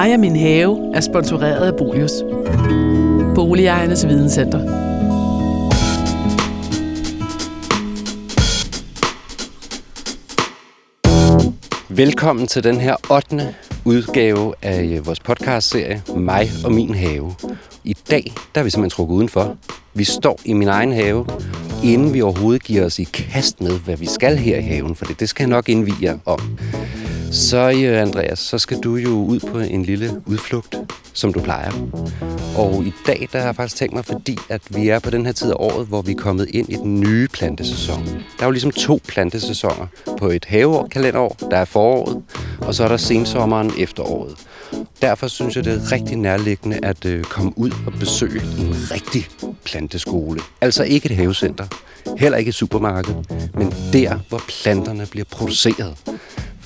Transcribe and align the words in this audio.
Mig 0.00 0.14
og 0.14 0.20
min 0.20 0.36
have 0.36 0.94
er 0.94 1.00
sponsoreret 1.00 1.72
af 1.72 1.76
Bolius. 1.76 2.12
Boligejernes 3.34 4.06
Videnscenter. 4.08 4.58
Velkommen 11.88 12.46
til 12.46 12.64
den 12.64 12.76
her 12.76 12.96
8. 13.10 13.54
udgave 13.84 14.54
af 14.62 14.84
øh, 14.84 15.06
vores 15.06 15.20
podcastserie 15.20 16.02
Mig 16.16 16.48
og 16.64 16.72
min 16.72 16.94
have. 16.94 17.34
I 17.84 17.96
dag 18.10 18.32
der 18.54 18.60
er 18.60 18.64
vi 18.64 18.70
simpelthen 18.70 18.96
trukket 18.96 19.14
udenfor. 19.14 19.56
Vi 19.94 20.04
står 20.04 20.40
i 20.44 20.52
min 20.52 20.68
egen 20.68 20.92
have, 20.92 21.26
inden 21.84 22.14
vi 22.14 22.22
overhovedet 22.22 22.62
giver 22.62 22.84
os 22.84 22.98
i 22.98 23.04
kast 23.04 23.60
med, 23.60 23.78
hvad 23.78 23.96
vi 23.96 24.06
skal 24.06 24.36
her 24.36 24.58
i 24.58 24.62
haven, 24.62 24.96
for 24.96 25.04
det 25.04 25.28
skal 25.28 25.44
jeg 25.44 25.50
nok 25.50 25.68
indvige 25.68 25.96
jer 26.02 26.18
om. 26.26 26.58
Så 27.30 27.70
øh, 27.70 28.02
Andreas, 28.02 28.38
så 28.38 28.58
skal 28.58 28.78
du 28.78 28.96
jo 28.96 29.08
ud 29.08 29.40
på 29.40 29.58
en 29.58 29.82
lille 29.82 30.22
udflugt, 30.26 30.76
som 31.12 31.32
du 31.32 31.40
plejer. 31.40 31.72
Og 32.56 32.84
i 32.84 32.92
dag 33.06 33.28
der 33.32 33.38
har 33.38 33.46
jeg 33.46 33.56
faktisk 33.56 33.76
tænkt 33.76 33.94
mig, 33.94 34.04
fordi 34.04 34.38
at 34.48 34.62
vi 34.70 34.88
er 34.88 34.98
på 34.98 35.10
den 35.10 35.26
her 35.26 35.32
tid 35.32 35.50
af 35.50 35.54
året, 35.58 35.86
hvor 35.86 36.02
vi 36.02 36.12
er 36.12 36.16
kommet 36.16 36.48
ind 36.48 36.68
i 36.68 36.74
den 36.74 37.00
nye 37.00 37.28
plantesæson. 37.28 38.06
Der 38.06 38.42
er 38.42 38.44
jo 38.44 38.50
ligesom 38.50 38.70
to 38.70 39.00
plantesæsoner 39.08 39.86
på 40.18 40.28
et 40.28 40.44
havekalenderår. 40.44 41.36
Der 41.50 41.56
er 41.56 41.64
foråret, 41.64 42.22
og 42.58 42.74
så 42.74 42.84
er 42.84 42.88
der 42.88 42.96
sensommeren 42.96 43.72
efteråret. 43.78 44.34
Derfor 45.02 45.26
synes 45.26 45.56
jeg, 45.56 45.64
det 45.64 45.72
er 45.72 45.92
rigtig 45.92 46.16
nærliggende 46.16 46.78
at 46.82 47.04
øh, 47.04 47.24
komme 47.24 47.52
ud 47.56 47.70
og 47.86 47.92
besøge 47.92 48.42
en 48.58 48.74
rigtig 48.90 49.26
planteskole. 49.64 50.40
Altså 50.60 50.84
ikke 50.84 51.10
et 51.10 51.16
havecenter, 51.16 51.66
heller 52.18 52.38
ikke 52.38 52.48
et 52.48 52.54
supermarked, 52.54 53.14
men 53.54 53.74
der, 53.92 54.18
hvor 54.28 54.42
planterne 54.48 55.06
bliver 55.06 55.26
produceret 55.30 55.96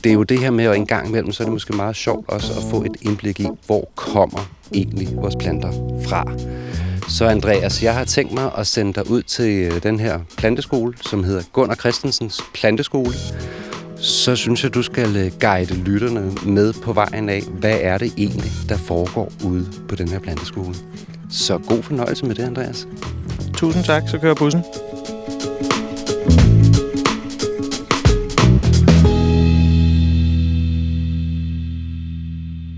det 0.04 0.10
er 0.10 0.14
jo 0.14 0.22
det 0.22 0.38
her 0.38 0.50
med, 0.50 0.64
at 0.64 0.76
en 0.76 0.86
gang 0.86 1.08
imellem, 1.08 1.32
så 1.32 1.42
er 1.42 1.44
det 1.44 1.52
måske 1.52 1.76
meget 1.76 1.96
sjovt 1.96 2.28
også 2.28 2.52
at 2.52 2.62
få 2.70 2.84
et 2.84 2.96
indblik 3.02 3.40
i, 3.40 3.46
hvor 3.66 3.88
kommer 3.94 4.50
egentlig 4.74 5.08
vores 5.16 5.36
planter 5.36 5.72
fra. 6.08 6.32
Så 7.08 7.26
Andreas, 7.26 7.82
jeg 7.82 7.94
har 7.94 8.04
tænkt 8.04 8.32
mig 8.32 8.50
at 8.58 8.66
sende 8.66 8.92
dig 8.92 9.10
ud 9.10 9.22
til 9.22 9.72
øh, 9.72 9.82
den 9.82 10.00
her 10.00 10.20
planteskole, 10.36 10.94
som 11.00 11.24
hedder 11.24 11.42
Gunnar 11.52 11.74
Christensens 11.74 12.40
Planteskole. 12.54 13.14
Så 13.96 14.36
synes 14.36 14.64
jeg, 14.64 14.74
du 14.74 14.82
skal 14.82 15.16
øh, 15.16 15.32
guide 15.40 15.74
lytterne 15.74 16.32
med 16.46 16.72
på 16.72 16.92
vejen 16.92 17.28
af, 17.28 17.42
hvad 17.58 17.78
er 17.80 17.98
det 17.98 18.12
egentlig, 18.16 18.50
der 18.68 18.76
foregår 18.76 19.32
ude 19.44 19.66
på 19.88 19.94
den 19.94 20.08
her 20.08 20.18
planteskole. 20.18 20.74
Så 21.30 21.58
god 21.58 21.82
fornøjelse 21.82 22.26
med 22.26 22.34
det, 22.34 22.42
Andreas. 22.42 22.88
Tusind 23.54 23.84
tak, 23.84 24.02
så 24.08 24.18
kører 24.18 24.34
bussen. 24.34 24.62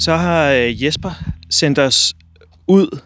Så 0.06 0.16
har 0.16 0.50
øh, 0.50 0.84
Jesper 0.84 1.10
sendt 1.50 1.78
os 1.78 2.14
ud 2.66 3.00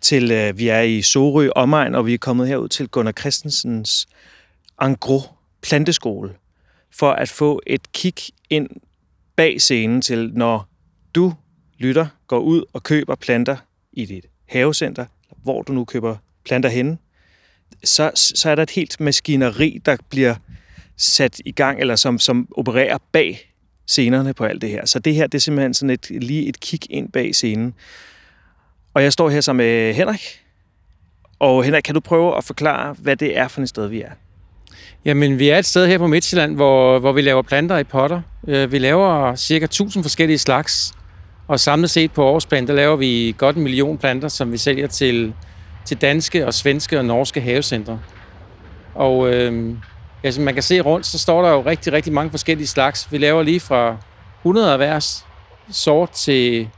til, 0.00 0.30
øh, 0.30 0.58
vi 0.58 0.68
er 0.68 0.80
i 0.80 1.02
Sorø 1.02 1.48
omegn, 1.56 1.94
og 1.94 2.06
vi 2.06 2.14
er 2.14 2.18
kommet 2.18 2.48
herud 2.48 2.68
til 2.68 2.88
Gunnar 2.88 3.12
Christensens 3.12 4.06
Angro 4.78 5.20
Planteskole, 5.62 6.34
for 6.90 7.10
at 7.12 7.28
få 7.28 7.60
et 7.66 7.92
kig 7.92 8.14
ind 8.50 8.68
bag 9.36 9.60
scenen 9.60 10.02
til, 10.02 10.30
når 10.32 10.68
du 11.14 11.34
lytter, 11.78 12.06
går 12.26 12.38
ud 12.38 12.64
og 12.72 12.82
køber 12.82 13.14
planter 13.14 13.56
i 13.92 14.04
dit 14.04 14.26
havecenter, 14.48 15.06
hvor 15.42 15.62
du 15.62 15.72
nu 15.72 15.84
køber 15.84 16.16
planter 16.44 16.68
henne, 16.68 16.98
så, 17.84 18.10
så 18.14 18.50
er 18.50 18.54
der 18.54 18.62
et 18.62 18.70
helt 18.70 19.00
maskineri, 19.00 19.80
der 19.86 19.96
bliver 20.10 20.34
sat 20.96 21.40
i 21.44 21.52
gang, 21.52 21.80
eller 21.80 21.96
som, 21.96 22.18
som 22.18 22.48
opererer 22.56 22.98
bag 23.12 23.53
scenerne 23.86 24.34
på 24.34 24.44
alt 24.44 24.62
det 24.62 24.70
her. 24.70 24.86
Så 24.86 24.98
det 24.98 25.14
her, 25.14 25.26
det 25.26 25.38
er 25.38 25.40
simpelthen 25.40 25.74
sådan 25.74 25.90
et, 25.90 26.10
lige 26.10 26.48
et 26.48 26.60
kig 26.60 26.80
ind 26.90 27.12
bag 27.12 27.34
scenen. 27.34 27.74
Og 28.94 29.02
jeg 29.02 29.12
står 29.12 29.30
her 29.30 29.40
sammen 29.40 29.66
med 29.66 29.94
Henrik. 29.94 30.40
Og 31.38 31.64
Henrik, 31.64 31.82
kan 31.82 31.94
du 31.94 32.00
prøve 32.00 32.36
at 32.36 32.44
forklare, 32.44 32.96
hvad 32.98 33.16
det 33.16 33.38
er 33.38 33.48
for 33.48 33.62
et 33.62 33.68
sted, 33.68 33.86
vi 33.86 34.00
er? 34.02 34.10
Jamen, 35.04 35.38
vi 35.38 35.48
er 35.48 35.58
et 35.58 35.66
sted 35.66 35.86
her 35.86 35.98
på 35.98 36.06
Midtjylland, 36.06 36.54
hvor, 36.54 36.98
hvor 36.98 37.12
vi 37.12 37.20
laver 37.20 37.42
planter 37.42 37.78
i 37.78 37.84
potter. 37.84 38.20
Øh, 38.48 38.72
vi 38.72 38.78
laver 38.78 39.34
cirka 39.34 39.64
1000 39.64 40.04
forskellige 40.04 40.38
slags, 40.38 40.92
og 41.48 41.60
samlet 41.60 41.90
set 41.90 42.12
på 42.12 42.24
årsplan, 42.24 42.66
der 42.66 42.74
laver 42.74 42.96
vi 42.96 43.34
godt 43.38 43.56
en 43.56 43.62
million 43.62 43.98
planter, 43.98 44.28
som 44.28 44.52
vi 44.52 44.56
sælger 44.56 44.86
til, 44.86 45.34
til 45.84 46.00
danske 46.00 46.46
og 46.46 46.54
svenske 46.54 46.98
og 46.98 47.04
norske 47.04 47.40
havecentre. 47.40 48.00
Og 48.94 49.34
øh, 49.34 49.74
ja, 50.24 50.30
som 50.30 50.44
man 50.44 50.54
kan 50.54 50.62
se 50.62 50.80
rundt, 50.80 51.06
så 51.06 51.18
står 51.18 51.42
der 51.42 51.50
jo 51.50 51.60
rigtig, 51.60 51.92
rigtig 51.92 52.12
mange 52.12 52.30
forskellige 52.30 52.66
slags. 52.66 53.12
Vi 53.12 53.18
laver 53.18 53.42
lige 53.42 53.60
fra 53.60 53.96
100 54.40 54.72
af 54.72 54.78
hver 54.78 55.22
sort 55.70 56.10
til 56.10 56.68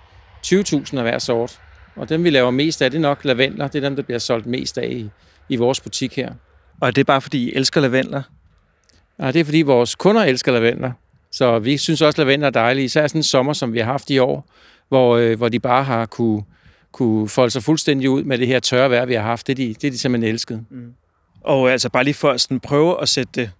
20.000 0.46 0.96
af 0.96 1.02
hver 1.02 1.18
sort. 1.18 1.60
Og 1.96 2.08
dem, 2.08 2.24
vi 2.24 2.30
laver 2.30 2.50
mest 2.50 2.82
af, 2.82 2.90
det 2.90 2.98
er 2.98 3.02
nok 3.02 3.24
lavendler. 3.24 3.68
Det 3.68 3.84
er 3.84 3.88
dem, 3.88 3.96
der 3.96 4.02
bliver 4.02 4.18
solgt 4.18 4.46
mest 4.46 4.78
af 4.78 4.88
i, 4.90 5.10
i 5.48 5.56
vores 5.56 5.80
butik 5.80 6.16
her. 6.16 6.32
Og 6.80 6.88
er 6.88 6.92
det 6.92 7.06
bare, 7.06 7.20
fordi 7.20 7.50
I 7.50 7.54
elsker 7.54 7.80
lavendler? 7.80 8.22
Ja, 9.20 9.32
det 9.32 9.40
er, 9.40 9.44
fordi 9.44 9.62
vores 9.62 9.94
kunder 9.94 10.24
elsker 10.24 10.52
lavendler. 10.52 10.92
Så 11.32 11.58
vi 11.58 11.76
synes 11.76 12.02
også, 12.02 12.22
at 12.22 12.26
lavendler 12.26 12.46
er 12.46 12.50
dejlige. 12.50 12.84
Især 12.84 13.06
sådan 13.06 13.18
en 13.18 13.22
sommer, 13.22 13.52
som 13.52 13.72
vi 13.72 13.78
har 13.78 13.86
haft 13.86 14.10
i 14.10 14.18
år, 14.18 14.48
hvor, 14.88 15.16
øh, 15.16 15.36
hvor 15.36 15.48
de 15.48 15.60
bare 15.60 15.84
har 15.84 16.06
kunne, 16.06 16.42
kunne 16.92 17.28
folde 17.28 17.50
sig 17.50 17.62
fuldstændig 17.62 18.10
ud 18.10 18.22
med 18.22 18.38
det 18.38 18.46
her 18.46 18.60
tørre 18.60 18.90
vejr, 18.90 19.04
vi 19.04 19.14
har 19.14 19.22
haft. 19.22 19.46
Det 19.46 19.52
er 19.52 19.56
de, 19.56 19.74
det 19.74 19.84
er 19.84 19.90
de 19.90 19.98
simpelthen 19.98 20.32
elsket. 20.32 20.64
Mm. 20.70 20.92
Og 21.46 21.72
altså 21.72 21.88
bare 21.88 22.04
lige 22.04 22.14
for 22.14 22.30
at 22.30 22.40
sådan 22.40 22.60
prøve 22.60 23.02
at 23.02 23.08
sætte 23.08 23.32
det 23.34 23.50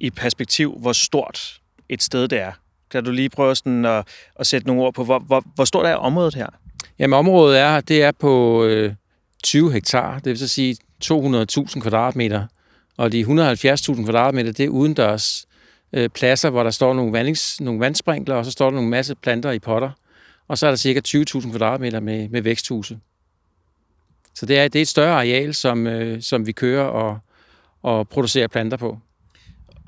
i 0.00 0.10
perspektiv, 0.10 0.78
hvor 0.78 0.92
stort 0.92 1.60
et 1.88 2.02
sted 2.02 2.28
det 2.28 2.40
er. 2.40 2.52
Kan 2.90 3.04
du 3.04 3.10
lige 3.10 3.28
prøve 3.28 3.54
sådan 3.54 3.84
at, 3.84 4.06
at 4.36 4.46
sætte 4.46 4.66
nogle 4.66 4.82
ord 4.82 4.94
på, 4.94 5.04
hvor, 5.04 5.18
hvor, 5.18 5.44
hvor 5.54 5.64
stort 5.64 5.86
er 5.86 5.94
området 5.94 6.34
her? 6.34 6.46
Jamen 6.98 7.18
området 7.18 7.58
er, 7.58 7.80
det 7.80 8.02
er 8.02 8.12
på 8.12 8.64
øh, 8.64 8.94
20 9.44 9.72
hektar, 9.72 10.14
det 10.18 10.26
vil 10.26 10.38
så 10.38 10.48
sige 10.48 10.76
200.000 11.04 11.80
kvadratmeter. 11.80 12.46
Og 12.96 13.12
de 13.12 13.22
170.000 13.22 14.04
kvadratmeter, 14.04 14.52
det 14.52 14.64
er 14.64 14.68
udendørs 14.68 15.46
øh, 15.92 16.08
pladser, 16.08 16.50
hvor 16.50 16.62
der 16.62 16.70
står 16.70 16.94
nogle, 16.94 17.12
vandings, 17.12 17.60
nogle 17.60 17.80
vandsprinkler, 17.80 18.34
og 18.34 18.44
så 18.44 18.50
står 18.50 18.66
der 18.66 18.74
nogle 18.74 18.90
masse 18.90 19.14
planter 19.14 19.50
i 19.50 19.58
potter. 19.58 19.90
Og 20.48 20.58
så 20.58 20.66
er 20.66 20.70
der 20.70 20.76
cirka 20.76 21.00
20.000 21.08 21.50
kvadratmeter 21.50 22.00
med, 22.00 22.28
med 22.28 22.42
væksthuse. 22.42 22.98
Så 24.34 24.46
det 24.46 24.58
er, 24.58 24.68
det 24.68 24.78
er 24.78 24.82
et 24.82 24.88
større 24.88 25.14
areal, 25.14 25.54
som, 25.54 25.86
øh, 25.86 26.22
som 26.22 26.46
vi 26.46 26.52
kører 26.52 26.84
og, 26.84 27.18
og 27.82 28.08
producerer 28.08 28.46
planter 28.46 28.76
på. 28.76 28.98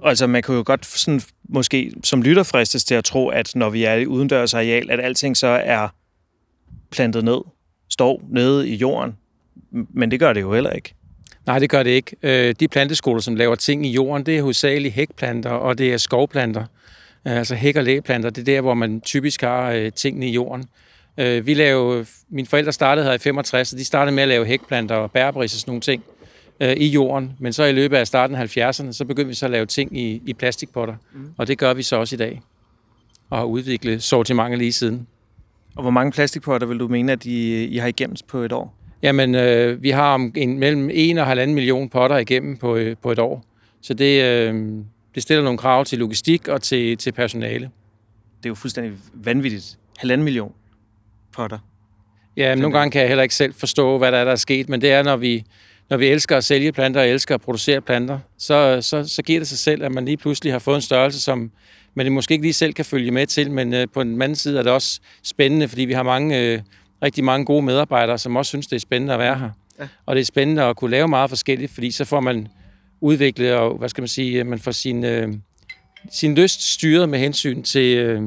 Altså 0.04 0.26
man 0.26 0.42
kan 0.42 0.54
jo 0.54 0.62
godt 0.66 0.86
sådan, 0.86 1.20
måske 1.48 1.92
som 2.04 2.22
lytter 2.22 2.42
fristes 2.42 2.84
til 2.84 2.94
at 2.94 3.04
tro, 3.04 3.28
at 3.28 3.52
når 3.54 3.70
vi 3.70 3.84
er 3.84 3.94
i 3.94 4.06
udendørs 4.06 4.54
areal, 4.54 4.90
at 4.90 5.00
alting 5.00 5.36
så 5.36 5.46
er 5.46 5.88
plantet 6.90 7.24
ned, 7.24 7.40
står 7.88 8.22
nede 8.28 8.68
i 8.68 8.74
jorden. 8.74 9.16
Men 9.70 10.10
det 10.10 10.20
gør 10.20 10.32
det 10.32 10.40
jo 10.40 10.54
heller 10.54 10.70
ikke. 10.70 10.94
Nej, 11.46 11.58
det 11.58 11.70
gør 11.70 11.82
det 11.82 11.90
ikke. 11.90 12.16
Øh, 12.22 12.54
de 12.60 12.68
planteskoler, 12.68 13.20
som 13.20 13.36
laver 13.36 13.54
ting 13.54 13.86
i 13.86 13.90
jorden, 13.90 14.26
det 14.26 14.36
er 14.36 14.42
hovedsageligt 14.42 14.94
hækplanter, 14.94 15.50
og 15.50 15.78
det 15.78 15.92
er 15.92 15.96
skovplanter. 15.96 16.64
Altså 17.24 17.54
hæk- 17.54 17.76
og 17.76 17.84
lægeplanter, 17.84 18.30
det 18.30 18.40
er 18.40 18.44
der, 18.44 18.60
hvor 18.60 18.74
man 18.74 19.00
typisk 19.00 19.40
har 19.40 19.70
øh, 19.70 19.92
tingene 19.92 20.28
i 20.28 20.32
jorden. 20.32 20.64
Vi 21.16 21.54
laver, 21.54 22.04
mine 22.28 22.46
forældre 22.46 22.72
startede 22.72 23.06
her 23.06 23.12
i 23.12 23.18
65, 23.18 23.72
og 23.72 23.78
de 23.78 23.84
startede 23.84 24.14
med 24.14 24.22
at 24.22 24.28
lave 24.28 24.46
hækplanter 24.46 24.94
og 24.94 25.12
bærbris 25.12 25.54
og 25.54 25.60
sådan 25.60 25.70
nogle 25.70 25.80
ting 25.80 26.04
i 26.60 26.86
jorden. 26.86 27.32
Men 27.38 27.52
så 27.52 27.64
i 27.64 27.72
løbet 27.72 27.96
af 27.96 28.06
starten 28.06 28.36
af 28.36 28.56
70'erne, 28.56 28.92
så 28.92 29.04
begyndte 29.04 29.28
vi 29.28 29.34
så 29.34 29.46
at 29.46 29.52
lave 29.52 29.66
ting 29.66 29.98
i, 29.98 30.22
i 30.26 30.32
plastikpotter. 30.32 30.94
Mm. 31.14 31.30
Og 31.36 31.46
det 31.46 31.58
gør 31.58 31.74
vi 31.74 31.82
så 31.82 31.96
også 31.96 32.14
i 32.14 32.18
dag. 32.18 32.42
Og 33.30 33.38
har 33.38 33.44
udviklet 33.44 34.02
sortimentet 34.02 34.58
lige 34.58 34.72
siden. 34.72 35.06
Og 35.76 35.82
hvor 35.82 35.90
mange 35.90 36.12
plastikpotter 36.12 36.66
vil 36.66 36.78
du 36.78 36.88
mene, 36.88 37.12
at 37.12 37.24
I, 37.24 37.64
I 37.64 37.76
har 37.76 37.88
igennem 37.88 38.16
på 38.28 38.38
et 38.38 38.52
år? 38.52 38.74
Jamen, 39.02 39.34
øh, 39.34 39.82
vi 39.82 39.90
har 39.90 40.14
om 40.14 40.32
en, 40.36 40.58
mellem 40.58 40.90
1 40.92 41.18
og 41.18 41.32
1,5 41.32 41.46
million 41.46 41.88
potter 41.88 42.16
igennem 42.16 42.56
på, 42.56 42.76
øh, 42.76 42.96
på 43.02 43.12
et 43.12 43.18
år. 43.18 43.44
Så 43.80 43.94
det, 43.94 44.22
øh, 44.22 44.54
det 45.14 45.22
stiller 45.22 45.44
nogle 45.44 45.58
krav 45.58 45.84
til 45.84 45.98
logistik 45.98 46.48
og 46.48 46.62
til, 46.62 46.96
til 46.96 47.12
personale. 47.12 47.70
Det 48.38 48.46
er 48.46 48.50
jo 48.50 48.54
fuldstændig 48.54 48.92
vanvittigt. 49.14 49.78
Halvanden 49.98 50.24
million 50.24 50.52
potter. 51.36 51.58
Ja, 52.36 52.54
men 52.54 52.62
nogle 52.62 52.78
gange 52.78 52.90
kan 52.90 53.00
jeg 53.00 53.08
heller 53.08 53.22
ikke 53.22 53.34
selv 53.34 53.54
forstå, 53.54 53.98
hvad 53.98 54.12
der 54.12 54.18
er, 54.18 54.24
der 54.24 54.32
er 54.32 54.36
sket, 54.36 54.68
men 54.68 54.80
det 54.80 54.92
er, 54.92 55.02
når 55.02 55.16
vi, 55.16 55.44
når 55.90 55.96
vi 55.96 56.06
elsker 56.06 56.36
at 56.36 56.44
sælge 56.44 56.72
planter 56.72 57.00
og 57.00 57.08
elsker 57.08 57.34
at 57.34 57.40
producere 57.40 57.80
planter, 57.80 58.18
så, 58.38 58.78
så, 58.82 59.08
så 59.08 59.22
giver 59.22 59.40
det 59.40 59.48
sig 59.48 59.58
selv, 59.58 59.84
at 59.84 59.92
man 59.92 60.04
lige 60.04 60.16
pludselig 60.16 60.52
har 60.52 60.58
fået 60.58 60.76
en 60.76 60.82
størrelse, 60.82 61.20
som 61.20 61.50
man 61.94 62.12
måske 62.12 62.32
ikke 62.32 62.44
lige 62.44 62.52
selv 62.52 62.72
kan 62.72 62.84
følge 62.84 63.10
med 63.10 63.26
til, 63.26 63.50
men 63.50 63.74
øh, 63.74 63.86
på 63.94 64.02
den 64.02 64.22
anden 64.22 64.36
side 64.36 64.58
er 64.58 64.62
det 64.62 64.72
også 64.72 65.00
spændende, 65.22 65.68
fordi 65.68 65.84
vi 65.84 65.92
har 65.92 66.02
mange 66.02 66.40
øh, 66.40 66.60
rigtig 67.02 67.24
mange 67.24 67.44
gode 67.44 67.62
medarbejdere, 67.62 68.18
som 68.18 68.36
også 68.36 68.48
synes, 68.48 68.66
det 68.66 68.76
er 68.76 68.80
spændende 68.80 69.14
at 69.14 69.20
være 69.20 69.38
her. 69.38 69.50
Ja. 69.78 69.88
Og 70.06 70.16
det 70.16 70.20
er 70.20 70.24
spændende 70.24 70.62
at 70.62 70.76
kunne 70.76 70.90
lave 70.90 71.08
meget 71.08 71.30
forskelligt, 71.30 71.72
fordi 71.72 71.90
så 71.90 72.04
får 72.04 72.20
man 72.20 72.48
udviklet, 73.00 73.54
og 73.54 73.78
hvad 73.78 73.88
skal 73.88 74.02
man 74.02 74.08
sige, 74.08 74.44
man 74.44 74.58
får 74.58 74.70
sin, 74.70 75.04
øh, 75.04 75.28
sin 76.12 76.34
lyst 76.34 76.72
styret 76.72 77.08
med 77.08 77.18
hensyn 77.18 77.62
til, 77.62 77.98
øh, 77.98 78.22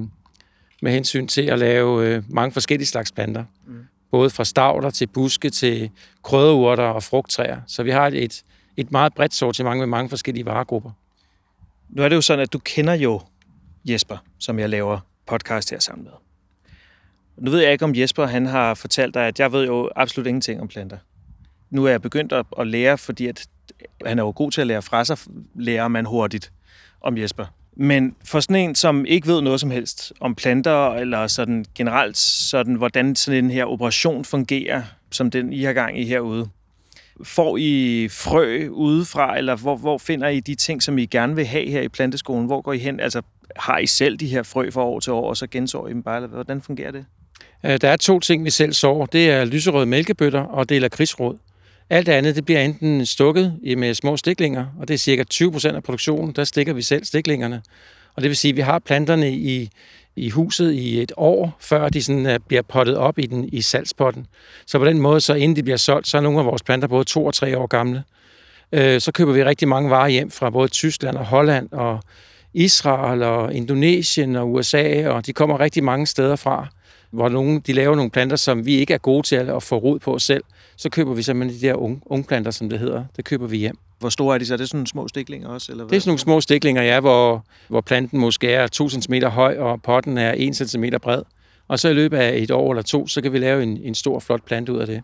med 0.82 0.92
hensyn 0.92 1.28
til 1.28 1.42
at 1.42 1.60
lave 1.60 2.08
øh, 2.08 2.24
mange 2.30 2.52
forskellige 2.52 2.88
slags 2.88 3.12
planter. 3.12 3.44
Mm. 3.68 3.86
Både 4.12 4.30
fra 4.30 4.46
stavler 4.46 4.90
til 4.90 5.08
buske 5.08 5.50
til 5.50 5.90
krydderurter 6.24 6.84
og 6.84 7.04
frugttræer. 7.04 7.62
Så 7.68 7.84
vi 7.84 7.92
har 7.92 8.08
et, 8.14 8.44
et 8.78 8.92
meget 8.92 9.14
bredt 9.14 9.34
sortiment 9.34 9.78
med 9.80 9.88
mange 9.88 10.10
forskellige 10.10 10.46
varegrupper. 10.46 10.92
Nu 11.90 12.04
er 12.04 12.10
det 12.10 12.16
jo 12.16 12.22
sådan, 12.22 12.44
at 12.44 12.54
du 12.54 12.60
kender 12.60 12.94
jo 12.94 13.22
Jesper, 13.86 14.18
som 14.40 14.60
jeg 14.60 14.70
laver 14.70 15.00
podcast 15.28 15.70
her 15.70 15.80
sammen 15.80 16.04
med. 16.04 16.14
Nu 17.38 17.52
ved 17.52 17.60
jeg 17.60 17.72
ikke, 17.72 17.86
om 17.86 17.96
Jesper 17.96 18.26
han 18.26 18.46
har 18.46 18.74
fortalt 18.74 19.14
dig, 19.14 19.28
at 19.28 19.40
jeg 19.40 19.52
ved 19.52 19.66
jo 19.66 19.90
absolut 19.96 20.28
ingenting 20.28 20.62
om 20.62 20.68
planter. 20.68 20.98
Nu 21.70 21.86
er 21.86 21.90
jeg 21.90 22.02
begyndt 22.02 22.34
at, 22.34 22.46
at 22.60 22.68
lære, 22.68 22.98
fordi 22.98 23.28
at 23.28 23.48
han 24.06 24.20
er 24.20 24.24
jo 24.24 24.34
god 24.36 24.52
til 24.52 24.62
at 24.62 24.68
lære 24.68 24.82
fra 24.82 25.06
sig, 25.06 25.18
lærer 25.56 25.88
man 25.88 26.06
hurtigt 26.06 26.52
om 27.02 27.18
Jesper. 27.18 27.46
Men 27.76 28.16
for 28.26 28.40
sådan 28.40 28.56
en, 28.56 28.76
som 28.76 29.06
ikke 29.06 29.28
ved 29.28 29.42
noget 29.42 29.60
som 29.60 29.72
helst 29.72 30.14
om 30.20 30.36
planter, 30.36 30.94
eller 30.94 31.28
sådan 31.28 31.66
generelt, 31.76 32.18
sådan, 32.18 32.76
hvordan 32.76 33.16
sådan 33.16 33.44
en 33.44 33.52
her 33.52 33.66
operation 33.66 34.26
fungerer, 34.26 34.82
som 35.12 35.32
den 35.32 35.54
I 35.54 35.64
har 35.64 35.74
gang 35.74 36.00
i 36.00 36.06
herude, 36.06 36.50
får 37.24 37.58
I 37.58 38.08
frø 38.12 38.68
udefra, 38.68 39.38
eller 39.38 39.56
hvor, 39.56 39.76
hvor 39.76 39.98
finder 39.98 40.28
I 40.28 40.40
de 40.40 40.56
ting, 40.56 40.84
som 40.84 40.98
I 40.98 41.06
gerne 41.06 41.36
vil 41.36 41.46
have 41.46 41.70
her 41.70 41.82
i 41.82 41.88
planteskolen? 41.88 42.46
Hvor 42.46 42.62
går 42.62 42.74
I 42.74 42.78
hen? 42.78 43.00
Altså, 43.00 43.22
har 43.56 43.78
I 43.78 43.88
selv 43.88 44.18
de 44.18 44.28
her 44.28 44.44
frø 44.44 44.72
fra 44.72 44.84
år 44.84 45.00
til 45.00 45.14
år, 45.14 45.30
og 45.30 45.38
så 45.38 45.48
gensår 45.48 45.88
I 45.88 45.92
dem 45.92 46.04
bare, 46.04 46.16
eller 46.16 46.28
hvordan 46.28 46.62
fungerer 46.62 46.92
det? 46.92 47.06
Øh, 47.64 47.82
der 47.82 47.90
er 47.90 47.98
to 47.98 48.20
ting, 48.20 48.46
vi 48.46 48.50
selv 48.50 48.74
sår. 48.74 49.06
Det 49.06 49.32
er 49.32 49.46
lyserøde 49.46 49.86
mælkebøtter, 49.86 50.42
og 50.42 50.70
det 50.70 50.78
er 50.78 50.82
lakridsråd. 50.82 51.38
Alt 51.90 52.06
det 52.06 52.12
andet, 52.12 52.36
det 52.36 52.46
bliver 52.46 52.62
enten 52.62 53.06
stukket 53.06 53.60
i- 53.64 53.76
med 53.76 53.94
små 53.94 54.18
stiklinger, 54.18 54.66
og 54.80 54.88
det 54.88 54.94
er 54.94 54.98
cirka 54.98 55.24
20% 55.34 55.76
af 55.76 55.84
produktionen. 55.84 56.32
Der 56.34 56.44
stikker 56.44 56.74
vi 56.74 56.82
selv 56.82 57.06
stiklingerne. 57.06 57.62
Og 58.16 58.22
det 58.22 58.30
vil 58.30 58.38
sige, 58.38 58.50
at 58.52 58.56
vi 58.56 58.62
har 58.62 58.80
planterne 58.80 59.32
i, 59.32 59.70
i 60.16 60.30
huset 60.30 60.72
i 60.74 61.02
et 61.02 61.12
år, 61.18 61.58
før 61.60 61.90
de 61.90 62.04
sådan, 62.04 62.26
øh, 62.26 62.40
bliver 62.48 62.62
pottet 62.62 62.98
op 62.98 63.20
i, 63.20 63.26
den, 63.26 63.50
i 63.54 63.62
salgspotten. 63.62 64.26
Så 64.66 64.80
på 64.80 64.86
den 64.86 65.02
måde, 65.02 65.22
så 65.22 65.34
inden 65.34 65.56
de 65.56 65.64
bliver 65.64 65.78
solgt, 65.78 66.08
så 66.08 66.18
er 66.18 66.22
nogle 66.22 66.40
af 66.40 66.46
vores 66.46 66.64
planter 66.64 66.88
både 66.88 67.04
to 67.04 67.26
og 67.26 67.34
tre 67.34 67.58
år 67.58 67.68
gamle. 67.68 68.04
Øh, 68.72 69.02
så 69.02 69.12
køber 69.12 69.34
vi 69.34 69.44
rigtig 69.44 69.68
mange 69.68 69.90
varer 69.90 70.10
hjem 70.10 70.32
fra 70.32 70.50
både 70.50 70.68
Tyskland 70.68 71.18
og 71.18 71.26
Holland 71.26 71.70
og 71.72 72.00
Israel 72.54 73.24
og 73.24 73.54
Indonesien 73.54 74.36
og 74.36 74.52
USA, 74.52 75.08
og 75.10 75.26
de 75.26 75.34
kommer 75.34 75.60
rigtig 75.60 75.84
mange 75.84 76.08
steder 76.08 76.36
fra, 76.36 76.68
hvor 77.12 77.30
nogle, 77.30 77.60
de 77.60 77.74
laver 77.74 77.96
nogle 77.96 78.12
planter, 78.12 78.36
som 78.36 78.66
vi 78.66 78.76
ikke 78.76 78.94
er 78.94 78.98
gode 78.98 79.28
til 79.28 79.36
at 79.36 79.64
få 79.64 79.78
rod 79.78 80.00
på 80.00 80.20
selv. 80.20 80.44
Så 80.76 80.90
køber 80.90 81.14
vi 81.14 81.22
simpelthen 81.22 81.62
de 81.62 81.68
der 81.68 81.74
unge, 81.74 82.02
ungplanter, 82.06 82.52
som 82.52 82.70
det 82.70 82.80
hedder. 82.80 83.06
Det 83.16 83.26
køber 83.26 83.48
vi 83.48 83.58
hjem. 83.58 83.78
Hvor 84.00 84.10
store 84.10 84.36
er 84.36 84.40
de 84.40 84.46
så? 84.46 84.54
Er 84.54 84.58
det 84.58 84.68
sådan 84.68 84.78
nogle 84.78 84.88
små 84.88 85.08
stiklinger 85.08 85.48
også? 85.48 85.72
Eller 85.72 85.84
hvad? 85.84 85.90
Det 85.90 85.98
er 85.98 86.02
sådan 86.02 86.10
nogle 86.10 86.20
små 86.20 86.42
stiklinger, 86.42 86.82
ja, 86.82 87.00
hvor, 87.00 87.46
hvor 87.68 87.82
planten 87.82 88.20
måske 88.20 88.52
er 88.52 88.68
2 88.68 88.90
cm 88.90 89.14
høj, 89.24 89.58
og 89.58 89.82
potten 89.82 90.18
er 90.18 90.34
1 90.38 90.56
cm 90.56 90.86
bred. 91.02 91.22
Og 91.68 91.80
så 91.80 91.90
i 91.90 91.94
løbet 91.94 92.18
af 92.18 92.38
et 92.38 92.52
år 92.52 92.72
eller 92.72 92.84
to, 92.84 93.08
så 93.08 93.22
kan 93.22 93.34
vi 93.34 93.40
lave 93.40 93.64
en, 93.64 93.80
en 93.84 93.96
stor, 93.96 94.20
flot 94.20 94.44
plante 94.46 94.74
ud 94.74 94.80
af 94.80 94.88
det. 94.88 95.02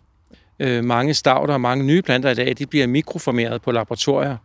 Øh, 0.60 0.84
mange 0.84 1.13
stavter 1.13 1.54
og 1.54 1.62
mange 1.62 1.86
nye 1.86 2.01
planter 2.01 2.30
i 2.30 2.34
dag, 2.34 2.56
de 2.58 2.66
bliver 2.66 2.88
mikroformeret 2.88 3.62
på 3.62 3.72
laboratorier, 3.72 4.38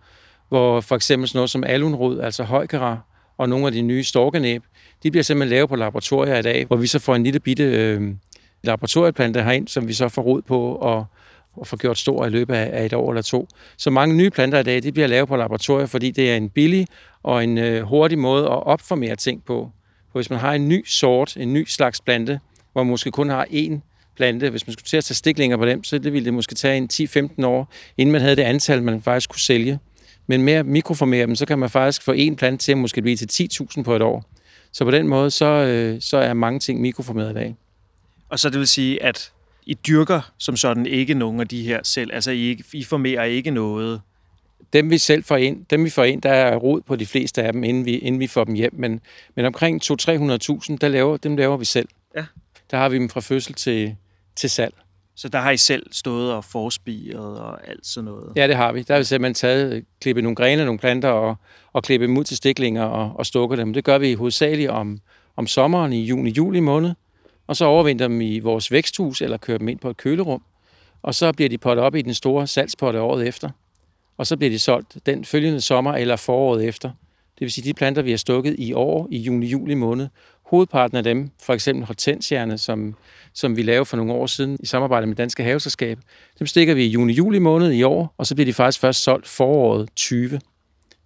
hvor 0.48 0.80
for 0.80 0.96
eksempel 0.96 1.28
sådan 1.28 1.38
noget 1.38 1.50
som 1.50 1.64
alunrod, 1.64 2.20
altså 2.20 2.44
højkara, 2.44 2.98
og 3.38 3.48
nogle 3.48 3.66
af 3.66 3.72
de 3.72 3.82
nye 3.82 4.04
storkenæb, 4.04 4.62
de 5.02 5.10
bliver 5.10 5.24
simpelthen 5.24 5.50
lavet 5.50 5.68
på 5.68 5.76
laboratorier 5.76 6.38
i 6.38 6.42
dag, 6.42 6.64
hvor 6.66 6.76
vi 6.76 6.86
så 6.86 6.98
får 6.98 7.14
en 7.14 7.24
lille 7.24 7.40
bitte 7.40 7.64
øh, 7.64 8.14
laboratorieplante 8.62 9.42
herind, 9.42 9.68
som 9.68 9.88
vi 9.88 9.92
så 9.92 10.08
får 10.08 10.22
rod 10.22 10.42
på 10.42 10.74
og, 10.74 11.06
og 11.56 11.66
får 11.66 11.76
gjort 11.76 11.98
stor 11.98 12.26
i 12.26 12.30
løbet 12.30 12.54
af, 12.54 12.70
af 12.72 12.84
et 12.84 12.92
år 12.92 13.10
eller 13.10 13.22
to. 13.22 13.48
Så 13.76 13.90
mange 13.90 14.16
nye 14.16 14.30
planter 14.30 14.58
i 14.58 14.62
dag, 14.62 14.82
de 14.82 14.92
bliver 14.92 15.08
lavet 15.08 15.28
på 15.28 15.36
laboratorier, 15.36 15.86
fordi 15.86 16.10
det 16.10 16.30
er 16.30 16.36
en 16.36 16.50
billig 16.50 16.86
og 17.22 17.44
en 17.44 17.58
øh, 17.58 17.82
hurtig 17.82 18.18
måde 18.18 18.44
at 18.44 18.66
opformere 18.66 19.16
ting 19.16 19.44
på. 19.44 19.70
For 20.12 20.18
hvis 20.18 20.30
man 20.30 20.38
har 20.38 20.52
en 20.52 20.68
ny 20.68 20.84
sort, 20.86 21.36
en 21.36 21.52
ny 21.52 21.64
slags 21.66 22.00
plante, 22.00 22.40
hvor 22.72 22.82
man 22.82 22.90
måske 22.90 23.10
kun 23.10 23.28
har 23.28 23.44
én 23.44 23.80
plante, 24.16 24.50
hvis 24.50 24.66
man 24.66 24.72
skulle 24.72 24.86
til 24.86 24.96
at 24.96 25.04
tage 25.04 25.14
stiklinger 25.14 25.56
på 25.56 25.66
dem, 25.66 25.84
så 25.84 25.98
det 25.98 26.12
ville 26.12 26.24
det 26.24 26.34
måske 26.34 26.54
tage 26.54 26.76
en 26.76 26.88
10-15 26.92 27.46
år, 27.46 27.72
inden 27.98 28.12
man 28.12 28.20
havde 28.20 28.36
det 28.36 28.42
antal, 28.42 28.82
man 28.82 29.02
faktisk 29.02 29.30
kunne 29.30 29.40
sælge. 29.40 29.78
Men 30.26 30.42
med 30.42 30.52
at 30.52 30.66
mikroformere 30.66 31.26
dem, 31.26 31.34
så 31.34 31.46
kan 31.46 31.58
man 31.58 31.70
faktisk 31.70 32.02
få 32.02 32.12
en 32.12 32.36
plante 32.36 32.64
til 32.64 32.72
at 32.72 32.78
måske 32.78 33.02
blive 33.02 33.16
til 33.16 33.48
10.000 33.52 33.82
på 33.82 33.96
et 33.96 34.02
år. 34.02 34.24
Så 34.72 34.84
på 34.84 34.90
den 34.90 35.08
måde, 35.08 35.30
så, 35.30 35.46
øh, 35.46 36.00
så 36.00 36.16
er 36.16 36.34
mange 36.34 36.60
ting 36.60 36.80
mikroformeret 36.80 37.30
i 37.30 37.34
dag. 37.34 37.56
Og 38.28 38.38
så 38.38 38.50
det 38.50 38.58
vil 38.58 38.68
sige, 38.68 39.02
at 39.02 39.32
I 39.66 39.74
dyrker 39.74 40.32
som 40.38 40.56
sådan 40.56 40.86
ikke 40.86 41.14
nogen 41.14 41.40
af 41.40 41.48
de 41.48 41.62
her 41.62 41.80
selv. 41.82 42.10
Altså, 42.14 42.30
I, 42.30 42.40
ikke, 42.40 42.64
I 42.72 42.84
formerer 42.84 43.24
ikke 43.24 43.50
noget. 43.50 44.00
Dem 44.72 44.90
vi 44.90 44.98
selv 44.98 45.24
får 45.24 45.36
ind, 45.36 45.64
dem 45.70 45.84
vi 45.84 45.90
får 45.90 46.04
ind, 46.04 46.22
der 46.22 46.32
er 46.32 46.56
rod 46.56 46.80
på 46.80 46.96
de 46.96 47.06
fleste 47.06 47.42
af 47.42 47.52
dem, 47.52 47.64
inden 47.64 47.84
vi, 47.84 47.98
inden 47.98 48.20
vi 48.20 48.26
får 48.26 48.44
dem 48.44 48.54
hjem. 48.54 48.74
Men, 48.74 49.00
men 49.34 49.44
omkring 49.44 49.82
200-300.000, 49.84 50.76
der 50.80 50.88
laver, 50.88 51.16
dem 51.16 51.36
laver 51.36 51.56
vi 51.56 51.64
selv. 51.64 51.88
Ja. 52.16 52.24
Der 52.70 52.76
har 52.76 52.88
vi 52.88 52.96
dem 52.96 53.08
fra 53.08 53.20
fødsel 53.20 53.54
til, 53.54 53.96
til 54.36 54.50
salg. 54.50 54.74
Så 55.20 55.28
der 55.28 55.38
har 55.38 55.50
I 55.50 55.56
selv 55.56 55.86
stået 55.92 56.32
og 56.32 56.44
forspiret 56.44 57.40
og 57.40 57.68
alt 57.68 57.86
sådan 57.86 58.04
noget. 58.04 58.32
Ja, 58.36 58.48
det 58.48 58.56
har 58.56 58.72
vi. 58.72 58.82
Der 58.82 58.94
har 58.94 59.00
vi 59.00 59.04
simpelthen 59.04 59.34
taget, 59.34 59.74
øh, 59.74 59.82
klippet 60.00 60.24
nogle 60.24 60.36
grene, 60.36 60.64
nogle 60.64 60.78
planter 60.78 61.08
og, 61.08 61.36
og 61.72 61.82
klippet 61.82 62.08
dem 62.08 62.18
ud 62.18 62.24
til 62.24 62.36
stiklinger 62.36 62.82
og, 62.82 63.12
og 63.14 63.26
stukket 63.26 63.58
dem. 63.58 63.72
Det 63.72 63.84
gør 63.84 63.98
vi 63.98 64.14
hovedsageligt 64.14 64.70
om, 64.70 65.00
om 65.36 65.46
sommeren 65.46 65.92
i 65.92 66.04
juni-juli 66.04 66.60
måned. 66.60 66.94
Og 67.46 67.56
så 67.56 67.64
overvinter 67.64 68.08
dem 68.08 68.20
i 68.20 68.38
vores 68.38 68.72
væksthus 68.72 69.20
eller 69.20 69.36
kører 69.36 69.58
dem 69.58 69.68
ind 69.68 69.78
på 69.78 69.90
et 69.90 69.96
kølerum. 69.96 70.42
Og 71.02 71.14
så 71.14 71.32
bliver 71.32 71.48
de 71.48 71.58
pottet 71.58 71.84
op 71.84 71.94
i 71.94 72.02
den 72.02 72.14
store 72.14 72.46
salgspotte 72.46 73.00
året 73.00 73.28
efter. 73.28 73.50
Og 74.18 74.26
så 74.26 74.36
bliver 74.36 74.50
de 74.50 74.58
solgt 74.58 74.96
den 75.06 75.24
følgende 75.24 75.60
sommer 75.60 75.92
eller 75.92 76.16
foråret 76.16 76.64
efter. 76.64 76.88
Det 77.38 77.40
vil 77.40 77.52
sige, 77.52 77.64
de 77.64 77.74
planter, 77.74 78.02
vi 78.02 78.10
har 78.10 78.18
stukket 78.18 78.54
i 78.58 78.72
år 78.72 79.08
i 79.10 79.18
juni-juli 79.18 79.74
måned, 79.74 80.08
hovedparten 80.50 80.96
af 80.96 81.02
dem, 81.02 81.30
for 81.42 81.54
eksempel 81.54 81.86
hortensierne, 81.86 82.58
som, 82.58 82.96
som 83.32 83.56
vi 83.56 83.62
lavede 83.62 83.84
for 83.84 83.96
nogle 83.96 84.12
år 84.12 84.26
siden 84.26 84.58
i 84.60 84.66
samarbejde 84.66 85.06
med 85.06 85.16
Danske 85.16 85.42
Haveselskab, 85.42 85.98
dem 86.38 86.46
stikker 86.46 86.74
vi 86.74 86.84
i 86.84 86.88
juni-juli 86.88 87.38
måned 87.38 87.72
i 87.72 87.82
år, 87.82 88.14
og 88.18 88.26
så 88.26 88.34
bliver 88.34 88.44
de 88.44 88.52
faktisk 88.52 88.80
først 88.80 89.02
solgt 89.02 89.28
foråret 89.28 89.88
20. 89.96 90.40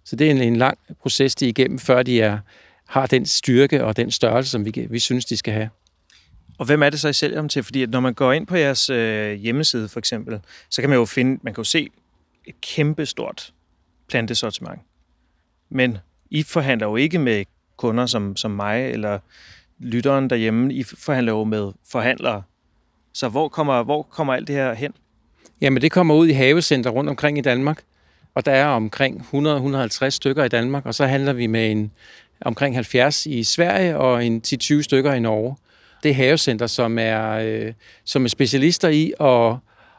Så 0.05 0.15
det 0.15 0.27
er 0.27 0.31
en, 0.31 0.41
en 0.41 0.55
lang 0.55 0.77
proces, 1.01 1.35
de 1.35 1.45
er 1.45 1.49
igennem, 1.49 1.79
før 1.79 2.03
de 2.03 2.21
er, 2.21 2.39
har 2.87 3.07
den 3.07 3.25
styrke 3.25 3.83
og 3.83 3.97
den 3.97 4.11
størrelse, 4.11 4.51
som 4.51 4.65
vi, 4.65 4.87
vi 4.89 4.99
synes, 4.99 5.25
de 5.25 5.37
skal 5.37 5.53
have. 5.53 5.69
Og 6.57 6.65
hvem 6.65 6.83
er 6.83 6.89
det 6.89 6.99
så, 6.99 7.09
I 7.09 7.13
sælger 7.13 7.39
dem 7.39 7.49
til? 7.49 7.63
Fordi 7.63 7.83
at 7.83 7.89
når 7.89 7.99
man 7.99 8.13
går 8.13 8.33
ind 8.33 8.47
på 8.47 8.55
jeres 8.55 8.89
øh, 8.89 9.33
hjemmeside 9.33 9.89
for 9.89 9.99
eksempel, 9.99 10.39
så 10.69 10.81
kan 10.81 10.89
man 10.89 10.99
jo 10.99 11.05
finde, 11.05 11.39
man 11.43 11.53
kan 11.53 11.61
jo 11.61 11.63
se 11.63 11.89
et 12.45 12.61
kæmpe 12.61 13.05
stort 13.05 13.53
plantesortiment. 14.07 14.81
Men 15.69 15.97
I 16.29 16.43
forhandler 16.43 16.87
jo 16.87 16.95
ikke 16.95 17.19
med 17.19 17.45
kunder 17.77 18.05
som, 18.05 18.35
som 18.35 18.51
mig 18.51 18.91
eller 18.91 19.19
lytteren 19.79 20.29
derhjemme. 20.29 20.73
I 20.73 20.83
forhandler 20.83 21.31
jo 21.31 21.43
med 21.43 21.71
forhandlere. 21.91 22.43
Så 23.13 23.29
hvor 23.29 23.47
kommer, 23.47 23.83
hvor 23.83 24.01
kommer 24.01 24.33
alt 24.33 24.47
det 24.47 24.55
her 24.55 24.73
hen? 24.73 24.93
Jamen, 25.61 25.81
det 25.81 25.91
kommer 25.91 26.15
ud 26.15 26.27
i 26.27 26.31
havecenter 26.31 26.89
rundt 26.89 27.09
omkring 27.09 27.37
i 27.37 27.41
Danmark, 27.41 27.81
og 28.35 28.45
der 28.45 28.51
er 28.51 28.65
omkring 28.65 29.27
100-150 29.33 30.09
stykker 30.09 30.43
i 30.43 30.49
Danmark, 30.49 30.85
og 30.85 30.95
så 30.95 31.05
handler 31.05 31.33
vi 31.33 31.47
med 31.47 31.71
en 31.71 31.91
omkring 32.41 32.75
70 32.75 33.25
i 33.25 33.43
Sverige 33.43 33.97
og 33.97 34.25
en 34.25 34.41
10-20 34.47 34.81
stykker 34.81 35.13
i 35.13 35.19
Norge. 35.19 35.55
Det 36.03 36.11
er 36.11 36.15
havecenter, 36.15 36.67
som 36.67 36.99
er, 36.99 37.31
øh, 37.31 37.73
som 38.03 38.23
er 38.23 38.29
specialister 38.29 38.89
i 38.89 39.13
at, 39.19 39.57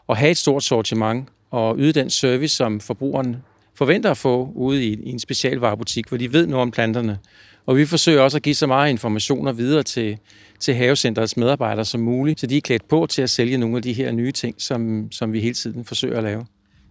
at 0.09 0.16
have 0.16 0.30
et 0.30 0.37
stort 0.37 0.62
sortiment 0.62 1.28
og 1.50 1.76
yde 1.78 1.92
den 1.92 2.11
service, 2.11 2.56
som 2.56 2.80
forbrugeren 2.80 3.37
forventer 3.75 4.11
at 4.11 4.16
få 4.16 4.52
ude 4.54 4.85
i, 4.85 5.00
i 5.02 5.11
en 5.11 5.18
specialvarebutik, 5.18 6.09
hvor 6.09 6.18
de 6.18 6.33
ved 6.33 6.47
noget 6.47 6.62
om 6.62 6.71
planterne. 6.71 7.18
Og 7.66 7.76
vi 7.76 7.87
forsøger 7.87 8.20
også 8.20 8.37
at 8.37 8.42
give 8.42 8.54
så 8.54 8.66
meget 8.66 8.90
informationer 8.90 9.52
videre 9.52 9.82
til, 9.82 10.18
til 10.61 10.75
havecenterets 10.75 11.37
medarbejdere 11.37 11.85
som 11.85 12.00
muligt, 12.00 12.40
så 12.40 12.46
de 12.46 12.56
er 12.56 12.61
klædt 12.61 12.88
på 12.88 13.06
til 13.06 13.23
at 13.23 13.30
sælge 13.30 13.58
nogle 13.58 13.76
af 13.76 13.82
de 13.82 13.92
her 13.92 14.12
nye 14.12 14.32
ting, 14.32 14.54
som, 14.58 15.12
som 15.12 15.32
vi 15.32 15.40
hele 15.40 15.54
tiden 15.54 15.85
forsøger 15.85 16.16
at 16.16 16.25
lave. 16.25 16.46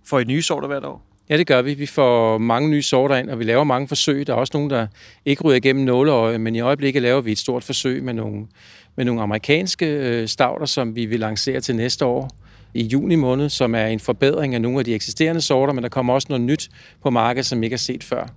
Får 0.06 0.20
I 0.20 0.24
nye 0.24 0.42
sorter 0.42 0.68
hvert 0.68 0.86
år? 0.86 1.02
Ja, 1.30 1.38
det 1.38 1.48
gør 1.48 1.62
vi. 1.62 1.74
Vi 1.74 1.86
får 1.86 2.38
mange 2.38 2.70
nye 2.70 2.82
sorter 2.82 3.16
ind, 3.16 3.30
og 3.30 3.40
vi 3.40 3.44
laver 3.44 3.64
mange 3.64 3.88
forsøg. 3.88 4.28
Der 4.28 4.34
er 4.34 4.38
også 4.38 4.52
nogle, 4.58 4.76
der 4.76 4.88
ikke 5.26 5.44
ryger 5.44 5.58
igennem 5.58 5.86
nåleøje, 5.86 6.38
men 6.38 6.56
i 6.56 6.60
øjeblikket 6.60 7.02
laver 7.02 7.22
vi 7.22 7.32
et 7.32 7.38
stort 7.38 7.64
forsøg 7.64 8.04
med 8.04 8.14
nogle, 8.14 8.48
med 8.96 9.06
nogle 9.06 9.22
amerikanske 9.22 9.86
øh, 9.86 10.28
stavter, 10.28 10.66
som 10.66 10.96
vi 10.96 11.06
vil 11.06 11.20
lancere 11.20 11.62
til 11.62 11.76
næste 11.76 12.06
år 12.06 12.30
i 12.74 12.84
juni 12.84 13.16
måned, 13.16 13.50
som 13.50 13.76
er 13.76 13.86
en 13.86 14.00
forbedring 14.00 14.56
af 14.56 14.62
nogle 14.62 14.80
af 14.80 14.86
de 14.86 14.96
eksisterende 14.96 15.42
sorter, 15.42 15.74
men 15.74 15.84
der 15.84 15.90
kommer 15.90 16.14
også 16.14 16.28
noget 16.30 16.42
nyt 16.42 16.70
på 17.04 17.10
markedet, 17.10 17.46
som 17.46 17.62
vi 17.62 17.66
ikke 17.66 17.74
har 17.74 17.78
set 17.78 18.04
før. 18.04 18.28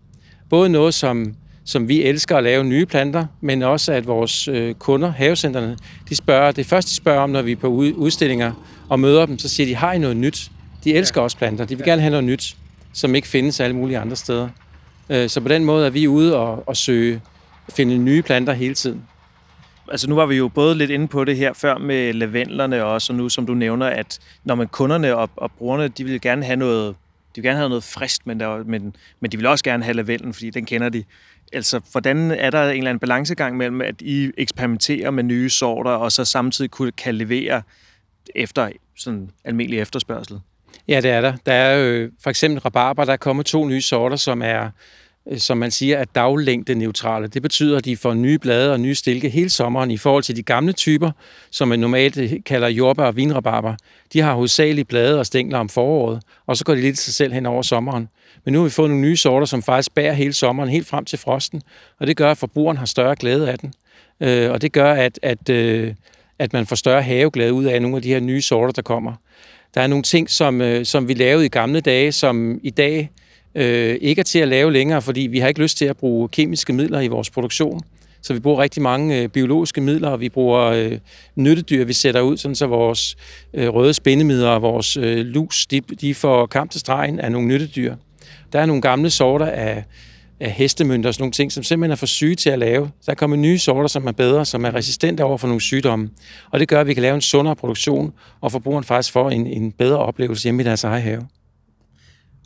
Både 0.50 0.68
noget, 0.68 0.95
som, 0.95 1.35
som 1.69 1.89
vi 1.89 2.03
elsker 2.03 2.37
at 2.37 2.45
lave 2.45 2.65
nye 2.65 2.87
planter, 2.87 3.27
men 3.41 3.63
også 3.63 3.93
at 3.93 4.07
vores 4.07 4.49
øh, 4.49 4.75
kunder, 4.75 5.13
havecenterne, 5.13 5.77
de 6.09 6.17
spørger, 6.17 6.53
det 6.53 6.67
første 6.67 6.89
de 6.89 6.95
spørger 6.95 7.21
om, 7.21 7.31
når 7.31 7.43
vi 7.43 7.53
er 7.53 7.57
på 7.57 7.69
udstillinger 7.97 8.53
og 8.89 9.01
møder 9.01 9.27
dem, 9.27 9.39
så 9.39 9.49
siger 9.49 9.67
de, 9.67 9.75
har 9.75 9.93
I 9.93 9.99
noget 9.99 10.17
nyt? 10.17 10.51
De 10.85 10.95
elsker 10.95 11.21
også 11.21 11.37
planter. 11.37 11.65
De 11.65 11.77
vil 11.77 11.85
gerne 11.85 12.03
have 12.03 12.11
noget 12.11 12.25
nyt, 12.25 12.57
som 12.93 13.15
ikke 13.15 13.29
findes 13.29 13.61
alle 13.61 13.77
mulige 13.77 13.99
andre 13.99 14.17
steder. 14.17 14.49
Øh, 15.11 15.29
Så 15.29 15.41
på 15.41 15.49
den 15.49 15.65
måde 15.65 15.87
er 15.87 15.91
vi 15.91 16.09
ude 16.09 16.37
og, 16.37 16.69
og 16.69 16.77
søge, 16.77 17.21
finde 17.69 17.99
nye 17.99 18.23
planter 18.23 18.53
hele 18.53 18.75
tiden. 18.75 19.03
Altså 19.91 20.09
nu 20.09 20.15
var 20.15 20.27
vi 20.27 20.37
jo 20.37 20.49
både 20.49 20.75
lidt 20.75 20.91
inde 20.91 21.09
på 21.09 21.25
det 21.25 21.37
her 21.37 21.53
før 21.53 21.79
med 21.79 22.13
lavendlerne 22.13 22.85
også, 22.85 23.13
og 23.13 23.17
nu 23.17 23.29
som 23.29 23.47
du 23.47 23.55
nævner, 23.55 23.87
at 23.87 24.19
når 24.45 24.55
man 24.55 24.67
kunderne 24.67 25.17
og, 25.17 25.31
og 25.37 25.51
brugerne, 25.53 25.89
de 25.89 26.05
vil 26.05 26.21
gerne 26.21 26.45
have 26.45 26.57
noget, 26.57 26.95
de 27.37 27.41
vil 27.41 27.49
gerne 27.49 27.59
have 27.59 27.69
noget 27.69 27.85
frisk, 27.85 28.27
men, 28.27 28.41
der, 28.41 28.65
men, 28.65 28.97
men 29.21 29.33
de 29.33 29.37
vil 29.37 29.47
også 29.47 29.65
gerne 29.65 29.85
have 29.85 29.95
lavendlen, 29.95 30.35
fordi 30.35 30.51
den 30.51 30.65
kender 30.67 30.89
de. 30.89 31.05
Altså, 31.52 31.81
hvordan 31.93 32.31
er 32.31 32.50
der 32.50 32.71
en 32.71 32.76
eller 32.78 32.90
anden 32.90 33.00
balancegang 33.00 33.57
mellem, 33.57 33.81
at 33.81 33.95
I 34.00 34.31
eksperimenterer 34.38 35.11
med 35.11 35.23
nye 35.23 35.50
sorter, 35.50 35.90
og 35.90 36.12
så 36.12 36.25
samtidig 36.25 36.71
kunne, 36.71 36.93
kan 36.93 37.14
levere 37.14 37.62
efter 38.35 38.71
sådan 38.97 39.31
almindelig 39.45 39.81
efterspørgsel? 39.81 40.40
Ja, 40.88 41.00
det 41.00 41.11
er 41.11 41.21
der. 41.21 41.37
Der 41.47 41.52
er 41.52 41.76
jo 41.76 42.11
for 42.23 42.31
eksempel 42.31 42.61
rabarber, 42.61 43.05
der 43.05 43.12
er 43.12 43.17
kommet 43.17 43.47
to 43.47 43.67
nye 43.67 43.81
sorter, 43.81 44.17
som 44.17 44.43
er 44.43 44.71
Øh, 45.30 45.38
som 45.38 45.58
man 45.58 45.70
siger, 45.70 45.97
er 45.97 46.04
daglængde 46.04 46.75
neutrale. 46.75 47.26
Det 47.26 47.42
betyder, 47.42 47.78
at 47.78 47.85
de 47.85 47.97
får 47.97 48.14
nye 48.14 48.38
blade 48.38 48.73
og 48.73 48.80
nye 48.80 48.94
stilke 48.94 49.28
hele 49.28 49.50
sommeren 49.50 49.90
i 49.90 49.97
forhold 49.97 50.23
til 50.23 50.37
de 50.37 50.42
gamle 50.42 50.73
typer, 50.73 51.11
som 51.50 51.68
man 51.68 51.78
normalt 51.78 52.18
øh, 52.18 52.32
kalder 52.47 52.68
jordbær 52.68 53.04
og 53.04 53.16
vinrabarber. 53.16 53.75
De 54.12 54.20
har 54.20 54.35
hovedsageligt 54.35 54.88
blade 54.88 55.18
og 55.18 55.26
stængler 55.26 55.58
om 55.58 55.68
foråret, 55.68 56.23
og 56.47 56.56
så 56.56 56.64
går 56.64 56.75
de 56.75 56.80
lidt 56.80 56.99
sig 56.99 57.14
selv 57.14 57.32
hen 57.32 57.47
over 57.47 57.62
sommeren. 57.62 58.08
Men 58.44 58.52
nu 58.52 58.58
har 58.58 58.64
vi 58.64 58.70
fået 58.70 58.90
nogle 58.90 59.02
nye 59.02 59.16
sorter, 59.16 59.47
som 59.47 59.62
faktisk 59.62 59.94
bærer 59.94 60.12
hele 60.12 60.32
sommeren, 60.32 60.68
helt 60.68 60.87
frem 60.87 61.04
til 61.04 61.18
frosten, 61.18 61.62
og 62.00 62.06
det 62.06 62.16
gør, 62.16 62.30
at 62.30 62.38
forbrugeren 62.38 62.76
har 62.76 62.87
større 62.87 63.16
glæde 63.16 63.50
af 63.50 63.58
den. 63.58 63.73
Øh, 64.20 64.50
og 64.50 64.62
det 64.62 64.73
gør, 64.73 64.92
at, 64.92 65.18
at, 65.23 65.49
øh, 65.49 65.94
at 66.38 66.52
man 66.52 66.66
får 66.66 66.76
større 66.76 67.02
haveglæde 67.02 67.52
ud 67.52 67.64
af 67.64 67.82
nogle 67.82 67.97
af 67.97 68.02
de 68.02 68.08
her 68.08 68.20
nye 68.20 68.42
sorter, 68.42 68.73
der 68.73 68.82
kommer. 68.82 69.12
Der 69.75 69.80
er 69.80 69.87
nogle 69.87 70.02
ting, 70.02 70.30
som, 70.30 70.61
øh, 70.61 70.85
som 70.85 71.08
vi 71.08 71.14
lavede 71.14 71.47
i 71.47 71.49
gamle 71.49 71.80
dage, 71.80 72.12
som 72.12 72.61
i 72.62 72.70
dag 72.70 73.11
øh, 73.59 73.99
ikke 74.00 74.21
er 74.21 74.25
til 74.25 74.38
at 74.38 74.49
lave 74.49 74.73
længere, 74.73 75.03
fordi 75.03 75.21
vi 75.21 75.38
har 75.38 75.49
ikke 75.49 75.62
lyst 75.62 75.79
til 75.79 75.85
at 75.85 75.97
bruge 75.97 76.29
kemiske 76.29 76.73
midler 76.73 77.00
i 77.00 77.09
vores 77.09 77.31
produktion. 77.31 77.81
Så 78.23 78.33
vi 78.33 78.41
bruger 78.41 78.62
rigtig 78.62 78.83
mange 78.83 79.23
øh, 79.23 79.29
biologiske 79.29 79.81
midler, 79.81 80.09
og 80.09 80.21
vi 80.21 80.29
bruger 80.29 80.61
øh, 80.61 80.99
nyttedyr, 81.37 81.85
vi 81.85 81.93
sætter 81.93 82.21
ud, 82.21 82.37
sådan 82.37 82.55
så 82.55 82.67
vores 82.67 83.17
øh, 83.55 83.69
røde 83.69 83.95
spændemidler 83.95 84.49
og 84.49 84.62
vores 84.62 84.97
øh, 84.97 85.19
lus, 85.19 85.67
de, 85.67 85.81
de 85.81 86.15
får 86.15 86.47
kamp 86.47 86.71
til 86.71 86.81
stregen 86.81 87.21
af 87.21 87.33
nogle 87.33 87.49
nyttedyr. 87.49 87.95
Der 88.53 88.61
er 88.61 88.67
nogle 88.67 88.83
gamle 88.83 89.11
sorter 89.11 89.47
af, 89.47 89.85
af 90.41 90.50
hestemønter 90.50 91.09
og 91.09 91.15
sådan 91.15 91.23
nogle 91.23 91.33
ting, 91.33 91.53
som 91.53 91.62
simpelthen 91.62 91.93
er 91.93 91.97
for 91.97 92.07
syge 92.07 92.35
til 92.35 92.50
at 92.50 92.59
lave. 92.59 92.91
Der 93.07 93.12
er 93.12 93.17
kommet 93.17 93.38
nye 93.38 93.59
sorter, 93.59 93.88
som 93.88 94.07
er 94.07 94.12
bedre, 94.12 94.45
som 94.45 94.65
er 94.65 94.75
resistente 94.75 95.25
over 95.25 95.38
for 95.38 95.47
nogle 95.47 95.61
sygdomme. 95.61 96.11
Og 96.50 96.61
det 96.61 96.69
gør, 96.69 96.81
at 96.81 96.87
vi 96.87 96.95
kan 96.95 97.03
lave 97.03 97.15
en 97.15 97.21
sundere 97.21 97.57
produktion, 97.57 98.12
og 98.41 98.53
forbrugeren 98.53 98.85
faktisk 98.85 99.12
får 99.12 99.31
en, 99.31 99.47
en 99.47 99.73
bedre 99.73 99.99
oplevelse 99.99 100.45
hjemme 100.45 100.62
i 100.62 100.65
deres 100.65 100.85
egen 100.85 101.03
have. 101.03 101.23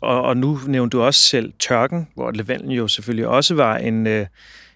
Og, 0.03 0.21
og 0.21 0.37
nu 0.37 0.59
nævnte 0.67 0.97
du 0.97 1.03
også 1.03 1.19
selv 1.19 1.53
tørken, 1.59 2.07
hvor 2.15 2.31
lavendlen 2.31 2.71
jo 2.71 2.87
selvfølgelig 2.87 3.27
også 3.27 3.55
var 3.55 3.77
en 3.77 4.07
øh, 4.07 4.25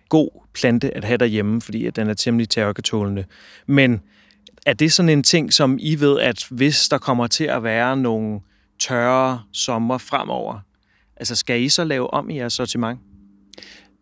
god 0.10 0.30
plante 0.54 0.98
at 0.98 1.04
have 1.04 1.18
derhjemme, 1.18 1.62
fordi 1.62 1.86
at 1.86 1.96
den 1.96 2.10
er 2.10 2.14
temmelig 2.14 2.50
tørketålende. 2.50 3.26
Men 3.66 4.02
er 4.66 4.74
det 4.74 4.94
sådan 4.94 5.10
en 5.10 5.24
ting, 5.24 5.54
som 5.54 5.78
I 5.82 6.00
ved, 6.00 6.20
at 6.20 6.46
hvis 6.50 6.90
der 6.90 6.98
kommer 6.98 7.28
til 7.28 7.44
at 7.44 7.64
være 7.64 7.98
nogle 7.98 8.40
tørre 8.80 9.42
sommer 9.54 9.98
fremover, 9.98 10.60
altså 11.18 11.36
skal 11.36 11.62
I 11.62 11.70
så 11.70 11.84
lave 11.84 12.14
om 12.14 12.30
i 12.30 12.38
jeres 12.38 12.54
sortiment? 12.54 13.00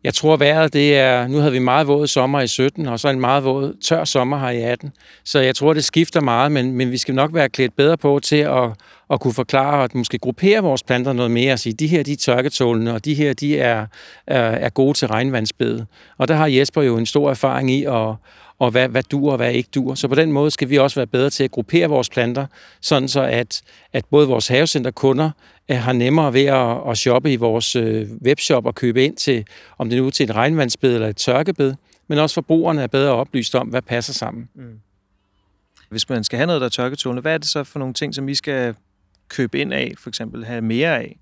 Jeg 0.03 0.13
tror 0.13 0.37
vejret, 0.37 0.73
det 0.73 0.97
er, 0.97 1.27
nu 1.27 1.37
havde 1.37 1.51
vi 1.51 1.59
meget 1.59 1.87
våd 1.87 2.07
sommer 2.07 2.41
i 2.41 2.47
17, 2.47 2.87
og 2.87 2.99
så 2.99 3.09
en 3.09 3.19
meget 3.19 3.43
våd 3.43 3.77
tør 3.83 4.03
sommer 4.03 4.39
her 4.39 4.49
i 4.49 4.61
18. 4.61 4.91
Så 5.23 5.39
jeg 5.39 5.55
tror, 5.55 5.73
det 5.73 5.83
skifter 5.83 6.21
meget, 6.21 6.51
men, 6.51 6.71
men 6.71 6.91
vi 6.91 6.97
skal 6.97 7.15
nok 7.15 7.33
være 7.33 7.49
klædt 7.49 7.75
bedre 7.75 7.97
på 7.97 8.19
til 8.23 8.35
at, 8.35 8.69
at 9.09 9.19
kunne 9.19 9.33
forklare 9.33 9.83
og 9.83 9.89
måske 9.93 10.17
gruppere 10.17 10.61
vores 10.61 10.83
planter 10.83 11.13
noget 11.13 11.31
mere 11.31 11.53
og 11.53 11.59
sige, 11.59 11.73
de 11.73 11.87
her 11.87 12.03
de 12.03 12.11
er 12.11 12.17
tørketålende, 12.17 12.93
og 12.93 13.05
de 13.05 13.13
her 13.13 13.33
de 13.33 13.59
er, 13.59 13.85
er, 14.27 14.41
er 14.41 14.69
gode 14.69 14.93
til 14.93 15.07
regnvandsbede. 15.07 15.85
Og 16.17 16.27
der 16.27 16.35
har 16.35 16.47
Jesper 16.47 16.81
jo 16.81 16.97
en 16.97 17.05
stor 17.05 17.29
erfaring 17.29 17.71
i 17.71 17.83
at, 17.83 18.15
og 18.59 18.71
hvad, 18.71 18.89
hvad 18.89 19.03
dur 19.03 19.31
og 19.31 19.37
hvad 19.37 19.51
ikke 19.51 19.69
dur. 19.75 19.95
Så 19.95 20.07
på 20.07 20.15
den 20.15 20.31
måde 20.31 20.51
skal 20.51 20.69
vi 20.69 20.77
også 20.77 20.99
være 20.99 21.07
bedre 21.07 21.29
til 21.29 21.43
at 21.43 21.51
gruppere 21.51 21.87
vores 21.87 22.09
planter, 22.09 22.45
sådan 22.81 23.07
så 23.07 23.21
at, 23.21 23.61
at 23.93 24.05
både 24.05 24.27
vores 24.27 24.47
havecenterkunder 24.47 25.31
øh, 25.71 25.77
har 25.77 25.93
nemmere 25.93 26.33
ved 26.33 26.45
at, 26.45 26.77
at 26.91 26.97
shoppe 26.97 27.33
i 27.33 27.35
vores 27.35 27.75
øh, 27.75 28.07
webshop 28.25 28.65
og 28.65 28.75
købe 28.75 29.03
ind 29.05 29.15
til, 29.15 29.45
om 29.77 29.89
det 29.89 29.97
nu 29.97 30.07
er 30.07 30.11
til 30.11 30.23
et 30.23 30.35
regnvandsbed 30.35 30.93
eller 30.93 31.07
et 31.07 31.17
tørkebed, 31.17 31.73
men 32.07 32.19
også 32.19 32.33
forbrugerne 32.33 32.81
er 32.81 32.87
bedre 32.87 33.11
oplyst 33.11 33.55
om, 33.55 33.67
hvad 33.67 33.81
passer 33.81 34.13
sammen. 34.13 34.49
Mm. 34.55 34.79
Hvis 35.89 36.09
man 36.09 36.23
skal 36.23 36.37
have 36.37 36.47
noget, 36.47 36.61
der 36.61 36.65
er 36.65 36.69
tørketålende, 36.69 37.21
hvad 37.21 37.33
er 37.33 37.37
det 37.37 37.47
så 37.47 37.63
for 37.63 37.79
nogle 37.79 37.93
ting, 37.93 38.15
som 38.15 38.27
vi 38.27 38.35
skal 38.35 38.75
købe 39.29 39.59
ind 39.59 39.73
af, 39.73 39.93
for 39.99 40.09
eksempel 40.09 40.45
have 40.45 40.61
mere 40.61 40.97
af? 40.97 41.17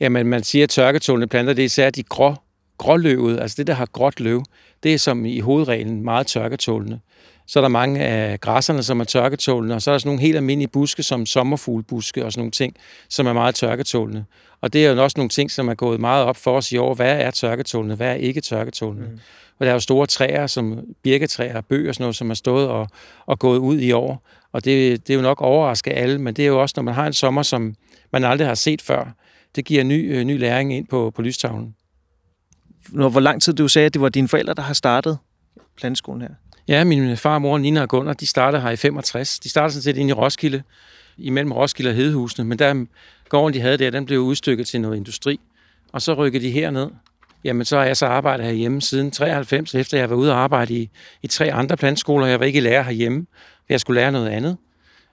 Jamen, 0.00 0.26
man 0.26 0.42
siger, 0.42 0.62
at 0.62 0.70
tørketålende 0.70 1.26
planter, 1.26 1.52
det 1.52 1.62
er 1.62 1.66
især 1.66 1.90
de 1.90 2.02
grå, 2.02 2.34
gråløvet, 2.78 3.40
altså 3.40 3.54
det, 3.58 3.66
der 3.66 3.74
har 3.74 3.86
gråt 3.86 4.20
løv, 4.20 4.44
det 4.82 4.94
er 4.94 4.98
som 4.98 5.24
i 5.24 5.40
hovedreglen 5.40 6.04
meget 6.04 6.26
tørketålende. 6.26 7.00
Så 7.46 7.58
er 7.58 7.60
der 7.60 7.68
mange 7.68 8.00
af 8.00 8.40
græsserne, 8.40 8.82
som 8.82 9.00
er 9.00 9.04
tørketålende, 9.04 9.74
og 9.74 9.82
så 9.82 9.90
er 9.90 9.92
der 9.92 9.98
sådan 9.98 10.08
nogle 10.08 10.22
helt 10.22 10.36
almindelige 10.36 10.68
buske, 10.68 11.02
som 11.02 11.26
sommerfuglbuske 11.26 12.24
og 12.24 12.32
sådan 12.32 12.40
nogle 12.40 12.50
ting, 12.50 12.76
som 13.08 13.26
er 13.26 13.32
meget 13.32 13.54
tørketålende. 13.54 14.24
Og 14.60 14.72
det 14.72 14.86
er 14.86 14.92
jo 14.92 15.02
også 15.02 15.14
nogle 15.18 15.28
ting, 15.28 15.50
som 15.50 15.68
er 15.68 15.74
gået 15.74 16.00
meget 16.00 16.24
op 16.24 16.36
for 16.36 16.56
os 16.56 16.72
i 16.72 16.76
år. 16.76 16.94
Hvad 16.94 17.20
er 17.20 17.30
tørketålende? 17.30 17.94
Hvad 17.96 18.08
er 18.08 18.14
ikke 18.14 18.40
tørketålende? 18.40 19.08
Mm. 19.08 19.18
Og 19.58 19.66
der 19.66 19.70
er 19.70 19.74
jo 19.74 19.80
store 19.80 20.06
træer, 20.06 20.46
som 20.46 20.80
birketræer 21.02 21.60
bøger 21.60 21.88
og 21.88 21.94
sådan 21.94 22.02
noget, 22.02 22.16
som 22.16 22.30
er 22.30 22.34
stået 22.34 22.68
og, 22.68 22.88
og 23.26 23.38
gået 23.38 23.58
ud 23.58 23.80
i 23.80 23.92
år. 23.92 24.22
Og 24.52 24.64
det, 24.64 25.06
det 25.06 25.12
er 25.12 25.16
jo 25.16 25.22
nok 25.22 25.40
overraske 25.40 25.92
alle, 25.92 26.18
men 26.18 26.34
det 26.34 26.42
er 26.42 26.46
jo 26.46 26.60
også, 26.62 26.72
når 26.76 26.82
man 26.82 26.94
har 26.94 27.06
en 27.06 27.12
sommer, 27.12 27.42
som 27.42 27.74
man 28.12 28.24
aldrig 28.24 28.48
har 28.48 28.54
set 28.54 28.82
før. 28.82 29.04
Det 29.56 29.64
giver 29.64 29.84
ny, 29.84 30.16
øh, 30.16 30.24
ny 30.24 30.38
læring 30.38 30.74
ind 30.74 30.86
på, 30.86 31.12
på 31.16 31.22
lystavlen 31.22 31.74
hvor 32.92 33.20
lang 33.20 33.42
tid 33.42 33.52
du 33.52 33.68
sagde, 33.68 33.86
at 33.86 33.94
det 33.94 34.02
var 34.02 34.08
dine 34.08 34.28
forældre, 34.28 34.54
der 34.54 34.62
har 34.62 34.74
startet 34.74 35.18
planteskolen 35.76 36.22
her? 36.22 36.28
Ja, 36.68 36.84
min 36.84 37.16
far, 37.16 37.38
mor, 37.38 37.58
Nina 37.58 37.82
og 37.82 37.88
Gunnar, 37.88 38.12
de 38.12 38.26
startede 38.26 38.62
her 38.62 38.70
i 38.70 38.76
65. 38.76 39.38
De 39.38 39.48
startede 39.48 39.72
sådan 39.72 39.82
set 39.82 39.96
ind 39.96 40.10
i 40.10 40.12
Roskilde, 40.12 40.62
imellem 41.18 41.52
Roskilde 41.52 41.90
og 41.90 41.94
Hedehusene, 41.94 42.44
men 42.44 42.58
der 42.58 42.86
gården, 43.28 43.54
de 43.54 43.60
havde 43.60 43.78
der, 43.78 43.90
den 43.90 44.06
blev 44.06 44.20
udstykket 44.20 44.66
til 44.66 44.80
noget 44.80 44.96
industri. 44.96 45.40
Og 45.92 46.02
så 46.02 46.14
rykkede 46.14 46.44
de 46.44 46.50
herned. 46.50 46.90
Jamen, 47.44 47.64
så 47.64 47.76
har 47.76 47.84
jeg 47.84 47.96
så 47.96 48.06
arbejdet 48.06 48.46
herhjemme 48.46 48.82
siden 48.82 49.10
93, 49.10 49.74
efter 49.74 49.98
jeg 49.98 50.10
var 50.10 50.16
ude 50.16 50.32
og 50.32 50.38
arbejde 50.38 50.74
i, 50.74 50.90
i 51.22 51.26
tre 51.26 51.52
andre 51.52 51.76
plantskoler. 51.76 52.26
Jeg 52.26 52.40
var 52.40 52.46
ikke 52.46 52.60
lærer 52.60 52.82
herhjemme, 52.82 53.26
jeg 53.68 53.80
skulle 53.80 54.00
lære 54.00 54.12
noget 54.12 54.28
andet. 54.28 54.56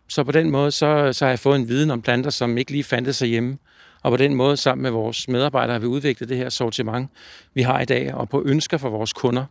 Så 0.08 0.24
på 0.24 0.32
den 0.32 0.50
måde, 0.52 0.72
så, 0.72 1.14
så 1.14 1.26
har 1.26 1.30
jeg 1.30 1.40
fået 1.40 1.56
en 1.56 1.68
viden 1.68 1.92
om 1.92 2.02
planter, 2.02 2.30
som 2.30 2.58
ikke 2.58 2.72
lige 2.72 2.84
fandtes 2.84 3.20
hjemme. 3.20 3.58
Og 4.02 4.12
på 4.12 4.18
den 4.18 4.36
måde, 4.36 4.58
sammen 4.58 4.84
med 4.84 4.92
vores 4.92 5.28
medarbejdere, 5.28 5.74
har 5.74 5.80
vi 5.80 5.86
udviklet 5.86 6.30
det 6.30 6.38
her 6.38 6.50
sortiment, 6.50 7.10
vi 7.54 7.62
har 7.62 7.82
i 7.82 7.86
dag, 7.86 8.14
og 8.14 8.30
på 8.30 8.44
ønsker 8.46 8.78
for 8.78 8.90
vores 8.90 9.14
kunder. 9.14 9.46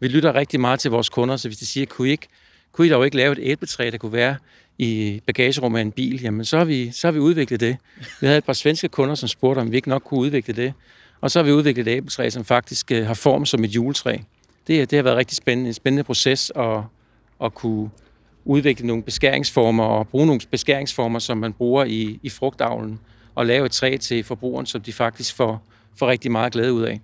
Vi 0.00 0.08
lytter 0.08 0.34
rigtig 0.34 0.60
meget 0.60 0.80
til 0.80 0.90
vores 0.90 1.08
kunder, 1.08 1.36
så 1.36 1.48
hvis 1.48 1.58
de 1.58 1.66
siger, 1.66 1.86
kunne 1.86 2.08
I, 2.08 2.10
ikke, 2.10 2.26
kunne 2.72 2.86
I 2.86 2.90
dog 2.90 3.04
ikke 3.04 3.16
lave 3.16 3.32
et 3.32 3.38
æbletræ, 3.42 3.90
der 3.92 3.98
kunne 3.98 4.12
være 4.12 4.36
i 4.78 5.20
bagagerummet 5.26 5.78
af 5.78 5.82
en 5.82 5.92
bil, 5.92 6.22
jamen 6.22 6.44
så 6.44 6.58
har, 6.58 6.64
vi, 6.64 6.90
så 6.90 7.06
har 7.06 7.12
vi 7.12 7.18
udviklet 7.18 7.60
det. 7.60 7.76
Vi 8.20 8.26
havde 8.26 8.38
et 8.38 8.44
par 8.44 8.52
svenske 8.52 8.88
kunder, 8.88 9.14
som 9.14 9.28
spurgte, 9.28 9.60
om 9.60 9.70
vi 9.70 9.76
ikke 9.76 9.88
nok 9.88 10.02
kunne 10.02 10.20
udvikle 10.20 10.54
det. 10.54 10.72
Og 11.20 11.30
så 11.30 11.38
har 11.38 11.44
vi 11.44 11.52
udviklet 11.52 11.88
et 11.88 11.92
æbletræ, 11.96 12.30
som 12.30 12.44
faktisk 12.44 12.92
øh, 12.92 13.06
har 13.06 13.14
form 13.14 13.46
som 13.46 13.64
et 13.64 13.68
juletræ. 13.68 14.16
Det, 14.66 14.90
det 14.90 14.96
har 14.96 15.02
været 15.02 15.16
rigtig 15.16 15.36
spændende, 15.36 15.68
en 15.68 15.74
spændende 15.74 16.04
proces 16.04 16.52
at, 16.56 16.80
at 17.44 17.54
kunne 17.54 17.90
udvikle 18.44 18.86
nogle 18.86 19.02
beskæringsformer 19.02 19.84
og 19.84 20.08
bruge 20.08 20.26
nogle 20.26 20.40
beskæringsformer, 20.50 21.18
som 21.18 21.38
man 21.38 21.52
bruger 21.52 21.84
i, 21.84 22.18
i 22.22 22.28
frugtavlen 22.28 23.00
og 23.34 23.46
lave 23.46 23.66
et 23.66 23.72
træ 23.72 23.96
til 23.96 24.24
forbrugeren, 24.24 24.66
som 24.66 24.80
de 24.80 24.92
faktisk 24.92 25.36
får, 25.36 25.62
får 25.98 26.08
rigtig 26.08 26.32
meget 26.32 26.52
glæde 26.52 26.72
ud 26.72 26.82
af. 26.82 27.00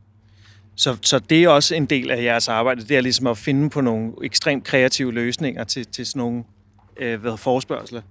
Så, 0.77 0.97
så 1.03 1.19
det 1.19 1.45
er 1.45 1.49
også 1.49 1.75
en 1.75 1.87
del 1.87 2.11
af 2.11 2.23
jeres 2.23 2.49
arbejde, 2.49 2.83
det 2.83 2.97
er 2.97 3.01
ligesom 3.01 3.27
at 3.27 3.39
finde 3.39 3.71
på 3.71 3.81
nogle 3.81 4.13
ekstremt 4.23 4.65
kreative 4.65 5.13
løsninger 5.13 5.65
til, 5.65 5.87
til 5.87 6.07
sådan 6.07 6.21
nogle 6.21 6.45
øh, 6.97 7.21
hvad, 7.21 7.37
forespørgsler? 7.37 8.03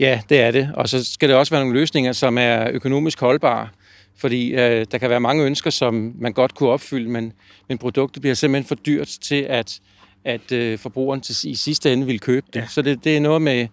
Ja, 0.00 0.20
det 0.28 0.40
er 0.40 0.50
det. 0.50 0.70
Og 0.74 0.88
så 0.88 1.04
skal 1.04 1.28
det 1.28 1.36
også 1.36 1.50
være 1.50 1.62
nogle 1.62 1.80
løsninger, 1.80 2.12
som 2.12 2.38
er 2.38 2.70
økonomisk 2.70 3.20
holdbare. 3.20 3.68
Fordi 4.16 4.52
øh, 4.52 4.86
der 4.92 4.98
kan 4.98 5.10
være 5.10 5.20
mange 5.20 5.44
ønsker, 5.44 5.70
som 5.70 6.14
man 6.18 6.32
godt 6.32 6.54
kunne 6.54 6.68
opfylde, 6.68 7.10
men, 7.10 7.32
men 7.68 7.78
produktet 7.78 8.20
bliver 8.22 8.34
simpelthen 8.34 8.68
for 8.68 8.74
dyrt 8.74 9.08
til, 9.08 9.42
at, 9.42 9.80
at 10.24 10.52
øh, 10.52 10.78
forbrugeren 10.78 11.20
til, 11.20 11.50
i 11.50 11.54
sidste 11.54 11.92
ende 11.92 12.06
vil 12.06 12.20
købe 12.20 12.46
det. 12.54 12.60
Ja. 12.60 12.66
Så 12.66 12.82
det, 12.82 13.04
det 13.04 13.16
er 13.16 13.20
noget 13.20 13.42
med 13.42 13.68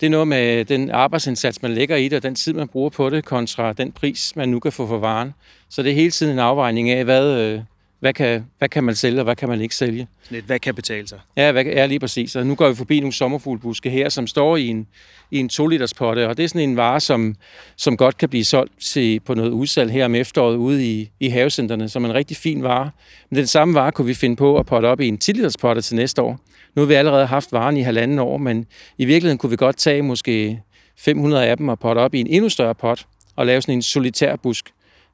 det 0.00 0.06
er 0.06 0.10
noget 0.10 0.28
med 0.28 0.64
den 0.64 0.90
arbejdsindsats, 0.90 1.62
man 1.62 1.74
lægger 1.74 1.96
i 1.96 2.08
det, 2.08 2.16
og 2.16 2.22
den 2.22 2.34
tid, 2.34 2.52
man 2.52 2.68
bruger 2.68 2.90
på 2.90 3.10
det, 3.10 3.24
kontra 3.24 3.72
den 3.72 3.92
pris, 3.92 4.36
man 4.36 4.48
nu 4.48 4.60
kan 4.60 4.72
få 4.72 4.86
for 4.86 4.98
varen. 4.98 5.34
Så 5.68 5.82
det 5.82 5.90
er 5.90 5.94
hele 5.94 6.10
tiden 6.10 6.32
en 6.32 6.38
afvejning 6.38 6.90
af, 6.90 7.04
hvad, 7.04 7.40
øh, 7.40 7.60
hvad, 8.04 8.14
kan, 8.14 8.44
hvad 8.58 8.68
kan 8.68 8.84
man 8.84 8.94
sælge, 8.94 9.20
og 9.20 9.24
hvad 9.24 9.36
kan 9.36 9.48
man 9.48 9.60
ikke 9.60 9.74
sælge. 9.74 10.08
Lidt, 10.30 10.44
hvad 10.44 10.58
kan 10.58 10.74
betale 10.74 11.08
sig? 11.08 11.20
Ja, 11.36 11.52
hvad, 11.52 11.64
ja, 11.64 11.86
lige 11.86 12.00
præcis. 12.00 12.36
Og 12.36 12.46
nu 12.46 12.54
går 12.54 12.68
vi 12.68 12.74
forbi 12.74 13.00
nogle 13.00 13.12
sommerfuglbuske 13.12 13.90
her, 13.90 14.08
som 14.08 14.26
står 14.26 14.56
i 14.56 14.66
en, 14.68 14.86
i 15.30 15.38
en 15.38 15.50
2-liters 15.52 15.94
potte, 15.94 16.28
og 16.28 16.36
det 16.36 16.44
er 16.44 16.48
sådan 16.48 16.68
en 16.68 16.76
vare, 16.76 17.00
som, 17.00 17.36
som 17.76 17.96
godt 17.96 18.18
kan 18.18 18.28
blive 18.28 18.44
solgt 18.44 18.72
til, 18.80 19.20
på 19.20 19.34
noget 19.34 19.50
udsalg 19.50 19.90
her 19.90 20.04
om 20.04 20.14
efteråret 20.14 20.56
ude 20.56 20.86
i, 20.86 21.10
i 21.20 21.28
havecenterne, 21.28 21.88
som 21.88 22.04
en 22.04 22.14
rigtig 22.14 22.36
fin 22.36 22.62
vare. 22.62 22.90
Men 23.30 23.36
den 23.36 23.46
samme 23.46 23.74
vare 23.74 23.92
kunne 23.92 24.06
vi 24.06 24.14
finde 24.14 24.36
på 24.36 24.58
at 24.58 24.66
potte 24.66 24.86
op 24.86 25.00
i 25.00 25.08
en 25.08 25.18
10-liters 25.24 25.56
potte 25.56 25.82
til 25.82 25.96
næste 25.96 26.22
år. 26.22 26.40
Nu 26.76 26.82
har 26.82 26.86
vi 26.86 26.94
allerede 26.94 27.26
haft 27.26 27.52
varen 27.52 27.76
i 27.76 27.82
halvanden 27.82 28.18
år, 28.18 28.38
men 28.38 28.66
i 28.98 29.04
virkeligheden 29.04 29.38
kunne 29.38 29.50
vi 29.50 29.56
godt 29.56 29.76
tage 29.76 30.02
måske 30.02 30.60
500 30.98 31.46
af 31.46 31.56
dem 31.56 31.68
og 31.68 31.78
potte 31.78 32.00
op 32.00 32.14
i 32.14 32.20
en 32.20 32.26
endnu 32.26 32.48
større 32.48 32.74
pot 32.74 33.06
og 33.36 33.46
lave 33.46 33.62
sådan 33.62 33.74
en 33.74 33.82
solitær 33.82 34.36
busk, 34.36 34.70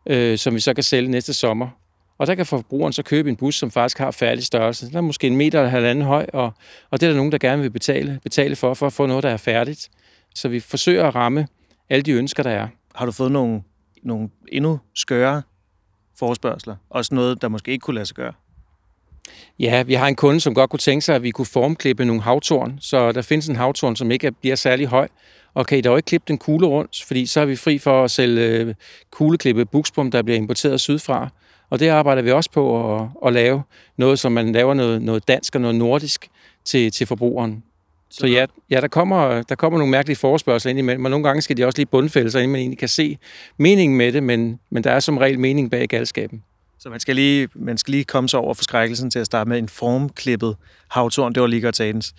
øh, 0.07 0.39
som 0.39 0.55
vi 0.55 0.61
så 0.61 0.75
kan 0.75 0.85
sælge 0.85 1.11
næste 1.11 1.33
sommer. 1.33 1.80
Og 2.21 2.27
der 2.27 2.35
kan 2.35 2.47
forbrugeren 2.47 2.93
så 2.93 3.03
købe 3.03 3.29
en 3.29 3.37
bus, 3.37 3.55
som 3.55 3.71
faktisk 3.71 3.99
har 3.99 4.11
færdig 4.11 4.45
størrelse. 4.45 4.89
Den 4.89 4.97
er 4.97 5.00
måske 5.00 5.27
en 5.27 5.37
meter 5.37 5.59
eller 5.59 5.71
halvanden 5.71 6.05
høj, 6.05 6.27
og, 6.33 6.53
og 6.91 7.00
det 7.00 7.07
er 7.07 7.11
der 7.11 7.17
nogen, 7.17 7.33
der 7.33 7.39
gerne 7.39 7.62
vil 7.62 7.71
betale, 7.71 8.21
betale 8.23 8.57
for, 8.57 8.75
for 8.75 8.87
at 8.87 8.93
få 8.93 9.07
noget, 9.07 9.23
der 9.23 9.31
er 9.31 9.37
færdigt. 9.37 9.91
Så 10.35 10.49
vi 10.49 10.61
forsøger 10.61 11.09
at 11.09 11.15
ramme 11.15 11.47
alle 11.89 12.03
de 12.03 12.12
ønsker, 12.12 12.43
der 12.43 12.50
er. 12.50 12.69
Har 12.95 13.07
du 13.07 13.12
fået 13.12 13.33
nogle, 13.33 13.62
nogle 14.03 14.29
endnu 14.49 14.81
skøre 14.95 15.43
forespørgseler? 16.19 16.77
Også 16.91 17.15
noget, 17.15 17.43
der 17.43 17.49
måske 17.49 17.73
ikke 17.73 17.83
kunne 17.83 17.95
lade 17.95 18.07
sig 18.07 18.17
gøre? 18.17 18.33
Ja, 19.59 19.83
vi 19.83 19.95
har 19.95 20.07
en 20.07 20.17
kunde, 20.17 20.41
som 20.41 20.55
godt 20.55 20.71
kunne 20.71 20.79
tænke 20.79 21.05
sig, 21.05 21.15
at 21.15 21.23
vi 21.23 21.31
kunne 21.31 21.47
formklippe 21.47 22.05
nogle 22.05 22.23
havtorn. 22.23 22.79
Så 22.81 23.12
der 23.12 23.23
findes 23.23 23.49
en 23.49 23.57
havtorn, 23.57 23.97
som 23.97 24.11
ikke 24.11 24.33
bliver 24.33 24.57
særlig 24.57 24.87
høj. 24.87 25.09
Og 25.55 25.67
kan 25.67 25.79
I 25.79 25.81
dog 25.81 25.99
ikke 25.99 26.07
klippe 26.07 26.25
den 26.29 26.39
kugle 26.39 26.67
rundt, 26.67 27.05
fordi 27.07 27.27
så 27.27 27.41
er 27.41 27.45
vi 27.45 27.57
fri 27.57 27.79
for 27.79 28.05
at 28.05 28.11
sælge 28.11 28.43
øh, 28.43 28.75
kugleklippe 29.11 29.65
buksbom, 29.65 30.11
der 30.11 30.23
bliver 30.23 30.39
importeret 30.39 30.81
sydfra. 30.81 31.31
Og 31.71 31.81
det 31.81 31.89
arbejder 31.89 32.23
vi 32.23 32.33
også 32.33 32.50
på 32.50 32.95
at, 32.97 33.09
at 33.27 33.33
lave 33.33 33.62
noget, 33.97 34.19
som 34.19 34.33
man 34.33 34.53
laver 34.53 34.75
noget, 34.75 35.03
noget 35.03 35.29
dansk 35.29 35.55
og 35.55 35.61
noget 35.61 35.77
nordisk 35.77 36.29
til, 36.65 36.93
til 36.93 37.07
forbrugeren. 37.07 37.62
Så 38.11 38.27
ja, 38.27 38.47
ja 38.71 38.81
der, 38.81 38.89
kommer, 38.89 39.43
der 39.43 39.55
kommer 39.55 39.79
nogle 39.79 39.91
mærkelige 39.91 40.17
forespørgsler 40.17 40.71
ind 40.71 40.79
imellem, 40.79 41.05
og 41.05 41.11
nogle 41.11 41.25
gange 41.25 41.43
skal 41.43 41.57
de 41.57 41.65
også 41.65 41.79
lige 41.79 41.87
bundfælde 41.87 42.31
sig, 42.31 42.39
inden 42.39 42.53
man 42.53 42.61
egentlig 42.61 42.79
kan 42.79 42.89
se 42.89 43.19
meningen 43.57 43.99
med 43.99 44.12
det, 44.12 44.23
men, 44.23 44.61
men 44.71 44.85
der 44.85 44.91
er 44.91 45.00
som 45.00 45.19
regel 45.19 45.39
mening 45.39 45.71
bag 45.71 45.89
galskaben. 45.89 46.43
Så 46.79 46.89
man 46.89 47.00
skal 47.00 47.15
lige, 47.15 47.49
man 47.55 47.79
skal 47.79 47.93
lige 47.93 48.05
komme 48.05 48.29
sig 48.29 48.41
over 48.41 48.55
forskrækkelsen 48.55 49.11
til 49.11 49.19
at 49.19 49.27
starte 49.27 49.49
med 49.49 49.59
en 49.59 49.69
formklippet 49.69 50.57
havtorn. 50.91 51.33
Det 51.33 51.41
var 51.41 51.47
lige 51.47 51.62
godt 51.62 51.75
tagens. 51.75 52.15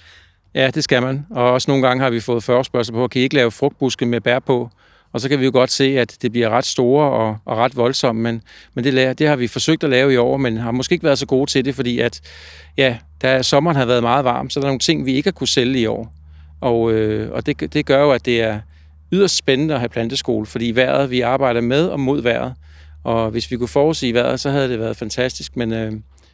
Ja, 0.55 0.70
det 0.70 0.84
skal 0.84 1.01
man. 1.01 1.25
Og 1.29 1.51
også 1.51 1.72
nogle 1.72 1.88
gange 1.88 2.03
har 2.03 2.10
vi 2.10 2.20
fået 2.20 2.43
forespørgsel 2.43 2.93
på, 2.93 3.08
kan 3.08 3.22
I 3.22 3.24
ikke 3.24 3.36
lave 3.36 3.51
frugtbuske 3.51 4.05
med 4.05 4.22
bær 4.22 4.39
på? 4.39 4.70
Og 5.13 5.22
så 5.22 5.30
kan 5.30 5.39
vi 5.39 5.46
jo 5.46 5.51
godt 5.53 5.72
se, 5.72 6.00
at 6.00 6.18
det 6.22 6.32
bliver 6.32 6.50
ret 6.50 6.65
store 6.65 7.12
og, 7.12 7.38
og 7.46 7.58
ret 7.58 7.77
voldsomme, 7.77 8.22
men, 8.22 8.41
men 8.74 8.84
det, 8.84 9.20
det 9.20 9.27
har 9.27 9.36
vi 9.36 9.48
forsøgt 9.48 9.84
at 9.84 9.89
lave 9.89 10.13
i 10.13 10.18
år, 10.18 10.38
men 10.38 10.58
har 10.58 10.72
måske 10.72 10.94
ikke 10.94 11.06
været 11.06 11.20
så 11.20 11.25
gode 11.25 11.51
til 11.51 11.65
det, 11.65 11.75
fordi 11.75 12.00
at, 12.00 12.22
ja, 12.77 12.98
da 13.22 13.41
sommeren 13.41 13.77
har 13.77 13.86
været 13.86 14.03
meget 14.03 14.25
varm, 14.25 14.50
så 14.50 14.60
er 14.60 14.62
der 14.62 14.68
nogle 14.68 14.80
ting, 14.80 15.06
vi 15.06 15.13
ikke 15.13 15.27
har 15.27 15.32
kunne 15.32 15.48
sælge 15.48 15.80
i 15.80 15.86
år. 15.86 16.13
Og, 16.62 16.91
øh, 16.91 17.32
og 17.32 17.46
det, 17.46 17.74
det 17.74 17.86
gør 17.86 18.01
jo, 18.01 18.12
at 18.12 18.25
det 18.25 18.41
er 18.41 18.60
yderst 19.12 19.36
spændende 19.36 19.74
at 19.74 19.80
have 19.80 19.89
planteskole, 19.89 20.46
fordi 20.46 20.72
vejret, 20.75 21.12
vi 21.12 21.22
arbejder 21.22 21.62
med 21.62 21.88
og 21.88 22.00
mod 22.00 22.22
vejret, 22.22 22.53
og 23.03 23.30
hvis 23.30 23.51
vi 23.51 23.58
kunne 23.58 23.68
forudsige 23.68 24.13
vejret, 24.13 24.39
så 24.39 24.50
havde 24.50 24.70
det 24.70 24.80
været 24.80 24.98
fantastisk, 24.98 25.58
men, 25.58 25.74
øh, 25.74 25.91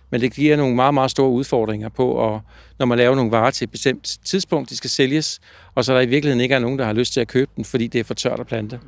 men 0.10 0.22
det 0.22 0.34
giver 0.34 0.58
nogle 0.58 0.76
meget, 0.76 0.94
meget 0.94 1.12
store 1.12 1.30
udfordringer 1.30 1.90
på, 1.90 2.12
og 2.12 2.42
når 2.80 2.86
man 2.86 2.98
laver 2.98 3.16
nogle 3.16 3.32
varer 3.32 3.52
til 3.52 3.66
et 3.66 3.72
bestemt 3.72 4.18
tidspunkt, 4.26 4.70
de 4.70 4.78
skal 4.78 4.90
sælges, 4.90 5.40
og 5.76 5.86
så 5.86 5.94
der 5.94 6.02
i 6.02 6.06
virkeligheden 6.06 6.42
ikke 6.42 6.56
er 6.56 6.60
nogen, 6.60 6.80
der 6.80 6.86
har 6.86 6.94
lyst 6.94 7.14
til 7.14 7.20
at 7.20 7.28
købe 7.28 7.52
den, 7.56 7.66
fordi 7.66 7.88
det 7.88 8.00
er 8.00 8.04
for 8.04 8.14
tørt 8.14 8.40
at 8.40 8.48
plante. 8.48 8.80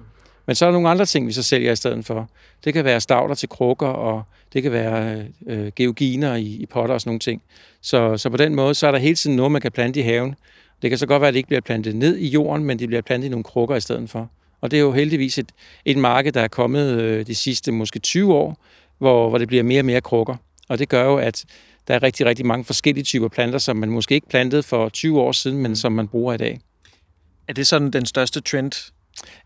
Men 0.46 0.56
så 0.56 0.66
er 0.66 0.70
der 0.70 0.74
nogle 0.74 0.90
andre 0.90 1.06
ting, 1.06 1.28
vi 1.28 1.32
så 1.32 1.44
sælger 1.44 1.72
i 1.72 1.76
stedet 1.76 2.06
for. 2.06 2.30
Det 2.64 2.74
kan 2.74 2.86
være 2.86 3.02
stavler 3.02 3.36
til 3.36 3.50
krukker, 3.50 3.88
og 3.88 4.24
det 4.54 4.64
kan 4.64 4.72
være 4.72 5.26
øh, 5.48 5.72
georginer 5.76 6.36
i, 6.36 6.46
i 6.46 6.66
potter 6.66 6.94
og 6.94 7.02
sådan 7.02 7.10
nogle 7.10 7.20
ting. 7.20 7.42
Så, 7.82 8.18
så 8.18 8.30
på 8.30 8.38
den 8.38 8.56
måde, 8.56 8.76
så 8.76 8.88
er 8.88 8.92
der 8.92 9.00
hele 9.00 9.16
tiden 9.16 9.36
noget, 9.36 9.52
man 9.52 9.62
kan 9.62 9.72
plante 9.72 10.00
i 10.00 10.04
haven. 10.04 10.36
Det 10.82 10.90
kan 10.90 10.98
så 10.98 11.06
godt 11.06 11.22
være, 11.22 11.28
at 11.28 11.34
det 11.34 11.38
ikke 11.38 11.48
bliver 11.48 11.62
plantet 11.62 11.96
ned 11.96 12.18
i 12.18 12.28
jorden, 12.28 12.66
men 12.66 12.80
det 12.80 12.88
bliver 12.88 13.02
plantet 13.02 13.28
i 13.28 13.30
nogle 13.30 13.44
krukker 13.44 13.76
i 13.76 13.82
stedet 13.82 14.10
for. 14.10 14.30
Og 14.62 14.72
det 14.72 14.78
er 14.78 14.82
jo 14.82 14.92
heldigvis 14.92 15.38
et, 15.38 15.52
et 15.86 15.98
marked, 15.98 16.32
der 16.32 16.42
er 16.42 16.48
kommet 16.48 17.02
øh, 17.02 17.28
de 17.28 17.36
sidste 17.36 17.72
måske 17.72 18.00
20 18.00 18.34
år, 18.34 18.58
hvor, 18.98 19.30
hvor 19.30 19.38
det 19.38 19.48
bliver 19.48 19.64
mere 19.64 19.82
og 19.82 19.86
mere 19.86 20.02
krukker. 20.02 20.36
Og 20.70 20.80
det 20.80 20.90
gør 20.90 21.04
jo, 21.04 21.18
at 21.18 21.46
der 21.88 21.96
er 21.96 22.04
rigtig, 22.04 22.26
rigtig 22.26 22.46
mange 22.46 22.66
forskellige 22.66 23.04
typer 23.04 23.28
planter, 23.28 23.60
som 23.60 23.78
man 23.78 23.90
måske 23.90 24.16
ikke 24.16 24.30
plantede 24.30 24.64
for 24.64 24.90
20 24.90 25.22
år 25.22 25.32
siden, 25.32 25.58
men 25.58 25.76
som 25.76 25.92
man 25.92 26.08
bruger 26.08 26.34
i 26.34 26.38
dag. 26.38 26.60
Er 27.48 27.54
det 27.54 27.68
sådan 27.68 27.92
den 27.92 28.06
største 28.06 28.42
trend? 28.42 28.92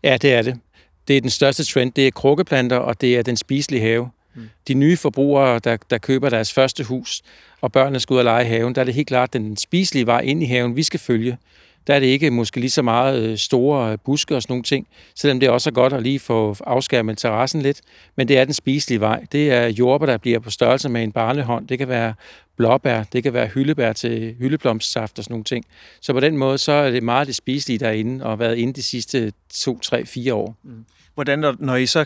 Ja, 0.02 0.16
det 0.22 0.34
er 0.34 0.42
det. 0.42 0.60
Det 1.08 1.16
er 1.16 1.20
den 1.20 1.30
største 1.30 1.64
trend. 1.64 1.92
Det 1.92 2.06
er 2.06 2.10
krukkeplanter, 2.10 2.76
og 2.76 3.00
det 3.00 3.16
er 3.16 3.22
den 3.22 3.36
spiselige 3.36 3.82
have. 3.82 4.10
Mm. 4.34 4.48
De 4.68 4.74
nye 4.74 4.96
forbrugere, 4.96 5.58
der, 5.58 5.76
der 5.90 5.98
køber 5.98 6.28
deres 6.28 6.52
første 6.52 6.84
hus, 6.84 7.22
og 7.60 7.72
børnene 7.72 8.00
skal 8.00 8.14
ud 8.14 8.18
og 8.18 8.24
lege 8.24 8.44
i 8.44 8.48
haven, 8.48 8.74
der 8.74 8.80
er 8.80 8.84
det 8.84 8.94
helt 8.94 9.08
klart 9.08 9.32
den 9.32 9.56
spiselige 9.56 10.06
vej 10.06 10.20
ind 10.20 10.42
i 10.42 10.46
haven, 10.46 10.76
vi 10.76 10.82
skal 10.82 11.00
følge 11.00 11.38
der 11.86 11.94
er 11.94 12.00
det 12.00 12.06
ikke 12.06 12.30
måske 12.30 12.60
lige 12.60 12.70
så 12.70 12.82
meget 12.82 13.22
øh, 13.22 13.38
store 13.38 13.92
øh, 13.92 13.98
buske 14.04 14.36
og 14.36 14.42
sådan 14.42 14.52
nogle 14.52 14.62
ting, 14.62 14.86
selvom 15.14 15.40
det 15.40 15.48
også 15.48 15.70
er 15.70 15.74
godt 15.74 15.92
at 15.92 16.02
lige 16.02 16.18
få 16.18 16.56
afskærmet 16.66 17.18
terrassen 17.18 17.62
lidt. 17.62 17.80
Men 18.16 18.28
det 18.28 18.38
er 18.38 18.44
den 18.44 18.54
spiselige 18.54 19.00
vej. 19.00 19.24
Det 19.32 19.52
er 19.52 19.66
jordbær, 19.66 20.06
der 20.06 20.16
bliver 20.16 20.38
på 20.38 20.50
størrelse 20.50 20.88
med 20.88 21.02
en 21.02 21.12
barnehånd. 21.12 21.68
Det 21.68 21.78
kan 21.78 21.88
være 21.88 22.14
blåbær, 22.56 23.02
det 23.02 23.22
kan 23.22 23.32
være 23.32 23.46
hyldebær 23.46 23.92
til 23.92 24.34
hyldeblomstsaft 24.38 25.18
og 25.18 25.24
sådan 25.24 25.32
nogle 25.32 25.44
ting. 25.44 25.64
Så 26.00 26.12
på 26.12 26.20
den 26.20 26.36
måde, 26.36 26.58
så 26.58 26.72
er 26.72 26.90
det 26.90 27.02
meget 27.02 27.26
det 27.26 27.34
spiselige 27.34 27.78
derinde, 27.78 28.24
og 28.24 28.30
har 28.30 28.36
været 28.36 28.56
inde 28.56 28.72
de 28.72 28.82
sidste 28.82 29.32
to, 29.54 29.78
tre, 29.78 30.06
fire 30.06 30.34
år. 30.34 30.56
Mm. 30.62 30.84
Hvordan, 31.14 31.54
når 31.58 31.76
I 31.76 31.86
så 31.86 32.04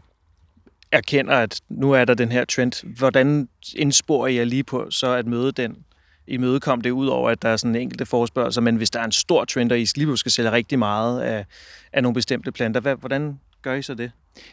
erkender, 0.92 1.35
at 1.35 1.61
nu 1.68 1.92
er 1.92 2.04
der 2.04 2.14
den 2.14 2.32
her 2.32 2.44
trend, 2.44 2.87
hvordan 2.99 3.49
indsporer 3.75 4.26
I 4.26 4.44
lige 4.44 4.64
på 4.64 4.90
så 4.90 5.12
at 5.12 5.26
møde 5.26 5.52
den 5.52 5.76
imødekomme 6.28 6.82
det, 6.82 6.90
ud 6.90 7.06
over 7.06 7.30
at 7.30 7.42
der 7.42 7.49
er 7.49 7.56
sådan 7.56 7.76
enkelte 7.76 8.06
forespørgelser, 8.06 8.61
men 8.61 8.76
hvis 8.76 8.90
der 8.90 9.00
er 9.00 9.04
en 9.04 9.12
stor 9.12 9.44
trend, 9.44 9.73
og 9.73 9.78
I 9.78 9.87
lige 9.97 10.16
skal 10.16 10.32
sælge 10.32 10.52
rigtig 10.52 10.78
meget 10.78 11.20
af, 11.20 11.44
af 11.92 12.02
nogle 12.02 12.14
bestemte 12.14 12.52
planter, 12.52 12.80
hvad, 12.80 12.97
hvordan 12.97 13.38
gør 13.62 13.75
I 13.75 13.82
så 13.82 13.95
det? 13.95 14.10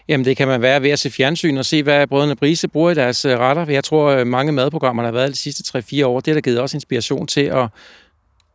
Jamen 0.07 0.25
det 0.25 0.38
kan 0.38 0.47
man 0.47 0.61
være 0.61 0.81
ved 0.81 0.89
at 0.89 0.99
se 0.99 1.11
fjernsyn 1.11 1.57
og 1.57 1.65
se, 1.65 1.83
hvad 1.83 2.07
brødrene 2.07 2.35
Brise 2.35 2.67
bruger 2.67 2.91
i 2.91 2.93
deres 2.93 3.25
øh, 3.25 3.38
retter. 3.38 3.65
Jeg 3.69 3.83
tror, 3.83 4.09
øh, 4.09 4.27
mange 4.27 4.51
madprogrammer, 4.51 5.03
der 5.03 5.07
har 5.07 5.13
været 5.13 5.31
de 5.31 5.38
sidste 5.38 5.77
3-4 5.79 6.05
år, 6.05 6.19
det 6.19 6.27
har 6.27 6.33
der 6.33 6.41
givet 6.41 6.61
os 6.61 6.73
inspiration 6.73 7.27
til 7.27 7.41
at 7.41 7.69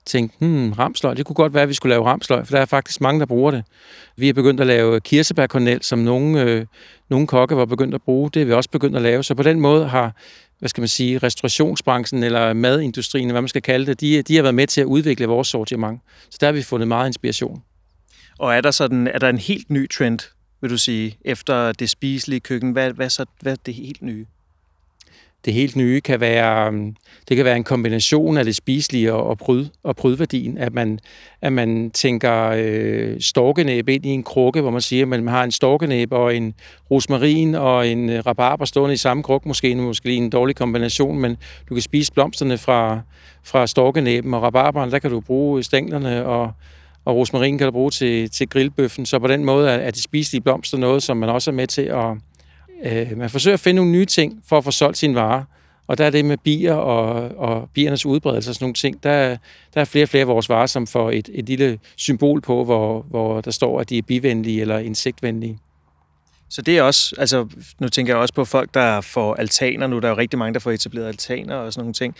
tænke, 0.06 0.34
hmm, 0.38 0.72
ramsløg, 0.72 1.16
det 1.16 1.26
kunne 1.26 1.34
godt 1.34 1.54
være, 1.54 1.62
at 1.62 1.68
vi 1.68 1.74
skulle 1.74 1.90
lave 1.90 2.06
ramsløg, 2.06 2.46
for 2.46 2.54
der 2.54 2.62
er 2.62 2.66
faktisk 2.66 3.00
mange, 3.00 3.20
der 3.20 3.26
bruger 3.26 3.50
det. 3.50 3.64
Vi 4.16 4.28
er 4.28 4.32
begyndt 4.32 4.60
at 4.60 4.66
lave 4.66 5.00
kirsebærkornel, 5.00 5.82
som 5.82 5.98
nogle, 5.98 6.42
øh, 6.42 6.66
nogle 7.08 7.26
kokke 7.26 7.56
var 7.56 7.64
begyndt 7.64 7.94
at 7.94 8.02
bruge. 8.02 8.30
Det 8.34 8.42
er 8.42 8.46
vi 8.46 8.52
også 8.52 8.70
begyndt 8.70 8.96
at 8.96 9.02
lave. 9.02 9.22
Så 9.22 9.34
på 9.34 9.42
den 9.42 9.60
måde 9.60 9.88
har 9.88 10.12
hvad 10.60 10.68
skal 10.68 10.80
man 10.80 10.88
sige, 10.88 11.18
restaurationsbranchen 11.18 12.22
eller 12.22 12.52
madindustrien, 12.52 13.30
hvad 13.30 13.42
man 13.42 13.48
skal 13.48 13.62
kalde 13.62 13.86
det, 13.86 14.00
de, 14.00 14.22
de 14.22 14.36
har 14.36 14.42
været 14.42 14.54
med 14.54 14.66
til 14.66 14.80
at 14.80 14.84
udvikle 14.84 15.26
vores 15.26 15.48
sortiment. 15.48 16.00
Så 16.30 16.38
der 16.40 16.46
har 16.46 16.52
vi 16.52 16.62
fundet 16.62 16.88
meget 16.88 17.06
inspiration. 17.06 17.62
Og 18.38 18.54
er 18.54 18.60
der, 18.60 18.70
sådan, 18.70 19.06
er 19.06 19.18
der 19.18 19.28
en 19.28 19.38
helt 19.38 19.70
ny 19.70 19.90
trend, 19.90 20.18
vil 20.60 20.70
du 20.70 20.78
sige, 20.78 21.18
efter 21.24 21.72
det 21.72 21.90
spiselige 21.90 22.40
køkken? 22.40 22.72
Hvad, 22.72 22.92
hvad, 22.92 23.10
så, 23.10 23.24
hvad 23.40 23.52
er 23.52 23.56
det 23.66 23.74
helt 23.74 24.02
nye? 24.02 24.26
Det 25.44 25.54
helt 25.54 25.76
nye 25.76 26.00
kan 26.00 26.20
være, 26.20 26.68
um, 26.68 26.96
det 27.28 27.36
kan 27.36 27.44
være 27.44 27.56
en 27.56 27.64
kombination 27.64 28.36
af 28.36 28.44
det 28.44 28.56
spiselige 28.56 29.12
og, 29.12 29.38
pryd, 29.38 29.66
og 29.82 29.96
prydværdien, 29.96 30.58
at 30.58 30.74
man, 30.74 30.98
at 31.42 31.52
man 31.52 31.90
tænker 31.90 32.52
øh, 32.56 33.20
storkenæb 33.20 33.88
ind 33.88 34.06
i 34.06 34.08
en 34.08 34.22
krukke, 34.22 34.60
hvor 34.60 34.70
man 34.70 34.80
siger, 34.80 35.02
at 35.02 35.08
man 35.08 35.28
har 35.28 35.44
en 35.44 35.52
storkenæb 35.52 36.12
og 36.12 36.36
en 36.36 36.54
rosmarin 36.90 37.54
og 37.54 37.88
en 37.88 38.10
øh, 38.10 38.26
rabarber 38.26 38.64
stående 38.64 38.94
i 38.94 38.96
samme 38.96 39.22
krukke, 39.22 39.48
måske, 39.48 39.74
måske 39.74 40.14
en 40.14 40.30
dårlig 40.30 40.56
kombination, 40.56 41.18
men 41.18 41.36
du 41.68 41.74
kan 41.74 41.82
spise 41.82 42.12
blomsterne 42.12 42.58
fra, 42.58 43.00
fra 43.44 43.66
storkenæben 43.66 44.34
og 44.34 44.42
rabarberen, 44.42 44.90
der 44.90 44.98
kan 44.98 45.10
du 45.10 45.20
bruge 45.20 45.62
stænglerne 45.62 46.26
og, 46.26 46.52
og 47.04 47.16
rosmarin 47.16 47.58
kan 47.58 47.64
du 47.64 47.70
bruge 47.70 47.90
til, 47.90 48.30
til 48.30 48.48
grillbøffen, 48.48 49.06
så 49.06 49.18
på 49.18 49.26
den 49.26 49.44
måde 49.44 49.70
er, 49.70 49.74
er 49.74 49.90
det 49.90 50.02
spiselige 50.02 50.42
blomster 50.42 50.78
noget, 50.78 51.02
som 51.02 51.16
man 51.16 51.28
også 51.28 51.50
er 51.50 51.54
med 51.54 51.66
til 51.66 51.82
at, 51.82 52.16
Øh, 52.84 53.18
man 53.18 53.30
forsøger 53.30 53.54
at 53.54 53.60
finde 53.60 53.76
nogle 53.76 53.92
nye 53.92 54.04
ting 54.04 54.42
for 54.48 54.58
at 54.58 54.64
få 54.64 54.70
solgt 54.70 54.98
sine 54.98 55.14
varer. 55.14 55.44
Og 55.86 55.98
der 55.98 56.04
er 56.04 56.10
det 56.10 56.24
med 56.24 56.36
bier 56.36 56.74
og, 56.74 57.30
og 57.38 57.68
biernes 57.74 58.06
udbredelse 58.06 58.50
og 58.50 58.54
sådan 58.54 58.64
nogle 58.64 58.74
ting. 58.74 59.02
Der, 59.02 59.36
der 59.74 59.80
er 59.80 59.84
flere 59.84 60.04
og 60.04 60.08
flere 60.08 60.20
af 60.20 60.28
vores 60.28 60.48
varer, 60.48 60.66
som 60.66 60.86
får 60.86 61.10
et, 61.10 61.30
et 61.32 61.46
lille 61.46 61.78
symbol 61.96 62.40
på, 62.40 62.64
hvor, 62.64 63.02
hvor 63.02 63.40
der 63.40 63.50
står, 63.50 63.80
at 63.80 63.90
de 63.90 63.98
er 63.98 64.02
bivenlige 64.02 64.60
eller 64.60 64.78
insektvenlige. 64.78 65.58
Så 66.48 66.62
det 66.62 66.78
er 66.78 66.82
også, 66.82 67.14
altså 67.18 67.46
nu 67.78 67.88
tænker 67.88 68.12
jeg 68.12 68.20
også 68.20 68.34
på 68.34 68.44
folk, 68.44 68.74
der 68.74 69.00
får 69.00 69.34
altaner 69.34 69.86
nu. 69.86 69.98
Der 69.98 70.08
er 70.08 70.10
jo 70.12 70.16
rigtig 70.16 70.38
mange, 70.38 70.54
der 70.54 70.60
får 70.60 70.70
etableret 70.70 71.06
altaner 71.06 71.56
og 71.56 71.72
sådan 71.72 71.84
nogle 71.84 71.94
ting. 71.94 72.14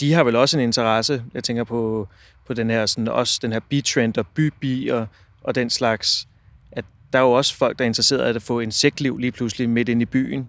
De 0.00 0.12
har 0.12 0.24
vel 0.24 0.36
også 0.36 0.58
en 0.58 0.64
interesse, 0.64 1.22
jeg 1.34 1.44
tænker 1.44 1.64
på, 1.64 2.08
på 2.46 2.54
den 2.54 2.70
her, 2.70 2.86
sådan, 2.86 3.08
også 3.08 3.38
den 3.42 3.52
her 3.52 3.60
bitrend 3.60 4.18
og 4.18 4.26
bybi 4.26 4.88
og, 4.88 5.06
og 5.42 5.54
den 5.54 5.70
slags 5.70 6.28
der 7.14 7.20
er 7.20 7.24
jo 7.24 7.32
også 7.32 7.56
folk, 7.56 7.78
der 7.78 7.84
er 7.84 7.86
interesseret 7.86 8.32
i 8.32 8.36
at 8.36 8.42
få 8.42 8.60
insektliv 8.60 9.18
lige 9.18 9.32
pludselig 9.32 9.68
midt 9.68 9.88
ind 9.88 10.02
i 10.02 10.04
byen. 10.04 10.48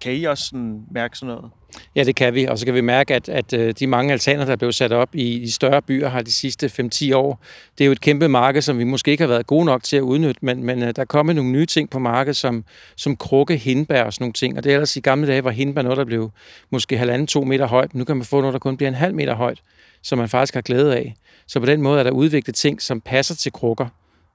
Kan 0.00 0.12
I 0.12 0.24
også 0.24 0.44
sådan 0.44 0.82
mærke 0.90 1.18
sådan 1.18 1.34
noget? 1.34 1.50
Ja, 1.96 2.04
det 2.04 2.16
kan 2.16 2.34
vi. 2.34 2.44
Og 2.44 2.58
så 2.58 2.64
kan 2.64 2.74
vi 2.74 2.80
mærke, 2.80 3.14
at, 3.14 3.28
at 3.28 3.52
øh, 3.52 3.74
de 3.78 3.86
mange 3.86 4.12
altaner, 4.12 4.44
der 4.44 4.52
er 4.52 4.56
blevet 4.56 4.74
sat 4.74 4.92
op 4.92 5.14
i 5.14 5.38
de 5.44 5.52
større 5.52 5.82
byer, 5.82 6.08
har 6.08 6.22
de 6.22 6.32
sidste 6.32 6.66
5-10 6.66 7.14
år. 7.14 7.40
Det 7.78 7.84
er 7.84 7.86
jo 7.86 7.92
et 7.92 8.00
kæmpe 8.00 8.28
marked, 8.28 8.62
som 8.62 8.78
vi 8.78 8.84
måske 8.84 9.10
ikke 9.10 9.22
har 9.22 9.28
været 9.28 9.46
gode 9.46 9.64
nok 9.64 9.82
til 9.82 9.96
at 9.96 10.00
udnytte, 10.00 10.44
men, 10.44 10.64
men 10.64 10.82
øh, 10.82 10.92
der 10.96 11.02
er 11.02 11.06
kommet 11.06 11.36
nogle 11.36 11.50
nye 11.50 11.66
ting 11.66 11.90
på 11.90 11.98
markedet, 11.98 12.36
som, 12.36 12.64
som 12.96 13.16
krukke, 13.16 13.56
hindbær 13.56 14.04
og 14.04 14.12
sådan 14.12 14.22
nogle 14.22 14.32
ting. 14.32 14.56
Og 14.56 14.64
det 14.64 14.70
er 14.70 14.74
ellers 14.76 14.96
i 14.96 15.00
gamle 15.00 15.28
dage, 15.28 15.44
var 15.44 15.50
hindbær 15.50 15.82
noget, 15.82 15.98
der 15.98 16.04
blev 16.04 16.30
måske 16.70 16.98
halvanden, 16.98 17.26
to 17.26 17.44
meter 17.44 17.66
højt. 17.66 17.94
Nu 17.94 18.04
kan 18.04 18.16
man 18.16 18.24
få 18.24 18.40
noget, 18.40 18.52
der 18.52 18.58
kun 18.58 18.76
bliver 18.76 18.88
en 18.88 18.94
halv 18.94 19.14
meter 19.14 19.34
højt, 19.34 19.62
som 20.02 20.18
man 20.18 20.28
faktisk 20.28 20.54
har 20.54 20.60
glæde 20.60 20.96
af. 20.96 21.14
Så 21.46 21.60
på 21.60 21.66
den 21.66 21.82
måde 21.82 21.98
er 21.98 22.04
der 22.04 22.10
udviklet 22.10 22.56
ting, 22.56 22.82
som 22.82 23.00
passer 23.00 23.34
til 23.34 23.52
krukker. 23.52 23.86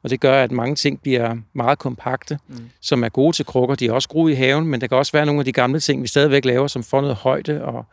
Og 0.04 0.10
det 0.10 0.20
gør, 0.20 0.44
at 0.44 0.52
mange 0.52 0.76
ting 0.76 1.02
bliver 1.02 1.38
meget 1.54 1.80
kompakte, 1.80 2.40
mm. 2.48 2.70
som 2.82 3.04
er 3.04 3.10
gode 3.10 3.36
til 3.36 3.46
krukker. 3.46 3.76
De 3.76 3.88
er 3.88 3.92
også 3.92 4.10
gode 4.10 4.32
i 4.32 4.36
haven, 4.36 4.66
men 4.66 4.82
der 4.82 4.88
kan 4.88 4.98
også 4.98 5.12
være 5.12 5.26
nogle 5.26 5.42
af 5.42 5.46
de 5.46 5.52
gamle 5.52 5.80
ting, 5.80 6.02
vi 6.02 6.08
stadigvæk 6.08 6.46
laver, 6.46 6.68
som 6.68 6.84
får 6.84 7.02
noget 7.02 7.16
højde. 7.16 7.64
Og, 7.64 7.86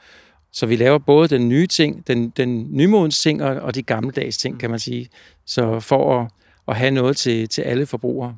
så 0.52 0.66
vi 0.66 0.76
laver 0.76 0.98
både 0.98 1.28
den 1.28 1.48
nye 1.48 1.66
ting, 1.66 2.06
den, 2.06 2.30
den 2.30 2.68
nymodens 2.70 3.20
ting 3.20 3.42
og, 3.42 3.56
og 3.56 3.74
de 3.74 3.82
gammeldags 3.82 4.38
ting, 4.38 4.54
mm. 4.54 4.58
kan 4.58 4.70
man 4.70 4.78
sige. 4.78 5.08
Så 5.46 5.80
for 5.80 6.20
at, 6.20 6.30
at 6.68 6.76
have 6.76 6.90
noget 6.90 7.16
til, 7.16 7.48
til 7.48 7.62
alle 7.62 7.86
forbrugere. 7.86 8.36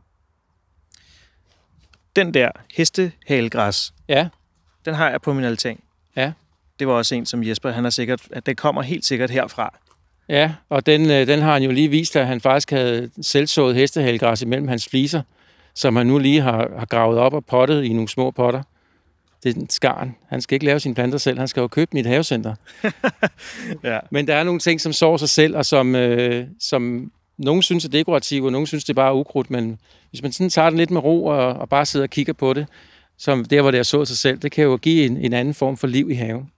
Den 2.17 2.35
der 2.35 2.51
hestehalegræs, 2.75 3.95
ja. 4.09 4.29
den 4.85 4.95
har 4.95 5.11
jeg 5.11 5.23
på 5.23 5.33
min 5.33 5.45
altan. 5.45 5.79
Ja. 6.17 6.33
Det 6.79 6.87
var 6.87 6.93
også 6.93 7.15
en, 7.15 7.27
som 7.27 7.45
Jesper, 7.45 7.71
han 7.71 7.85
har 7.85 7.91
sikkert, 7.91 8.23
at 8.31 8.47
det 8.47 8.57
kommer 8.57 8.83
helt 8.83 9.05
sikkert 9.05 9.31
herfra. 9.31 9.79
Ja, 10.29 10.53
og 10.69 10.87
den, 10.87 11.11
øh, 11.11 11.27
den 11.27 11.43
har 11.43 11.53
han 11.53 11.63
jo 11.63 11.71
lige 11.71 11.89
vist, 11.89 12.17
at 12.17 12.27
han 12.27 12.41
faktisk 12.41 12.71
havde 12.71 13.11
selvsået 13.21 13.75
hestehalgræs 13.75 14.43
imellem 14.43 14.69
hans 14.69 14.89
fliser, 14.89 15.23
som 15.75 15.97
han 15.97 16.07
nu 16.07 16.19
lige 16.19 16.41
har, 16.41 16.71
har 16.79 16.87
gravet 16.87 17.19
op 17.19 17.35
og 17.35 17.45
pottet 17.45 17.85
i 17.85 17.93
nogle 17.93 18.09
små 18.09 18.31
potter. 18.31 18.63
Det 19.43 19.57
er 19.57 19.61
en 19.61 19.71
skarn. 19.71 20.17
Han 20.29 20.41
skal 20.41 20.55
ikke 20.55 20.67
lave 20.67 20.81
sine 20.81 20.95
planter 20.95 21.19
selv, 21.19 21.39
han 21.39 21.49
skal 21.49 21.61
jo 21.61 21.69
købe 21.69 21.89
dem 21.93 21.99
i 21.99 22.01
et 22.01 22.07
havecenter. 22.07 22.55
ja. 23.85 23.99
Men 24.11 24.27
der 24.27 24.35
er 24.35 24.43
nogle 24.43 24.61
ting, 24.61 24.81
som 24.81 24.93
sår 24.93 25.17
sig 25.17 25.29
selv, 25.29 25.57
og 25.57 25.67
som, 25.67 25.95
øh, 25.95 26.47
som 26.61 27.13
nogen 27.39 27.63
synes 27.63 27.85
er 27.85 27.89
dekorative, 27.89 28.47
og 28.47 28.53
nogen 28.53 28.67
synes, 28.67 28.85
det 28.85 28.91
er 28.91 28.95
bare 28.95 29.15
ukrudt, 29.15 29.51
men 29.51 29.79
hvis 30.11 30.23
man 30.23 30.33
sådan 30.33 30.51
tager 30.51 30.71
det 30.71 30.77
lidt 30.77 30.91
med 30.91 31.05
ro 31.05 31.25
og, 31.27 31.53
og 31.53 31.69
bare 31.69 31.87
sidder 31.87 32.07
og 32.07 32.11
kigger 32.11 32.33
på 32.33 32.53
det, 32.53 32.67
som 33.19 33.45
der, 33.45 33.63
hvor 33.63 33.71
det 33.71 33.79
har 33.79 33.85
sået 33.85 34.09
sig 34.09 34.17
selv, 34.17 34.39
det 34.39 34.53
kan 34.53 34.65
jo 34.65 34.77
give 34.77 35.07
en, 35.07 35.17
en 35.17 35.33
anden 35.33 35.55
form 35.55 35.77
for 35.77 35.87
liv 35.87 36.11
i 36.11 36.15
haven. 36.15 36.51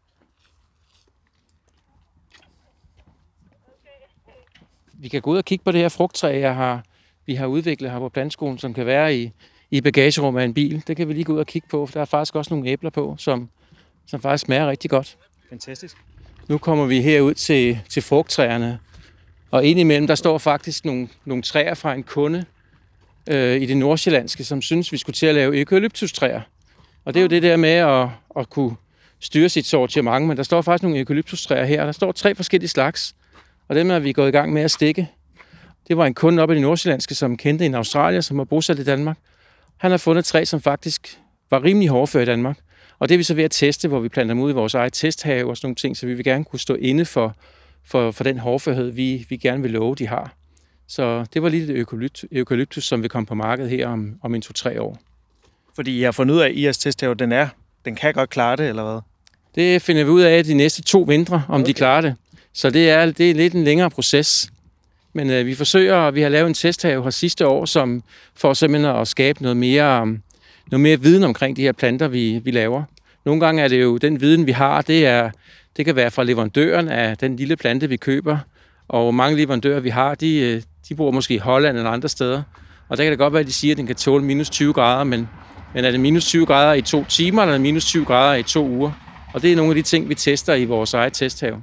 Vi 5.00 5.08
kan 5.08 5.22
gå 5.22 5.30
ud 5.30 5.36
og 5.36 5.44
kigge 5.44 5.64
på 5.64 5.72
det 5.72 5.80
her 5.80 5.88
frugttræ, 5.88 6.40
jeg 6.40 6.54
har, 6.54 6.82
vi 7.26 7.34
har 7.34 7.46
udviklet 7.46 7.90
her 7.90 7.98
på 7.98 8.08
plantskolen, 8.08 8.58
som 8.58 8.74
kan 8.74 8.86
være 8.86 9.16
i, 9.16 9.32
i 9.70 9.80
bagagerummet 9.80 10.40
af 10.40 10.44
en 10.44 10.54
bil. 10.54 10.82
Det 10.86 10.96
kan 10.96 11.08
vi 11.08 11.12
lige 11.12 11.24
gå 11.24 11.32
ud 11.32 11.38
og 11.38 11.46
kigge 11.46 11.68
på, 11.68 11.86
for 11.86 11.92
der 11.92 12.00
er 12.00 12.04
faktisk 12.04 12.36
også 12.36 12.54
nogle 12.54 12.70
æbler 12.70 12.90
på, 12.90 13.14
som, 13.18 13.48
som 14.06 14.20
faktisk 14.20 14.44
smager 14.44 14.68
rigtig 14.68 14.90
godt. 14.90 15.16
Fantastisk. 15.48 15.96
Nu 16.48 16.58
kommer 16.58 16.86
vi 16.86 17.00
herud 17.00 17.34
til, 17.34 17.78
til 17.88 18.02
frugttræerne, 18.02 18.78
og 19.50 19.64
indimellem 19.64 20.06
der 20.06 20.14
står 20.14 20.38
faktisk 20.38 20.84
nogle, 20.84 21.08
nogle 21.24 21.42
træer 21.42 21.74
fra 21.74 21.94
en 21.94 22.02
kunde 22.02 22.44
øh, 23.30 23.62
i 23.62 23.66
det 23.66 23.76
nordsjællandske, 23.76 24.44
som 24.44 24.62
synes, 24.62 24.92
vi 24.92 24.96
skulle 24.96 25.14
til 25.14 25.26
at 25.26 25.34
lave 25.34 25.58
eukalyptustræer. 25.58 26.40
Og 27.04 27.14
det 27.14 27.20
er 27.20 27.22
jo 27.22 27.28
det 27.28 27.42
der 27.42 27.56
med 27.56 27.70
at, 27.70 28.08
at 28.38 28.50
kunne 28.50 28.76
styre 29.20 29.48
sit 29.48 29.66
sortiment, 29.66 30.26
men 30.26 30.36
der 30.36 30.42
står 30.42 30.62
faktisk 30.62 30.82
nogle 30.82 30.98
eukalyptustræer 30.98 31.64
her, 31.64 31.84
der 31.84 31.92
står 31.92 32.12
tre 32.12 32.34
forskellige 32.34 32.68
slags, 32.68 33.14
og 33.68 33.74
dem 33.74 33.90
er 33.90 33.98
vi 33.98 34.12
gået 34.12 34.28
i 34.28 34.30
gang 34.30 34.52
med 34.52 34.62
at 34.62 34.70
stikke. 34.70 35.10
Det 35.88 35.96
var 35.96 36.06
en 36.06 36.14
kunde 36.14 36.42
oppe 36.42 36.54
i 36.54 36.56
det 36.56 36.62
nordsjællandske, 36.62 37.14
som 37.14 37.36
kendte 37.36 37.66
en 37.66 37.74
australier, 37.74 38.20
som 38.20 38.38
var 38.38 38.44
bosat 38.44 38.78
i 38.78 38.84
Danmark. 38.84 39.18
Han 39.76 39.90
har 39.90 39.98
fundet 39.98 40.24
tre, 40.24 40.46
som 40.46 40.60
faktisk 40.60 41.18
var 41.50 41.64
rimelig 41.64 41.88
hårdfør 41.88 42.20
i 42.20 42.24
Danmark. 42.24 42.58
Og 42.98 43.08
det 43.08 43.14
er 43.14 43.18
vi 43.18 43.22
så 43.22 43.34
ved 43.34 43.44
at 43.44 43.50
teste, 43.50 43.88
hvor 43.88 44.00
vi 44.00 44.08
planter 44.08 44.34
dem 44.34 44.42
ud 44.42 44.50
i 44.50 44.54
vores 44.54 44.74
eget 44.74 44.92
testhave 44.92 45.50
og 45.50 45.56
sådan 45.56 45.66
nogle 45.66 45.74
ting, 45.74 45.96
så 45.96 46.06
vi 46.06 46.14
vil 46.14 46.24
gerne 46.24 46.44
kunne 46.44 46.60
stå 46.60 46.74
inde 46.74 47.04
for, 47.04 47.36
for, 47.84 48.10
for 48.10 48.24
den 48.24 48.38
hårdførhed, 48.38 48.90
vi, 48.90 49.26
vi 49.28 49.36
gerne 49.36 49.62
vil 49.62 49.70
love, 49.70 49.94
de 49.94 50.06
har. 50.06 50.34
Så 50.86 51.26
det 51.34 51.42
var 51.42 51.48
lige 51.48 51.66
det 51.66 51.76
eukalyptus, 51.76 52.28
eukalyptus 52.32 52.84
som 52.84 53.02
vil 53.02 53.10
komme 53.10 53.26
på 53.26 53.34
markedet 53.34 53.70
her 53.70 53.88
om, 53.88 54.14
om 54.22 54.34
en 54.34 54.42
to-tre 54.42 54.82
år. 54.82 54.98
Fordi 55.74 56.00
jeg 56.00 56.06
har 56.06 56.12
fundet 56.12 56.34
ud 56.34 56.40
af, 56.40 56.48
at 56.48 56.54
IAS 56.54 56.78
testhave, 56.78 57.14
den 57.14 57.32
er, 57.32 57.48
den 57.84 57.94
kan 57.94 58.14
godt 58.14 58.30
klare 58.30 58.56
det, 58.56 58.68
eller 58.68 58.92
hvad? 58.92 59.00
Det 59.54 59.82
finder 59.82 60.04
vi 60.04 60.10
ud 60.10 60.20
af 60.20 60.44
de 60.44 60.54
næste 60.54 60.82
to 60.82 61.00
vintre, 61.00 61.42
om 61.48 61.60
okay. 61.60 61.66
de 61.66 61.74
klarer 61.74 62.00
det. 62.00 62.14
Så 62.58 62.70
det 62.70 62.90
er, 62.90 63.10
det 63.10 63.30
er 63.30 63.34
lidt 63.34 63.54
en 63.54 63.64
længere 63.64 63.90
proces. 63.90 64.50
Men 65.12 65.30
øh, 65.30 65.46
vi 65.46 65.54
forsøger, 65.54 65.94
og 65.94 66.14
vi 66.14 66.20
har 66.20 66.28
lavet 66.28 66.46
en 66.46 66.54
testhave 66.54 67.02
her 67.02 67.10
sidste 67.10 67.46
år, 67.46 67.64
som 67.64 68.02
for 68.34 68.52
simpelthen 68.54 68.96
at 68.96 69.08
skabe 69.08 69.42
noget 69.42 69.56
mere, 69.56 70.02
um, 70.02 70.22
noget 70.70 70.80
mere 70.80 71.00
viden 71.00 71.24
omkring 71.24 71.56
de 71.56 71.62
her 71.62 71.72
planter, 71.72 72.08
vi, 72.08 72.40
vi 72.44 72.50
laver. 72.50 72.82
Nogle 73.24 73.40
gange 73.40 73.62
er 73.62 73.68
det 73.68 73.82
jo 73.82 73.96
den 73.96 74.20
viden, 74.20 74.46
vi 74.46 74.52
har, 74.52 74.82
det, 74.82 75.06
er, 75.06 75.30
det 75.76 75.84
kan 75.84 75.96
være 75.96 76.10
fra 76.10 76.24
leverandøren 76.24 76.88
af 76.88 77.16
den 77.16 77.36
lille 77.36 77.56
plante, 77.56 77.88
vi 77.88 77.96
køber. 77.96 78.38
Og 78.88 79.14
mange 79.14 79.36
leverandører, 79.36 79.80
vi 79.80 79.90
har, 79.90 80.14
de, 80.14 80.38
øh, 80.38 80.62
de 80.88 80.94
bor 80.94 81.10
måske 81.10 81.34
i 81.34 81.38
Holland 81.38 81.76
eller 81.76 81.90
andre 81.90 82.08
steder. 82.08 82.42
Og 82.88 82.96
der 82.96 83.02
kan 83.02 83.10
det 83.10 83.18
godt 83.18 83.32
være, 83.32 83.40
at 83.40 83.46
de 83.46 83.52
siger, 83.52 83.74
at 83.74 83.78
den 83.78 83.86
kan 83.86 83.96
tåle 83.96 84.24
minus 84.24 84.50
20 84.50 84.72
grader, 84.72 85.04
men, 85.04 85.28
men 85.74 85.84
er 85.84 85.90
det 85.90 86.00
minus 86.00 86.24
20 86.24 86.46
grader 86.46 86.72
i 86.72 86.82
to 86.82 87.04
timer, 87.04 87.42
eller 87.42 87.58
minus 87.58 87.84
20 87.84 88.04
grader 88.04 88.34
i 88.34 88.42
to 88.42 88.68
uger? 88.68 88.92
Og 89.34 89.42
det 89.42 89.52
er 89.52 89.56
nogle 89.56 89.70
af 89.70 89.74
de 89.74 89.82
ting, 89.82 90.08
vi 90.08 90.14
tester 90.14 90.54
i 90.54 90.64
vores 90.64 90.94
eget 90.94 91.12
testhave. 91.12 91.62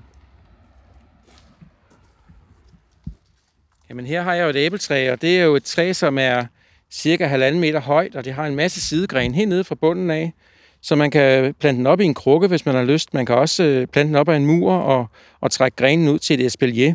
Jamen 3.89 4.05
her 4.05 4.21
har 4.21 4.33
jeg 4.33 4.43
jo 4.43 4.49
et 4.49 4.55
æbletræ, 4.55 5.11
og 5.11 5.21
det 5.21 5.39
er 5.39 5.43
jo 5.43 5.55
et 5.55 5.63
træ, 5.63 5.93
som 5.93 6.17
er 6.17 6.45
cirka 6.91 7.25
halvanden 7.25 7.61
meter 7.61 7.79
højt, 7.81 8.15
og 8.15 8.25
det 8.25 8.33
har 8.33 8.45
en 8.45 8.55
masse 8.55 8.81
sidegren 8.81 9.33
helt 9.33 9.49
nede 9.49 9.63
fra 9.63 9.75
bunden 9.75 10.11
af. 10.11 10.33
Så 10.81 10.95
man 10.95 11.11
kan 11.11 11.53
plante 11.59 11.77
den 11.77 11.87
op 11.87 11.99
i 11.99 12.05
en 12.05 12.13
krukke, 12.13 12.47
hvis 12.47 12.65
man 12.65 12.75
har 12.75 12.83
lyst. 12.83 13.13
Man 13.13 13.25
kan 13.25 13.35
også 13.35 13.63
øh, 13.63 13.87
plante 13.87 14.07
den 14.07 14.15
op 14.15 14.29
af 14.29 14.35
en 14.35 14.45
mur 14.45 14.73
og, 14.73 15.07
og 15.41 15.51
trække 15.51 15.75
grenen 15.75 16.07
ud 16.07 16.19
til 16.19 16.39
et 16.39 16.45
espalier. 16.45 16.93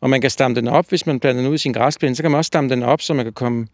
Og 0.00 0.10
man 0.10 0.20
kan 0.20 0.30
stamme 0.30 0.54
den 0.54 0.68
op, 0.68 0.88
hvis 0.88 1.06
man 1.06 1.20
planter 1.20 1.42
den 1.42 1.50
ud 1.50 1.54
i 1.54 1.58
sin 1.58 1.72
græsplæne, 1.72 2.16
så 2.16 2.22
kan 2.22 2.30
man 2.30 2.38
også 2.38 2.46
stamme 2.46 2.70
den 2.70 2.82
op, 2.82 3.00
så 3.00 3.14
man 3.14 3.24
kan 3.24 3.32
komme 3.32 3.66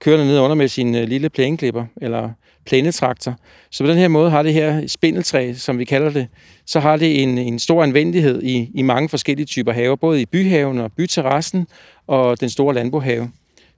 kørende 0.00 0.26
ned 0.26 0.38
under 0.38 0.54
med 0.54 0.68
sin 0.68 0.94
øh, 0.94 1.08
lille 1.08 1.28
plæneklipper 1.28 1.84
eller 2.02 2.30
plænetraktor. 2.66 3.34
Så 3.70 3.84
på 3.84 3.90
den 3.90 3.98
her 3.98 4.08
måde 4.08 4.30
har 4.30 4.42
det 4.42 4.52
her 4.52 4.86
spindeltræ, 4.86 5.54
som 5.54 5.78
vi 5.78 5.84
kalder 5.84 6.10
det, 6.10 6.26
så 6.66 6.80
har 6.80 6.96
det 6.96 7.22
en, 7.22 7.38
en 7.38 7.58
stor 7.58 7.82
anvendelighed 7.82 8.42
i, 8.42 8.70
i 8.74 8.82
mange 8.82 9.08
forskellige 9.08 9.46
typer 9.46 9.72
haver, 9.72 9.96
både 9.96 10.22
i 10.22 10.26
byhaven 10.26 10.78
og 10.78 10.92
byterrassen 10.92 11.66
og 12.06 12.40
den 12.40 12.50
store 12.50 12.74
landbohave. 12.74 13.30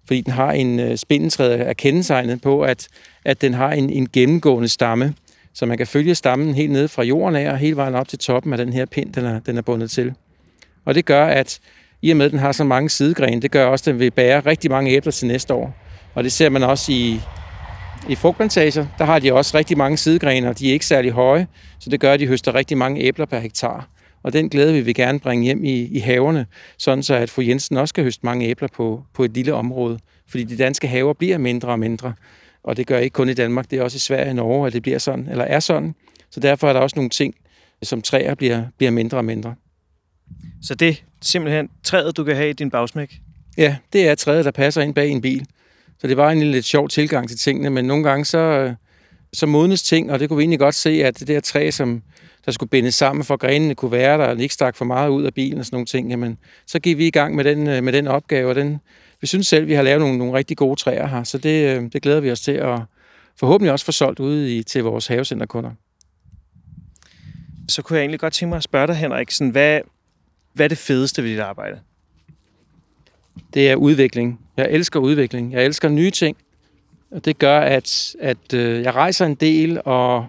Fordi 0.06 0.20
den 0.20 0.32
har 0.32 0.52
en 0.52 0.80
øh, 0.80 0.96
spindeltræ 0.96 1.58
er 1.58 1.72
kendetegnet 1.72 2.42
på, 2.42 2.62
at, 2.62 2.88
at 3.24 3.40
den 3.40 3.54
har 3.54 3.72
en, 3.72 3.90
en 3.90 4.08
gennemgående 4.12 4.68
stamme, 4.68 5.14
så 5.54 5.66
man 5.66 5.78
kan 5.78 5.86
følge 5.86 6.14
stammen 6.14 6.54
helt 6.54 6.72
ned 6.72 6.88
fra 6.88 7.02
jorden 7.02 7.36
af 7.36 7.50
og 7.50 7.58
hele 7.58 7.76
vejen 7.76 7.94
op 7.94 8.08
til 8.08 8.18
toppen 8.18 8.52
af 8.52 8.58
den 8.58 8.72
her 8.72 8.86
pind, 8.86 9.12
den 9.12 9.24
er, 9.24 9.40
den 9.40 9.58
er 9.58 9.62
bundet 9.62 9.90
til. 9.90 10.14
Og 10.84 10.94
det 10.94 11.04
gør, 11.04 11.26
at 11.26 11.60
i 12.02 12.10
og 12.10 12.16
med, 12.16 12.26
at 12.26 12.32
den 12.32 12.38
har 12.38 12.52
så 12.52 12.64
mange 12.64 12.90
sidegrene, 12.90 13.42
det 13.42 13.50
gør 13.50 13.66
også, 13.66 13.82
at 13.82 13.92
den 13.92 14.00
vil 14.00 14.10
bære 14.10 14.40
rigtig 14.40 14.70
mange 14.70 14.90
æbler 14.90 15.12
til 15.12 15.28
næste 15.28 15.54
år. 15.54 15.74
Og 16.14 16.24
det 16.24 16.32
ser 16.32 16.48
man 16.48 16.62
også 16.62 16.92
i, 16.92 17.20
i 18.08 18.14
frugtplantager. 18.14 18.86
Der 18.98 19.04
har 19.04 19.18
de 19.18 19.32
også 19.32 19.58
rigtig 19.58 19.78
mange 19.78 19.96
sidegrene, 19.96 20.48
og 20.48 20.58
de 20.58 20.68
er 20.68 20.72
ikke 20.72 20.86
særlig 20.86 21.12
høje, 21.12 21.46
så 21.78 21.90
det 21.90 22.00
gør, 22.00 22.12
at 22.12 22.20
de 22.20 22.26
høster 22.26 22.54
rigtig 22.54 22.78
mange 22.78 23.00
æbler 23.00 23.26
per 23.26 23.38
hektar. 23.38 23.88
Og 24.22 24.32
den 24.32 24.48
glæde 24.48 24.72
vil 24.72 24.86
vi 24.86 24.92
gerne 24.92 25.20
bringe 25.20 25.44
hjem 25.44 25.64
i, 25.64 25.82
i 25.82 25.98
haverne, 25.98 26.46
sådan 26.78 27.02
så 27.02 27.14
at 27.14 27.30
fru 27.30 27.42
Jensen 27.42 27.76
også 27.76 27.94
kan 27.94 28.04
høste 28.04 28.26
mange 28.26 28.46
æbler 28.46 28.68
på, 28.68 29.02
på 29.14 29.24
et 29.24 29.34
lille 29.34 29.54
område. 29.54 29.98
Fordi 30.28 30.44
de 30.44 30.56
danske 30.56 30.88
haver 30.88 31.12
bliver 31.12 31.38
mindre 31.38 31.68
og 31.68 31.78
mindre. 31.78 32.14
Og 32.62 32.76
det 32.76 32.86
gør 32.86 32.98
ikke 32.98 33.14
kun 33.14 33.28
i 33.28 33.34
Danmark, 33.34 33.70
det 33.70 33.78
er 33.78 33.82
også 33.82 33.96
i 33.96 33.98
Sverige 33.98 34.30
og 34.30 34.34
Norge, 34.34 34.66
at 34.66 34.72
det 34.72 34.82
bliver 34.82 34.98
sådan, 34.98 35.28
eller 35.30 35.44
er 35.44 35.60
sådan. 35.60 35.94
Så 36.30 36.40
derfor 36.40 36.68
er 36.68 36.72
der 36.72 36.80
også 36.80 36.96
nogle 36.96 37.10
ting, 37.10 37.34
som 37.82 38.02
træer 38.02 38.34
bliver, 38.34 38.62
bliver 38.76 38.90
mindre 38.90 39.18
og 39.18 39.24
mindre. 39.24 39.54
Så 40.62 40.74
det 40.74 40.88
er 40.88 40.94
simpelthen 41.22 41.68
træet, 41.84 42.16
du 42.16 42.24
kan 42.24 42.36
have 42.36 42.50
i 42.50 42.52
din 42.52 42.70
bagsmæk? 42.70 43.20
Ja, 43.56 43.76
det 43.92 44.08
er 44.08 44.14
træet, 44.14 44.44
der 44.44 44.50
passer 44.50 44.82
ind 44.82 44.94
bag 44.94 45.08
en 45.08 45.20
bil. 45.20 45.46
Så 46.00 46.06
det 46.06 46.16
var 46.16 46.30
en 46.30 46.42
lidt 46.42 46.64
sjov 46.64 46.88
tilgang 46.88 47.28
til 47.28 47.38
tingene, 47.38 47.70
men 47.70 47.84
nogle 47.84 48.04
gange 48.04 48.24
så, 48.24 48.74
så 49.32 49.46
modnes 49.46 49.82
ting, 49.82 50.12
og 50.12 50.20
det 50.20 50.28
kunne 50.28 50.36
vi 50.36 50.42
egentlig 50.42 50.58
godt 50.58 50.74
se, 50.74 50.90
at 51.04 51.18
det 51.20 51.28
der 51.28 51.40
træ, 51.40 51.70
som 51.70 52.02
der 52.46 52.52
skulle 52.52 52.70
bindes 52.70 52.94
sammen, 52.94 53.24
for 53.24 53.36
grenene 53.36 53.74
kunne 53.74 53.92
være 53.92 54.18
der, 54.18 54.24
og 54.24 54.40
ikke 54.40 54.54
stak 54.54 54.76
for 54.76 54.84
meget 54.84 55.08
ud 55.08 55.24
af 55.24 55.34
bilen 55.34 55.58
og 55.58 55.64
sådan 55.64 55.74
nogle 55.74 55.86
ting, 55.86 56.10
jamen, 56.10 56.38
så 56.66 56.78
gik 56.78 56.98
vi 56.98 57.06
i 57.06 57.10
gang 57.10 57.34
med 57.34 57.44
den, 57.44 57.84
med 57.84 57.92
den 57.92 58.06
opgave, 58.06 58.50
og 58.50 58.54
den, 58.54 58.78
vi 59.20 59.26
synes 59.26 59.46
selv, 59.46 59.66
vi 59.66 59.74
har 59.74 59.82
lavet 59.82 60.00
nogle, 60.00 60.18
nogle 60.18 60.34
rigtig 60.34 60.56
gode 60.56 60.80
træer 60.80 61.06
her, 61.06 61.24
så 61.24 61.38
det, 61.38 61.92
det 61.92 62.02
glæder 62.02 62.20
vi 62.20 62.30
os 62.30 62.40
til 62.40 62.52
at 62.52 62.80
forhåbentlig 63.36 63.72
også 63.72 63.84
få 63.84 63.92
solgt 63.92 64.20
ud 64.20 64.46
i, 64.46 64.62
til 64.62 64.82
vores 64.82 65.06
havecenterkunder. 65.06 65.70
Så 67.68 67.82
kunne 67.82 67.96
jeg 67.96 68.02
egentlig 68.02 68.20
godt 68.20 68.32
tænke 68.32 68.48
mig 68.48 68.56
at 68.56 68.62
spørge 68.62 68.86
dig, 68.86 68.96
Henrik, 68.96 69.30
sådan, 69.30 69.50
hvad, 69.50 69.80
hvad 70.52 70.66
er 70.66 70.68
det 70.68 70.78
fedeste 70.78 71.22
ved 71.22 71.30
dit 71.30 71.40
arbejde? 71.40 71.80
Det 73.54 73.70
er 73.70 73.76
udvikling. 73.76 74.40
Jeg 74.60 74.70
elsker 74.70 75.00
udvikling. 75.00 75.52
Jeg 75.52 75.64
elsker 75.64 75.88
nye 75.88 76.10
ting. 76.10 76.36
Og 77.10 77.24
det 77.24 77.38
gør, 77.38 77.60
at, 77.60 78.16
at 78.20 78.54
øh, 78.54 78.82
jeg 78.82 78.94
rejser 78.94 79.26
en 79.26 79.34
del 79.34 79.80
og, 79.84 80.26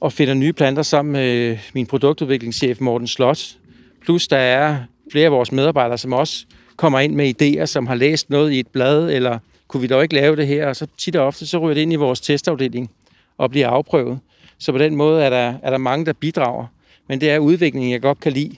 og 0.00 0.12
finder 0.12 0.34
nye 0.34 0.52
planter 0.52 0.82
sammen 0.82 1.12
med 1.12 1.58
min 1.74 1.86
produktudviklingschef 1.86 2.80
Morten 2.80 3.06
Slot. 3.06 3.56
Plus 4.04 4.28
der 4.28 4.36
er 4.36 4.76
flere 5.12 5.24
af 5.24 5.32
vores 5.32 5.52
medarbejdere, 5.52 5.98
som 5.98 6.12
også 6.12 6.44
kommer 6.76 7.00
ind 7.00 7.14
med 7.14 7.42
idéer, 7.42 7.64
som 7.64 7.86
har 7.86 7.94
læst 7.94 8.30
noget 8.30 8.52
i 8.52 8.60
et 8.60 8.68
blad, 8.68 9.10
eller 9.10 9.38
kunne 9.68 9.80
vi 9.80 9.86
dog 9.86 10.02
ikke 10.02 10.14
lave 10.14 10.36
det 10.36 10.46
her? 10.46 10.66
Og 10.66 10.76
så 10.76 10.86
tit 10.98 11.16
og 11.16 11.26
ofte, 11.26 11.46
så 11.46 11.58
ryger 11.58 11.74
det 11.74 11.80
ind 11.80 11.92
i 11.92 11.96
vores 11.96 12.20
testafdeling 12.20 12.90
og 13.38 13.50
bliver 13.50 13.68
afprøvet. 13.68 14.18
Så 14.58 14.72
på 14.72 14.78
den 14.78 14.96
måde 14.96 15.22
er 15.24 15.30
der, 15.30 15.54
er 15.62 15.70
der 15.70 15.78
mange, 15.78 16.06
der 16.06 16.12
bidrager. 16.12 16.66
Men 17.08 17.20
det 17.20 17.30
er 17.30 17.38
udviklingen, 17.38 17.92
jeg 17.92 18.02
godt 18.02 18.20
kan 18.20 18.32
lide. 18.32 18.56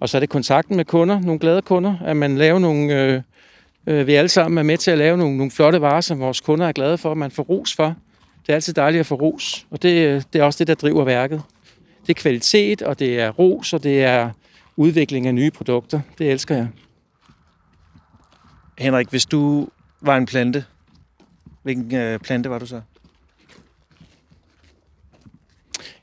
Og 0.00 0.08
så 0.08 0.18
er 0.18 0.20
det 0.20 0.28
kontakten 0.28 0.76
med 0.76 0.84
kunder, 0.84 1.20
nogle 1.20 1.38
glade 1.38 1.62
kunder, 1.62 1.96
at 2.04 2.16
man 2.16 2.38
laver 2.38 2.58
nogle... 2.58 3.02
Øh, 3.02 3.22
øh, 3.86 4.06
vi 4.06 4.14
alle 4.14 4.28
sammen 4.28 4.58
er 4.58 4.62
med 4.62 4.78
til 4.78 4.90
at 4.90 4.98
lave 4.98 5.16
nogle, 5.16 5.36
nogle 5.36 5.50
flotte 5.50 5.80
varer, 5.80 6.00
som 6.00 6.20
vores 6.20 6.40
kunder 6.40 6.68
er 6.68 6.72
glade 6.72 6.98
for, 6.98 7.10
at 7.10 7.16
man 7.16 7.30
får 7.30 7.42
ros 7.42 7.74
for. 7.74 7.96
Det 8.46 8.48
er 8.48 8.54
altid 8.54 8.74
dejligt 8.74 9.00
at 9.00 9.06
få 9.06 9.14
ros, 9.14 9.66
og 9.70 9.82
det, 9.82 10.24
det 10.32 10.40
er 10.40 10.44
også 10.44 10.58
det, 10.58 10.66
der 10.66 10.74
driver 10.74 11.04
værket. 11.04 11.42
Det 12.06 12.16
er 12.16 12.20
kvalitet, 12.20 12.82
og 12.82 12.98
det 12.98 13.20
er 13.20 13.30
ros, 13.30 13.72
og 13.72 13.82
det 13.82 14.04
er 14.04 14.30
udvikling 14.76 15.26
af 15.26 15.34
nye 15.34 15.50
produkter. 15.50 16.00
Det 16.18 16.30
elsker 16.30 16.56
jeg. 16.56 16.68
Henrik, 18.78 19.08
hvis 19.08 19.26
du 19.26 19.68
var 20.00 20.16
en 20.16 20.26
plante, 20.26 20.64
hvilken 21.62 21.94
øh, 21.94 22.18
plante 22.18 22.50
var 22.50 22.58
du 22.58 22.66
så? 22.66 22.80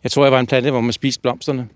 Jeg 0.04 0.12
tror, 0.12 0.24
jeg 0.24 0.32
var 0.32 0.40
en 0.40 0.48
plante, 0.48 0.72
hvor 0.72 0.82
man 0.82 0.94
spiste 0.94 1.22
blomsterne. 1.22 1.70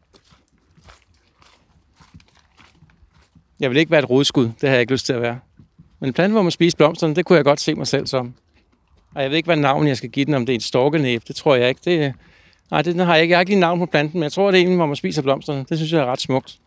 Jeg 3.59 3.69
vil 3.69 3.77
ikke 3.77 3.91
være 3.91 3.99
et 3.99 4.09
rodskud. 4.09 4.43
Det 4.43 4.69
har 4.69 4.71
jeg 4.71 4.81
ikke 4.81 4.93
lyst 4.93 5.05
til 5.05 5.13
at 5.13 5.21
være. 5.21 5.39
Men 6.01 6.09
en 6.09 6.13
plante, 6.13 6.31
hvor 6.33 6.41
man 6.41 6.51
spiser 6.51 6.77
blomsterne, 6.77 7.15
det 7.15 7.25
kunne 7.25 7.37
jeg 7.37 7.45
godt 7.45 7.59
se 7.59 7.75
mig 7.75 7.87
selv 7.87 8.07
som. 8.07 8.33
Og 9.15 9.21
jeg 9.21 9.29
ved 9.29 9.37
ikke, 9.37 9.47
hvad 9.47 9.55
navn 9.55 9.87
jeg 9.87 9.97
skal 9.97 10.09
give 10.09 10.25
den, 10.25 10.33
om 10.33 10.45
det 10.45 10.53
er 10.53 10.57
et 10.57 10.63
storkenæb. 10.63 11.21
Det 11.27 11.35
tror 11.35 11.55
jeg 11.55 11.69
ikke. 11.69 11.81
Det, 11.85 12.13
nej, 12.71 12.81
det 12.81 13.05
har 13.05 13.13
jeg 13.13 13.21
ikke. 13.21 13.31
Jeg 13.31 13.37
har 13.37 13.41
ikke 13.41 13.49
lige 13.49 13.59
navn 13.59 13.79
på 13.79 13.85
planten, 13.85 14.19
men 14.19 14.23
jeg 14.23 14.31
tror, 14.31 14.51
det 14.51 14.61
er 14.61 14.67
en, 14.67 14.75
hvor 14.75 14.85
man 14.85 14.95
spiser 14.95 15.21
blomsterne. 15.21 15.65
Det 15.69 15.77
synes 15.77 15.93
jeg 15.93 16.01
er 16.01 16.05
ret 16.05 16.21
smukt. 16.21 16.59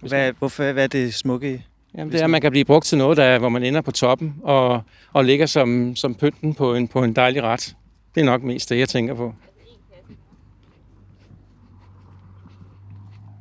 Hvad, 0.00 0.32
hvorfor, 0.38 0.72
hvad 0.72 0.84
er 0.84 0.88
det 0.88 1.14
smukke 1.14 1.54
i? 1.54 1.62
Jamen, 1.94 2.12
det 2.12 2.20
er, 2.20 2.24
at 2.24 2.30
man 2.30 2.40
kan 2.40 2.50
blive 2.50 2.64
brugt 2.64 2.86
til 2.86 2.98
noget, 2.98 3.16
der, 3.16 3.38
hvor 3.38 3.48
man 3.48 3.62
ender 3.62 3.80
på 3.80 3.90
toppen 3.90 4.34
og, 4.42 4.82
og 5.12 5.24
ligger 5.24 5.46
som, 5.46 5.96
som 5.96 6.14
pynten 6.14 6.54
på 6.54 6.74
en, 6.74 6.88
på 6.88 7.04
en 7.04 7.12
dejlig 7.12 7.42
ret. 7.42 7.76
Det 8.14 8.20
er 8.20 8.24
nok 8.24 8.42
mest 8.42 8.68
det, 8.68 8.78
jeg 8.78 8.88
tænker 8.88 9.14
på. 9.14 9.34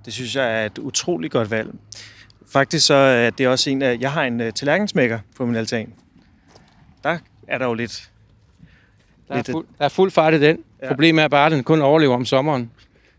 Det 0.05 0.13
synes 0.13 0.35
jeg 0.35 0.61
er 0.61 0.65
et 0.65 0.77
utroligt 0.77 1.33
godt 1.33 1.51
valg. 1.51 1.69
Faktisk 2.51 2.85
så 2.87 2.93
er 2.93 3.29
det 3.29 3.47
også 3.47 3.69
en 3.69 3.81
af... 3.81 3.97
Jeg 3.99 4.11
har 4.11 4.23
en 4.23 4.41
uh, 4.41 4.49
tallerkensmækker 4.49 5.19
på 5.37 5.45
min 5.45 5.55
altan. 5.55 5.93
Der 7.03 7.17
er 7.47 7.57
der 7.57 7.65
jo 7.65 7.73
lidt, 7.73 8.09
Der 9.27 9.33
er, 9.33 9.37
lidt- 9.37 9.51
fuld, 9.51 9.65
der 9.79 9.85
er 9.85 9.89
fuld 9.89 10.11
fart 10.11 10.33
i 10.33 10.39
den. 10.41 10.57
Ja. 10.81 10.87
Problemet 10.87 11.23
er 11.23 11.27
bare, 11.27 11.45
at 11.45 11.51
den 11.51 11.63
kun 11.63 11.81
overlever 11.81 12.15
om 12.15 12.25
sommeren. 12.25 12.71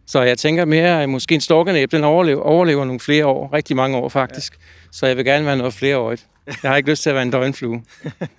Så 0.07 0.23
jeg 0.23 0.39
tænker 0.39 0.65
mere, 0.65 1.03
at 1.03 1.09
måske 1.09 1.35
en 1.35 1.41
storkenæb, 1.41 1.93
den 1.93 2.05
overlever, 2.05 2.43
overlever 2.43 2.85
nogle 2.85 3.01
flere 3.01 3.27
år. 3.27 3.53
Rigtig 3.53 3.77
mange 3.77 3.97
år 3.97 4.09
faktisk. 4.09 4.53
Ja. 4.55 4.65
Så 4.93 5.07
jeg 5.07 5.17
vil 5.17 5.25
gerne 5.25 5.47
være 5.47 5.57
noget 5.57 5.75
flereårigt. 5.75 6.27
Jeg 6.63 6.71
har 6.71 6.77
ikke 6.77 6.91
lyst 6.91 7.03
til 7.03 7.11
at 7.11 7.15
være 7.15 7.23
en 7.23 7.31
døgnflue. 7.31 7.83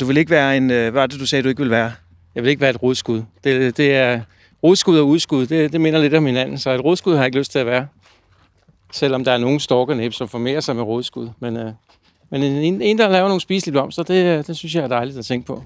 Du 0.00 0.04
vil 0.06 0.16
ikke 0.16 0.30
være 0.30 0.56
en... 0.56 0.70
øh, 0.70 0.80
Hvad 0.82 0.90
var 0.90 1.06
det, 1.06 1.20
du 1.20 1.26
sagde, 1.26 1.42
du 1.42 1.48
ikke 1.48 1.62
vil 1.62 1.70
være? 1.70 1.92
Jeg 2.34 2.42
vil 2.42 2.50
ikke 2.50 2.60
være 2.60 2.70
et 2.70 2.82
rodskud. 2.82 3.22
Det, 3.44 3.76
det 3.76 3.94
er 3.94 4.20
rodskud 4.62 4.98
og 4.98 5.08
udskud. 5.08 5.46
Det, 5.46 5.72
det 5.72 5.80
minder 5.80 6.00
lidt 6.00 6.14
om 6.14 6.26
hinanden. 6.26 6.58
Så 6.58 6.70
et 6.70 6.84
rodskud 6.84 7.12
har 7.12 7.20
jeg 7.20 7.26
ikke 7.26 7.38
lyst 7.38 7.52
til 7.52 7.58
at 7.58 7.66
være. 7.66 7.86
Selvom 8.92 9.24
der 9.24 9.32
er 9.32 9.38
nogle 9.38 9.60
storkernæb, 9.60 10.12
som 10.12 10.28
formerer 10.28 10.60
sig 10.60 10.76
med 10.76 10.82
rodskud. 10.82 11.28
Men, 11.40 11.56
øh, 11.56 11.72
men 12.30 12.42
en, 12.42 12.82
en, 12.82 12.98
der 12.98 13.08
laver 13.08 13.28
nogle 13.28 13.40
spiselige 13.40 13.72
blomster, 13.72 14.02
det, 14.02 14.24
øh, 14.24 14.46
det 14.46 14.56
synes 14.56 14.74
jeg 14.74 14.84
er 14.84 14.88
dejligt 14.88 15.18
at 15.18 15.24
tænke 15.24 15.46
på. 15.46 15.64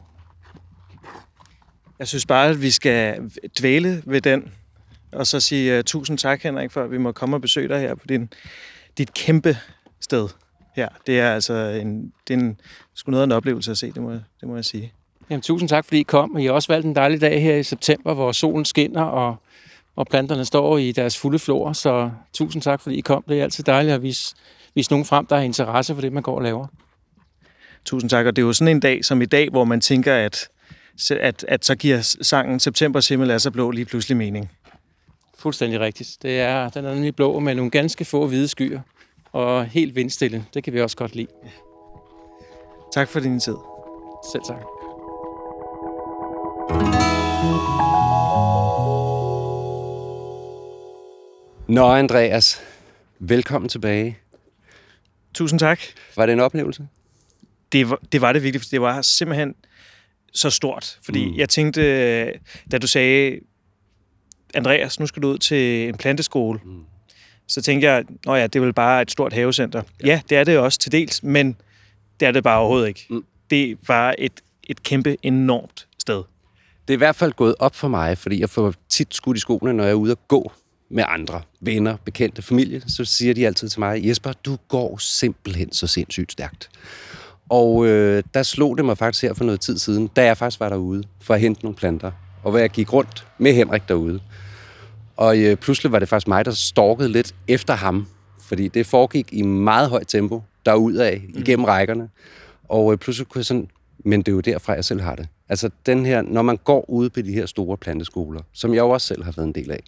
Jeg 1.99 2.09
synes 2.09 2.27
bare, 2.27 2.49
at 2.49 2.63
vi 2.63 2.71
skal 2.71 3.31
dvæle 3.59 4.03
ved 4.07 4.21
den, 4.21 4.53
og 5.13 5.27
så 5.27 5.41
sige 5.41 5.79
uh, 5.79 5.85
tusind 5.85 6.19
tak, 6.19 6.43
Henrik, 6.43 6.71
for 6.71 6.85
at 6.85 6.91
vi 6.91 6.99
må 6.99 7.13
komme 7.13 7.37
og 7.37 7.41
besøge 7.41 7.69
dig 7.69 7.81
her 7.81 7.95
på 7.95 8.07
din, 8.09 8.29
dit 8.99 9.15
kæmpe 9.15 9.57
sted. 10.01 10.29
her. 10.77 10.89
det 11.07 11.21
er 11.21 11.31
altså 11.31 11.55
en, 11.55 12.13
det 12.29 12.35
er 12.35 12.39
en, 12.39 12.61
sgu 12.95 13.11
noget 13.11 13.23
af 13.23 13.27
en 13.27 13.33
oplevelse 13.33 13.71
at 13.71 13.79
se, 13.79 13.93
det 13.93 14.03
må, 14.03 14.13
det 14.13 14.49
må 14.49 14.55
jeg 14.55 14.65
sige. 14.65 14.93
Jamen, 15.31 15.43
tusind 15.43 15.69
tak, 15.69 15.85
fordi 15.85 16.01
I 16.01 16.03
kom. 16.03 16.39
I 16.39 16.47
har 16.47 16.53
også 16.53 16.73
valgt 16.73 16.87
en 16.87 16.97
dejlig 16.97 17.21
dag 17.21 17.43
her 17.43 17.57
i 17.57 17.63
september, 17.63 18.15
hvor 18.15 18.33
solen 18.33 18.65
skinner, 18.65 19.03
og, 19.03 19.37
og 19.97 20.07
planterne 20.07 20.45
står 20.45 20.79
i 20.79 20.93
deres 20.93 21.19
fulde 21.19 21.39
flor. 21.39 21.73
Så 21.73 22.11
tusind 22.33 22.63
tak, 22.63 22.81
fordi 22.81 22.97
I 22.97 23.01
kom. 23.01 23.25
Det 23.29 23.39
er 23.39 23.43
altid 23.43 23.65
dejligt 23.65 23.95
at 23.95 24.03
vise, 24.03 24.35
vise 24.75 24.91
nogen 24.91 25.05
frem, 25.05 25.27
der 25.27 25.37
har 25.37 25.43
interesse 25.43 25.95
for 25.95 26.01
det, 26.01 26.13
man 26.13 26.23
går 26.23 26.37
og 26.37 26.43
laver. 26.43 26.67
Tusind 27.85 28.11
tak, 28.11 28.27
og 28.27 28.37
det 28.37 28.43
er 28.43 28.47
jo 28.47 28.53
sådan 28.53 28.77
en 28.77 28.81
dag 28.81 29.05
som 29.05 29.23
i 29.23 29.27
dag, 29.27 29.51
hvor 29.51 29.65
man 29.65 29.81
tænker, 29.81 30.15
at, 30.15 30.49
at, 31.11 31.45
at 31.49 31.65
så 31.65 31.75
giver 31.75 32.17
sangen 32.23 32.61
September 32.61 33.07
himmel 33.09 33.31
er 33.31 33.39
så 33.39 33.51
blå 33.51 33.71
lige 33.71 33.85
pludselig 33.85 34.17
mening. 34.17 34.51
Fuldstændig 35.39 35.81
rigtigt. 35.81 36.17
Det 36.23 36.41
er, 36.41 36.69
den 36.69 36.85
er 36.85 36.95
nemlig 36.95 37.17
blå 37.17 37.39
med 37.39 37.55
nogle 37.55 37.71
ganske 37.71 38.05
få 38.05 38.27
hvide 38.27 38.49
skyer, 38.49 38.81
og 39.33 39.65
helt 39.65 39.97
vindstille. 39.97 40.45
Det 40.55 40.65
kan 40.65 40.73
vi 40.73 40.81
også 40.81 40.97
godt 40.97 41.15
lide. 41.15 41.29
Tak 42.95 43.09
for 43.09 43.21
din 43.21 43.41
tid. 43.41 43.57
Selv 44.33 44.43
tak. 44.49 44.74
Nå, 51.69 51.85
Andreas, 51.87 52.61
velkommen 53.19 53.69
tilbage. 53.69 54.19
Tusind 55.35 55.61
tak. 55.61 55.81
Var 56.17 56.27
det 56.27 56.33
en 56.33 56.41
oplevelse? 56.41 56.89
det, 57.73 57.91
var- 57.91 58.01
det 58.13 58.21
var 58.21 58.33
det 58.33 58.43
virkelig, 58.43 58.61
for 58.63 58.69
det 58.71 58.81
var 58.81 59.03
simpelthen 59.03 59.55
så 60.33 60.51
stort. 60.51 60.99
Fordi 61.05 61.27
Mm. 61.31 61.37
jeg 61.37 61.49
tænkte, 61.49 62.33
da 62.73 62.79
du 62.79 62.87
sagde, 62.87 63.41
Andreas, 64.55 65.01
nu 65.01 65.07
skal 65.07 65.23
du 65.23 65.29
ud 65.29 65.39
til 65.39 65.89
en 65.89 65.97
planteskole, 65.97 66.61
Mm. 66.65 66.85
så 67.49 67.63
tænkte 67.63 67.89
jeg, 67.89 68.05
nå 68.27 68.35
ja, 68.35 68.43
det 68.47 68.57
er 68.57 68.61
vel 68.65 68.73
bare 68.73 69.03
et 69.03 69.11
stort 69.11 69.33
havecenter. 69.33 69.83
Ja, 70.03 70.07
ja 70.07 70.21
det 70.29 70.39
er 70.39 70.45
det 70.45 70.59
også 70.59 70.79
til 70.79 70.93
dels, 70.93 71.23
men 71.23 71.57
det 72.21 72.29
er 72.29 72.33
det 72.33 72.43
bare 72.45 72.59
overhovedet 72.59 72.89
ikke. 72.89 73.07
Mm. 73.11 73.25
Det 73.51 73.79
var 73.89 74.15
et, 74.19 74.41
et 74.65 74.83
kæmpe, 74.83 75.17
enormt 75.23 75.87
sted. 75.99 76.23
Det 76.89 76.95
er 76.95 76.97
i 76.97 76.99
hvert 76.99 77.17
fald 77.17 77.33
gået 77.33 77.55
op 77.59 77.75
for 77.75 77.89
mig, 77.89 78.19
fordi 78.19 78.41
jeg 78.41 78.51
får 78.51 78.75
tit 78.89 79.15
skudt 79.15 79.37
i 79.37 79.41
skoene, 79.41 79.73
når 79.73 79.85
jeg 79.85 79.91
er 79.91 79.95
ude 79.95 80.13
at 80.13 80.29
gå 80.29 80.53
med 80.95 81.05
andre, 81.09 81.43
venner, 81.61 81.97
bekendte, 82.05 82.43
familie, 82.43 82.83
så 82.87 83.05
siger 83.05 83.35
de 83.35 83.47
altid 83.47 83.69
til 83.69 83.81
mig, 83.81 84.07
Jesper, 84.07 84.33
du 84.33 84.57
går 84.69 84.97
simpelthen 84.99 85.73
så 85.73 85.87
sindssygt 85.87 86.33
stærkt. 86.33 86.71
Og 87.49 87.87
øh, 87.87 88.23
der 88.35 88.43
slog 88.43 88.77
det 88.77 88.85
mig 88.85 88.99
faktisk 88.99 89.23
her 89.23 89.35
for 89.35 89.45
noget 89.45 89.61
tid 89.61 89.79
siden, 89.79 90.07
da 90.07 90.25
jeg 90.25 90.37
faktisk 90.37 90.61
var 90.61 90.69
derude 90.69 91.05
for 91.21 91.35
at 91.35 91.41
hente 91.41 91.63
nogle 91.63 91.77
planter, 91.77 92.13
og 92.43 92.51
hvor 92.51 92.59
jeg 92.59 92.71
gik 92.71 92.93
rundt 92.93 93.27
med 93.39 93.53
Henrik 93.53 93.89
derude. 93.89 94.21
Og 95.17 95.39
øh, 95.39 95.57
pludselig 95.57 95.93
var 95.93 95.99
det 95.99 96.09
faktisk 96.09 96.29
mig, 96.29 96.45
der 96.45 96.51
stalkede 96.51 97.09
lidt 97.09 97.35
efter 97.49 97.75
ham, 97.75 98.07
fordi 98.41 98.69
det 98.69 98.87
foregik 98.87 99.29
i 99.33 99.43
meget 99.43 99.91
højt 99.91 100.09
tempo 100.09 100.43
derudad 100.67 101.21
igennem 101.35 101.65
rækkerne. 101.65 102.09
Og 102.69 102.93
øh, 102.93 102.99
pludselig 102.99 103.29
kunne 103.29 103.39
jeg 103.39 103.47
sådan, 103.47 103.69
men 104.05 104.23
det 104.23 104.29
er 104.29 104.33
jo 104.35 104.41
derfra, 104.41 104.73
jeg 104.73 104.85
selv 104.85 105.01
har 105.01 105.15
det. 105.15 105.29
Altså 105.49 105.71
den 105.87 106.07
her, 106.07 106.23
når 106.23 106.43
man 106.43 106.57
går 106.57 106.91
ude 106.91 107.11
på 107.11 107.23
de 107.23 107.33
her 107.33 107.47
store 107.47 107.77
planteskoler, 107.77 108.41
som 108.53 108.75
jeg 108.75 108.81
jo 108.81 108.91
også 108.91 109.07
selv 109.07 109.25
har 109.25 109.33
været 109.33 109.47
en 109.47 109.55
del 109.55 109.71
af, 109.71 109.81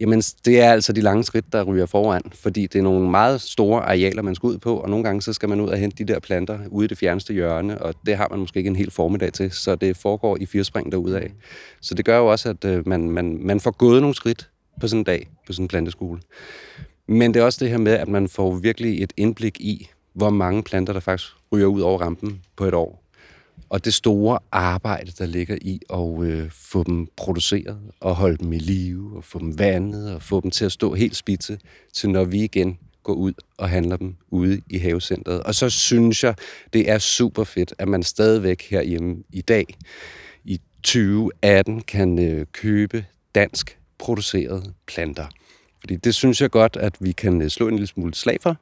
jamen 0.00 0.20
det 0.44 0.60
er 0.60 0.72
altså 0.72 0.92
de 0.92 1.00
lange 1.00 1.24
skridt, 1.24 1.52
der 1.52 1.62
ryger 1.62 1.86
foran, 1.86 2.22
fordi 2.34 2.66
det 2.66 2.78
er 2.78 2.82
nogle 2.82 3.10
meget 3.10 3.40
store 3.40 3.82
arealer, 3.82 4.22
man 4.22 4.34
skal 4.34 4.46
ud 4.46 4.58
på, 4.58 4.76
og 4.76 4.90
nogle 4.90 5.04
gange 5.04 5.22
så 5.22 5.32
skal 5.32 5.48
man 5.48 5.60
ud 5.60 5.68
og 5.68 5.78
hente 5.78 6.04
de 6.04 6.12
der 6.12 6.20
planter 6.20 6.58
ude 6.70 6.84
i 6.84 6.88
det 6.88 6.98
fjerneste 6.98 7.34
hjørne, 7.34 7.82
og 7.82 7.94
det 8.06 8.16
har 8.16 8.28
man 8.30 8.38
måske 8.38 8.58
ikke 8.58 8.68
en 8.68 8.76
hel 8.76 8.90
formiddag 8.90 9.32
til, 9.32 9.50
så 9.50 9.74
det 9.74 9.96
foregår 9.96 10.36
i 10.40 10.46
fire 10.46 10.64
spring 10.64 10.92
derudad. 10.92 11.22
Så 11.80 11.94
det 11.94 12.04
gør 12.04 12.18
jo 12.18 12.26
også, 12.26 12.48
at 12.48 12.64
øh, 12.64 12.88
man, 12.88 13.10
man, 13.10 13.38
man 13.40 13.60
får 13.60 13.70
gået 13.70 14.00
nogle 14.00 14.14
skridt 14.14 14.50
på 14.80 14.88
sådan 14.88 15.00
en 15.00 15.04
dag, 15.04 15.28
på 15.46 15.52
sådan 15.52 15.64
en 15.64 15.68
planteskole. 15.68 16.20
Men 17.06 17.34
det 17.34 17.40
er 17.40 17.44
også 17.44 17.64
det 17.64 17.70
her 17.70 17.78
med, 17.78 17.92
at 17.92 18.08
man 18.08 18.28
får 18.28 18.54
virkelig 18.54 19.02
et 19.02 19.12
indblik 19.16 19.60
i, 19.60 19.88
hvor 20.12 20.30
mange 20.30 20.62
planter, 20.62 20.92
der 20.92 21.00
faktisk 21.00 21.28
ryger 21.52 21.66
ud 21.66 21.80
over 21.80 21.98
rampen 21.98 22.40
på 22.56 22.64
et 22.64 22.74
år. 22.74 23.07
Og 23.68 23.84
det 23.84 23.94
store 23.94 24.38
arbejde, 24.52 25.12
der 25.18 25.26
ligger 25.26 25.58
i 25.60 25.80
at 25.90 26.22
øh, 26.22 26.50
få 26.50 26.84
dem 26.84 27.08
produceret 27.16 27.78
og 28.00 28.16
holde 28.16 28.36
dem 28.36 28.52
i 28.52 28.58
live 28.58 29.16
og 29.16 29.24
få 29.24 29.38
dem 29.38 29.58
vandet 29.58 30.14
og 30.14 30.22
få 30.22 30.40
dem 30.40 30.50
til 30.50 30.64
at 30.64 30.72
stå 30.72 30.94
helt 30.94 31.16
spidse, 31.16 31.58
til 31.92 32.10
når 32.10 32.24
vi 32.24 32.44
igen 32.44 32.78
går 33.02 33.14
ud 33.14 33.32
og 33.56 33.68
handler 33.68 33.96
dem 33.96 34.16
ude 34.28 34.60
i 34.70 34.78
havecentret. 34.78 35.42
Og 35.42 35.54
så 35.54 35.70
synes 35.70 36.24
jeg, 36.24 36.34
det 36.72 36.90
er 36.90 36.98
super 36.98 37.44
fedt, 37.44 37.74
at 37.78 37.88
man 37.88 38.02
stadigvæk 38.02 38.62
herhjemme 38.70 39.16
i 39.32 39.40
dag, 39.40 39.66
i 40.44 40.60
2018, 40.82 41.80
kan 41.80 42.18
øh, 42.18 42.46
købe 42.52 43.04
dansk 43.34 43.78
producerede 43.98 44.72
planter. 44.86 45.26
Fordi 45.80 45.96
det 45.96 46.14
synes 46.14 46.40
jeg 46.40 46.50
godt, 46.50 46.76
at 46.76 46.96
vi 47.00 47.12
kan 47.12 47.42
øh, 47.42 47.48
slå 47.48 47.68
en 47.68 47.74
lille 47.74 47.86
smule 47.86 48.14
slag 48.14 48.38
for. 48.42 48.56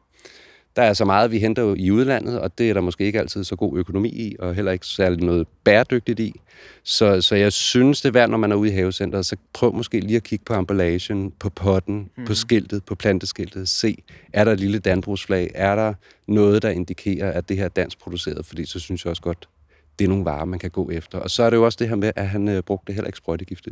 Der 0.77 0.83
er 0.83 0.93
så 0.93 1.05
meget, 1.05 1.31
vi 1.31 1.39
henter 1.39 1.63
jo 1.63 1.75
i 1.79 1.91
udlandet, 1.91 2.41
og 2.41 2.59
det 2.59 2.71
er 2.71 2.75
der 2.75 2.81
måske 2.81 3.05
ikke 3.05 3.19
altid 3.19 3.45
så 3.45 3.57
god 3.57 3.79
økonomi 3.79 4.09
i, 4.09 4.37
og 4.39 4.55
heller 4.55 4.73
ikke 4.73 4.87
særlig 4.87 5.25
noget 5.25 5.47
bæredygtigt 5.65 6.21
i. 6.21 6.41
Så, 6.83 7.21
så 7.21 7.37
jeg 7.37 7.53
synes, 7.53 8.01
det 8.01 8.09
er 8.09 8.13
værd, 8.13 8.31
når 8.31 8.37
man 8.37 8.53
er 8.53 8.57
ude 8.57 8.71
i 8.71 8.73
havecenteret, 8.73 9.27
så 9.27 9.37
prøv 9.53 9.75
måske 9.75 10.01
lige 10.01 10.17
at 10.17 10.23
kigge 10.23 10.45
på 10.45 10.55
emballagen, 10.55 11.31
på 11.31 11.51
potten, 11.51 12.11
mm. 12.17 12.25
på 12.25 12.35
skiltet, 12.35 12.85
på 12.85 12.95
planteskiltet. 12.95 13.69
Se, 13.69 14.03
er 14.33 14.45
der 14.45 14.53
et 14.53 14.61
lille 14.61 14.79
dannbrugsflag? 14.79 15.51
Er 15.55 15.75
der 15.75 15.95
noget, 16.29 16.63
der 16.63 16.71
indikerer, 16.71 17.33
at 17.33 17.49
det 17.49 17.57
her 17.57 17.65
er 17.65 17.69
dansk 17.69 17.99
produceret? 17.99 18.47
Fordi 18.47 18.65
så 18.65 18.79
synes 18.79 19.05
jeg 19.05 19.11
også 19.11 19.23
godt, 19.23 19.49
det 19.99 20.05
er 20.05 20.09
nogle 20.09 20.25
varer, 20.25 20.45
man 20.45 20.59
kan 20.59 20.71
gå 20.71 20.91
efter. 20.91 21.19
Og 21.19 21.31
så 21.31 21.43
er 21.43 21.51
det 21.51 21.57
jo 21.57 21.65
også 21.65 21.77
det 21.81 21.89
her 21.89 21.97
med, 21.97 22.13
at 22.17 22.29
han 22.29 22.49
øh, 22.49 22.63
brugte 22.63 22.93
heller 22.93 23.07
ikke 23.07 23.19
sprøjtegifte. 23.19 23.71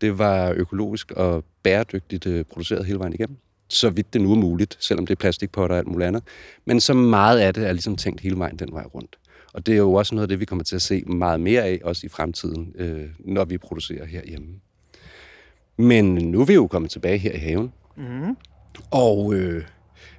Det 0.00 0.18
var 0.18 0.52
økologisk 0.56 1.10
og 1.10 1.44
bæredygtigt 1.62 2.26
øh, 2.26 2.44
produceret 2.44 2.86
hele 2.86 2.98
vejen 2.98 3.12
igennem. 3.12 3.36
Så 3.70 3.90
vidt 3.90 4.12
det 4.12 4.20
nu 4.20 4.32
er 4.32 4.36
muligt, 4.36 4.76
selvom 4.80 5.06
det 5.06 5.14
er 5.14 5.20
plastikpotter 5.20 5.74
og 5.74 5.78
alt 5.78 5.88
muligt 5.88 6.08
andet. 6.08 6.22
Men 6.64 6.80
så 6.80 6.94
meget 6.94 7.38
af 7.38 7.54
det 7.54 7.68
er 7.68 7.72
ligesom 7.72 7.96
tænkt 7.96 8.20
hele 8.20 8.38
vejen 8.38 8.56
den 8.56 8.72
vej 8.72 8.84
rundt. 8.94 9.16
Og 9.52 9.66
det 9.66 9.72
er 9.72 9.78
jo 9.78 9.92
også 9.92 10.14
noget 10.14 10.22
af 10.24 10.28
det, 10.28 10.40
vi 10.40 10.44
kommer 10.44 10.64
til 10.64 10.76
at 10.76 10.82
se 10.82 11.02
meget 11.06 11.40
mere 11.40 11.62
af, 11.62 11.80
også 11.84 12.06
i 12.06 12.08
fremtiden, 12.08 12.72
øh, 12.74 13.08
når 13.18 13.44
vi 13.44 13.58
producerer 13.58 14.06
herhjemme. 14.06 14.48
Men 15.76 16.14
nu 16.14 16.40
er 16.40 16.44
vi 16.44 16.54
jo 16.54 16.66
kommet 16.66 16.90
tilbage 16.90 17.18
her 17.18 17.32
i 17.32 17.38
haven. 17.38 17.72
Mm. 17.96 18.36
Og 18.90 19.34
øh, 19.34 19.64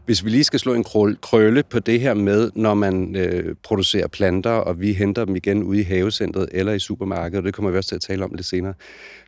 hvis 0.06 0.26
vi 0.26 0.30
lige 0.30 0.44
skal 0.44 0.60
slå 0.60 0.74
en 0.74 0.84
krølle 1.22 1.64
på 1.64 1.80
det 1.80 2.02
her 2.02 2.14
med, 2.14 2.52
når 2.56 2.74
man 2.74 3.16
øh, 3.16 3.56
producerer 3.64 4.08
planter, 4.08 4.52
og 4.52 4.80
vi 4.80 4.94
henter 4.94 5.26
dem 5.26 5.36
igen 5.36 5.64
ude 5.64 5.80
i 5.80 5.84
havecentret 5.84 6.50
eller 6.52 6.74
i 6.74 6.80
supermarkedet, 6.80 7.38
og 7.38 7.44
det 7.44 7.54
kommer 7.54 7.72
vi 7.72 7.78
også 7.78 7.90
til 7.90 7.96
at 7.96 8.02
tale 8.02 8.24
om 8.24 8.34
lidt 8.34 8.46
senere, 8.46 8.74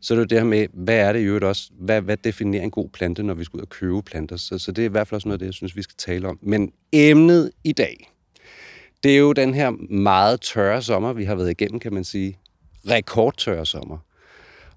så 0.01 0.13
er 0.13 0.15
det 0.15 0.21
jo 0.21 0.27
det 0.27 0.37
her 0.37 0.45
med, 0.45 0.67
hvad 0.73 0.97
er 0.97 1.13
det 1.13 1.19
i 1.19 1.23
øvrigt 1.23 1.45
også, 1.45 1.69
hvad, 1.79 2.01
hvad 2.01 2.17
definerer 2.17 2.63
en 2.63 2.71
god 2.71 2.89
plante, 2.89 3.23
når 3.23 3.33
vi 3.33 3.43
skal 3.43 3.57
ud 3.57 3.61
og 3.61 3.69
købe 3.69 4.01
planter? 4.01 4.37
Så, 4.37 4.57
så 4.57 4.71
det 4.71 4.81
er 4.81 4.85
i 4.85 4.91
hvert 4.91 5.07
fald 5.07 5.15
også 5.15 5.27
noget 5.27 5.35
af 5.35 5.39
det, 5.39 5.45
jeg 5.45 5.53
synes, 5.53 5.75
vi 5.75 5.81
skal 5.81 5.95
tale 5.97 6.27
om. 6.27 6.39
Men 6.41 6.71
emnet 6.91 7.51
i 7.63 7.71
dag, 7.71 8.11
det 9.03 9.13
er 9.13 9.17
jo 9.17 9.33
den 9.33 9.53
her 9.53 9.69
meget 9.93 10.41
tørre 10.41 10.81
sommer, 10.81 11.13
vi 11.13 11.23
har 11.23 11.35
været 11.35 11.49
igennem, 11.49 11.79
kan 11.79 11.93
man 11.93 12.03
sige. 12.03 12.37
Rekordtørre 12.89 13.65
sommer. 13.65 13.97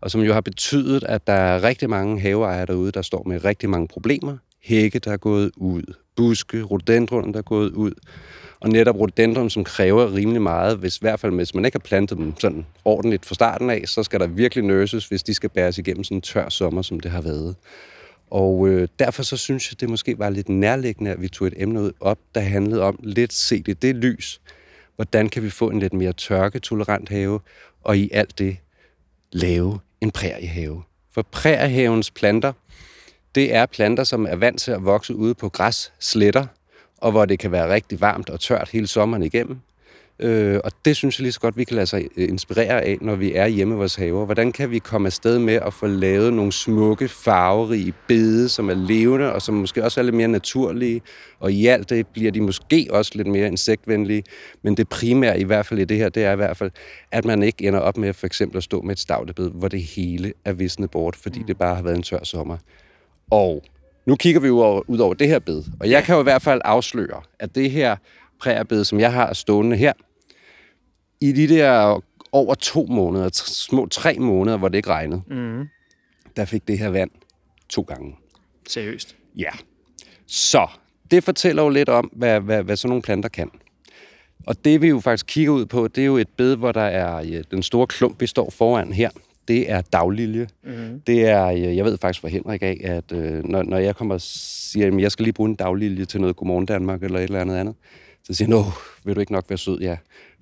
Og 0.00 0.10
som 0.10 0.20
jo 0.20 0.32
har 0.32 0.40
betydet, 0.40 1.04
at 1.04 1.26
der 1.26 1.32
er 1.32 1.62
rigtig 1.62 1.90
mange 1.90 2.20
haveejere 2.20 2.66
derude, 2.66 2.92
der 2.92 3.02
står 3.02 3.22
med 3.26 3.44
rigtig 3.44 3.70
mange 3.70 3.88
problemer. 3.88 4.36
Hække, 4.66 4.98
der 4.98 5.12
er 5.12 5.16
gået 5.16 5.50
ud. 5.56 5.82
Buske, 6.16 6.62
rhododendron, 6.62 7.32
der 7.32 7.38
er 7.38 7.42
gået 7.42 7.70
ud. 7.70 7.92
Og 8.60 8.68
netop 8.68 8.96
rhododendron, 8.96 9.50
som 9.50 9.64
kræver 9.64 10.14
rimelig 10.14 10.42
meget, 10.42 10.78
hvis 10.78 10.96
i 10.96 11.00
hvert 11.00 11.20
fald 11.20 11.32
hvis 11.32 11.54
man 11.54 11.64
ikke 11.64 11.74
har 11.74 11.86
plantet 11.88 12.18
dem 12.18 12.40
sådan 12.40 12.66
ordentligt 12.84 13.26
fra 13.26 13.34
starten 13.34 13.70
af, 13.70 13.82
så 13.86 14.02
skal 14.02 14.20
der 14.20 14.26
virkelig 14.26 14.64
nøses, 14.64 15.08
hvis 15.08 15.22
de 15.22 15.34
skal 15.34 15.50
bæres 15.50 15.78
igennem 15.78 16.04
sådan 16.04 16.16
en 16.16 16.22
tør 16.22 16.48
sommer, 16.48 16.82
som 16.82 17.00
det 17.00 17.10
har 17.10 17.20
været. 17.20 17.56
Og 18.30 18.68
øh, 18.68 18.88
derfor 18.98 19.22
så 19.22 19.36
synes 19.36 19.70
jeg, 19.70 19.80
det 19.80 19.90
måske 19.90 20.18
var 20.18 20.30
lidt 20.30 20.48
nærliggende, 20.48 21.10
at 21.10 21.22
vi 21.22 21.28
tog 21.28 21.46
et 21.46 21.54
emne 21.56 21.82
ud 21.82 21.92
op, 22.00 22.18
der 22.34 22.40
handlede 22.40 22.82
om 22.82 22.98
lidt 23.02 23.32
set 23.32 23.68
i 23.68 23.72
det 23.72 23.96
lys. 23.96 24.40
Hvordan 24.96 25.28
kan 25.28 25.42
vi 25.42 25.50
få 25.50 25.70
en 25.70 25.78
lidt 25.78 25.92
mere 25.92 26.12
tørketolerant 26.12 27.08
have, 27.08 27.40
og 27.84 27.98
i 27.98 28.10
alt 28.12 28.38
det 28.38 28.56
lave 29.32 29.78
en 30.00 30.10
præriehave. 30.10 30.82
For 31.14 31.22
præriehavens 31.22 32.10
planter, 32.10 32.52
det 33.36 33.54
er 33.54 33.66
planter, 33.66 34.04
som 34.04 34.26
er 34.30 34.36
vant 34.36 34.60
til 34.60 34.70
at 34.70 34.84
vokse 34.84 35.14
ude 35.14 35.34
på 35.34 35.48
græs, 35.48 35.92
sletter, 36.00 36.46
og 36.96 37.10
hvor 37.10 37.24
det 37.24 37.38
kan 37.38 37.52
være 37.52 37.74
rigtig 37.74 38.00
varmt 38.00 38.30
og 38.30 38.40
tørt 38.40 38.68
hele 38.72 38.86
sommeren 38.86 39.22
igennem. 39.22 39.58
Øh, 40.18 40.60
og 40.64 40.72
det 40.84 40.96
synes 40.96 41.18
jeg 41.18 41.22
lige 41.22 41.32
så 41.32 41.40
godt, 41.40 41.56
vi 41.56 41.64
kan 41.64 41.76
lade 41.76 41.86
sig 41.86 42.08
øh, 42.16 42.28
inspirere 42.28 42.82
af, 42.82 42.98
når 43.00 43.14
vi 43.14 43.34
er 43.34 43.46
hjemme 43.46 43.74
i 43.74 43.76
vores 43.76 43.94
haver. 43.94 44.24
Hvordan 44.24 44.52
kan 44.52 44.70
vi 44.70 44.78
komme 44.78 45.06
afsted 45.06 45.38
med 45.38 45.54
at 45.54 45.74
få 45.74 45.86
lavet 45.86 46.32
nogle 46.32 46.52
smukke, 46.52 47.08
farverige 47.08 47.94
bede, 48.08 48.48
som 48.48 48.70
er 48.70 48.74
levende, 48.74 49.32
og 49.32 49.42
som 49.42 49.54
måske 49.54 49.84
også 49.84 50.00
er 50.00 50.04
lidt 50.04 50.16
mere 50.16 50.28
naturlige. 50.28 51.02
Og 51.40 51.52
i 51.52 51.66
alt 51.66 51.90
det 51.90 52.06
bliver 52.06 52.32
de 52.32 52.40
måske 52.40 52.88
også 52.90 53.12
lidt 53.14 53.28
mere 53.28 53.46
insektvenlige. 53.46 54.22
Men 54.62 54.76
det 54.76 54.88
primære 54.88 55.40
i 55.40 55.44
hvert 55.44 55.66
fald 55.66 55.80
i 55.80 55.84
det 55.84 55.96
her, 55.96 56.08
det 56.08 56.24
er 56.24 56.32
i 56.32 56.36
hvert 56.36 56.56
fald, 56.56 56.70
at 57.12 57.24
man 57.24 57.42
ikke 57.42 57.66
ender 57.68 57.80
op 57.80 57.96
med 57.96 58.12
for 58.12 58.26
eksempel 58.26 58.56
at 58.56 58.64
stå 58.64 58.82
med 58.82 58.92
et 58.92 58.98
stavtebed, 58.98 59.50
hvor 59.50 59.68
det 59.68 59.82
hele 59.82 60.32
er 60.44 60.52
visnet 60.52 60.90
bort, 60.90 61.16
fordi 61.16 61.42
det 61.46 61.58
bare 61.58 61.74
har 61.74 61.82
været 61.82 61.96
en 61.96 62.02
tør 62.02 62.24
sommer. 62.24 62.56
Og 63.30 63.62
nu 64.06 64.16
kigger 64.16 64.40
vi 64.40 64.50
ud 64.50 64.98
over 64.98 65.14
det 65.14 65.28
her 65.28 65.38
bed, 65.38 65.62
og 65.80 65.90
jeg 65.90 66.04
kan 66.04 66.14
jo 66.14 66.20
i 66.20 66.22
hvert 66.22 66.42
fald 66.42 66.60
afsløre, 66.64 67.22
at 67.38 67.54
det 67.54 67.70
her 67.70 67.96
prægerbed, 68.40 68.84
som 68.84 69.00
jeg 69.00 69.12
har 69.12 69.32
stående 69.32 69.76
her, 69.76 69.92
i 71.20 71.32
de 71.32 71.48
der 71.48 72.02
over 72.32 72.54
to 72.54 72.86
måneder, 72.86 73.28
små 73.32 73.86
tre 73.86 74.14
måneder, 74.18 74.56
hvor 74.56 74.68
det 74.68 74.76
ikke 74.76 74.88
regnede, 74.90 75.22
Mm. 75.26 75.68
der 76.36 76.44
fik 76.44 76.68
det 76.68 76.78
her 76.78 76.88
vand 76.88 77.10
to 77.68 77.82
gange. 77.82 78.16
Seriøst. 78.68 79.16
Ja. 79.36 79.50
Så 80.26 80.66
det 81.10 81.24
fortæller 81.24 81.62
jo 81.62 81.68
lidt 81.68 81.88
om, 81.88 82.10
hvad, 82.12 82.40
hvad, 82.40 82.62
hvad 82.62 82.76
sådan 82.76 82.88
nogle 82.88 83.02
planter 83.02 83.28
kan. 83.28 83.50
Og 84.46 84.64
det 84.64 84.82
vi 84.82 84.88
jo 84.88 85.00
faktisk 85.00 85.26
kigger 85.26 85.52
ud 85.52 85.66
på, 85.66 85.88
det 85.88 86.02
er 86.02 86.06
jo 86.06 86.16
et 86.16 86.28
bed, 86.36 86.56
hvor 86.56 86.72
der 86.72 86.80
er 86.82 87.20
ja, 87.22 87.42
den 87.50 87.62
store 87.62 87.86
klump, 87.86 88.20
vi 88.20 88.26
står 88.26 88.50
foran 88.50 88.92
her. 88.92 89.10
Det 89.48 89.70
er 89.70 89.80
daglilje. 89.80 90.48
Mm. 90.64 91.00
Det 91.06 91.26
er, 91.26 91.46
øh, 91.46 91.76
jeg 91.76 91.84
ved 91.84 91.98
faktisk 91.98 92.20
fra 92.20 92.28
Henrik 92.28 92.62
af, 92.62 92.80
at 92.84 93.12
øh, 93.12 93.44
når, 93.44 93.62
når 93.62 93.78
jeg 93.78 93.96
kommer 93.96 94.14
og 94.14 94.20
siger, 94.20 94.86
at 94.86 95.00
jeg 95.00 95.12
skal 95.12 95.22
lige 95.22 95.32
bruge 95.32 95.48
en 95.48 95.54
daglilje 95.54 96.04
til 96.04 96.20
noget 96.20 96.36
Godmorgen 96.36 96.66
Danmark 96.66 97.02
eller 97.02 97.18
et 97.18 97.24
eller 97.24 97.40
andet 97.40 97.56
andet, 97.56 97.74
så 98.24 98.34
siger 98.34 98.62
han, 98.62 98.72
vil 99.04 99.14
du 99.14 99.20
ikke 99.20 99.32
nok 99.32 99.44
være 99.48 99.58
sød? 99.58 99.80
Ja. 99.80 99.96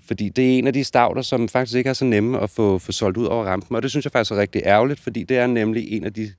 Fordi 0.07 0.29
det 0.29 0.55
er 0.55 0.59
en 0.59 0.67
af 0.67 0.73
de 0.73 0.85
stavter, 0.85 1.23
som 1.23 1.49
faktisk 1.49 1.77
ikke 1.77 1.91
er 1.91 1.95
så 1.95 2.05
nemme 2.05 2.41
at 2.41 2.51
få, 2.51 2.79
få 2.79 2.93
solgt 2.93 3.17
ud 3.17 3.27
over 3.27 3.45
rampen. 3.45 3.77
Og 3.77 3.83
det 3.83 3.91
synes 3.91 4.05
jeg 4.05 4.13
faktisk 4.13 4.33
er 4.33 4.37
rigtig 4.37 4.63
ærgerligt, 4.65 5.01
fordi 5.01 5.23
det 5.23 5.39
er 5.39 5.47
nemlig 5.47 5.93
en 5.93 6.05
af 6.05 6.13
de 6.13 6.33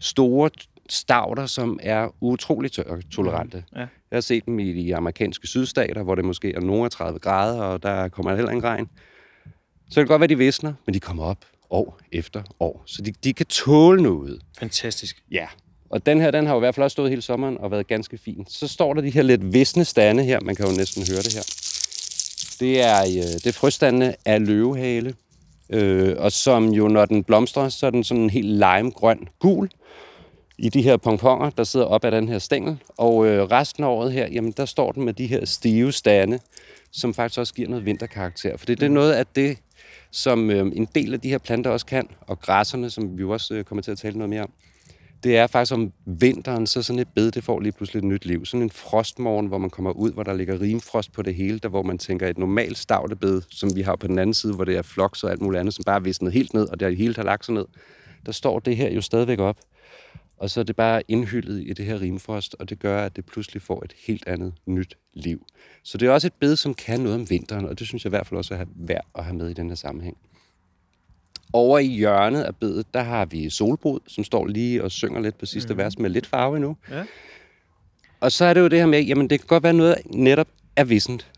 store 0.00 0.50
stavter, 0.88 1.46
som 1.46 1.78
er 1.82 2.14
utroligt 2.20 2.74
tørketolerante. 2.74 3.64
Ja. 3.74 3.80
Jeg 3.80 4.16
har 4.16 4.20
set 4.20 4.46
dem 4.46 4.58
i 4.58 4.72
de 4.72 4.96
amerikanske 4.96 5.46
sydstater, 5.46 6.02
hvor 6.02 6.14
det 6.14 6.24
måske 6.24 6.54
er 6.54 6.60
nogle 6.60 6.84
af 6.84 6.90
30 6.90 7.18
grader, 7.18 7.62
og 7.62 7.82
der 7.82 8.08
kommer 8.08 8.34
heller 8.34 8.50
ingen 8.50 8.64
regn. 8.64 8.88
Så 9.90 10.00
det 10.00 10.06
kan 10.06 10.06
godt 10.06 10.20
være, 10.20 10.28
de 10.28 10.38
visner, 10.38 10.72
men 10.86 10.94
de 10.94 11.00
kommer 11.00 11.24
op 11.24 11.38
år 11.70 11.98
efter 12.12 12.42
år. 12.60 12.82
Så 12.86 13.02
de, 13.02 13.12
de 13.24 13.32
kan 13.32 13.46
tåle 13.46 14.02
noget. 14.02 14.42
Fantastisk. 14.58 15.22
Ja. 15.30 15.46
Og 15.90 16.06
den 16.06 16.20
her, 16.20 16.30
den 16.30 16.46
har 16.46 16.54
jo 16.54 16.58
i 16.58 16.60
hvert 16.60 16.74
fald 16.74 16.84
også 16.84 16.94
stået 16.94 17.10
hele 17.10 17.22
sommeren 17.22 17.58
og 17.58 17.70
været 17.70 17.86
ganske 17.86 18.18
fin. 18.18 18.46
Så 18.48 18.68
står 18.68 18.94
der 18.94 19.00
de 19.00 19.10
her 19.10 19.22
lidt 19.22 19.52
visne 19.52 19.84
stande 19.84 20.24
her. 20.24 20.40
Man 20.40 20.54
kan 20.54 20.66
jo 20.66 20.72
næsten 20.72 21.04
høre 21.10 21.22
det 21.22 21.34
her. 21.34 21.42
Det 22.60 22.82
er, 22.82 23.00
øh, 23.02 23.34
det 23.34 23.46
er 23.46 23.52
frøstandene 23.52 24.14
af 24.24 24.46
løvehale. 24.46 25.14
Øh, 25.70 26.14
og 26.18 26.32
som 26.32 26.68
jo, 26.68 26.88
når 26.88 27.04
den 27.04 27.24
blomstrer, 27.24 27.68
så 27.68 27.86
er 27.86 27.90
den 27.90 28.04
sådan 28.04 28.22
en 28.22 28.30
helt 28.30 28.48
limegrøn 28.48 29.28
gul 29.38 29.70
i 30.58 30.68
de 30.68 30.82
her 30.82 30.96
pomponger, 30.96 31.50
der 31.50 31.64
sidder 31.64 31.86
op 31.86 32.04
ad 32.04 32.12
den 32.12 32.28
her 32.28 32.38
stængel. 32.38 32.78
Og 32.96 33.26
øh, 33.26 33.42
resten 33.42 33.84
af 33.84 33.88
året 33.88 34.12
her, 34.12 34.28
jamen 34.28 34.52
der 34.52 34.64
står 34.64 34.92
den 34.92 35.04
med 35.04 35.12
de 35.12 35.26
her 35.26 35.44
stive 35.44 35.92
stande, 35.92 36.38
som 36.92 37.14
faktisk 37.14 37.38
også 37.38 37.54
giver 37.54 37.68
noget 37.68 37.84
vinterkarakter. 37.84 38.56
For 38.56 38.66
det, 38.66 38.80
det 38.80 38.86
er 38.86 38.90
noget 38.90 39.12
af 39.12 39.26
det, 39.26 39.58
som 40.16 40.50
øh, 40.50 40.66
en 40.74 40.88
del 40.94 41.14
af 41.14 41.20
de 41.20 41.28
her 41.28 41.38
planter 41.38 41.70
også 41.70 41.86
kan, 41.86 42.08
og 42.20 42.40
græsserne, 42.40 42.90
som 42.90 43.16
vi 43.16 43.20
jo 43.20 43.30
også 43.30 43.54
øh, 43.54 43.64
kommer 43.64 43.82
til 43.82 43.90
at 43.90 43.98
tale 43.98 44.18
noget 44.18 44.30
mere 44.30 44.42
om, 44.42 44.50
det 45.24 45.36
er 45.36 45.46
faktisk 45.46 45.72
om 45.72 45.92
vinteren, 46.04 46.66
så 46.66 46.82
sådan 46.82 47.00
et 47.00 47.08
bed, 47.14 47.30
det 47.30 47.44
får 47.44 47.60
lige 47.60 47.72
pludselig 47.72 47.98
et 47.98 48.04
nyt 48.04 48.24
liv. 48.24 48.46
Sådan 48.46 48.62
en 48.62 48.70
frostmorgen, 48.70 49.46
hvor 49.46 49.58
man 49.58 49.70
kommer 49.70 49.90
ud, 49.90 50.12
hvor 50.12 50.22
der 50.22 50.34
ligger 50.34 50.60
rimfrost 50.60 51.12
på 51.12 51.22
det 51.22 51.34
hele, 51.34 51.58
der 51.58 51.68
hvor 51.68 51.82
man 51.82 51.98
tænker 51.98 52.28
et 52.28 52.38
normalt 52.38 52.78
stavtebed, 52.78 53.42
som 53.50 53.76
vi 53.76 53.82
har 53.82 53.96
på 53.96 54.06
den 54.06 54.18
anden 54.18 54.34
side, 54.34 54.54
hvor 54.54 54.64
det 54.64 54.76
er 54.76 54.82
floks 54.82 55.24
og 55.24 55.30
alt 55.30 55.40
muligt 55.40 55.60
andet, 55.60 55.74
som 55.74 55.84
bare 55.84 55.96
er 55.96 56.00
visnet 56.00 56.32
helt 56.32 56.54
ned, 56.54 56.68
og 56.68 56.80
det 56.80 56.96
hele 56.96 57.14
har 57.16 57.22
lagt 57.22 57.44
sig 57.44 57.54
ned. 57.54 57.64
Der 58.26 58.32
står 58.32 58.58
det 58.58 58.76
her 58.76 58.90
jo 58.90 59.00
stadigvæk 59.00 59.38
op. 59.38 59.56
Og 60.36 60.50
så 60.50 60.60
er 60.60 60.64
det 60.64 60.76
bare 60.76 61.02
indhyldet 61.08 61.62
i 61.66 61.72
det 61.72 61.84
her 61.84 62.00
rimfrost, 62.00 62.56
og 62.58 62.70
det 62.70 62.78
gør, 62.78 63.04
at 63.04 63.16
det 63.16 63.26
pludselig 63.26 63.62
får 63.62 63.84
et 63.84 63.94
helt 64.06 64.28
andet 64.28 64.52
nyt 64.66 64.96
liv. 65.14 65.46
Så 65.82 65.98
det 65.98 66.08
er 66.08 66.12
også 66.12 66.26
et 66.26 66.32
bed, 66.32 66.56
som 66.56 66.74
kan 66.74 67.00
noget 67.00 67.14
om 67.14 67.30
vinteren, 67.30 67.64
og 67.64 67.78
det 67.78 67.86
synes 67.86 68.04
jeg 68.04 68.08
i 68.08 68.14
hvert 68.16 68.26
fald 68.26 68.38
også 68.38 68.54
er 68.54 68.64
værd 68.74 69.06
at 69.14 69.24
have 69.24 69.36
med 69.36 69.50
i 69.50 69.52
den 69.52 69.68
her 69.68 69.76
sammenhæng. 69.76 70.16
Over 71.52 71.78
i 71.78 71.86
hjørnet 71.86 72.42
af 72.42 72.56
bedet, 72.56 72.94
der 72.94 73.02
har 73.02 73.24
vi 73.24 73.50
solbrud, 73.50 74.00
som 74.06 74.24
står 74.24 74.46
lige 74.46 74.84
og 74.84 74.90
synger 74.90 75.20
lidt 75.20 75.38
på 75.38 75.46
sidste 75.46 75.74
mm. 75.74 75.78
vers 75.78 75.98
med 75.98 76.10
lidt 76.10 76.26
farve 76.26 76.56
endnu. 76.56 76.76
Ja. 76.90 77.04
Og 78.20 78.32
så 78.32 78.44
er 78.44 78.54
det 78.54 78.60
jo 78.60 78.68
det 78.68 78.78
her 78.78 78.86
med, 78.86 79.02
jamen 79.02 79.30
det 79.30 79.40
kan 79.40 79.46
godt 79.46 79.62
være 79.62 79.72
noget 79.72 79.96
netop 80.04 80.48
er 80.76 80.84
vissent. 80.84 81.30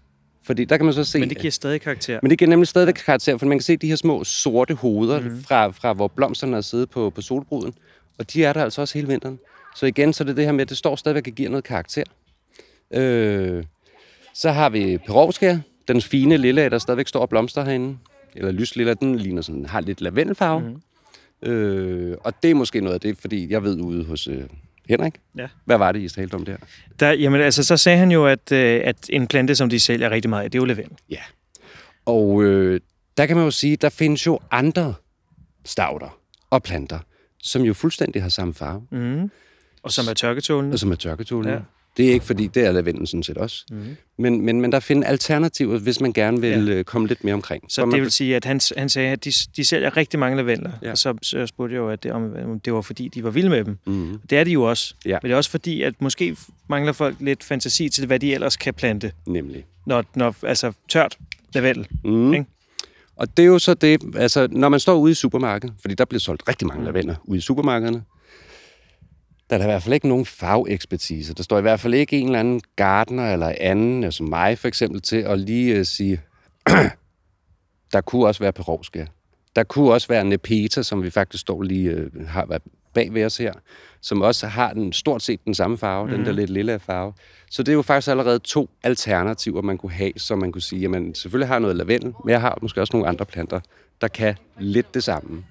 Fordi 0.43 0.65
der 0.65 0.77
kan 0.77 0.87
man 0.87 0.95
så 0.95 1.05
se... 1.05 1.19
Men 1.19 1.29
det 1.29 1.39
giver 1.39 1.51
stadig 1.51 1.81
karakter. 1.81 2.19
Men 2.23 2.31
det 2.31 2.39
giver 2.39 2.49
nemlig 2.49 2.69
stadigvæk 2.69 2.95
karakter, 2.95 3.37
for 3.37 3.47
man 3.47 3.59
kan 3.59 3.63
se 3.63 3.77
de 3.77 3.89
her 3.89 3.97
små 3.97 4.25
sorte 4.25 4.75
hoveder, 4.75 5.21
mm. 5.21 5.43
fra, 5.43 5.69
fra 5.69 5.93
hvor 5.93 6.09
blomsterne 6.09 6.57
er 6.57 6.61
siddet 6.61 6.91
på, 6.91 7.11
på 7.11 7.21
solbruden. 7.21 7.75
Og 8.19 8.33
de 8.33 8.45
er 8.45 8.53
der 8.53 8.63
altså 8.65 8.81
også 8.81 8.99
hele 8.99 9.09
vinteren. 9.09 9.39
Så 9.77 9.87
igen, 9.87 10.13
så 10.13 10.25
er 10.25 10.27
det 10.27 10.37
det 10.37 10.45
her 10.45 10.53
med, 10.53 10.61
at 10.61 10.69
det 10.69 10.77
står 10.77 10.97
stadigvæk 10.97 11.27
og 11.29 11.33
giver 11.33 11.51
noget 11.51 11.65
karakter. 11.65 12.05
Øh, 12.91 13.65
så 14.35 14.51
har 14.51 14.69
vi 14.69 14.99
perovskær, 14.99 15.59
den 15.89 16.03
fine 16.03 16.37
lille, 16.37 16.71
der 16.71 16.79
stadigvæk 16.79 17.09
står 17.09 17.21
og 17.21 17.29
blomster 17.29 17.65
herinde. 17.65 17.99
Eller 18.37 18.53
lyslilla, 18.53 18.95
den 18.95 19.17
ligner 19.17 19.43
sådan, 19.43 19.67
har 19.67 19.81
lidt 19.81 20.01
lavendelfarve. 20.01 20.61
Mm. 20.61 21.49
Øh, 21.49 22.17
og 22.21 22.43
det 22.43 22.51
er 22.51 22.55
måske 22.55 22.81
noget 22.81 22.95
af 22.95 23.01
det, 23.01 23.19
fordi 23.19 23.53
jeg 23.53 23.63
ved 23.63 23.81
ude 23.81 24.05
hos 24.05 24.29
øh, 24.29 24.45
Henrik. 24.89 25.15
Ja. 25.37 25.49
Hvad 25.65 25.79
var 25.79 25.93
det, 25.93 26.01
I 26.01 26.09
talte 26.09 26.35
om 26.35 26.45
der? 26.45 26.57
Der, 27.01 27.13
jamen, 27.13 27.41
altså, 27.41 27.65
så 27.65 27.77
sagde 27.77 27.99
han 27.99 28.13
jo, 28.13 28.27
at, 28.27 28.53
øh, 28.53 28.81
at 28.85 28.97
en 29.11 29.27
plante, 29.27 29.55
som 29.55 29.69
de 29.69 29.81
sælger 29.81 30.11
rigtig 30.11 30.29
meget 30.29 30.45
af, 30.45 30.51
det 30.51 30.59
er 30.59 30.63
jo 30.63 30.67
lavendel. 30.67 30.97
Ja. 31.11 31.21
Og 32.07 32.43
øh, 32.43 32.81
der 33.17 33.27
kan 33.27 33.37
man 33.37 33.45
jo 33.45 33.51
sige, 33.51 33.77
der 33.77 33.89
findes 33.89 34.27
jo 34.27 34.39
andre 34.51 34.95
stavter 35.65 36.19
og 36.51 36.63
planter, 36.63 36.99
som 37.43 37.63
jo 37.63 37.75
fuldstændig 37.75 38.23
har 38.23 38.29
samme 38.29 38.55
farve, 38.55 38.83
Mm. 38.91 39.31
Og 39.83 39.93
som 39.93 40.05
er 40.11 40.15
tørketålende. 40.15 40.75
og 40.75 40.79
som 40.79 40.93
er 40.93 40.97
tørketålende. 40.97 41.53
Ja. 41.55 41.61
Det 41.97 42.09
er 42.09 42.13
ikke 42.13 42.25
fordi, 42.27 42.47
det 42.47 42.65
er 42.67 42.73
lavendel 42.73 43.07
sådan 43.07 43.23
set 43.23 43.39
også. 43.39 43.65
Mhm. 43.71 43.97
Men, 44.19 44.41
men, 44.41 44.61
men 44.61 44.73
der 44.73 44.81
findes 44.81 45.07
alternativer, 45.09 45.79
hvis 45.79 46.01
man 46.01 46.13
gerne 46.13 46.41
vil 46.41 46.67
ja. 46.67 46.83
komme 46.83 47.09
lidt 47.09 47.25
mere 47.25 47.35
omkring. 47.35 47.65
Så 47.69 47.81
Hvor 47.81 47.87
det 47.91 47.93
man, 47.99 48.03
vil 48.03 48.13
sige, 48.13 48.37
at 48.37 48.45
han, 48.45 48.61
han 48.77 48.89
sagde, 48.89 49.11
at 49.13 49.25
de, 49.25 49.33
de 49.57 49.65
sælger 49.65 49.97
rigtig 49.97 50.21
mange 50.21 50.37
lavendler. 50.37 50.71
Ja. 50.83 50.91
Og 50.91 50.99
så, 50.99 51.15
så 51.23 51.47
spurgte 51.47 51.75
jeg 51.75 51.81
jo, 51.81 51.89
at 51.91 52.03
det, 52.03 52.13
om, 52.13 52.35
om 52.45 52.61
det 52.61 52.73
var 52.73 52.81
fordi, 52.81 53.09
de 53.09 53.25
var 53.25 53.31
vilde 53.31 53.49
med 53.51 53.65
dem. 53.65 53.79
mm, 53.87 54.19
Det 54.31 54.39
er 54.39 54.45
de 54.45 54.51
jo 54.51 54.63
også. 54.63 54.95
Ja. 55.07 55.19
Men 55.23 55.29
det 55.29 55.33
er 55.33 55.37
også 55.37 55.51
fordi, 55.51 55.83
at 55.83 55.95
måske 56.03 56.37
mangler 56.69 56.93
folk 56.93 57.17
lidt 57.21 57.45
fantasi 57.45 57.89
til, 57.89 58.07
hvad 58.07 58.19
de 58.21 58.35
ellers 58.35 58.57
kan 58.57 58.75
plante. 58.75 59.13
nemlig. 59.27 59.65
Når, 59.87 60.05
når 60.15 60.35
altså 60.43 60.73
tørt 60.89 61.19
lavendel. 61.55 61.87
Mm. 62.05 62.35
Ikke? 62.35 62.47
Og 63.19 63.37
det 63.37 63.43
er 63.43 63.47
jo 63.47 63.59
så 63.59 63.75
det, 63.75 64.03
altså 64.17 64.49
når 64.51 64.69
man 64.69 64.81
står 64.81 64.95
ude 64.95 65.11
i 65.11 65.15
supermarkedet, 65.15 65.75
fordi 65.81 65.95
der 65.95 66.05
bliver 66.05 66.21
solgt 66.21 66.49
rigtig 66.49 66.69
mange 66.69 66.85
lavendler 66.85 67.15
ude 67.25 67.39
i 67.39 67.41
supermarkederne, 67.41 68.03
der 69.51 69.57
er 69.57 69.59
der 69.59 69.65
i 69.65 69.71
hvert 69.71 69.83
fald 69.83 69.95
ikke 69.95 70.09
nogen 70.09 70.27
fagekspertise. 70.27 71.35
Der 71.35 71.43
står 71.43 71.59
i 71.59 71.63
hvert 71.63 71.81
fald 71.81 71.95
ikke 71.95 72.19
en 72.19 72.27
eller 72.27 72.41
anden 72.41 72.61
gartner 72.77 73.33
eller 73.33 73.55
anden, 73.61 74.05
altså 74.05 74.23
mig 74.23 74.59
for 74.59 74.69
eksempel, 74.69 75.01
til 75.01 75.17
at 75.17 75.41
lige 75.41 75.81
uh, 75.81 75.87
sige, 75.87 76.21
der 77.93 78.01
kunne 78.01 78.27
også 78.27 78.41
være 78.41 78.53
perovskær. 78.53 79.07
Der 79.57 79.65
kunne 79.65 79.93
også 79.93 80.09
være 80.09 80.25
nepeta, 80.25 80.83
som 80.83 81.03
vi 81.03 81.11
faktisk 81.11 81.41
står 81.41 81.63
lige 81.63 81.97
uh, 81.97 82.27
har 82.27 82.47
været 82.47 82.63
bag 82.99 83.15
ved 83.15 83.25
os 83.25 83.37
her, 83.37 83.53
som 84.01 84.23
også 84.23 84.47
har 84.47 84.73
den, 84.73 84.93
stort 84.93 85.23
set 85.23 85.45
den 85.45 85.55
samme 85.55 85.79
farve, 85.79 86.07
mm. 86.07 86.13
den 86.13 86.27
der 86.27 86.33
lidt 86.33 86.51
lille 86.51 86.79
farve. 86.79 87.13
Så 87.51 87.63
det 87.63 87.73
er 87.73 87.77
jo 87.77 87.83
faktisk 87.83 88.11
allerede 88.11 88.39
to 88.39 88.71
alternativer, 88.83 89.63
man 89.63 89.79
kunne 89.79 89.93
have, 89.93 90.13
så 90.17 90.37
man 90.37 90.53
kunne 90.53 90.63
sige, 90.63 90.81
jamen 90.81 91.15
selvfølgelig 91.15 91.49
har 91.49 91.59
noget 91.59 91.77
lavendel, 91.77 92.15
men 92.25 92.31
jeg 92.31 92.41
har 92.41 92.59
måske 92.63 92.81
også 92.81 92.97
nogle 92.97 93.09
andre 93.09 93.25
planter, 93.25 93.61
der 94.01 94.09
kan 94.09 94.35
lidt 94.59 94.95
det 94.95 95.05
samme. 95.05 95.45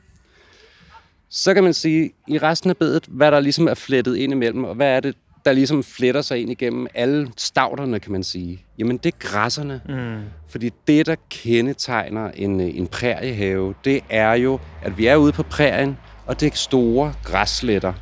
Så 1.30 1.54
kan 1.54 1.64
man 1.64 1.74
sige, 1.74 2.12
i 2.28 2.38
resten 2.38 2.70
af 2.70 2.78
bedet, 2.78 3.06
hvad 3.08 3.32
der 3.32 3.40
ligesom 3.40 3.68
er 3.68 3.74
flettet 3.74 4.16
ind 4.18 4.32
imellem, 4.32 4.64
og 4.64 4.76
hvad 4.76 4.96
er 4.96 5.00
det, 5.00 5.16
der 5.46 5.54
ligesom 5.54 5.84
fletter 5.84 6.22
sig 6.22 6.42
ind 6.42 6.52
igennem 6.52 6.88
alle 6.94 7.32
stavterne, 7.38 8.00
kan 8.00 8.12
man 8.12 8.24
sige. 8.24 8.66
Jamen, 8.78 8.98
det 8.98 9.14
er 9.14 9.18
græsserne. 9.20 9.82
Mm. 9.90 10.30
Fordi 10.50 10.70
det, 10.88 11.06
der 11.06 11.16
kendetegner 11.30 12.32
en, 12.32 12.62
en 12.62 12.88
præriehave, 12.88 13.76
det 13.86 14.02
er 14.10 14.34
jo, 14.34 14.60
at 14.84 14.98
vi 14.98 15.08
er 15.08 15.16
ude 15.16 15.32
på 15.32 15.44
prærien, 15.44 15.98
og 16.28 16.40
det 16.40 16.54
er 16.54 16.56
store 16.56 17.14
græssletter. 17.24 17.94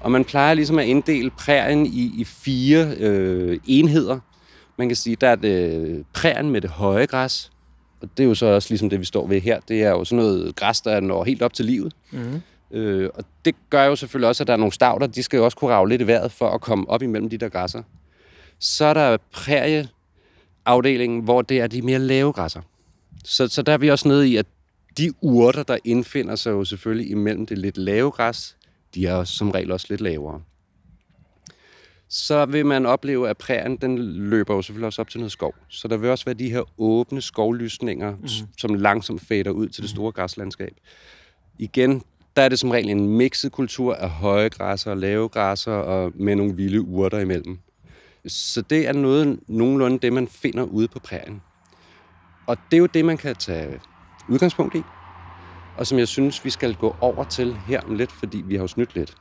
Og 0.00 0.12
man 0.12 0.24
plejer 0.24 0.54
ligesom 0.54 0.78
at 0.78 0.86
inddele 0.86 1.30
prærien 1.30 1.86
i, 1.86 2.12
i 2.18 2.24
fire 2.24 2.94
øh, 2.96 3.58
enheder. 3.66 4.18
Man 4.78 4.88
kan 4.88 4.96
sige, 4.96 5.16
der 5.16 5.28
er 5.28 5.36
det 5.36 6.04
prærien 6.12 6.50
med 6.50 6.60
det 6.60 6.70
høje 6.70 7.06
græs, 7.06 7.50
og 8.00 8.08
det 8.16 8.24
er 8.24 8.28
jo 8.28 8.34
så 8.34 8.46
også 8.46 8.68
ligesom 8.70 8.90
det, 8.90 9.00
vi 9.00 9.04
står 9.04 9.26
ved 9.26 9.40
her. 9.40 9.60
Det 9.68 9.82
er 9.82 9.90
jo 9.90 10.04
sådan 10.04 10.24
noget 10.24 10.56
græs, 10.56 10.80
der 10.80 11.00
når 11.00 11.24
helt 11.24 11.42
op 11.42 11.52
til 11.52 11.64
livet. 11.64 11.92
Mm. 12.10 12.42
Øh, 12.70 13.10
og 13.14 13.24
det 13.44 13.54
gør 13.70 13.84
jo 13.84 13.96
selvfølgelig 13.96 14.28
også, 14.28 14.42
at 14.42 14.46
der 14.46 14.52
er 14.52 14.56
nogle 14.56 14.72
stavter, 14.72 15.06
de 15.06 15.22
skal 15.22 15.36
jo 15.36 15.44
også 15.44 15.56
kunne 15.56 15.74
rave 15.74 15.88
lidt 15.88 16.02
i 16.02 16.06
vejret 16.06 16.32
for 16.32 16.50
at 16.50 16.60
komme 16.60 16.90
op 16.90 17.02
imellem 17.02 17.30
de 17.30 17.38
der 17.38 17.48
græsser. 17.48 17.82
Så 18.58 18.84
er 18.84 18.94
der 18.94 19.16
prærieafdelingen, 19.32 21.20
hvor 21.20 21.42
det 21.42 21.60
er 21.60 21.66
de 21.66 21.82
mere 21.82 21.98
lave 21.98 22.32
græsser. 22.32 22.60
Så, 23.24 23.48
så 23.48 23.62
der 23.62 23.72
er 23.72 23.78
vi 23.78 23.90
også 23.90 24.08
nede 24.08 24.28
i, 24.28 24.36
at 24.36 24.46
de 25.00 25.12
urter, 25.20 25.62
der 25.62 25.78
indfinder 25.84 26.36
sig 26.36 26.50
jo 26.50 26.64
selvfølgelig 26.64 27.10
imellem 27.10 27.46
det 27.46 27.58
lidt 27.58 27.76
lave 27.76 28.10
græs, 28.10 28.56
de 28.94 29.06
er 29.06 29.24
som 29.24 29.50
regel 29.50 29.72
også 29.72 29.86
lidt 29.90 30.00
lavere. 30.00 30.42
så 32.08 32.46
vil 32.46 32.66
man 32.66 32.86
opleve, 32.86 33.28
at 33.28 33.36
prærien 33.36 33.76
den 33.76 33.98
løber 33.98 34.54
jo 34.54 34.62
selvfølgelig 34.62 34.86
også 34.86 35.02
op 35.02 35.08
til 35.08 35.20
noget 35.20 35.32
skov. 35.32 35.54
Så 35.68 35.88
der 35.88 35.96
vil 35.96 36.10
også 36.10 36.24
være 36.24 36.34
de 36.34 36.50
her 36.50 36.62
åbne 36.78 37.22
skovlysninger, 37.22 38.16
mm. 38.16 38.28
som 38.58 38.74
langsomt 38.74 39.20
fader 39.28 39.50
ud 39.50 39.68
til 39.68 39.82
det 39.82 39.90
store 39.90 40.12
græslandskab. 40.12 40.72
Igen, 41.58 42.02
der 42.36 42.42
er 42.42 42.48
det 42.48 42.58
som 42.58 42.70
regel 42.70 42.90
en 42.90 43.08
mixet 43.08 43.52
kultur 43.52 43.94
af 43.94 44.10
høje 44.10 44.48
græsser 44.48 44.90
og 44.90 44.96
lave 44.96 45.28
græsser 45.28 45.72
og 45.72 46.12
med 46.14 46.36
nogle 46.36 46.56
vilde 46.56 46.80
urter 46.80 47.18
imellem. 47.18 47.58
Så 48.26 48.62
det 48.62 48.88
er 48.88 48.92
noget 48.92 49.40
nogenlunde 49.48 49.98
det, 49.98 50.12
man 50.12 50.28
finder 50.28 50.62
ude 50.62 50.88
på 50.88 50.98
prærien. 50.98 51.42
Og 52.46 52.56
det 52.70 52.76
er 52.76 52.80
jo 52.80 52.86
det, 52.86 53.04
man 53.04 53.16
kan 53.16 53.36
tage 53.36 53.80
udgangspunkt 54.30 54.74
i, 54.74 54.82
og 55.76 55.86
som 55.86 55.98
jeg 55.98 56.08
synes, 56.08 56.44
vi 56.44 56.50
skal 56.50 56.74
gå 56.74 56.96
over 57.00 57.24
til 57.24 57.56
her 57.66 57.80
om 57.80 57.94
lidt, 57.94 58.12
fordi 58.12 58.42
vi 58.46 58.54
har 58.54 58.62
jo 58.62 58.68
snydt 58.68 58.94
lidt. 58.94 59.14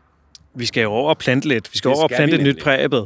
Vi 0.55 0.65
skal 0.65 0.81
jo 0.81 0.91
over 0.91 1.09
og 1.09 1.17
plante 1.17 1.47
lidt. 1.47 1.73
Vi 1.73 1.77
skal 1.77 1.89
Det 1.89 1.95
over 1.95 2.03
og 2.03 2.09
plante 2.09 2.35
et 2.35 2.43
nyt 2.43 2.63
prægebed. 2.63 3.05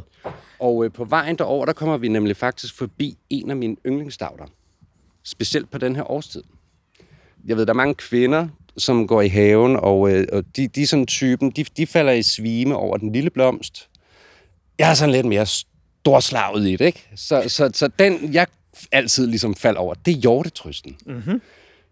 Og 0.58 0.84
øh, 0.84 0.92
på 0.92 1.04
vejen 1.04 1.38
derover, 1.38 1.66
der 1.66 1.72
kommer 1.72 1.96
vi 1.96 2.08
nemlig 2.08 2.36
faktisk 2.36 2.78
forbi 2.78 3.16
en 3.30 3.50
af 3.50 3.56
mine 3.56 3.76
yndlingsstauder. 3.86 4.44
Specielt 5.24 5.70
på 5.70 5.78
den 5.78 5.96
her 5.96 6.10
årstid. 6.10 6.42
Jeg 7.44 7.56
ved, 7.56 7.66
der 7.66 7.72
er 7.72 7.76
mange 7.76 7.94
kvinder, 7.94 8.48
som 8.76 9.06
går 9.06 9.22
i 9.22 9.28
haven, 9.28 9.76
og, 9.76 10.10
øh, 10.12 10.26
og 10.32 10.44
de, 10.56 10.68
de 10.68 10.82
er 10.82 10.86
sådan 10.86 11.06
typen, 11.06 11.50
de, 11.50 11.64
de 11.76 11.86
falder 11.86 12.12
i 12.12 12.22
svime 12.22 12.76
over 12.76 12.96
den 12.96 13.12
lille 13.12 13.30
blomst. 13.30 13.88
Jeg 14.78 14.90
er 14.90 14.94
sådan 14.94 15.12
lidt 15.12 15.26
mere 15.26 15.46
storslaget 15.46 16.68
i 16.68 16.76
det, 16.76 16.80
ikke? 16.80 17.08
Så, 17.16 17.44
så, 17.48 17.70
så 17.74 17.88
den, 17.98 18.34
jeg 18.34 18.46
altid 18.92 19.26
ligesom 19.26 19.54
falder 19.54 19.80
over, 19.80 19.94
det 19.94 20.14
er 20.14 20.18
hjortetrysten. 20.18 20.96
Mm-hmm. 21.06 21.40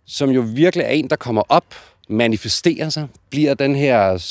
Som 0.06 0.30
jo 0.30 0.40
virkelig 0.40 0.84
er 0.84 0.90
en, 0.90 1.10
der 1.10 1.16
kommer 1.16 1.42
op, 1.48 1.74
manifesterer 2.08 2.88
sig, 2.88 3.08
bliver 3.30 3.54
den 3.54 3.76
her 3.76 4.24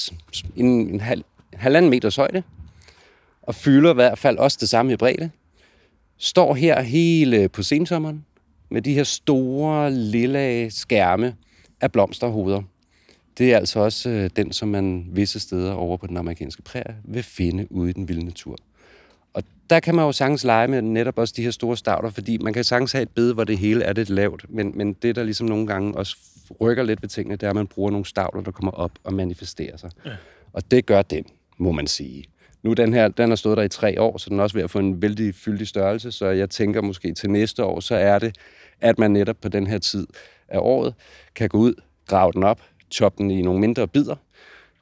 en, 0.55 0.65
en 0.65 0.99
halv, 0.99 1.23
halvanden 1.53 1.91
meters 1.91 2.15
højde, 2.15 2.43
og 3.41 3.55
fylder 3.55 3.91
i 3.91 3.93
hvert 3.93 4.17
fald 4.17 4.37
også 4.37 4.57
det 4.61 4.69
samme 4.69 4.93
i 4.93 4.95
bredde. 4.95 5.29
Står 6.17 6.53
her 6.53 6.81
hele 6.81 7.49
på 7.49 7.63
sensommeren 7.63 8.25
med 8.69 8.81
de 8.81 8.93
her 8.93 9.03
store, 9.03 9.91
lille 9.91 10.71
skærme 10.71 11.35
af 11.81 11.91
blomsterhoveder. 11.91 12.61
Det 13.37 13.53
er 13.53 13.57
altså 13.57 13.79
også 13.79 14.09
øh, 14.09 14.29
den, 14.35 14.51
som 14.51 14.69
man 14.69 15.05
visse 15.11 15.39
steder 15.39 15.73
over 15.73 15.97
på 15.97 16.07
den 16.07 16.17
amerikanske 16.17 16.61
prærie 16.61 16.95
vil 17.03 17.23
finde 17.23 17.71
ude 17.71 17.89
i 17.89 17.93
den 17.93 18.07
vilde 18.07 18.25
natur. 18.25 18.55
Der 19.71 19.79
kan 19.79 19.95
man 19.95 20.05
jo 20.05 20.11
sagtens 20.11 20.43
lege 20.43 20.67
med 20.67 20.81
netop 20.81 21.17
også 21.17 21.33
de 21.37 21.43
her 21.43 21.51
store 21.51 21.77
stavter, 21.77 22.09
fordi 22.09 22.37
man 22.37 22.53
kan 22.53 22.63
sagtens 22.63 22.91
have 22.91 23.01
et 23.01 23.09
bed, 23.09 23.33
hvor 23.33 23.43
det 23.43 23.57
hele 23.57 23.83
er 23.83 23.93
lidt 23.93 24.09
lavt, 24.09 24.45
men, 24.49 24.71
men 24.75 24.93
det, 24.93 25.15
der 25.15 25.23
ligesom 25.23 25.47
nogle 25.47 25.67
gange 25.67 25.97
også 25.97 26.17
rykker 26.61 26.83
lidt 26.83 27.01
ved 27.01 27.09
tingene, 27.09 27.35
det 27.35 27.43
er, 27.43 27.49
at 27.49 27.55
man 27.55 27.67
bruger 27.67 27.91
nogle 27.91 28.05
stavter, 28.05 28.41
der 28.41 28.51
kommer 28.51 28.71
op 28.71 28.91
og 29.03 29.13
manifesterer 29.13 29.77
sig. 29.77 29.91
Ja. 30.05 30.11
Og 30.53 30.71
det 30.71 30.85
gør 30.85 31.01
den, 31.01 31.23
må 31.57 31.71
man 31.71 31.87
sige. 31.87 32.23
Nu 32.63 32.73
den 32.73 32.93
her, 32.93 33.07
den 33.07 33.29
har 33.29 33.35
stået 33.35 33.57
der 33.57 33.63
i 33.63 33.69
tre 33.69 34.01
år, 34.01 34.17
så 34.17 34.29
den 34.29 34.39
er 34.39 34.43
også 34.43 34.55
ved 34.55 34.63
at 34.63 34.69
få 34.69 34.79
en 34.79 35.01
vældig 35.01 35.35
fyldig 35.35 35.67
størrelse, 35.67 36.11
så 36.11 36.25
jeg 36.25 36.49
tænker 36.49 36.81
måske 36.81 37.13
til 37.13 37.29
næste 37.29 37.63
år, 37.63 37.79
så 37.79 37.95
er 37.95 38.19
det, 38.19 38.35
at 38.81 38.99
man 38.99 39.11
netop 39.11 39.37
på 39.41 39.49
den 39.49 39.67
her 39.67 39.77
tid 39.77 40.07
af 40.47 40.59
året 40.59 40.93
kan 41.35 41.49
gå 41.49 41.57
ud, 41.57 41.73
grave 42.07 42.31
den 42.31 42.43
op, 42.43 42.61
choppe 42.91 43.23
den 43.23 43.31
i 43.31 43.41
nogle 43.41 43.59
mindre 43.59 43.87
bidder, 43.87 44.15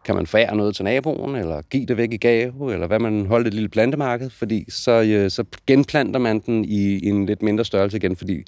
kan 0.06 0.16
man 0.16 0.28
forære 0.28 0.56
noget 0.56 0.76
til 0.76 0.86
naboen, 0.86 1.36
eller 1.36 1.62
give 1.62 1.86
det 1.86 1.98
væk 1.98 2.14
i 2.14 2.18
gave, 2.18 2.74
eller 2.74 2.88
hvad 2.88 3.00
man 3.00 3.26
holder 3.26 3.48
et 3.48 3.54
lille 3.54 3.70
plantemarked, 3.70 4.30
fordi 4.30 4.66
så, 4.72 4.92
øh, 4.92 5.32
så 5.32 5.44
genplanter 5.68 6.20
man 6.20 6.40
den 6.40 6.66
i, 6.66 6.98
i 6.98 7.06
en 7.06 7.26
lidt 7.26 7.42
mindre 7.42 7.66
størrelse 7.66 7.98
igen, 7.98 8.16
fordi 8.16 8.44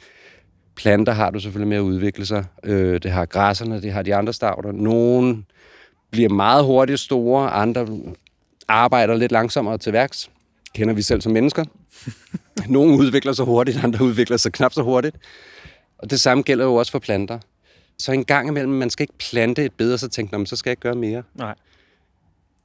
planter 0.76 1.14
har 1.14 1.30
du 1.30 1.39
selvfølgelig 1.39 1.68
med 1.68 1.78
at 1.78 1.82
udvikle 1.82 2.26
sig. 2.26 2.45
Øh, 2.64 3.02
det 3.04 3.12
har 3.12 3.26
græsserne, 3.26 3.82
det 3.82 3.91
har 3.91 4.02
de 4.02 4.16
andre 4.16 4.34
stavter. 4.34 4.72
Nogle 4.72 5.43
bliver 6.12 6.30
meget 6.30 6.66
hurtigt 6.66 6.99
store, 6.99 7.49
andre 7.49 7.88
arbejder 8.68 9.16
lidt 9.16 9.32
langsommere 9.32 9.78
til 9.78 9.93
værks. 9.93 10.30
Kender 10.76 10.93
vi 10.93 11.02
selv 11.02 11.22
som 11.22 11.32
mennesker. 11.32 11.66
Nogle 12.70 12.97
udvikler 12.97 13.34
sig 13.34 13.45
hurtigt, 13.45 13.84
andre 13.84 14.06
udvikler 14.06 14.38
sig 14.38 14.52
knap 14.52 14.74
så 14.74 14.82
hurtigt. 14.82 15.16
Og 15.97 16.10
det 16.10 16.20
samme 16.20 16.43
gælder 16.43 16.66
jo 16.66 16.76
også 16.76 16.91
for 16.91 16.99
planter. 16.99 17.39
Så 18.02 18.12
en 18.12 18.26
gang 18.26 18.47
imellem, 18.47 18.74
man 18.74 18.89
skal 18.89 19.04
ikke 19.04 19.14
plante 19.32 19.66
et 19.66 19.72
bed, 19.74 19.93
og 19.93 19.99
så 19.99 20.08
tænke, 20.10 20.32
"Nå, 20.32 20.38
men 20.38 20.45
så 20.45 20.56
skal 20.56 20.70
jeg 20.70 20.72
ikke 20.72 20.82
gøre 20.82 20.95
mere. 20.95 21.24
Nej. 21.36 21.56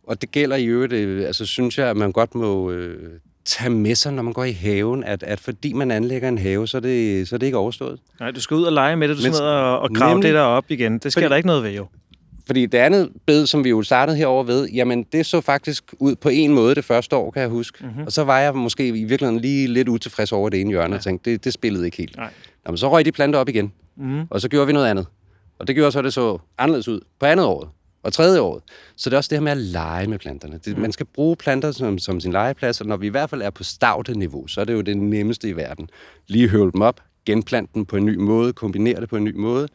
Og 0.06 0.20
det 0.22 0.30
gælder 0.32 0.56
i 0.56 0.64
øvrigt, 0.64 0.92
øh, 0.92 1.26
altså 1.26 1.46
synes 1.46 1.78
jeg, 1.78 1.86
at 1.90 1.96
man 1.96 2.12
godt 2.12 2.34
må 2.34 2.70
øh, 2.70 3.10
tage 3.44 3.70
med 3.70 3.94
sig, 3.94 4.12
når 4.12 4.22
man 4.22 4.32
går 4.32 4.44
i 4.44 4.52
haven, 4.52 5.04
at, 5.04 5.22
at 5.22 5.40
fordi 5.40 5.72
man 5.72 5.90
anlægger 5.90 6.28
en 6.28 6.38
have, 6.38 6.68
så 6.68 6.76
er 6.76 6.80
det, 6.80 7.28
så 7.28 7.36
er 7.36 7.38
det 7.38 7.46
ikke 7.46 7.58
overstået. 7.58 7.98
Nej, 8.20 8.30
du 8.30 8.40
skal 8.40 8.54
ud 8.54 8.62
og 8.64 8.72
lege 8.72 8.96
med 8.96 9.08
det. 9.08 9.16
Du 9.16 9.22
skal 9.22 9.30
ned 9.32 9.40
og, 9.40 9.78
og 9.80 9.90
grave 9.94 10.10
Nemlig. 10.14 10.28
det 10.28 10.34
der 10.34 10.40
op 10.40 10.64
igen. 10.68 10.92
Det 10.98 11.12
skal 11.12 11.20
Fordi- 11.22 11.30
der 11.30 11.36
ikke 11.36 11.46
noget 11.46 11.62
ved, 11.62 11.70
jo. 11.70 11.86
Fordi 12.46 12.66
det 12.66 12.78
andet 12.78 13.10
bed, 13.26 13.46
som 13.46 13.64
vi 13.64 13.68
jo 13.68 13.82
startede 13.82 14.16
herover 14.16 14.44
ved, 14.44 14.68
jamen 14.68 15.02
det 15.02 15.26
så 15.26 15.40
faktisk 15.40 15.94
ud 15.98 16.14
på 16.16 16.28
en 16.28 16.52
måde 16.54 16.74
det 16.74 16.84
første 16.84 17.16
år, 17.16 17.30
kan 17.30 17.42
jeg 17.42 17.48
huske. 17.50 17.78
Mhm. 17.80 17.88
Mm-hmm. 17.90 18.06
Og 18.06 18.12
så 18.12 18.24
var 18.24 18.38
jeg 18.40 18.54
måske 18.54 18.88
i 18.88 19.04
virkeligheden 19.04 19.40
lige 19.40 19.66
lidt 19.66 19.88
utilfreds 19.88 20.32
over 20.32 20.48
det 20.48 20.60
ene 20.60 20.70
hjørne, 20.70 20.92
ja. 20.94 20.98
og 20.98 21.04
tænkte, 21.04 21.30
det, 21.30 21.44
det 21.44 21.52
spillede 21.52 21.84
ikke 21.84 21.96
helt. 21.96 22.16
Nej. 22.16 22.30
Jamen, 22.66 22.78
så 22.78 22.90
røg 22.92 23.04
de 23.04 23.12
planter 23.12 23.38
op 23.38 23.48
igen, 23.48 23.72
Mhm. 23.96 24.08
mm. 24.10 24.26
og 24.30 24.40
så 24.40 24.48
gjorde 24.48 24.66
vi 24.66 24.72
noget 24.72 24.86
andet. 24.86 25.06
Og 25.58 25.66
det 25.66 25.74
gjorde 25.74 25.92
så, 25.92 25.98
at 25.98 26.04
det 26.04 26.12
så 26.12 26.38
anderledes 26.58 26.88
ud 26.88 27.00
på 27.20 27.26
andet 27.26 27.46
året 27.46 27.68
og 28.02 28.12
tredje 28.12 28.40
året. 28.40 28.62
Så 28.96 29.10
det 29.10 29.14
er 29.14 29.18
også 29.18 29.28
det 29.28 29.38
her 29.38 29.42
med 29.42 29.52
at 29.52 29.58
lege 29.58 30.06
med 30.06 30.18
planterne. 30.18 30.60
Det, 30.64 30.76
mm. 30.76 30.82
Man 30.82 30.92
skal 30.92 31.06
bruge 31.06 31.36
planter 31.36 31.72
som, 31.72 31.98
som 31.98 32.20
sin 32.20 32.32
legeplads, 32.32 32.80
og 32.80 32.86
når 32.86 32.96
vi 32.96 33.06
i 33.06 33.10
hvert 33.10 33.30
fald 33.30 33.42
er 33.42 33.50
på 33.50 33.64
stavte-niveau, 33.64 34.46
så 34.46 34.60
er 34.60 34.64
det 34.64 34.72
jo 34.72 34.80
det 34.80 34.96
nemmeste 34.96 35.48
i 35.48 35.56
verden. 35.56 35.90
Lige 36.26 36.48
høvle 36.48 36.72
dem 36.72 36.80
op, 36.80 37.00
genplante 37.26 37.70
dem 37.74 37.86
på 37.86 37.96
en 37.96 38.04
ny 38.04 38.16
måde, 38.16 38.52
kombinere 38.52 39.00
det 39.00 39.08
på 39.08 39.16
en 39.16 39.24
ny 39.24 39.34
måde, 39.34 39.68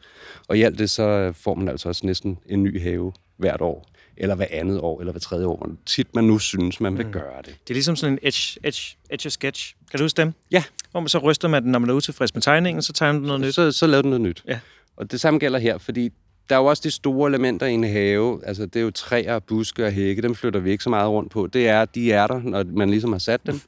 og 0.48 0.58
i 0.58 0.62
alt 0.62 0.78
det 0.78 0.90
så 0.90 1.32
får 1.36 1.54
man 1.54 1.68
altså 1.68 1.88
også 1.88 2.06
næsten 2.06 2.38
en 2.46 2.62
ny 2.62 2.82
have 2.82 3.12
hvert 3.36 3.60
år, 3.60 3.88
eller 4.16 4.34
hver 4.34 4.46
andet 4.50 4.80
år, 4.80 5.00
eller 5.00 5.12
hver 5.12 5.20
tredje 5.20 5.46
år, 5.46 5.56
hvor 5.56 5.70
tit 5.86 6.14
man 6.14 6.24
nu 6.24 6.38
synes, 6.38 6.80
man 6.80 6.98
vil 6.98 7.06
mm. 7.06 7.12
gøre 7.12 7.38
det. 7.38 7.46
Det 7.46 7.70
er 7.70 7.74
ligesom 7.74 7.96
sådan 7.96 8.12
en 8.12 8.18
edge, 8.22 8.58
edge, 8.64 8.96
edge 9.10 9.30
sketch. 9.30 9.74
Kan 9.90 9.98
du 9.98 10.04
huske 10.04 10.16
dem? 10.16 10.32
Ja, 10.50 10.64
Hvor 10.90 11.00
man 11.00 11.08
så 11.08 11.18
ryster 11.18 11.48
man 11.48 11.62
den, 11.62 11.72
når 11.72 11.78
man 11.78 11.90
er 11.90 11.94
utilfreds 11.94 12.34
med 12.34 12.42
tegningen, 12.42 12.82
så 12.82 12.92
tegner 12.92 13.20
du 13.20 13.26
noget 13.26 13.40
nyt. 13.40 13.54
så, 13.54 13.72
så 13.72 13.86
lavede 13.86 14.02
den 14.02 14.10
noget 14.10 14.20
nyt. 14.20 14.44
Ja. 14.48 14.58
Og 14.96 15.10
det 15.10 15.20
samme 15.20 15.40
gælder 15.40 15.58
her, 15.58 15.78
fordi 15.78 16.10
der 16.48 16.54
er 16.54 16.60
jo 16.60 16.66
også 16.66 16.80
de 16.84 16.90
store 16.90 17.28
elementer 17.28 17.66
i 17.66 17.72
en 17.72 17.84
have. 17.84 18.46
Altså, 18.46 18.66
det 18.66 18.76
er 18.76 18.80
jo 18.80 18.90
træer, 18.90 19.38
buske 19.38 19.86
og 19.86 19.92
hække. 19.92 20.22
Dem 20.22 20.34
flytter 20.34 20.60
vi 20.60 20.70
ikke 20.70 20.84
så 20.84 20.90
meget 20.90 21.08
rundt 21.10 21.30
på. 21.32 21.46
Det 21.46 21.68
er, 21.68 21.84
de 21.84 22.12
er 22.12 22.26
der, 22.26 22.40
når 22.42 22.64
man 22.64 22.90
ligesom 22.90 23.12
har 23.12 23.18
sat 23.18 23.46
dem. 23.46 23.60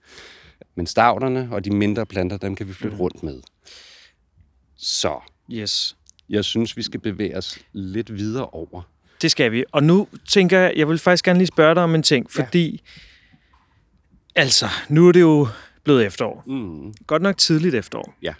Men 0.74 0.86
stavterne 0.86 1.48
og 1.52 1.64
de 1.64 1.70
mindre 1.70 2.06
planter, 2.06 2.36
dem 2.36 2.56
kan 2.56 2.68
vi 2.68 2.72
flytte 2.72 2.96
rundt 2.96 3.22
med. 3.22 3.40
Så 4.76 5.20
Yes. 5.52 5.96
jeg 6.28 6.44
synes, 6.44 6.76
vi 6.76 6.82
skal 6.82 7.00
bevæge 7.00 7.36
os 7.36 7.58
lidt 7.72 8.14
videre 8.14 8.46
over. 8.46 8.82
Det 9.22 9.30
skal 9.30 9.52
vi. 9.52 9.64
Og 9.72 9.82
nu 9.82 10.08
tænker 10.28 10.58
jeg, 10.58 10.72
jeg 10.76 10.88
vil 10.88 10.98
faktisk 10.98 11.24
gerne 11.24 11.38
lige 11.38 11.46
spørge 11.46 11.74
dig 11.74 11.82
om 11.82 11.94
en 11.94 12.02
ting, 12.02 12.30
fordi 12.30 12.82
altså, 14.34 14.66
nu 14.88 15.08
er 15.08 15.12
det 15.12 15.20
jo 15.20 15.48
blevet 15.84 16.06
efterår. 16.06 16.42
Mm. 16.46 16.94
Godt 17.06 17.22
nok 17.22 17.36
tidligt 17.38 17.74
efterår. 17.74 18.14
Ja. 18.22 18.34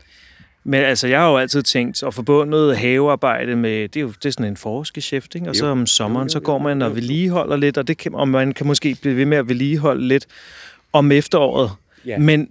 Men 0.65 0.83
altså, 0.85 1.09
jeg 1.09 1.21
har 1.21 1.31
jo 1.31 1.37
altid 1.37 1.63
tænkt 1.63 2.03
at 2.03 2.15
forbundet 2.15 2.77
havearbejde 2.77 3.57
med, 3.57 3.89
det 3.89 3.97
er 3.97 4.01
jo 4.01 4.09
det 4.09 4.25
er 4.25 4.31
sådan 4.31 4.47
en 4.47 4.57
forårsgeschæft, 4.57 5.35
ikke? 5.35 5.49
Og 5.49 5.57
så 5.57 5.67
Jo. 5.67 5.73
om 5.73 5.87
sommeren, 5.87 6.29
så 6.31 6.41
går 6.41 6.59
man 6.59 6.83
og 6.83 6.97
vedligeholder 6.97 7.57
lidt, 7.57 7.79
og, 7.79 7.89
det 7.89 7.99
kan, 7.99 8.15
og 8.15 8.29
man 8.29 8.53
kan 8.53 8.67
måske 8.67 8.97
blive 9.03 9.17
ved 9.17 9.25
med 9.25 9.39
at 9.39 9.49
vedligeholde 9.49 10.09
lidt 10.09 10.27
om 10.93 11.13
efteråret. 11.13 11.71
Ja. 12.07 12.19
Men 12.19 12.49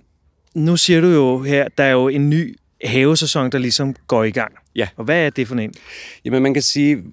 nu 0.54 0.78
siger 0.78 1.02
du 1.02 1.08
jo 1.08 1.42
her, 1.44 1.68
der 1.78 1.84
er 1.84 1.92
jo 1.92 2.08
en 2.08 2.30
ny 2.30 2.58
havesæson, 2.86 3.50
der 3.50 3.58
ligesom 3.58 3.96
går 4.08 4.24
i 4.24 4.32
gang. 4.32 4.54
Ja. 4.76 4.88
Og 4.98 5.04
hvad 5.04 5.26
er 5.26 5.30
det 5.30 5.48
for 5.48 5.56
en? 5.56 5.74
Jamen, 6.26 6.44
man 6.44 6.54
kan 6.54 6.64
sige, 6.64 7.04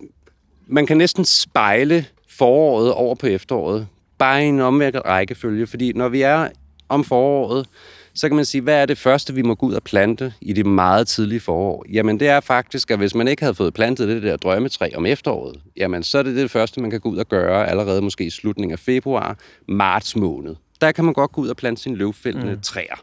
man 0.66 0.86
kan 0.86 0.96
næsten 0.96 1.24
spejle 1.24 2.06
foråret 2.28 2.92
over 2.92 3.14
på 3.14 3.26
efteråret, 3.26 3.86
bare 4.18 4.44
i 4.44 4.46
en 4.46 4.60
omvendt 4.60 4.96
rækkefølge, 5.04 5.66
fordi 5.66 5.92
når 5.92 6.08
vi 6.08 6.22
er 6.22 6.48
om 6.88 7.04
foråret, 7.04 7.66
så 8.14 8.28
kan 8.28 8.36
man 8.36 8.44
sige, 8.44 8.62
hvad 8.62 8.82
er 8.82 8.86
det 8.86 8.98
første, 8.98 9.34
vi 9.34 9.42
må 9.42 9.54
gå 9.54 9.66
ud 9.66 9.74
og 9.74 9.82
plante 9.82 10.32
i 10.40 10.52
det 10.52 10.66
meget 10.66 11.08
tidlige 11.08 11.40
forår? 11.40 11.84
Jamen, 11.92 12.20
det 12.20 12.28
er 12.28 12.40
faktisk, 12.40 12.90
at 12.90 12.98
hvis 12.98 13.14
man 13.14 13.28
ikke 13.28 13.42
havde 13.42 13.54
fået 13.54 13.74
plantet 13.74 14.08
det 14.08 14.22
der 14.22 14.36
drømmetræ 14.36 14.90
om 14.96 15.06
efteråret, 15.06 15.60
jamen, 15.76 16.02
så 16.02 16.18
er 16.18 16.22
det 16.22 16.36
det 16.36 16.50
første, 16.50 16.80
man 16.80 16.90
kan 16.90 17.00
gå 17.00 17.08
ud 17.08 17.16
og 17.16 17.28
gøre 17.28 17.68
allerede 17.68 18.02
måske 18.02 18.24
i 18.24 18.30
slutningen 18.30 18.72
af 18.72 18.78
februar, 18.78 19.38
marts 19.68 20.16
måned. 20.16 20.56
Der 20.80 20.92
kan 20.92 21.04
man 21.04 21.14
godt 21.14 21.32
gå 21.32 21.40
ud 21.40 21.48
og 21.48 21.56
plante 21.56 21.82
sine 21.82 21.96
løvfældende 21.96 22.54
mm. 22.54 22.60
træer. 22.60 23.02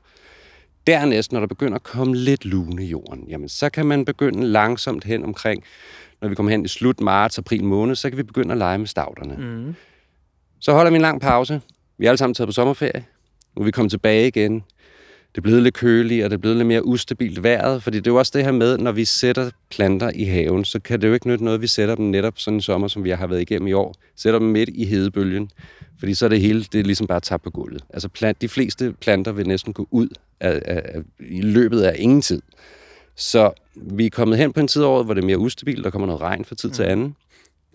Dernæst, 0.88 1.32
når 1.32 1.40
der 1.40 1.48
begynder 1.48 1.76
at 1.76 1.84
komme 1.84 2.16
lidt 2.16 2.46
lune 2.46 2.84
i 2.84 2.88
jorden, 2.88 3.26
jamen, 3.30 3.50
så 3.50 3.70
kan 3.70 3.86
man 3.86 4.06
begynde 4.06 4.48
langsomt 4.48 5.04
hen 5.04 5.24
omkring, 5.24 5.64
når 6.22 6.30
vi 6.30 6.36
kommer 6.36 6.52
hen 6.52 6.66
i 6.66 6.68
slut 6.68 7.02
marts, 7.02 7.38
april 7.38 7.64
måned, 7.64 7.96
så 7.96 8.10
kan 8.10 8.18
vi 8.18 8.24
begynde 8.24 8.52
at 8.52 8.58
lege 8.58 8.78
med 8.78 8.88
stavterne. 8.88 9.36
Mm. 9.38 9.76
Så 10.60 10.74
holder 10.74 10.92
vi 10.92 10.96
en 10.96 11.02
lang 11.02 11.22
pause. 11.22 11.62
Vi 11.98 12.06
er 12.06 12.10
alle 12.10 12.18
sammen 12.18 12.34
taget 12.34 12.48
på 12.48 12.52
sommerferie. 12.52 13.06
Nu 13.56 13.62
er 13.62 13.66
vi 13.66 13.72
kommet 13.72 13.92
tilbage 13.92 14.28
igen. 14.28 14.64
Det 15.38 15.42
er 15.42 15.44
blevet 15.44 15.64
lidt 15.64 15.76
køligt, 15.76 16.24
og 16.24 16.30
det 16.30 16.38
er 16.38 16.40
blevet 16.40 16.58
lidt 16.58 16.68
mere 16.68 16.86
ustabilt 16.86 17.44
vejret, 17.44 17.84
fordi 17.84 17.98
det 17.98 18.08
er 18.08 18.12
jo 18.12 18.18
også 18.18 18.32
det 18.36 18.44
her 18.44 18.52
med, 18.52 18.78
når 18.78 18.92
vi 18.92 19.06
sætter 19.06 19.50
planter 19.70 20.12
i 20.16 20.24
haven, 20.24 20.66
så 20.66 20.80
kan 20.80 21.02
det 21.02 21.08
jo 21.08 21.14
ikke 21.14 21.28
nytte 21.28 21.44
noget, 21.44 21.58
at 21.58 21.62
vi 21.62 21.68
sætter 21.68 21.96
dem 21.96 22.06
netop 22.06 22.40
sådan 22.40 22.58
en 22.58 22.62
sommer, 22.62 22.88
som 22.88 23.04
vi 23.04 23.10
har 23.10 23.28
været 23.28 23.42
igennem 23.42 23.68
i 23.68 23.74
år. 23.74 23.96
Sætter 24.16 24.40
dem 24.40 24.48
midt 24.48 24.70
i 24.74 24.86
hedebølgen, 24.86 25.52
fordi 26.00 26.14
så 26.14 26.26
er 26.26 26.30
det 26.30 26.42
hele, 26.42 26.64
det 26.64 26.80
er 26.80 26.84
ligesom 26.84 27.08
bare 27.08 27.20
tabt 27.20 27.44
på 27.44 27.50
gulvet. 27.50 27.84
Altså 27.90 28.10
plant, 28.10 28.42
de 28.42 28.50
fleste 28.50 28.94
planter 29.02 29.32
vil 29.32 29.48
næsten 29.48 29.74
gå 29.74 29.88
ud 29.92 30.08
af, 30.40 30.62
af, 30.66 30.82
af, 30.86 31.02
i 31.20 31.42
løbet 31.42 31.82
af 31.82 31.96
ingen 32.00 32.22
tid. 32.22 32.42
Så 33.16 33.52
vi 33.76 34.06
er 34.06 34.10
kommet 34.10 34.38
hen 34.38 34.54
på 34.54 34.60
en 34.60 34.68
tid 34.68 34.84
af 34.84 34.88
året, 34.88 35.06
hvor 35.06 35.14
det 35.14 35.22
er 35.22 35.26
mere 35.26 35.40
ustabilt, 35.40 35.84
der 35.84 35.90
kommer 35.90 36.06
noget 36.06 36.22
regn 36.22 36.46
fra 36.46 36.56
tid 36.56 36.70
til 36.70 36.84
anden, 36.84 37.16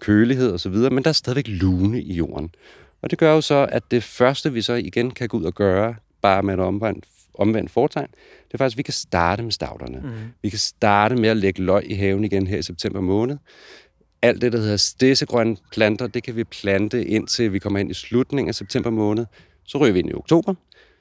kølighed 0.00 0.50
og 0.50 0.60
så 0.60 0.68
videre, 0.68 0.90
men 0.90 1.04
der 1.04 1.08
er 1.08 1.14
stadigvæk 1.14 1.48
lune 1.48 2.02
i 2.02 2.14
jorden. 2.14 2.50
Og 3.02 3.10
det 3.10 3.18
gør 3.18 3.34
jo 3.34 3.40
så, 3.40 3.66
at 3.72 3.82
det 3.90 4.02
første, 4.02 4.52
vi 4.52 4.62
så 4.62 4.74
igen 4.74 5.10
kan 5.10 5.28
gå 5.28 5.36
ud 5.36 5.44
og 5.44 5.54
gøre, 5.54 5.94
bare 6.22 6.42
med 6.42 6.54
et 6.54 6.60
omvendt, 6.60 7.04
omvendt 7.34 7.70
fortegn, 7.70 8.06
det 8.46 8.54
er 8.54 8.58
faktisk, 8.58 8.74
at 8.74 8.78
vi 8.78 8.82
kan 8.82 8.94
starte 8.94 9.42
med 9.42 9.52
stavterne. 9.52 10.00
Mm. 10.00 10.10
Vi 10.42 10.48
kan 10.48 10.58
starte 10.58 11.16
med 11.16 11.28
at 11.28 11.36
lægge 11.36 11.62
løg 11.62 11.90
i 11.90 11.94
haven 11.94 12.24
igen 12.24 12.46
her 12.46 12.58
i 12.58 12.62
september 12.62 13.00
måned. 13.00 13.36
Alt 14.22 14.42
det, 14.42 14.52
der 14.52 14.58
hedder 14.58 14.76
stedsegrønne 14.76 15.56
planter, 15.72 16.06
det 16.06 16.22
kan 16.22 16.36
vi 16.36 16.44
plante 16.44 17.04
indtil 17.04 17.52
vi 17.52 17.58
kommer 17.58 17.78
ind 17.78 17.90
i 17.90 17.94
slutningen 17.94 18.48
af 18.48 18.54
september 18.54 18.90
måned. 18.90 19.26
Så 19.64 19.78
ryger 19.78 19.92
vi 19.92 19.98
ind 19.98 20.10
i 20.10 20.14
oktober. 20.14 20.54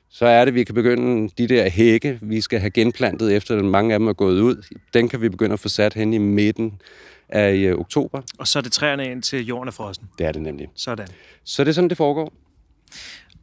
Så 0.09 0.25
er 0.25 0.45
det, 0.45 0.51
at 0.51 0.55
vi 0.55 0.63
kan 0.63 0.75
begynde 0.75 1.29
de 1.37 1.47
der 1.47 1.69
hække, 1.69 2.19
vi 2.21 2.41
skal 2.41 2.59
have 2.59 2.69
genplantet, 2.69 3.35
efter 3.35 3.57
at 3.57 3.65
mange 3.65 3.93
af 3.93 3.99
dem 3.99 4.07
er 4.07 4.13
gået 4.13 4.41
ud. 4.41 4.65
Den 4.93 5.09
kan 5.09 5.21
vi 5.21 5.29
begynde 5.29 5.53
at 5.53 5.59
få 5.59 5.69
sat 5.69 5.93
hen 5.93 6.13
i 6.13 6.17
midten 6.17 6.81
af 7.29 7.53
øh, 7.53 7.79
oktober. 7.79 8.21
Og 8.37 8.47
så 8.47 8.59
er 8.59 8.63
det 8.63 8.71
træerne 8.71 9.11
ind 9.11 9.23
til 9.23 9.45
jorden 9.45 9.67
er 9.67 9.71
frossen. 9.71 10.05
Det 10.17 10.25
er 10.25 10.31
det 10.31 10.41
nemlig. 10.41 10.67
Sådan. 10.75 11.07
Så 11.43 11.63
det 11.63 11.69
er 11.69 11.73
sådan, 11.73 11.89
det 11.89 11.97
foregår. 11.97 12.33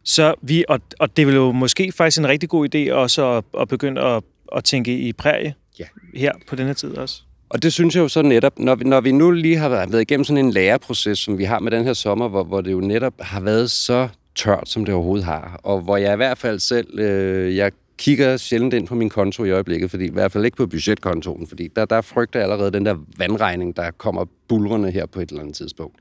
Så 0.05 0.35
vi, 0.43 0.65
og, 0.69 0.81
og 0.99 1.17
det 1.17 1.27
vil 1.27 1.35
jo 1.35 1.53
måske 1.53 1.93
faktisk 1.93 2.19
en 2.19 2.29
rigtig 2.29 2.49
god 2.49 2.75
idé 2.75 2.93
også 2.93 3.27
at, 3.27 3.45
at 3.61 3.69
begynde 3.69 4.01
at, 4.01 4.23
at 4.57 4.65
tænke 4.65 4.99
i 4.99 5.13
prærie 5.13 5.55
Ja. 5.79 5.85
her 6.15 6.33
på 6.49 6.57
denne 6.57 6.75
tid 6.75 6.97
også. 6.97 7.23
Og 7.49 7.63
det 7.63 7.73
synes 7.73 7.95
jeg 7.95 8.01
jo 8.01 8.09
så 8.09 8.23
netop, 8.23 8.59
når 8.59 8.75
vi, 8.75 8.85
når 8.85 9.01
vi 9.01 9.13
nu 9.13 9.31
lige 9.31 9.57
har 9.57 9.69
været 9.69 10.01
igennem 10.01 10.25
sådan 10.25 10.45
en 10.45 10.51
læreproces, 10.51 11.19
som 11.19 11.39
vi 11.39 11.45
har 11.45 11.59
med 11.59 11.71
den 11.71 11.85
her 11.85 11.93
sommer, 11.93 12.29
hvor, 12.29 12.45
hvor 12.45 12.61
det 12.61 12.73
jo 12.73 12.81
netop 12.81 13.15
har 13.21 13.41
været 13.41 13.71
så 13.71 14.09
tørt, 14.35 14.69
som 14.69 14.85
det 14.85 14.95
overhovedet 14.95 15.25
har, 15.25 15.61
og 15.63 15.81
hvor 15.81 15.97
jeg 15.97 16.13
i 16.13 16.17
hvert 16.17 16.39
fald 16.39 16.59
selv, 16.59 16.99
øh, 16.99 17.57
jeg 17.57 17.73
kigger 17.99 18.37
sjældent 18.37 18.75
ind 18.75 18.87
på 18.87 18.95
min 18.95 19.09
konto 19.11 19.45
i 19.45 19.51
øjeblikket, 19.51 19.91
fordi 19.91 20.05
i 20.05 20.11
hvert 20.11 20.33
fald 20.33 20.45
ikke 20.45 20.57
på 20.57 20.67
budgetkontoen, 20.67 21.47
fordi 21.47 21.69
der, 21.77 21.85
der 21.85 22.01
frygter 22.01 22.41
jeg 22.41 22.51
allerede 22.51 22.73
den 22.73 22.87
der 22.87 22.97
vandregning, 23.17 23.77
der 23.77 23.91
kommer 23.91 24.25
bulrende 24.49 24.91
her 24.91 25.07
på 25.07 25.21
et 25.21 25.29
eller 25.29 25.41
andet 25.41 25.57
tidspunkt. 25.57 25.97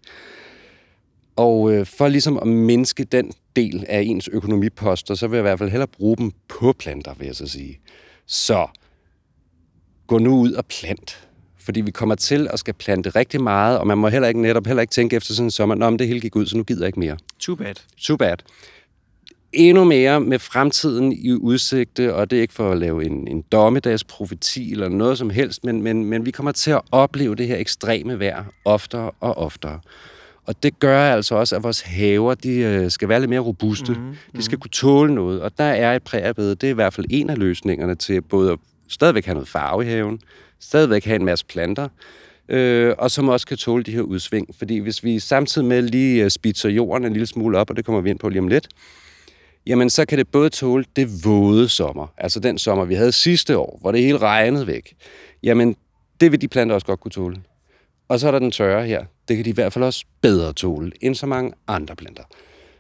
Og 1.38 1.74
øh, 1.74 1.86
for 1.86 2.08
ligesom 2.08 2.38
at 2.38 2.48
mindske 2.48 3.04
den 3.04 3.32
del 3.56 3.86
af 3.90 4.02
ens 4.02 4.28
økonomiposter, 4.28 5.16
så 5.16 5.28
vil 5.28 5.38
jeg 5.38 5.42
i 5.42 5.48
hvert 5.48 5.60
fald 5.60 5.70
hellere 5.70 5.88
bruge 5.88 6.18
dem 6.18 6.32
på 6.48 6.74
planter, 6.74 7.14
vil 7.14 7.26
jeg 7.26 7.36
så 7.36 7.48
sige. 7.48 7.80
Så 8.26 8.68
gå 10.08 10.18
nu 10.18 10.40
ud 10.40 10.52
og 10.52 10.66
plant. 10.66 11.28
Fordi 11.60 11.82
vi 11.82 11.92
kommer 11.92 12.16
til 12.16 12.48
at 12.54 12.60
skal 12.60 12.74
plante 12.74 13.10
rigtig 13.10 13.42
meget, 13.42 13.80
og 13.80 13.88
man 13.88 13.98
må 13.98 14.08
heller 14.08 14.28
ikke 14.28 14.42
netop 14.42 14.68
heller 14.68 14.82
ikke 14.82 14.92
tænke 14.92 15.16
efter 15.16 15.34
sådan 15.34 15.48
en 15.48 15.52
sommer, 15.52 15.76
men 15.76 16.00
det 16.00 16.08
hele 16.08 16.20
gik 16.20 16.36
ud, 16.36 16.46
så 16.46 16.58
nu 16.58 16.64
gider 16.64 16.82
jeg 16.82 16.88
ikke 16.88 17.00
mere. 17.00 17.18
Too 17.40 17.56
bad. 17.56 17.76
Too 18.02 18.18
bad. 18.18 18.38
Endnu 19.54 19.84
mere 19.84 20.20
med 20.20 20.40
fremtiden 20.40 21.12
i 21.12 21.32
udsigte, 21.32 22.16
og 22.16 22.32
det 22.32 22.38
er 22.38 22.42
ikke 22.42 22.54
for 22.54 22.72
at 22.72 22.78
lave 22.78 23.06
en, 23.06 23.28
en 23.28 23.42
dommedagsprofeti 23.42 24.72
eller 24.72 24.90
noget 24.90 25.18
som 25.18 25.30
helst, 25.30 25.64
men, 25.64 25.82
men, 25.82 26.06
men 26.06 26.26
vi 26.26 26.32
kommer 26.32 26.52
til 26.52 26.72
at 26.72 26.82
opleve 26.92 27.36
det 27.36 27.48
her 27.48 27.58
ekstreme 27.58 28.20
vejr 28.20 28.46
oftere 28.66 29.12
og 29.20 29.38
oftere. 29.38 29.80
Og 30.48 30.64
det 30.64 30.80
gør 30.80 31.14
altså 31.14 31.36
også, 31.36 31.56
at 31.56 31.64
vores 31.64 31.82
haver 31.82 32.34
de, 32.34 32.50
øh, 32.50 32.92
skal 32.92 33.10
være 33.10 33.20
lidt 33.20 33.30
mere 33.30 33.40
robuste. 33.40 33.94
Mm-hmm. 33.94 34.16
De 34.36 34.44
skal 34.44 34.58
kunne 34.58 34.72
tåle 34.72 35.16
noget, 35.16 35.42
og 35.42 35.58
der 35.58 35.64
er 35.64 35.96
et 35.96 36.04
prægerbed. 36.04 36.56
Det 36.56 36.68
er 36.68 36.72
i 36.72 36.74
hvert 36.74 36.94
fald 36.94 37.06
en 37.10 37.30
af 37.30 37.38
løsningerne 37.38 37.96
til 37.96 38.22
både 38.22 38.52
at 38.52 38.60
stadigvæk 38.90 39.26
have 39.26 39.34
noget 39.34 39.48
farve 39.48 39.84
i 39.84 39.88
haven, 39.88 40.20
stadigvæk 40.60 41.06
have 41.06 41.16
en 41.16 41.26
masse 41.26 41.46
planter, 41.46 41.88
øh, 42.50 42.96
og 42.98 43.12
som 43.12 43.30
også 43.30 43.48
kan 43.48 43.58
tåle 43.58 43.84
de 43.84 43.92
her 43.92 44.02
udsving. 44.02 44.56
Fordi 44.58 44.78
hvis 44.78 45.04
vi 45.04 45.20
samtidig 45.20 45.68
med 45.68 45.82
lige 45.82 46.24
øh, 46.24 46.30
spidser 46.30 46.70
jorden 46.70 47.06
en 47.06 47.14
lille 47.14 47.28
smule 47.28 47.58
op, 47.58 47.70
og 47.70 47.76
det 47.76 47.86
kommer 47.86 48.02
vi 48.02 48.10
ind 48.10 48.20
på 48.20 48.30
lige 48.30 48.40
om 48.40 48.48
lidt, 48.48 48.68
jamen 49.66 49.90
så 49.90 50.06
kan 50.06 50.18
det 50.18 50.28
både 50.28 50.50
tåle 50.50 50.86
det 50.96 51.26
våde 51.26 51.70
sommer, 51.70 52.08
altså 52.18 52.40
den 52.40 52.58
sommer, 52.58 52.86
vi 52.86 52.96
havde 52.96 53.12
sidste 53.12 53.58
år, 53.58 53.78
hvor 53.82 53.92
det 53.92 54.02
hele 54.02 54.18
regnede 54.18 54.68
væk. 54.68 54.96
Jamen, 55.44 55.76
det 56.20 56.32
vil 56.32 56.42
de 56.42 56.48
planter 56.48 56.76
også 56.76 56.88
godt 56.88 57.00
kunne 57.00 57.12
tåle. 57.12 57.38
Og 58.08 58.20
så 58.20 58.28
er 58.28 58.32
der 58.32 58.40
den 58.40 58.52
tørre 58.52 58.86
her. 58.86 59.06
Det 59.28 59.36
kan 59.36 59.46
de 59.46 59.50
i 59.50 59.54
hvert 59.54 59.74
fald 59.74 59.86
også 59.86 60.06
bedre 60.22 60.54
tåle 60.54 60.92
end 61.02 61.16
så 61.16 61.26
mange 61.26 61.54
andre 61.68 61.96
planter. 61.96 62.24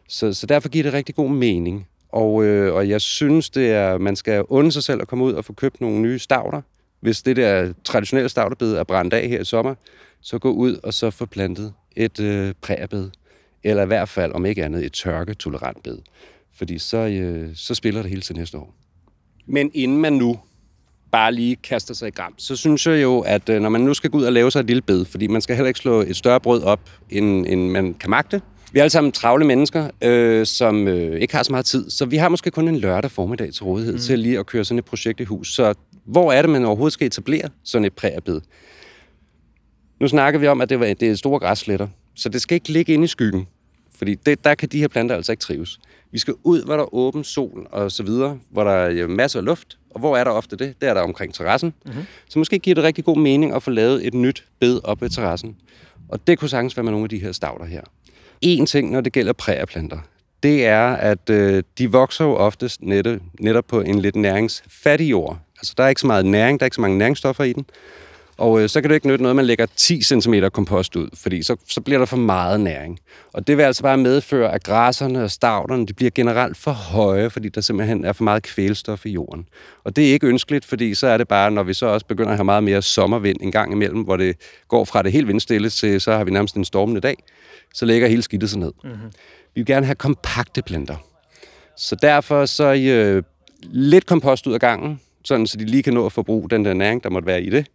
Så, 0.07 0.33
så 0.33 0.47
derfor 0.47 0.69
giver 0.69 0.83
det 0.83 0.93
rigtig 0.93 1.15
god 1.15 1.29
mening. 1.29 1.87
Og, 2.09 2.43
øh, 2.43 2.73
og 2.73 2.89
jeg 2.89 3.01
synes, 3.01 3.49
det 3.49 3.71
er, 3.71 3.97
man 3.97 4.15
skal 4.15 4.43
unde 4.43 4.71
sig 4.71 4.83
selv 4.83 5.01
at 5.01 5.07
komme 5.07 5.25
ud 5.25 5.33
og 5.33 5.45
få 5.45 5.53
købt 5.53 5.81
nogle 5.81 5.99
nye 5.99 6.19
stavter. 6.19 6.61
Hvis 6.99 7.21
det 7.21 7.35
der 7.35 7.73
traditionelle 7.83 8.29
stavterbed 8.29 8.73
er 8.73 8.83
brændt 8.83 9.13
af 9.13 9.27
her 9.27 9.41
i 9.41 9.45
sommer, 9.45 9.75
så 10.21 10.39
gå 10.39 10.51
ud 10.51 10.79
og 10.83 10.93
så 10.93 11.09
få 11.11 11.25
plantet 11.25 11.73
et 11.95 12.19
øh, 12.19 12.53
præbed. 12.61 13.09
Eller 13.63 13.83
i 13.83 13.85
hvert 13.85 14.09
fald, 14.09 14.31
om 14.31 14.45
ikke 14.45 14.65
andet, 14.65 14.85
et 14.85 14.93
tørketolerant 14.93 15.83
bed. 15.83 15.97
Fordi 16.53 16.77
så, 16.77 16.97
øh, 16.97 17.55
så 17.55 17.75
spiller 17.75 18.01
det 18.01 18.09
hele 18.09 18.21
til 18.21 18.35
næste 18.35 18.57
år. 18.57 18.73
Men 19.45 19.71
inden 19.73 19.97
man 19.97 20.13
nu 20.13 20.39
bare 21.11 21.33
lige 21.33 21.55
kaster 21.55 21.93
sig 21.93 22.07
i 22.07 22.11
gram, 22.11 22.33
så 22.37 22.55
synes 22.55 22.87
jeg 22.87 23.01
jo, 23.01 23.19
at 23.19 23.49
øh, 23.49 23.61
når 23.61 23.69
man 23.69 23.81
nu 23.81 23.93
skal 23.93 24.09
gå 24.09 24.17
ud 24.17 24.23
og 24.23 24.33
lave 24.33 24.51
sig 24.51 24.59
et 24.59 24.65
lille 24.65 24.81
bed, 24.81 25.05
fordi 25.05 25.27
man 25.27 25.41
skal 25.41 25.55
heller 25.55 25.67
ikke 25.67 25.79
slå 25.79 26.01
et 26.01 26.15
større 26.15 26.39
brød 26.39 26.63
op, 26.63 26.79
end, 27.09 27.45
end 27.47 27.69
man 27.69 27.93
kan 27.93 28.09
magte. 28.09 28.41
Vi 28.71 28.79
er 28.79 28.83
alle 28.83 28.91
sammen 28.91 29.11
travle 29.11 29.45
mennesker, 29.45 29.89
øh, 30.01 30.45
som 30.45 30.87
øh, 30.87 31.21
ikke 31.21 31.35
har 31.35 31.43
så 31.43 31.51
meget 31.51 31.65
tid, 31.65 31.89
så 31.89 32.05
vi 32.05 32.17
har 32.17 32.29
måske 32.29 32.51
kun 32.51 32.67
en 32.67 32.77
lørdag 32.77 33.11
formiddag 33.11 33.53
til 33.53 33.63
rådighed 33.63 33.93
mm. 33.93 33.99
til 33.99 34.19
lige 34.19 34.39
at 34.39 34.45
køre 34.45 34.65
sådan 34.65 34.79
et 34.79 34.85
projekt 34.85 35.19
i 35.19 35.23
hus. 35.23 35.53
Så 35.53 35.73
hvor 36.05 36.31
er 36.31 36.41
det, 36.41 36.51
man 36.51 36.65
overhovedet 36.65 36.93
skal 36.93 37.07
etablere 37.07 37.49
sådan 37.63 37.85
et 37.85 37.93
prægerbed? 37.93 38.41
Nu 39.99 40.07
snakker 40.07 40.39
vi 40.39 40.47
om, 40.47 40.61
at 40.61 40.69
det, 40.69 40.79
var, 40.79 40.85
det 40.85 41.03
er 41.03 41.15
store 41.15 41.39
græssletter, 41.39 41.87
så 42.15 42.29
det 42.29 42.41
skal 42.41 42.55
ikke 42.55 42.69
ligge 42.69 42.93
inde 42.93 43.03
i 43.03 43.07
skyggen, 43.07 43.47
fordi 43.97 44.15
det, 44.15 44.43
der 44.43 44.55
kan 44.55 44.69
de 44.69 44.79
her 44.79 44.87
planter 44.87 45.15
altså 45.15 45.31
ikke 45.31 45.41
trives. 45.41 45.79
Vi 46.11 46.19
skal 46.19 46.33
ud, 46.43 46.63
hvor 46.63 46.73
der 46.73 46.83
er 46.83 46.93
åben 46.93 47.23
sol 47.23 47.67
og 47.71 47.91
så 47.91 48.03
videre, 48.03 48.39
hvor 48.49 48.63
der 48.63 48.71
er 48.71 49.07
masser 49.07 49.39
af 49.39 49.45
luft. 49.45 49.77
Og 49.97 49.99
hvor 49.99 50.17
er 50.17 50.23
der 50.23 50.31
ofte 50.31 50.55
det? 50.55 50.81
Det 50.81 50.89
er 50.89 50.93
der 50.93 51.01
omkring 51.01 51.33
terrassen. 51.33 51.73
Mm-hmm. 51.85 52.05
Så 52.29 52.39
måske 52.39 52.59
giver 52.59 52.75
det 52.75 52.83
rigtig 52.83 53.05
god 53.05 53.17
mening 53.17 53.55
at 53.55 53.63
få 53.63 53.71
lavet 53.71 54.07
et 54.07 54.13
nyt 54.13 54.45
bed 54.59 54.79
op 54.83 55.01
ved 55.01 55.09
terrassen. 55.09 55.55
Og 56.09 56.27
det 56.27 56.39
kunne 56.39 56.49
sagtens 56.49 56.77
være 56.77 56.83
med 56.83 56.91
nogle 56.91 57.05
af 57.05 57.09
de 57.09 57.19
her 57.19 57.31
stavter 57.31 57.65
her. 57.65 57.81
En 58.41 58.65
ting, 58.65 58.91
når 58.91 59.01
det 59.01 59.13
gælder 59.13 59.33
prægerplanter, 59.33 59.97
det 60.43 60.65
er, 60.65 60.87
at 60.87 61.29
øh, 61.29 61.63
de 61.77 61.91
vokser 61.91 62.25
jo 62.25 62.35
oftest 62.35 62.81
netop, 62.81 63.19
netop 63.39 63.65
på 63.67 63.81
en 63.81 63.99
lidt 63.99 64.15
næringsfattig 64.15 65.09
jord. 65.09 65.37
Altså, 65.57 65.73
der 65.77 65.83
er 65.83 65.87
ikke 65.87 66.01
så 66.01 66.07
meget 66.07 66.25
næring, 66.25 66.59
der 66.59 66.63
er 66.63 66.67
ikke 66.67 66.75
så 66.75 66.81
mange 66.81 66.97
næringsstoffer 66.97 67.43
i 67.43 67.53
den. 67.53 67.65
Og 68.37 68.61
øh, 68.61 68.69
så 68.69 68.81
kan 68.81 68.89
det 68.89 68.95
ikke 68.95 69.07
nytte 69.07 69.23
noget, 69.23 69.31
at 69.31 69.35
man 69.35 69.45
lægger 69.45 69.65
10 69.75 70.01
cm 70.01 70.33
kompost 70.53 70.95
ud, 70.95 71.09
fordi 71.13 71.43
så, 71.43 71.55
så 71.67 71.81
bliver 71.81 71.97
der 71.99 72.05
for 72.05 72.17
meget 72.17 72.59
næring. 72.59 72.99
Og 73.33 73.47
det 73.47 73.57
vil 73.57 73.63
altså 73.63 73.83
bare 73.83 73.97
medføre, 73.97 74.53
at 74.53 74.63
græsserne 74.63 75.23
og 75.23 75.31
stavterne 75.31 75.85
de 75.85 75.93
bliver 75.93 76.11
generelt 76.15 76.57
for 76.57 76.71
høje, 76.71 77.29
fordi 77.29 77.49
der 77.49 77.61
simpelthen 77.61 78.05
er 78.05 78.13
for 78.13 78.23
meget 78.23 78.43
kvælstof 78.43 79.05
i 79.05 79.09
jorden. 79.09 79.47
Og 79.83 79.95
det 79.95 80.09
er 80.09 80.13
ikke 80.13 80.27
ønskeligt, 80.27 80.65
fordi 80.65 80.93
så 80.93 81.07
er 81.07 81.17
det 81.17 81.27
bare, 81.27 81.51
når 81.51 81.63
vi 81.63 81.73
så 81.73 81.85
også 81.85 82.05
begynder 82.05 82.31
at 82.31 82.37
have 82.37 82.45
meget 82.45 82.63
mere 82.63 82.81
sommervind 82.81 83.37
en 83.41 83.51
gang 83.51 83.71
imellem, 83.71 84.01
hvor 84.01 84.17
det 84.17 84.35
går 84.67 84.85
fra 84.85 85.03
det 85.03 85.11
helt 85.11 85.27
vindstille 85.27 85.69
til, 85.69 86.01
så 86.01 86.11
har 86.11 86.23
vi 86.23 86.31
nærmest 86.31 86.55
en 86.55 86.65
stormende 86.65 87.01
dag, 87.01 87.15
så 87.73 87.85
lægger 87.85 88.07
hele 88.07 88.21
skidtet 88.21 88.49
sig 88.49 88.59
ned. 88.59 88.71
Mm-hmm. 88.83 89.11
Vi 89.55 89.61
vil 89.61 89.65
gerne 89.65 89.85
have 89.85 89.95
kompakte 89.95 90.61
planter. 90.61 90.95
Så 91.77 91.95
derfor 91.95 92.45
så 92.45 92.73
øh, 92.73 93.23
lidt 93.61 94.05
kompost 94.05 94.47
ud 94.47 94.53
af 94.53 94.59
gangen, 94.59 94.99
sådan 95.23 95.47
så 95.47 95.57
de 95.57 95.65
lige 95.65 95.83
kan 95.83 95.93
nå 95.93 96.05
at 96.05 96.11
forbruge 96.11 96.49
den 96.49 96.65
der 96.65 96.73
næring, 96.73 97.03
der 97.03 97.09
måtte 97.09 97.25
være 97.25 97.41
i 97.41 97.49
det. 97.49 97.67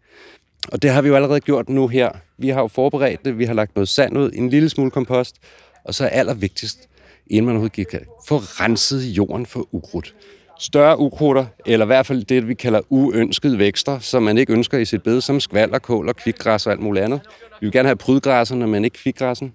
Og 0.68 0.82
det 0.82 0.90
har 0.90 1.02
vi 1.02 1.08
jo 1.08 1.14
allerede 1.14 1.40
gjort 1.40 1.68
nu 1.68 1.88
her. 1.88 2.10
Vi 2.38 2.48
har 2.48 2.60
jo 2.60 2.68
forberedt 2.68 3.24
det, 3.24 3.38
vi 3.38 3.44
har 3.44 3.54
lagt 3.54 3.76
noget 3.76 3.88
sand 3.88 4.18
ud, 4.18 4.30
en 4.34 4.50
lille 4.50 4.68
smule 4.68 4.90
kompost, 4.90 5.36
og 5.84 5.94
så 5.94 6.04
er 6.04 6.08
allervigtigst, 6.08 6.88
inden 7.26 7.46
man 7.46 7.54
overhovedet 7.54 7.88
kan 7.88 8.00
få 8.28 8.36
renset 8.36 9.02
jorden 9.02 9.46
for 9.46 9.68
ukrudt. 9.72 10.14
Større 10.58 10.98
ukrudter, 10.98 11.46
eller 11.66 11.86
i 11.86 11.86
hvert 11.86 12.06
fald 12.06 12.24
det, 12.24 12.48
vi 12.48 12.54
kalder 12.54 12.80
uønskede 12.88 13.58
vækster, 13.58 13.98
som 13.98 14.22
man 14.22 14.38
ikke 14.38 14.52
ønsker 14.52 14.78
i 14.78 14.84
sit 14.84 15.02
bed, 15.02 15.20
som 15.20 15.40
skvalder, 15.40 15.78
kål 15.78 16.08
og 16.08 16.16
kvikgræs 16.16 16.66
og 16.66 16.72
alt 16.72 16.80
muligt 16.80 17.04
andet. 17.04 17.20
Vi 17.60 17.66
vil 17.66 17.72
gerne 17.72 17.88
have 17.88 17.96
prydgræsserne, 17.96 18.66
men 18.66 18.84
ikke 18.84 18.98
kvikgræssen. 18.98 19.52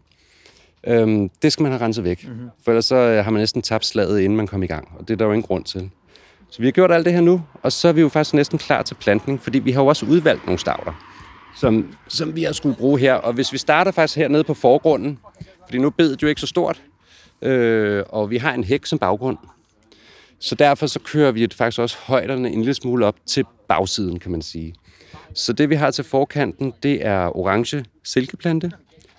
Øhm, 0.88 1.30
det 1.42 1.54
skal 1.54 1.64
man 1.64 1.72
have 1.72 1.82
renset 1.82 2.04
væk, 2.04 2.28
mm-hmm. 2.28 2.50
for 2.66 2.72
ellers 2.72 2.86
så 2.86 2.96
øh, 2.96 3.24
har 3.24 3.32
man 3.32 3.40
næsten 3.40 3.62
tabt 3.62 3.86
slaget, 3.86 4.20
inden 4.20 4.38
man 4.38 4.48
kommer 4.48 4.64
i 4.64 4.68
gang, 4.68 4.88
og 5.00 5.08
det 5.08 5.14
er 5.14 5.18
der 5.18 5.26
jo 5.26 5.32
ingen 5.32 5.48
grund 5.48 5.64
til. 5.64 5.90
Så 6.50 6.60
vi 6.60 6.66
har 6.66 6.72
gjort 6.72 6.92
alt 6.92 7.06
det 7.06 7.14
her 7.14 7.22
nu, 7.22 7.42
og 7.64 7.72
så 7.72 7.88
er 7.88 7.92
vi 7.92 8.02
jo 8.02 8.10
faktisk 8.10 8.34
næsten 8.34 8.60
klar 8.60 8.82
til 8.82 8.96
plantning, 8.96 9.42
fordi 9.42 9.60
vi 9.60 9.72
har 9.72 9.82
jo 9.82 9.88
også 9.88 10.06
udvalgt 10.06 10.46
nogle 10.46 10.60
stavter, 10.60 10.94
som, 11.56 11.96
som 12.08 12.36
vi 12.36 12.44
har 12.44 12.52
skulle 12.52 12.76
bruge 12.76 13.00
her. 13.00 13.14
Og 13.14 13.34
hvis 13.34 13.54
vi 13.54 13.58
starter 13.58 13.92
faktisk 13.92 14.18
hernede 14.18 14.44
på 14.44 14.54
forgrunden, 14.54 15.20
fordi 15.66 15.78
nu 15.78 15.90
bedet 15.90 16.24
jo 16.24 16.28
ikke 16.28 16.42
så 16.42 16.48
stort, 16.48 16.82
øh, 17.42 18.04
og 18.10 18.30
vi 18.30 18.38
har 18.38 18.54
en 18.54 18.64
hæk 18.64 18.86
som 18.86 19.00
baggrund, 19.00 19.38
så 20.40 20.56
derfor 20.56 20.88
så 20.88 21.00
kører 21.00 21.32
vi 21.32 21.48
faktisk 21.56 21.80
også 21.80 21.98
højderne 22.00 22.50
en 22.50 22.60
lille 22.60 22.74
smule 22.74 23.06
op 23.06 23.16
til 23.26 23.46
bagsiden, 23.68 24.20
kan 24.20 24.32
man 24.32 24.42
sige. 24.42 24.76
Så 25.34 25.54
det 25.54 25.70
vi 25.70 25.76
har 25.76 25.92
til 25.92 26.04
forkanten, 26.04 26.74
det 26.84 27.06
er 27.06 27.38
orange 27.38 27.86
silkeplante, 28.04 28.72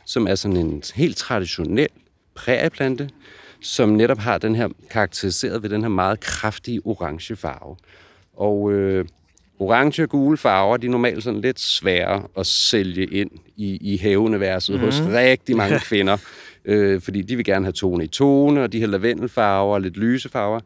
som 0.04 0.26
er 0.26 0.34
sådan 0.34 0.56
en 0.56 0.82
helt 0.94 1.16
traditionel 1.16 1.88
prærieplante, 2.34 3.10
som 3.60 3.88
netop 3.88 4.18
har 4.18 4.38
den 4.38 4.54
her 4.54 4.68
karakteriseret 4.90 5.62
ved 5.62 5.70
den 5.70 5.82
her 5.82 5.88
meget 5.88 6.20
kraftige 6.20 6.80
orange 6.84 7.36
farve. 7.36 7.76
Og 8.36 8.72
øh, 8.72 9.04
orange 9.58 10.02
og 10.02 10.08
gule 10.08 10.36
farver, 10.36 10.76
de 10.76 10.86
er 10.86 10.90
normalt 10.90 11.24
sådan 11.24 11.40
lidt 11.40 11.60
svære 11.60 12.22
at 12.38 12.46
sælge 12.46 13.06
ind 13.06 13.30
i, 13.56 13.92
i 13.92 13.96
haveuniverset 13.96 14.74
mm. 14.74 14.80
hos 14.80 15.00
rigtig 15.00 15.56
mange 15.56 15.78
kvinder. 15.80 16.16
Øh, 16.64 17.00
fordi 17.00 17.22
de 17.22 17.36
vil 17.36 17.44
gerne 17.44 17.64
have 17.64 17.72
tone 17.72 18.04
i 18.04 18.08
tone, 18.08 18.62
og 18.62 18.72
de 18.72 18.78
her 18.78 18.86
lavendelfarver 18.86 19.74
og 19.74 19.80
lidt 19.80 19.96
lyse 19.96 20.28
farver. 20.28 20.60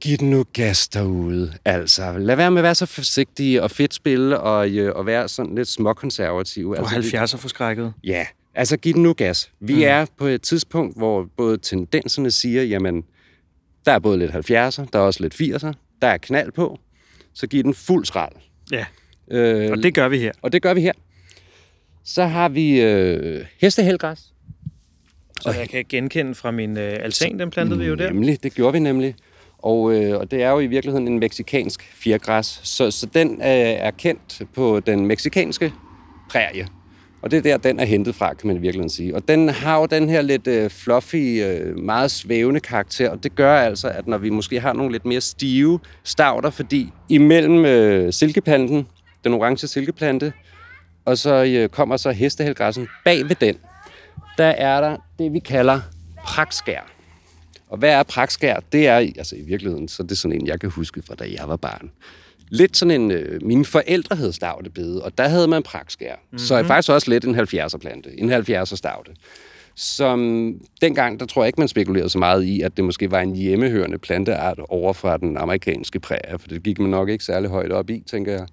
Giv 0.00 0.16
den 0.16 0.30
nu 0.30 0.44
gas 0.52 0.88
derude, 0.88 1.52
altså. 1.64 2.18
Lad 2.18 2.36
være 2.36 2.50
med 2.50 2.58
at 2.58 2.62
være 2.62 2.74
så 2.74 2.86
forsigtige 2.86 3.62
og 3.62 3.70
fedt 3.70 3.94
spille 3.94 4.40
og, 4.40 4.70
øh, 4.70 4.94
og 4.96 5.06
være 5.06 5.28
sådan 5.28 5.54
lidt 5.54 5.68
småkonservative. 5.68 6.78
Og 6.78 6.92
altså, 6.94 7.16
70'er 7.16 7.36
forskrækket. 7.36 7.92
Ja, 8.04 8.26
Altså, 8.54 8.76
giv 8.76 8.94
den 8.94 9.02
nu 9.02 9.12
gas. 9.12 9.50
Vi 9.60 9.74
mm. 9.74 9.82
er 9.82 10.06
på 10.18 10.26
et 10.26 10.42
tidspunkt, 10.42 10.96
hvor 10.96 11.28
både 11.36 11.58
tendenserne 11.58 12.30
siger, 12.30 12.62
jamen, 12.62 13.04
der 13.86 13.92
er 13.92 13.98
både 13.98 14.18
lidt 14.18 14.30
70'er, 14.30 14.86
der 14.92 14.98
er 14.98 15.02
også 15.02 15.22
lidt 15.22 15.34
80'er, 15.34 15.72
der 16.02 16.08
er 16.08 16.16
knald 16.16 16.52
på, 16.52 16.78
så 17.32 17.46
giv 17.46 17.62
den 17.62 17.74
fuld 17.74 18.04
skrald. 18.04 18.32
Ja, 18.72 18.84
Øh, 19.30 19.70
og 19.70 19.82
det 19.82 19.94
gør 19.94 20.08
vi 20.08 20.18
her. 20.18 20.32
og 20.42 20.52
det 20.52 20.62
gør 20.62 20.74
vi 20.74 20.80
her. 20.80 20.92
Så 22.04 22.24
har 22.24 22.48
vi 22.48 22.80
øh, 22.80 23.44
hestehelgræs. 23.60 24.32
Så 25.40 25.50
jeg 25.50 25.68
kan 25.68 25.84
genkende 25.88 26.34
fra 26.34 26.50
min 26.50 26.78
øh, 26.78 26.96
altan, 27.00 27.38
den 27.38 27.50
plantede 27.50 27.80
vi 27.80 27.86
jo 27.86 27.94
der. 27.94 28.10
Nemlig, 28.10 28.42
det 28.42 28.54
gjorde 28.54 28.72
vi 28.72 28.78
nemlig. 28.78 29.14
Og, 29.58 29.94
øh, 29.94 30.18
og 30.18 30.30
det 30.30 30.42
er 30.42 30.50
jo 30.50 30.60
i 30.60 30.66
virkeligheden 30.66 31.08
en 31.08 31.18
meksikansk 31.18 31.92
fjergræs, 31.94 32.60
så, 32.62 32.90
så 32.90 33.06
den 33.06 33.30
øh, 33.40 33.46
er 33.46 33.90
kendt 33.90 34.42
på 34.54 34.80
den 34.80 35.06
meksikanske 35.06 35.72
prærie. 36.30 36.66
Og 37.24 37.30
det 37.30 37.36
er 37.36 37.42
der, 37.42 37.56
den 37.56 37.80
er 37.80 37.84
hentet 37.84 38.14
fra, 38.14 38.34
kan 38.34 38.46
man 38.46 38.56
i 38.56 38.60
virkeligheden 38.60 38.90
sige. 38.90 39.14
Og 39.14 39.28
den 39.28 39.48
har 39.48 39.78
jo 39.78 39.86
den 39.86 40.08
her 40.08 40.22
lidt 40.22 40.46
øh, 40.46 40.70
fluffy, 40.70 41.42
øh, 41.42 41.78
meget 41.78 42.10
svævende 42.10 42.60
karakter, 42.60 43.10
og 43.10 43.22
det 43.22 43.34
gør 43.34 43.56
altså, 43.56 43.88
at 43.88 44.06
når 44.06 44.18
vi 44.18 44.30
måske 44.30 44.60
har 44.60 44.72
nogle 44.72 44.92
lidt 44.92 45.04
mere 45.04 45.20
stive 45.20 45.80
stavter, 46.04 46.50
fordi 46.50 46.92
imellem 47.08 47.64
øh, 47.64 48.12
silkeplanten, 48.12 48.86
den 49.24 49.34
orange 49.34 49.66
silkeplante, 49.66 50.32
og 51.04 51.18
så 51.18 51.44
øh, 51.44 51.68
kommer 51.68 51.96
så 51.96 52.10
hestehelgræssen 52.10 52.88
bag 53.04 53.28
ved 53.28 53.36
den, 53.36 53.56
der 54.38 54.44
er 54.44 54.80
der 54.80 54.96
det, 55.18 55.32
vi 55.32 55.38
kalder 55.38 55.80
prakskær. 56.24 56.80
Og 57.68 57.78
hvad 57.78 57.90
er 57.90 58.02
prakskær? 58.02 58.60
Det 58.72 58.88
er, 58.88 58.96
altså 58.96 59.36
i 59.36 59.42
virkeligheden, 59.42 59.88
så 59.88 60.02
er 60.02 60.06
det 60.06 60.18
sådan 60.18 60.40
en, 60.40 60.46
jeg 60.46 60.60
kan 60.60 60.70
huske 60.70 61.02
fra 61.02 61.14
da 61.14 61.24
jeg 61.38 61.48
var 61.48 61.56
barn. 61.56 61.90
Lidt 62.54 62.76
sådan 62.76 63.00
en, 63.00 63.10
øh, 63.10 63.42
mine 63.42 63.64
forældre 63.64 64.16
havde 64.16 64.32
stavtebede, 64.32 65.02
og 65.02 65.18
der 65.18 65.28
havde 65.28 65.48
man 65.48 65.62
prakskær. 65.62 66.14
Mm-hmm. 66.14 66.38
Så 66.38 66.54
er 66.54 66.62
faktisk 66.62 66.90
også 66.90 67.10
lidt 67.10 67.24
en 67.24 67.34
70'er 67.34 67.78
plante, 67.78 68.20
en 68.20 68.32
70'er 68.32 68.76
stavte. 68.76 69.10
Som 69.74 70.50
dengang, 70.80 71.20
der 71.20 71.26
tror 71.26 71.42
jeg 71.42 71.46
ikke, 71.46 71.60
man 71.60 71.68
spekulerede 71.68 72.08
så 72.08 72.18
meget 72.18 72.42
i, 72.44 72.60
at 72.60 72.76
det 72.76 72.84
måske 72.84 73.10
var 73.10 73.20
en 73.20 73.34
hjemmehørende 73.36 73.98
planteart 73.98 74.58
over 74.68 74.92
fra 74.92 75.16
den 75.16 75.36
amerikanske 75.36 76.00
prærie, 76.00 76.38
for 76.38 76.48
det 76.48 76.62
gik 76.62 76.78
man 76.78 76.90
nok 76.90 77.08
ikke 77.08 77.24
særlig 77.24 77.50
højt 77.50 77.72
op 77.72 77.90
i, 77.90 78.02
tænker 78.06 78.32
jeg. 78.32 78.46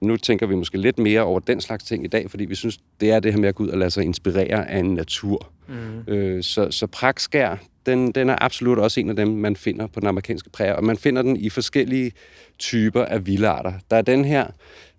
Nu 0.00 0.16
tænker 0.16 0.46
vi 0.46 0.54
måske 0.54 0.78
lidt 0.78 0.98
mere 0.98 1.20
over 1.20 1.40
den 1.40 1.60
slags 1.60 1.84
ting 1.84 2.04
i 2.04 2.08
dag, 2.08 2.30
fordi 2.30 2.44
vi 2.44 2.54
synes, 2.54 2.78
det 3.00 3.10
er 3.10 3.20
det 3.20 3.32
her 3.32 3.40
med 3.40 3.48
at 3.48 3.54
gå 3.54 3.64
ud 3.64 3.68
og 3.68 3.78
lade 3.78 3.90
sig 3.90 4.04
inspirere 4.04 4.70
af 4.70 4.78
en 4.78 4.94
natur. 4.94 5.50
Mm. 5.68 6.12
Øh, 6.12 6.42
så, 6.42 6.70
så 6.70 6.86
prakskær, 6.86 7.56
den, 7.86 8.12
den 8.12 8.30
er 8.30 8.36
absolut 8.40 8.78
også 8.78 9.00
en 9.00 9.10
af 9.10 9.16
dem, 9.16 9.28
man 9.28 9.56
finder 9.56 9.86
på 9.86 10.00
den 10.00 10.08
amerikanske 10.08 10.50
prærie, 10.50 10.76
og 10.76 10.84
man 10.84 10.96
finder 10.96 11.22
den 11.22 11.36
i 11.36 11.50
forskellige 11.50 12.12
typer 12.58 13.04
af 13.04 13.26
vildarter. 13.26 13.72
Der 13.90 13.96
er 13.96 14.02
den 14.02 14.24
her, 14.24 14.46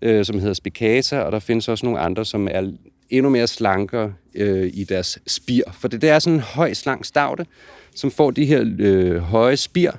øh, 0.02 0.24
som 0.24 0.38
hedder 0.38 0.54
spicata, 0.54 1.20
og 1.20 1.32
der 1.32 1.38
findes 1.38 1.68
også 1.68 1.86
nogle 1.86 2.00
andre, 2.00 2.24
som 2.24 2.48
er 2.50 2.72
endnu 3.10 3.30
mere 3.30 3.46
slanker 3.46 4.10
øh, 4.34 4.70
i 4.74 4.84
deres 4.84 5.18
spir. 5.26 5.62
For 5.72 5.88
det, 5.88 6.02
det 6.02 6.10
er 6.10 6.18
sådan 6.18 6.34
en 6.34 6.40
høj, 6.40 6.72
slank 6.72 7.04
stavte, 7.04 7.46
som 7.94 8.10
får 8.10 8.30
de 8.30 8.44
her 8.44 8.64
øh, 8.78 9.16
høje 9.16 9.56
spir 9.56 9.90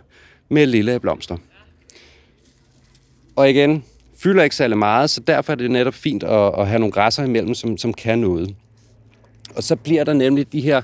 med 0.49 0.65
lille 0.65 0.99
blomster. 0.99 1.37
Og 3.35 3.49
igen, 3.49 3.83
fylder 4.17 4.43
ikke 4.43 4.55
særlig 4.55 4.77
meget, 4.77 5.09
så 5.09 5.21
derfor 5.21 5.51
er 5.51 5.55
det 5.55 5.71
netop 5.71 5.93
fint 5.93 6.23
at, 6.23 6.53
at 6.59 6.67
have 6.67 6.79
nogle 6.79 6.91
græsser 6.91 7.23
imellem, 7.23 7.53
som, 7.53 7.77
som 7.77 7.93
kan 7.93 8.19
noget. 8.19 8.55
Og 9.55 9.63
så 9.63 9.75
bliver 9.75 10.03
der 10.03 10.13
nemlig 10.13 10.53
de 10.53 10.61
her 10.61 10.81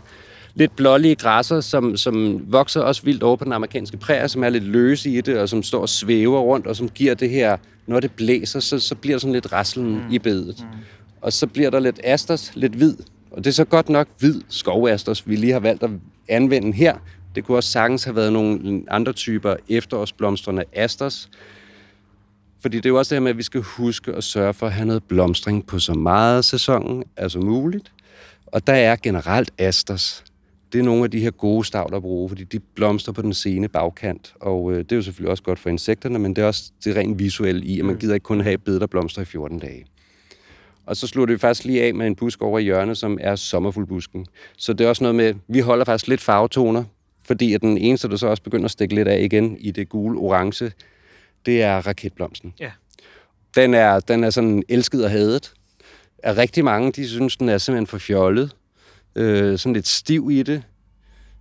lidt 0.55 0.75
blålige 0.75 1.15
græsser, 1.15 1.61
som, 1.61 1.97
som 1.97 2.45
vokser 2.51 2.81
også 2.81 3.03
vildt 3.03 3.23
over 3.23 3.35
på 3.35 3.43
den 3.43 3.53
amerikanske 3.53 3.97
prærie, 3.97 4.27
som 4.27 4.43
er 4.43 4.49
lidt 4.49 4.63
løse 4.63 5.09
i 5.09 5.21
det, 5.21 5.39
og 5.39 5.49
som 5.49 5.63
står 5.63 5.81
og 5.81 5.89
svæver 5.89 6.39
rundt, 6.39 6.67
og 6.67 6.75
som 6.75 6.89
giver 6.89 7.13
det 7.13 7.29
her, 7.29 7.57
når 7.87 7.99
det 7.99 8.11
blæser, 8.11 8.59
så, 8.59 8.79
så 8.79 8.95
bliver 8.95 9.15
der 9.15 9.19
sådan 9.19 9.33
lidt 9.33 9.53
raslen 9.53 9.95
mm. 9.95 10.11
i 10.11 10.19
bedet. 10.19 10.59
Mm. 10.59 10.77
Og 11.21 11.33
så 11.33 11.47
bliver 11.47 11.69
der 11.69 11.79
lidt 11.79 11.99
asters, 12.03 12.55
lidt 12.55 12.73
hvid. 12.73 12.95
Og 13.31 13.37
det 13.37 13.47
er 13.47 13.53
så 13.53 13.65
godt 13.65 13.89
nok 13.89 14.07
hvid 14.19 14.41
skovasters, 14.49 15.27
vi 15.27 15.35
lige 15.35 15.53
har 15.53 15.59
valgt 15.59 15.83
at 15.83 15.89
anvende 16.29 16.73
her. 16.73 16.97
Det 17.35 17.45
kunne 17.45 17.57
også 17.57 17.71
sagtens 17.71 18.03
have 18.03 18.15
været 18.15 18.33
nogle 18.33 18.83
andre 18.89 19.13
typer 19.13 19.55
efterårsblomstrende 19.69 20.63
asters. 20.73 21.29
Fordi 22.61 22.77
det 22.77 22.85
er 22.85 22.89
jo 22.89 22.97
også 22.97 23.09
det 23.09 23.15
her 23.15 23.23
med, 23.23 23.31
at 23.31 23.37
vi 23.37 23.43
skal 23.43 23.61
huske 23.61 24.11
at 24.11 24.23
sørge 24.23 24.53
for 24.53 24.67
at 24.67 24.73
have 24.73 24.85
noget 24.85 25.03
blomstring 25.03 25.67
på 25.67 25.79
så 25.79 25.93
meget 25.93 26.37
af 26.37 26.43
sæsonen 26.43 27.03
altså 27.17 27.39
muligt. 27.39 27.91
Og 28.45 28.67
der 28.67 28.73
er 28.73 28.95
generelt 28.95 29.51
asters. 29.57 30.23
Det 30.73 30.79
er 30.79 30.83
nogle 30.83 31.03
af 31.03 31.11
de 31.11 31.19
her 31.19 31.31
gode 31.31 31.65
stavler 31.65 31.97
at 31.97 32.03
bruge, 32.03 32.29
fordi 32.29 32.43
de 32.43 32.59
blomstrer 32.59 33.13
på 33.13 33.21
den 33.21 33.33
sene 33.33 33.67
bagkant. 33.67 34.33
Og 34.39 34.71
øh, 34.71 34.77
det 34.77 34.91
er 34.91 34.95
jo 34.95 35.01
selvfølgelig 35.01 35.31
også 35.31 35.43
godt 35.43 35.59
for 35.59 35.69
insekterne, 35.69 36.19
men 36.19 36.35
det 36.35 36.41
er 36.41 36.45
også 36.45 36.71
det 36.85 36.95
rent 36.95 37.19
visuelle 37.19 37.65
i, 37.65 37.79
at 37.79 37.85
man 37.85 37.97
gider 37.97 38.13
ikke 38.13 38.23
kun 38.23 38.41
have 38.41 38.57
bed, 38.57 38.79
der 38.79 38.87
blomstrer 38.87 39.21
i 39.21 39.25
14 39.25 39.59
dage. 39.59 39.85
Og 40.85 40.97
så 40.97 41.07
slutter 41.07 41.35
vi 41.35 41.39
faktisk 41.39 41.65
lige 41.65 41.83
af 41.83 41.93
med 41.93 42.07
en 42.07 42.15
busk 42.15 42.41
over 42.41 42.59
i 42.59 42.63
hjørnet, 42.63 42.97
som 42.97 43.17
er 43.21 43.35
sommerfuldbusken. 43.35 44.25
Så 44.57 44.73
det 44.73 44.85
er 44.85 44.89
også 44.89 45.03
noget 45.03 45.15
med, 45.15 45.33
vi 45.47 45.59
holder 45.59 45.85
faktisk 45.85 46.07
lidt 46.07 46.21
farvetoner, 46.21 46.83
fordi 47.23 47.53
at 47.53 47.61
den 47.61 47.77
eneste, 47.77 48.09
der 48.09 48.15
så 48.15 48.27
også 48.27 48.43
begynder 48.43 48.65
at 48.65 48.71
stikke 48.71 48.95
lidt 48.95 49.07
af 49.07 49.21
igen 49.21 49.57
i 49.59 49.71
det 49.71 49.89
gule-orange, 49.89 50.71
det 51.45 51.61
er 51.61 51.87
raketblomsten. 51.87 52.53
Ja. 52.59 52.71
Den 53.55 53.73
er, 53.73 53.99
den 53.99 54.23
er 54.23 54.29
sådan 54.29 54.63
elsket 54.69 55.03
og 55.03 55.11
hadet. 55.11 55.53
Er 56.17 56.37
rigtig 56.37 56.63
mange, 56.63 56.91
de 56.91 57.09
synes, 57.09 57.37
den 57.37 57.49
er 57.49 57.57
simpelthen 57.57 57.87
for 57.87 57.97
fjollet. 57.97 58.55
Øh, 59.15 59.57
sådan 59.59 59.73
lidt 59.73 59.87
stiv 59.87 60.29
i 60.31 60.43
det. 60.43 60.63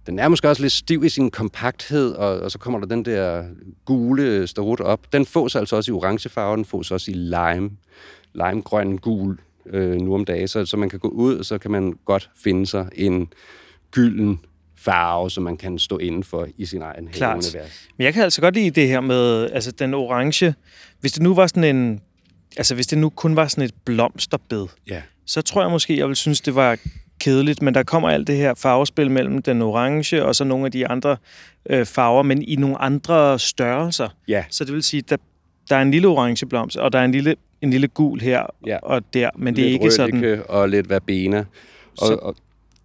Den 0.06 0.18
er 0.18 0.28
måske 0.28 0.48
også 0.48 0.62
lidt 0.62 0.72
stiv 0.72 1.04
i 1.04 1.08
sin 1.08 1.30
kompakthed, 1.30 2.12
og, 2.12 2.40
og 2.40 2.50
så 2.50 2.58
kommer 2.58 2.78
der 2.78 2.86
den 2.86 3.04
der 3.04 3.44
gule 3.84 4.46
starut 4.46 4.80
op. 4.80 5.12
Den 5.12 5.26
fås 5.26 5.56
altså 5.56 5.76
også 5.76 5.90
i 5.90 5.94
orange 5.94 6.28
farve, 6.28 6.56
den 6.56 6.64
fås 6.64 6.90
også 6.90 7.10
i 7.10 7.14
lime, 7.14 7.70
limegrøn 8.34 8.98
gul 8.98 9.38
øh, 9.66 9.96
nu 9.96 10.14
om 10.14 10.24
dagen. 10.24 10.48
Så, 10.48 10.66
så 10.66 10.76
man 10.76 10.88
kan 10.90 10.98
gå 10.98 11.08
ud, 11.08 11.36
og 11.36 11.44
så 11.44 11.58
kan 11.58 11.70
man 11.70 11.92
godt 12.04 12.30
finde 12.42 12.66
sig 12.66 12.88
en 12.94 13.32
gylden 13.90 14.40
farve, 14.76 15.30
som 15.30 15.42
man 15.44 15.56
kan 15.56 15.78
stå 15.78 15.98
indenfor 15.98 16.48
i 16.56 16.66
sin 16.66 16.82
egen 16.82 17.08
Klart. 17.08 17.56
Men 17.96 18.04
jeg 18.04 18.14
kan 18.14 18.22
altså 18.22 18.40
godt 18.40 18.54
lide 18.54 18.70
det 18.70 18.88
her 18.88 19.00
med 19.00 19.50
altså 19.50 19.70
den 19.70 19.94
orange. 19.94 20.54
Hvis 21.00 21.12
det 21.12 21.22
nu 21.22 21.34
var 21.34 21.46
sådan 21.46 21.76
en... 21.76 22.00
Altså 22.56 22.74
hvis 22.74 22.86
det 22.86 22.98
nu 22.98 23.08
kun 23.10 23.36
var 23.36 23.46
sådan 23.46 23.64
et 23.64 23.74
blomsterbed, 23.84 24.66
Ja. 24.88 25.02
så 25.26 25.42
tror 25.42 25.62
jeg 25.62 25.70
måske, 25.70 25.98
jeg 25.98 26.08
vil 26.08 26.16
synes, 26.16 26.40
det 26.40 26.54
var 26.54 26.78
kedeligt, 27.20 27.62
men 27.62 27.74
der 27.74 27.82
kommer 27.82 28.08
alt 28.08 28.26
det 28.26 28.36
her 28.36 28.54
farvespil 28.54 29.10
mellem 29.10 29.42
den 29.42 29.62
orange 29.62 30.24
og 30.24 30.36
så 30.36 30.44
nogle 30.44 30.66
af 30.66 30.72
de 30.72 30.86
andre 30.88 31.16
øh, 31.70 31.86
farver, 31.86 32.22
men 32.22 32.42
i 32.42 32.56
nogle 32.56 32.78
andre 32.82 33.38
størrelser. 33.38 34.08
Ja. 34.28 34.44
Så 34.50 34.64
det 34.64 34.74
vil 34.74 34.82
sige, 34.82 35.02
der, 35.10 35.16
der 35.68 35.76
er 35.76 35.82
en 35.82 35.90
lille 35.90 36.08
orange 36.08 36.46
blomst, 36.46 36.76
og 36.76 36.92
der 36.92 36.98
er 36.98 37.04
en 37.04 37.12
lille, 37.12 37.36
en 37.62 37.70
lille 37.70 37.88
gul 37.88 38.20
her 38.20 38.46
Ja. 38.66 38.76
og 38.82 39.02
der, 39.14 39.30
men 39.36 39.56
det 39.56 39.64
er 39.64 39.68
ikke 39.70 39.90
sådan... 39.90 40.42
og 40.48 40.68
lidt 40.68 40.90
verbena. 40.90 41.38
Og, 42.00 42.06
Så- 42.06 42.14
og 42.22 42.36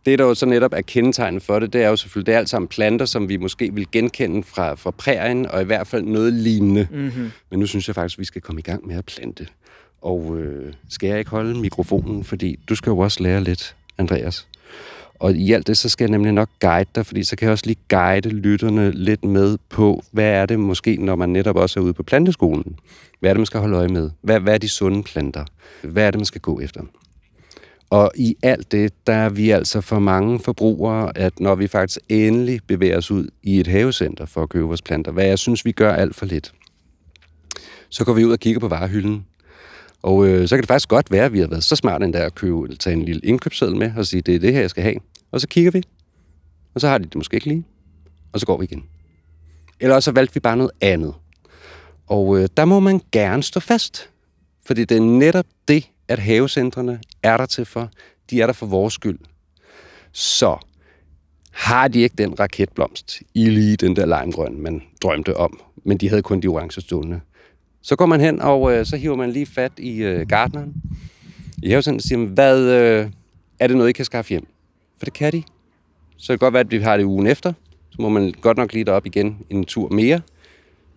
det, 0.06 0.20
der 0.20 0.26
jo 0.26 0.34
så 0.36 0.46
netop 0.46 0.74
er 0.74 0.82
kendetegnet 0.82 1.44
for 1.44 1.60
det, 1.60 1.74
det 1.74 1.84
er 1.84 1.90
jo 1.90 1.96
selvfølgelig, 1.96 2.26
det 2.28 2.34
er 2.34 2.38
alt 2.38 2.50
sammen 2.50 2.68
planter, 2.68 3.06
som 3.06 3.30
vi 3.30 3.38
måske 3.38 3.74
vil 3.74 3.88
genkende 3.92 4.44
fra, 4.44 4.76
fra 4.76 4.92
prærien, 4.92 5.46
og 5.46 5.62
i 5.62 5.66
hvert 5.66 5.88
fald 5.88 6.04
noget 6.04 6.34
lignende. 6.34 6.88
Mm-hmm. 6.92 7.32
Men 7.50 7.60
nu 7.60 7.66
synes 7.66 7.88
jeg 7.88 7.96
faktisk, 7.96 8.18
at 8.18 8.20
vi 8.20 8.26
skal 8.26 8.42
komme 8.42 8.60
i 8.60 8.64
gang 8.64 8.88
med 8.88 8.96
at 8.96 9.06
plante. 9.06 9.48
Og 10.02 10.38
øh, 10.38 10.74
skal 10.90 11.10
jeg 11.10 11.20
ikke 11.20 11.32
holde 11.32 11.60
mikrofonen, 11.60 12.24
fordi 12.24 12.60
du 12.70 12.76
skal 12.76 12.90
jo 12.90 12.98
også 12.98 13.24
lære 13.24 13.44
lidt, 13.44 13.76
Andreas. 13.98 14.48
Og 15.20 15.34
i 15.34 15.52
alt 15.52 15.68
det, 15.68 15.78
så 15.78 15.90
skal 15.90 16.06
jeg 16.06 16.12
nemlig 16.12 16.34
nok 16.34 16.50
guide 16.60 16.90
dig, 16.96 17.06
fordi 17.06 17.24
så 17.24 17.36
kan 17.36 17.46
jeg 17.46 17.52
også 17.52 17.66
lige 17.66 17.80
guide 17.90 18.30
lytterne 18.30 18.92
lidt 18.92 19.26
med 19.26 19.58
på, 19.70 20.04
hvad 20.12 20.32
er 20.32 20.46
det 20.46 20.60
måske, 20.60 20.98
når 20.98 21.16
man 21.16 21.30
netop 21.30 21.56
også 21.56 21.80
er 21.80 21.84
ude 21.84 21.94
på 21.94 22.04
planteskolen? 22.04 22.80
Hvad 23.20 23.30
er 23.30 23.34
det, 23.34 23.40
man 23.40 23.46
skal 23.46 23.60
holde 23.60 23.78
øje 23.78 23.88
med? 23.88 24.10
Hvad, 24.22 24.40
hvad 24.40 24.54
er 24.54 24.58
de 24.58 24.70
sunde 24.70 25.04
planter? 25.04 25.46
Hvad 25.84 26.08
er 26.08 26.12
det, 26.12 26.20
man 26.20 26.26
skal 26.26 26.42
gå 26.42 26.60
efter? 26.60 26.82
Og 27.90 28.12
i 28.16 28.36
alt 28.44 28.72
det, 28.72 28.94
der 29.08 29.14
er 29.14 29.30
vi 29.30 29.50
altså 29.50 29.82
for 29.82 30.00
mange 30.00 30.40
forbrugere, 30.40 31.18
at 31.18 31.40
når 31.40 31.56
vi 31.56 31.68
faktisk 31.68 32.00
endelig 32.10 32.60
bevæger 32.68 32.98
os 32.98 33.12
ud 33.12 33.28
i 33.44 33.60
et 33.60 33.68
havecenter 33.68 34.26
for 34.26 34.44
at 34.44 34.50
købe 34.50 34.66
vores 34.66 34.82
planter, 34.82 35.12
hvad 35.12 35.26
jeg 35.26 35.40
synes, 35.40 35.66
vi 35.66 35.72
gør 35.72 35.94
alt 35.94 36.16
for 36.16 36.26
lidt, 36.26 36.54
så 37.90 38.06
går 38.06 38.14
vi 38.14 38.26
ud 38.26 38.32
og 38.32 38.40
kigger 38.40 38.60
på 38.60 38.68
varehylden. 38.68 39.26
Og 40.02 40.28
øh, 40.28 40.48
så 40.48 40.56
kan 40.56 40.62
det 40.62 40.68
faktisk 40.68 40.90
godt 40.90 41.12
være, 41.12 41.26
at 41.26 41.34
vi 41.34 41.40
har 41.40 41.48
været 41.48 41.64
så 41.64 41.76
smarte 41.76 42.06
endda 42.06 42.20
at 42.20 42.36
købe, 42.36 42.64
eller 42.64 42.78
tage 42.78 42.94
en 42.94 43.06
lille 43.06 43.22
indkøbsseddel 43.24 43.76
med 43.76 43.92
og 43.98 44.06
sige, 44.06 44.22
det 44.22 44.36
er 44.36 44.40
det 44.40 44.54
her, 44.54 44.62
jeg 44.62 44.70
skal 44.70 44.84
have. 44.84 44.96
Og 45.32 45.42
så 45.42 45.48
kigger 45.48 45.72
vi, 45.72 45.84
og 46.74 46.82
så 46.82 46.88
har 46.88 46.98
de 46.98 47.04
det 47.04 47.16
måske 47.16 47.36
ikke 47.36 47.48
lige, 47.48 47.66
og 48.34 48.40
så 48.40 48.46
går 48.46 48.58
vi 48.58 48.64
igen. 48.64 48.84
Eller 49.80 50.00
så 50.00 50.12
valgte 50.12 50.34
vi 50.34 50.40
bare 50.40 50.58
noget 50.58 50.72
andet. 50.82 51.14
Og 52.08 52.40
øh, 52.40 52.50
der 52.58 52.66
må 52.66 52.80
man 52.80 53.02
gerne 53.12 53.44
stå 53.44 53.60
fast. 53.60 54.10
Fordi 54.66 54.86
det 54.86 54.98
er 54.98 55.02
netop 55.02 55.46
det, 55.68 55.90
at 56.08 56.20
havecentrene 56.20 57.00
er 57.24 57.38
der 57.38 57.46
til 57.46 57.66
for. 57.66 57.90
De 58.30 58.42
er 58.42 58.46
der 58.46 58.54
for 58.54 58.66
vores 58.66 58.94
skyld. 58.94 59.20
Så 60.12 60.58
har 61.52 61.88
de 61.88 62.00
ikke 62.00 62.16
den 62.16 62.40
raketblomst 62.40 63.22
i 63.34 63.50
lige 63.50 63.78
den 63.78 63.96
der 63.96 64.22
limegrøn, 64.22 64.62
man 64.62 64.82
drømte 65.04 65.38
om, 65.38 65.60
men 65.84 65.98
de 65.98 66.10
havde 66.10 66.22
kun 66.22 66.42
de 66.42 66.48
orange 66.48 66.82
stående. 66.82 67.22
Så 67.88 67.96
går 67.96 68.06
man 68.06 68.22
hen, 68.22 68.42
og 68.42 68.74
øh, 68.74 68.86
så 68.86 68.98
hiver 68.98 69.16
man 69.16 69.32
lige 69.32 69.46
fat 69.46 69.72
i 69.78 70.04
øh, 70.04 70.28
gardneren. 70.28 70.74
I 71.64 71.70
havecenteret 71.70 72.04
siger 72.04 72.20
man, 72.20 72.28
hvad 72.28 72.60
øh, 72.60 73.10
er 73.60 73.68
det 73.68 73.78
noget, 73.78 73.90
I 73.90 73.94
kan 73.94 74.06
skaffe 74.06 74.30
hjem? 74.30 74.48
For 74.98 75.06
det 75.06 75.14
kan 75.14 75.32
de. 75.32 75.44
Så 76.18 76.34
det 76.34 76.40
kan 76.40 76.46
godt 76.46 76.54
være, 76.54 76.60
at 76.62 76.72
vi 76.72 76.78
har 76.78 76.98
det 76.98 77.04
ugen 77.04 77.28
efter. 77.28 77.54
Så 77.90 78.02
må 78.02 78.10
man 78.10 78.34
godt 78.42 78.58
nok 78.58 78.74
lige 78.74 78.86
derop 78.86 79.06
igen 79.06 79.38
en 79.50 79.66
tur 79.66 79.90
mere. 79.90 80.22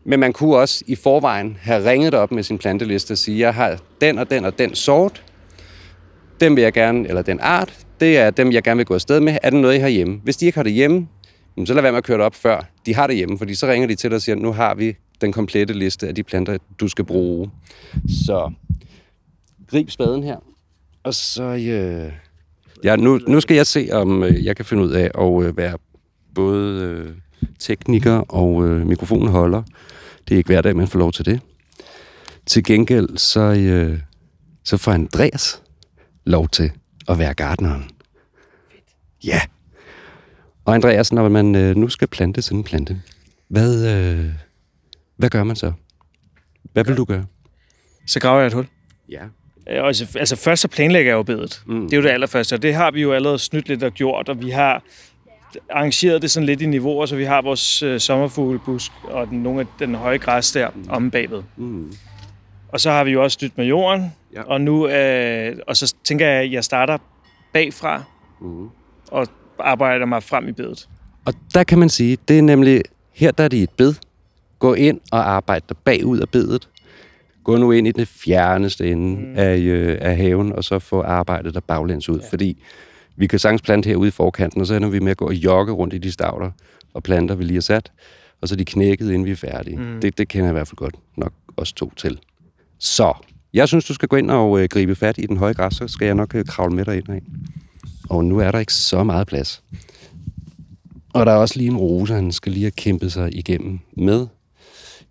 Men 0.05 0.21
man 0.21 0.33
kunne 0.33 0.57
også 0.57 0.85
i 0.87 0.95
forvejen 0.95 1.57
have 1.61 1.91
ringet 1.91 2.15
op 2.15 2.33
med 2.33 2.43
sin 2.43 2.59
planteliste 2.59 3.13
og 3.13 3.19
sige, 3.19 3.39
jeg 3.39 3.55
har 3.55 3.79
den 4.01 4.19
og 4.19 4.31
den 4.31 4.45
og 4.45 4.59
den 4.59 4.75
sort. 4.75 5.25
Den 6.41 6.57
vil 6.57 6.63
jeg 6.63 6.73
gerne, 6.73 7.09
eller 7.09 7.23
den 7.23 7.41
art, 7.41 7.79
det 8.01 8.19
er 8.19 8.31
dem, 8.31 8.53
jeg 8.53 8.63
gerne 8.63 8.77
vil 8.77 8.87
gå 8.87 8.95
afsted 8.95 9.21
med. 9.21 9.37
Er 9.43 9.51
det 9.51 9.61
noget, 9.61 9.77
I 9.77 9.79
har 9.79 9.89
hjemme? 9.89 10.21
Hvis 10.25 10.37
de 10.37 10.47
ikke 10.47 10.59
har 10.59 10.63
det 10.63 10.73
hjemme, 10.73 11.09
så 11.65 11.75
lad 11.75 11.83
være 11.83 11.93
med 11.93 11.99
at 11.99 12.05
køre 12.05 12.19
det 12.19 12.27
op 12.27 12.35
før. 12.35 12.65
De 12.87 12.95
har 12.95 13.07
det 13.07 13.17
hjemme, 13.17 13.39
fordi 13.39 13.55
så 13.55 13.67
ringer 13.67 13.89
de 13.89 13.95
til 13.95 14.11
dig 14.11 14.17
og 14.17 14.23
siger, 14.23 14.37
nu 14.37 14.53
har 14.53 14.75
vi 14.75 14.97
den 15.21 15.33
komplette 15.33 15.75
liste 15.75 16.09
af 16.09 16.15
de 16.15 16.23
planter, 16.23 16.59
du 16.81 16.89
skal 16.89 17.05
bruge. 17.05 17.51
Så 18.27 18.53
grib 19.67 19.91
spaden 19.91 20.23
her. 20.23 20.37
Og 21.03 21.15
så... 21.15 21.43
Øh, 21.43 22.13
ja, 22.85 22.97
nu, 22.97 23.21
nu 23.29 23.41
skal 23.41 23.57
jeg 23.57 23.67
se, 23.67 23.89
om 23.93 24.23
øh, 24.23 24.45
jeg 24.45 24.57
kan 24.57 24.65
finde 24.65 24.83
ud 24.83 24.91
af 24.91 25.11
at 25.19 25.47
øh, 25.47 25.57
være 25.57 25.79
både 26.35 26.83
øh, 26.83 27.15
tekniker 27.59 28.13
og 28.13 28.67
øh, 28.67 28.87
mikrofonholder. 28.87 29.63
Det 30.29 30.35
er 30.35 30.39
ikke 30.39 30.49
hver 30.49 30.61
dag, 30.63 30.77
man 30.77 30.89
får 30.89 30.99
lov 30.99 31.13
til 31.13 31.25
det. 31.25 31.41
Til 32.47 32.65
gengæld, 32.65 33.19
så, 33.19 33.41
øh, 33.41 33.99
så 34.65 34.77
får 34.77 34.93
Andreas 34.93 35.63
lov 36.25 36.49
til 36.49 36.73
at 37.09 37.19
være 37.19 37.35
gartneren. 37.35 37.91
Ja. 39.25 39.41
Og 40.65 40.75
Andreas, 40.75 41.13
når 41.13 41.29
man 41.29 41.55
øh, 41.55 41.77
nu 41.77 41.89
skal 41.89 42.09
plante 42.09 42.43
sådan 42.43 42.59
en 42.59 42.65
plante, 42.65 43.03
hvad, 43.49 43.97
øh, 43.97 44.33
hvad 45.21 45.31
gør 45.31 45.45
man 45.45 45.57
så? 45.57 45.73
Hvad 46.73 46.85
vil 46.85 46.97
du 46.97 47.05
gøre? 47.05 47.27
Så 48.07 48.21
graver 48.21 48.39
jeg 48.39 48.47
et 48.47 48.53
hul. 48.53 48.67
Ja. 49.09 49.21
Altså, 49.67 50.19
altså 50.19 50.37
først 50.37 50.63
så 50.63 50.69
planlægger 50.69 51.11
jeg 51.13 51.17
jo 51.17 51.23
bedet. 51.23 51.63
Mm. 51.67 51.83
Det 51.83 51.93
er 51.93 51.97
jo 51.97 52.03
det 52.03 52.09
allerførste, 52.11 52.55
og 52.55 52.63
det 52.63 52.75
har 52.75 52.91
vi 52.91 53.03
jo 53.03 53.13
allerede 53.13 53.39
snydt 53.39 53.69
lidt 53.69 53.83
og 53.83 53.93
gjort, 53.93 54.29
og 54.29 54.41
vi 54.43 54.51
har 54.51 54.83
arrangeret 55.71 56.23
det 56.23 56.31
sådan 56.31 56.47
lidt 56.47 56.63
i 56.63 56.67
niveauer, 56.67 57.07
så 57.07 57.17
vi 57.17 57.25
har 57.25 57.43
vores 57.43 57.83
øh, 57.83 58.01
sommerfuglebusk 58.01 58.93
og 59.05 59.27
den, 59.27 59.43
nogle 59.43 59.61
af 59.61 59.67
den 59.79 59.95
høje 59.95 60.19
græs 60.19 60.53
der 60.53 60.71
mm. 60.75 60.85
om 60.89 61.11
bagved. 61.11 61.43
Mm. 61.57 61.93
Og 62.69 62.81
så 62.81 62.91
har 62.91 63.05
vi 63.05 63.11
jo 63.11 63.23
også 63.23 63.35
snydt 63.39 63.59
med 63.59 63.67
jorden, 63.67 64.13
Ja. 64.35 64.41
ja. 64.41 64.45
og 64.47 64.61
nu 64.61 64.89
øh, 64.89 65.57
og 65.67 65.77
så 65.77 65.95
tænker 66.05 66.27
jeg, 66.29 66.43
at 66.43 66.53
jeg 66.53 66.65
starter 66.65 66.99
bagfra 67.53 68.03
Mm. 68.41 68.69
og 69.11 69.27
arbejder 69.59 70.07
mig 70.07 70.23
frem 70.23 70.49
i 70.49 70.53
bedet. 70.53 70.89
Og 71.25 71.35
der 71.55 71.65
kan 71.65 71.79
man 71.79 71.89
sige, 71.89 72.19
det 72.29 72.39
er 72.39 72.43
nemlig, 72.43 72.83
her 73.13 73.31
der 73.31 73.45
er 73.45 73.49
det 73.49 73.63
et 73.63 73.71
bed. 73.71 73.95
Gå 74.61 74.75
ind 74.75 75.01
og 75.13 75.31
arbejde 75.31 75.65
dig 75.69 75.77
bagud 75.77 76.19
af 76.19 76.29
bedet. 76.29 76.69
Gå 77.45 77.57
nu 77.57 77.73
ind 77.73 77.89
i 77.89 77.93
det 77.93 78.09
fjerneste 78.09 78.91
ende 78.91 79.21
mm. 79.21 79.35
af, 79.37 79.59
øh, 79.59 79.99
af 80.01 80.17
haven, 80.17 80.53
og 80.53 80.65
så 80.65 80.79
få 80.79 81.03
arbejdet 81.03 81.55
der 81.55 81.61
baglæns 81.61 82.09
ud. 82.09 82.21
Ja. 82.21 82.29
Fordi 82.31 82.63
vi 83.17 83.27
kan 83.27 83.39
sagtens 83.39 83.63
plante 83.63 83.87
herude 83.87 84.09
i 84.09 84.11
forkanten, 84.11 84.61
og 84.61 84.67
så 84.67 84.75
ender 84.75 84.89
vi 84.89 84.99
med 84.99 85.11
at 85.11 85.17
gå 85.17 85.27
og 85.27 85.35
jogge 85.35 85.73
rundt 85.73 85.95
i 85.95 85.99
de 85.99 86.13
stavler 86.13 86.51
og 86.95 87.03
planter, 87.03 87.35
vi 87.35 87.45
lige 87.45 87.57
har 87.57 87.61
sat. 87.61 87.93
Og 88.41 88.49
så 88.49 88.55
er 88.55 88.57
de 88.57 88.65
knækket, 88.65 89.07
inden 89.07 89.25
vi 89.25 89.31
er 89.31 89.37
færdige. 89.37 89.77
Mm. 89.77 90.01
Det, 90.01 90.19
det 90.19 90.29
kender 90.29 90.47
jeg 90.47 90.53
i 90.53 90.57
hvert 90.57 90.69
fald 90.69 90.77
godt 90.77 90.95
nok 91.17 91.33
os 91.57 91.73
to 91.73 91.93
til. 91.97 92.19
Så, 92.79 93.13
jeg 93.53 93.69
synes, 93.69 93.85
du 93.85 93.95
skal 93.95 94.09
gå 94.09 94.17
ind 94.17 94.31
og 94.31 94.61
øh, 94.61 94.69
gribe 94.69 94.95
fat 94.95 95.19
i 95.19 95.27
den 95.27 95.37
høje 95.37 95.53
græs, 95.53 95.75
så 95.75 95.89
skal 95.89 96.07
jeg 96.07 96.15
nok 96.15 96.35
øh, 96.35 96.45
kravle 96.45 96.75
med 96.75 96.85
dig 96.85 96.97
ind 96.97 97.11
af. 97.11 97.23
Og 98.11 98.25
nu 98.25 98.39
er 98.39 98.51
der 98.51 98.59
ikke 98.59 98.75
så 98.75 99.05
meget 99.05 99.27
plads. 99.27 99.63
Og 101.15 101.27
der 101.27 101.33
er 101.33 101.37
også 101.37 101.59
lige 101.59 101.71
en 101.71 101.77
rose, 101.77 102.15
han 102.15 102.33
skal 102.33 102.53
lige 102.53 102.63
have 102.65 102.71
kæmpet 102.71 103.13
sig 103.13 103.39
igennem 103.39 103.79
med. 103.97 104.27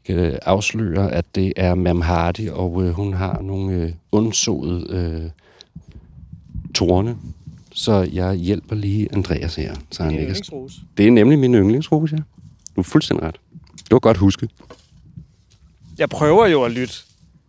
Jeg 0.10 0.18
kan 0.18 0.40
afsløre, 0.42 1.12
at 1.12 1.36
det 1.36 1.54
er 1.56 1.76
Mam 1.76 2.02
Hardy, 2.02 2.50
og 2.50 2.84
øh, 2.84 2.90
hun 2.90 3.14
har 3.14 3.42
nogle 3.42 3.74
øh, 3.74 3.92
undsåede 4.12 4.88
øh, 4.90 5.30
torne. 6.76 7.18
Så 7.74 8.10
jeg 8.14 8.36
hjælper 8.36 8.76
lige 8.76 9.08
Andreas 9.14 9.56
her. 9.56 9.76
Så 9.92 10.04
han 10.04 10.20
ikke 10.20 10.32
er... 10.32 10.70
Det 10.98 11.08
er 11.08 11.12
nemlig 11.12 11.40
min 11.40 11.56
yndlingsrose, 11.56 12.16
ja. 12.16 12.22
Du 12.76 12.82
er 12.82 12.84
fuldstændig 12.84 13.26
ret. 13.26 13.36
Det 13.78 13.92
var 13.92 14.00
godt 14.00 14.18
husket. 14.18 14.52
Jeg 15.98 16.10
prøver 16.10 16.48
jo 16.48 16.64
at 16.64 16.72
lytte. 16.72 16.94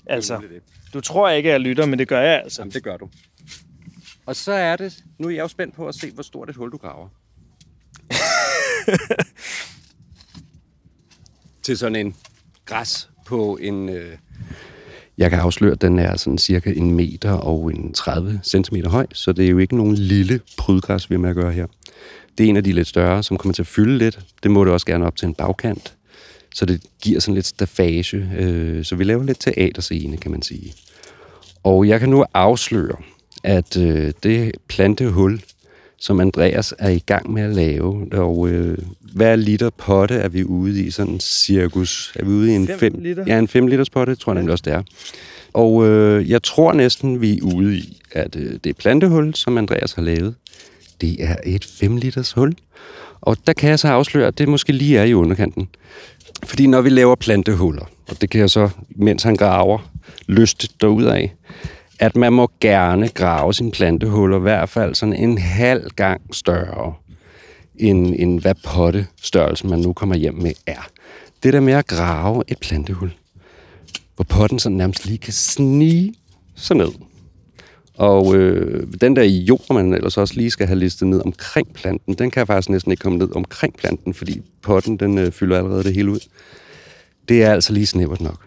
Altså, 0.06 0.42
du 0.94 1.00
tror 1.00 1.30
ikke, 1.30 1.48
at 1.48 1.52
jeg 1.52 1.60
lytter, 1.60 1.86
men 1.86 1.98
det 1.98 2.08
gør 2.08 2.20
jeg 2.20 2.40
altså. 2.44 2.62
Jamen, 2.62 2.72
det 2.72 2.82
gør 2.82 2.96
du. 2.96 3.08
Og 4.26 4.36
så 4.36 4.52
er 4.52 4.76
det... 4.76 5.04
Nu 5.18 5.28
er 5.28 5.32
jeg 5.32 5.42
jo 5.42 5.48
spændt 5.48 5.74
på 5.74 5.88
at 5.88 5.94
se, 5.94 6.10
hvor 6.10 6.22
stort 6.22 6.50
et 6.50 6.56
hul 6.56 6.72
du 6.72 6.76
graver. 6.76 7.08
Til 11.62 11.78
sådan 11.78 11.96
en 11.96 12.14
græs 12.70 13.08
på 13.26 13.58
en... 13.60 13.88
Øh, 13.88 14.12
jeg 15.18 15.30
kan 15.30 15.38
afsløre, 15.38 15.72
at 15.72 15.80
den 15.80 15.98
er 15.98 16.16
sådan 16.16 16.38
cirka 16.38 16.72
en 16.76 16.94
meter 16.94 17.32
og 17.32 17.72
en 17.72 17.92
30 17.92 18.40
cm 18.44 18.76
høj, 18.86 19.06
så 19.12 19.32
det 19.32 19.44
er 19.44 19.50
jo 19.50 19.58
ikke 19.58 19.76
nogen 19.76 19.94
lille 19.94 20.40
prydgræs, 20.58 21.10
vi 21.10 21.14
har 21.14 21.20
med 21.20 21.30
at 21.30 21.36
gøre 21.36 21.52
her. 21.52 21.66
Det 22.38 22.44
er 22.44 22.48
en 22.48 22.56
af 22.56 22.64
de 22.64 22.72
lidt 22.72 22.88
større, 22.88 23.22
som 23.22 23.36
kommer 23.36 23.52
til 23.52 23.62
at 23.62 23.66
fylde 23.66 23.98
lidt. 23.98 24.20
Det 24.42 24.50
må 24.50 24.64
det 24.64 24.72
også 24.72 24.86
gerne 24.86 25.06
op 25.06 25.16
til 25.16 25.26
en 25.26 25.34
bagkant. 25.34 25.94
Så 26.54 26.66
det 26.66 26.82
giver 27.02 27.20
sådan 27.20 27.34
lidt 27.34 27.46
stafage. 27.46 28.28
Øh, 28.38 28.84
så 28.84 28.96
vi 28.96 29.04
laver 29.04 29.24
lidt 29.24 29.40
teaterscene, 29.40 30.16
kan 30.16 30.30
man 30.30 30.42
sige. 30.42 30.74
Og 31.62 31.88
jeg 31.88 32.00
kan 32.00 32.08
nu 32.08 32.24
afsløre, 32.34 32.96
at 33.44 33.76
øh, 33.76 34.12
det 34.22 34.52
plantehul, 34.68 35.40
som 36.00 36.20
Andreas 36.20 36.74
er 36.78 36.88
i 36.88 36.98
gang 36.98 37.32
med 37.32 37.42
at 37.42 37.54
lave, 37.54 38.06
og 38.12 38.48
øh, 38.48 38.78
hver 39.00 39.36
liter 39.36 39.70
potte 39.70 40.14
er 40.14 40.28
vi 40.28 40.44
ude 40.44 40.84
i 40.84 40.90
sådan 40.90 41.20
cirkus. 41.20 42.12
Er 42.16 42.24
vi 42.24 42.30
ude 42.30 42.52
i 42.52 42.54
en 42.54 42.66
Fem 42.66 42.78
5 42.78 42.94
liter? 42.98 43.24
Ja, 43.26 43.38
en 43.38 43.48
5 43.48 43.66
liters 43.66 43.90
potte, 43.90 44.14
tror 44.14 44.32
jeg 44.32 44.34
nemlig 44.34 44.52
også, 44.52 44.62
det 44.66 44.72
er. 44.72 44.82
Og 45.52 45.88
øh, 45.88 46.30
jeg 46.30 46.42
tror 46.42 46.72
næsten, 46.72 47.20
vi 47.20 47.38
er 47.38 47.42
ude 47.42 47.76
i, 47.76 48.02
at 48.12 48.36
øh, 48.36 48.58
det 48.64 48.76
plantehul, 48.76 49.34
som 49.34 49.58
Andreas 49.58 49.92
har 49.92 50.02
lavet, 50.02 50.34
det 51.00 51.24
er 51.24 51.36
et 51.44 51.64
5 51.64 51.96
liters 51.96 52.32
hul. 52.32 52.54
Og 53.20 53.36
der 53.46 53.52
kan 53.52 53.70
jeg 53.70 53.78
så 53.78 53.88
afsløre, 53.88 54.26
at 54.26 54.38
det 54.38 54.48
måske 54.48 54.72
lige 54.72 54.98
er 54.98 55.04
i 55.04 55.14
underkanten. 55.14 55.68
Fordi 56.44 56.66
når 56.66 56.80
vi 56.80 56.88
laver 56.88 57.14
plantehuller, 57.14 57.84
og 58.08 58.20
det 58.20 58.30
kan 58.30 58.40
jeg 58.40 58.50
så, 58.50 58.68
mens 58.88 59.22
han 59.22 59.36
graver, 59.36 59.90
lyst 60.26 60.76
af, 60.82 61.34
at 62.00 62.16
man 62.16 62.32
må 62.32 62.50
gerne 62.60 63.08
grave 63.08 63.54
sine 63.54 63.70
plantehuller 63.70 64.38
i 64.38 64.40
hvert 64.40 64.68
fald 64.68 64.94
sådan 64.94 65.14
en 65.14 65.38
halv 65.38 65.90
gang 65.96 66.34
større, 66.34 66.94
end, 67.76 68.14
end 68.18 68.40
hvad 68.40 68.54
pottestørrelsen 68.64 69.70
man 69.70 69.78
nu 69.78 69.92
kommer 69.92 70.14
hjem 70.14 70.34
med 70.34 70.52
er. 70.66 70.88
Det 71.42 71.52
der 71.52 71.60
med 71.60 71.72
at 71.72 71.86
grave 71.86 72.42
et 72.48 72.58
plantehul, 72.58 73.12
hvor 74.16 74.24
potten 74.24 74.58
sådan 74.58 74.76
nærmest 74.76 75.06
lige 75.06 75.18
kan 75.18 75.32
snige 75.32 76.14
sig 76.54 76.76
ned. 76.76 76.90
Og 77.96 78.36
øh, 78.36 78.86
den 79.00 79.16
der 79.16 79.22
jord, 79.22 79.74
man 79.74 79.94
ellers 79.94 80.16
også 80.16 80.34
lige 80.34 80.50
skal 80.50 80.66
have 80.66 80.78
listet 80.78 81.08
ned 81.08 81.22
omkring 81.24 81.72
planten, 81.72 82.14
den 82.14 82.30
kan 82.30 82.46
faktisk 82.46 82.70
næsten 82.70 82.92
ikke 82.92 83.02
komme 83.02 83.18
ned 83.18 83.36
omkring 83.36 83.76
planten, 83.76 84.14
fordi 84.14 84.42
potten 84.62 84.96
den 84.96 85.18
øh, 85.18 85.32
fylder 85.32 85.58
allerede 85.58 85.84
det 85.84 85.94
hele 85.94 86.10
ud. 86.10 86.20
Det 87.28 87.42
er 87.42 87.52
altså 87.52 87.72
lige 87.72 87.86
snævert 87.86 88.20
nok. 88.20 88.46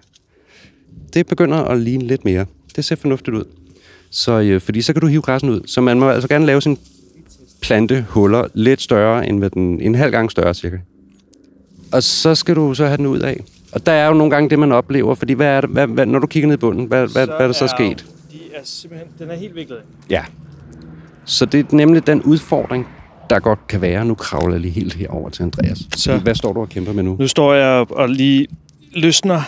Det 1.14 1.28
begynder 1.28 1.58
at 1.58 1.80
ligne 1.80 2.04
lidt 2.04 2.26
mere. 2.26 2.45
Det 2.76 2.86
ser 2.86 2.95
fornuftigt 2.95 3.36
ud. 3.38 3.43
Så, 4.09 4.32
øh, 4.39 4.61
fordi 4.61 4.82
så 4.82 4.93
kan 4.93 5.01
du 5.01 5.07
hive 5.07 5.21
græssen 5.21 5.49
ud. 5.49 5.61
Så 5.65 5.82
man 5.82 5.99
må 5.99 6.09
altså 6.09 6.28
gerne 6.28 6.45
lave 6.45 6.61
sin 6.61 6.78
plantehuller 7.61 8.47
lidt 8.53 8.82
større, 8.82 9.28
end 9.28 9.39
hvad 9.39 9.49
den, 9.49 9.82
en 9.82 9.95
halv 9.95 10.11
gang 10.11 10.32
større 10.32 10.53
cirka. 10.53 10.78
Og 11.91 12.03
så 12.03 12.36
skal 12.36 12.55
du 12.55 12.74
så 12.74 12.86
have 12.86 12.97
den 12.97 13.05
ud 13.05 13.19
af. 13.19 13.43
Og 13.71 13.86
der 13.86 13.91
er 13.91 14.07
jo 14.07 14.13
nogle 14.13 14.32
gange 14.32 14.49
det, 14.49 14.59
man 14.59 14.71
oplever, 14.71 15.15
fordi 15.15 15.34
hvad 15.34 15.47
er 15.47 15.61
det, 15.61 15.69
hvad, 15.69 15.88
hvad, 15.88 16.05
når 16.05 16.19
du 16.19 16.28
kigger 16.28 16.47
ned 16.47 16.55
i 16.55 16.59
bunden, 16.59 16.86
hvad, 16.86 17.07
hvad, 17.07 17.26
hvad 17.28 17.36
er 17.39 17.45
der 17.45 17.51
så 17.53 17.67
sket? 17.67 18.05
De 18.32 18.38
er 18.55 18.59
simpelthen, 18.63 19.09
den 19.19 19.30
er 19.30 19.36
helt 19.36 19.55
viklet. 19.55 19.78
Ja. 20.09 20.24
Så 21.26 21.45
det 21.45 21.59
er 21.59 21.76
nemlig 21.76 22.07
den 22.07 22.21
udfordring, 22.24 22.88
der 23.30 23.39
godt 23.39 23.67
kan 23.67 23.82
være. 23.82 24.05
Nu 24.05 24.15
kravler 24.15 24.53
jeg 24.53 24.61
lige 24.61 24.71
helt 24.71 24.93
herover 24.93 25.30
til 25.30 25.43
Andreas. 25.43 25.80
Så. 25.97 26.17
Hvad 26.17 26.36
står 26.36 26.53
du 26.53 26.61
og 26.61 26.69
kæmper 26.69 26.93
med 26.93 27.03
nu? 27.03 27.15
Nu 27.19 27.28
står 27.28 27.53
jeg 27.53 27.67
og- 27.67 27.97
og 27.97 28.09
lige 28.09 28.47
løsner 28.93 29.41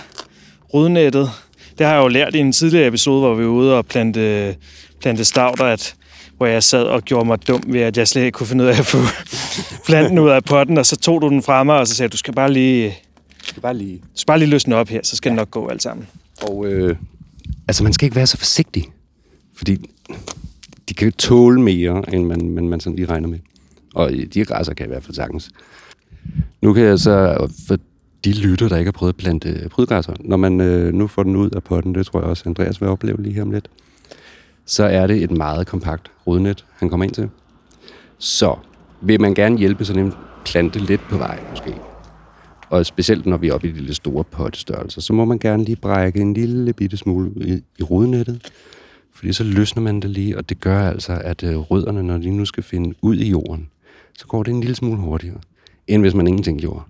rodnettet. 0.73 1.29
Det 1.77 1.85
har 1.85 1.93
jeg 1.93 2.03
jo 2.03 2.07
lært 2.07 2.35
i 2.35 2.39
en 2.39 2.51
tidligere 2.51 2.87
episode, 2.87 3.19
hvor 3.19 3.35
vi 3.35 3.43
var 3.43 3.49
ude 3.49 3.77
og 3.77 3.85
plante, 3.85 4.55
plante 5.01 5.25
stavter, 5.25 5.65
at, 5.65 5.95
hvor 6.37 6.45
jeg 6.45 6.63
sad 6.63 6.83
og 6.83 7.01
gjorde 7.01 7.27
mig 7.27 7.47
dum 7.47 7.63
ved, 7.67 7.81
at 7.81 7.97
jeg 7.97 8.07
slet 8.07 8.21
ikke 8.21 8.35
kunne 8.35 8.47
finde 8.47 8.63
ud 8.63 8.69
af 8.69 8.79
at 8.79 8.85
få 8.85 8.97
planten 9.87 10.19
ud 10.19 10.29
af 10.29 10.43
potten, 10.43 10.77
og 10.77 10.85
så 10.85 10.95
tog 10.95 11.21
du 11.21 11.29
den 11.29 11.43
fra 11.43 11.63
mig, 11.63 11.79
og 11.79 11.87
så 11.87 11.95
sagde 11.95 12.09
du, 12.09 12.11
du 12.11 12.17
skal 12.17 12.33
bare 12.33 12.53
lige, 12.53 12.83
Jeg 12.83 12.93
skal 13.43 13.61
bare 13.61 13.77
lige... 13.77 13.97
du 13.97 14.03
skal 14.15 14.27
bare 14.27 14.39
lige 14.39 14.49
løsne 14.49 14.75
op 14.75 14.89
her, 14.89 14.99
så 15.03 15.15
skal 15.15 15.29
ja. 15.29 15.31
det 15.31 15.37
nok 15.37 15.51
gå 15.51 15.67
alt 15.67 15.83
sammen. 15.83 16.07
Og 16.41 16.65
øh, 16.65 16.95
altså, 17.67 17.83
man 17.83 17.93
skal 17.93 18.05
ikke 18.05 18.15
være 18.15 18.27
så 18.27 18.37
forsigtig, 18.37 18.83
fordi 19.57 19.77
de 20.89 20.93
kan 20.93 21.11
tåle 21.11 21.61
mere, 21.61 22.13
end 22.13 22.25
man, 22.25 22.49
man, 22.49 22.69
man 22.69 22.79
sådan 22.79 22.95
lige 22.95 23.09
regner 23.09 23.27
med. 23.27 23.39
Og 23.95 24.13
øh, 24.13 24.25
de 24.33 24.45
græsser 24.45 24.73
kan 24.73 24.85
i 24.85 24.89
hvert 24.89 25.03
fald 25.03 25.15
sagtens. 25.15 25.49
Nu 26.61 26.73
kan 26.73 26.83
jeg 26.83 26.99
så, 26.99 27.47
for 27.67 27.77
de 28.25 28.33
lytter, 28.33 28.69
der 28.69 28.77
ikke 28.77 28.87
har 28.87 28.91
prøvet 28.91 29.13
at 29.13 29.17
plante 29.17 29.49
øh, 29.49 29.69
prydgræsser, 29.69 30.13
når 30.19 30.37
man 30.37 30.61
øh, 30.61 30.93
nu 30.93 31.07
får 31.07 31.23
den 31.23 31.35
ud 31.35 31.49
af 31.49 31.63
potten, 31.63 31.95
det 31.95 32.05
tror 32.05 32.19
jeg 32.19 32.29
også, 32.29 32.43
Andreas 32.45 32.81
vil 32.81 32.89
opleve 32.89 33.21
lige 33.21 33.33
her 33.33 33.41
om 33.41 33.51
lidt, 33.51 33.69
så 34.65 34.83
er 34.83 35.07
det 35.07 35.23
et 35.23 35.31
meget 35.31 35.67
kompakt 35.67 36.11
rodnet, 36.27 36.65
han 36.75 36.89
kommer 36.89 37.03
ind 37.03 37.13
til. 37.13 37.29
Så 38.17 38.55
vil 39.01 39.21
man 39.21 39.33
gerne 39.33 39.57
hjælpe 39.57 39.85
sådan 39.85 40.05
en 40.05 40.13
plante 40.45 40.79
lidt 40.79 41.01
på 41.09 41.17
vej, 41.17 41.39
måske. 41.49 41.75
Og 42.69 42.85
specielt 42.85 43.25
når 43.25 43.37
vi 43.37 43.47
er 43.47 43.53
oppe 43.53 43.67
i 43.67 43.71
de 43.71 43.79
lidt 43.79 43.95
store 43.95 44.23
pottestørrelser, 44.23 45.01
så 45.01 45.13
må 45.13 45.25
man 45.25 45.39
gerne 45.39 45.63
lige 45.63 45.75
brække 45.75 46.19
en 46.19 46.33
lille 46.33 46.73
bitte 46.73 46.97
smule 46.97 47.31
i, 47.35 47.61
i 47.79 47.83
rodnettet. 47.83 48.51
Fordi 49.13 49.33
så 49.33 49.43
løsner 49.43 49.83
man 49.83 49.99
det 49.99 50.09
lige, 50.09 50.37
og 50.37 50.49
det 50.49 50.59
gør 50.59 50.89
altså, 50.89 51.21
at 51.23 51.43
øh, 51.43 51.57
rødderne, 51.57 52.03
når 52.03 52.17
de 52.17 52.29
nu 52.29 52.45
skal 52.45 52.63
finde 52.63 52.95
ud 53.01 53.15
i 53.15 53.29
jorden, 53.29 53.69
så 54.17 54.27
går 54.27 54.43
det 54.43 54.51
en 54.51 54.59
lille 54.59 54.75
smule 54.75 54.97
hurtigere, 54.97 55.37
end 55.87 56.01
hvis 56.01 56.13
man 56.13 56.27
ingenting 56.27 56.59
gjorde. 56.59 56.81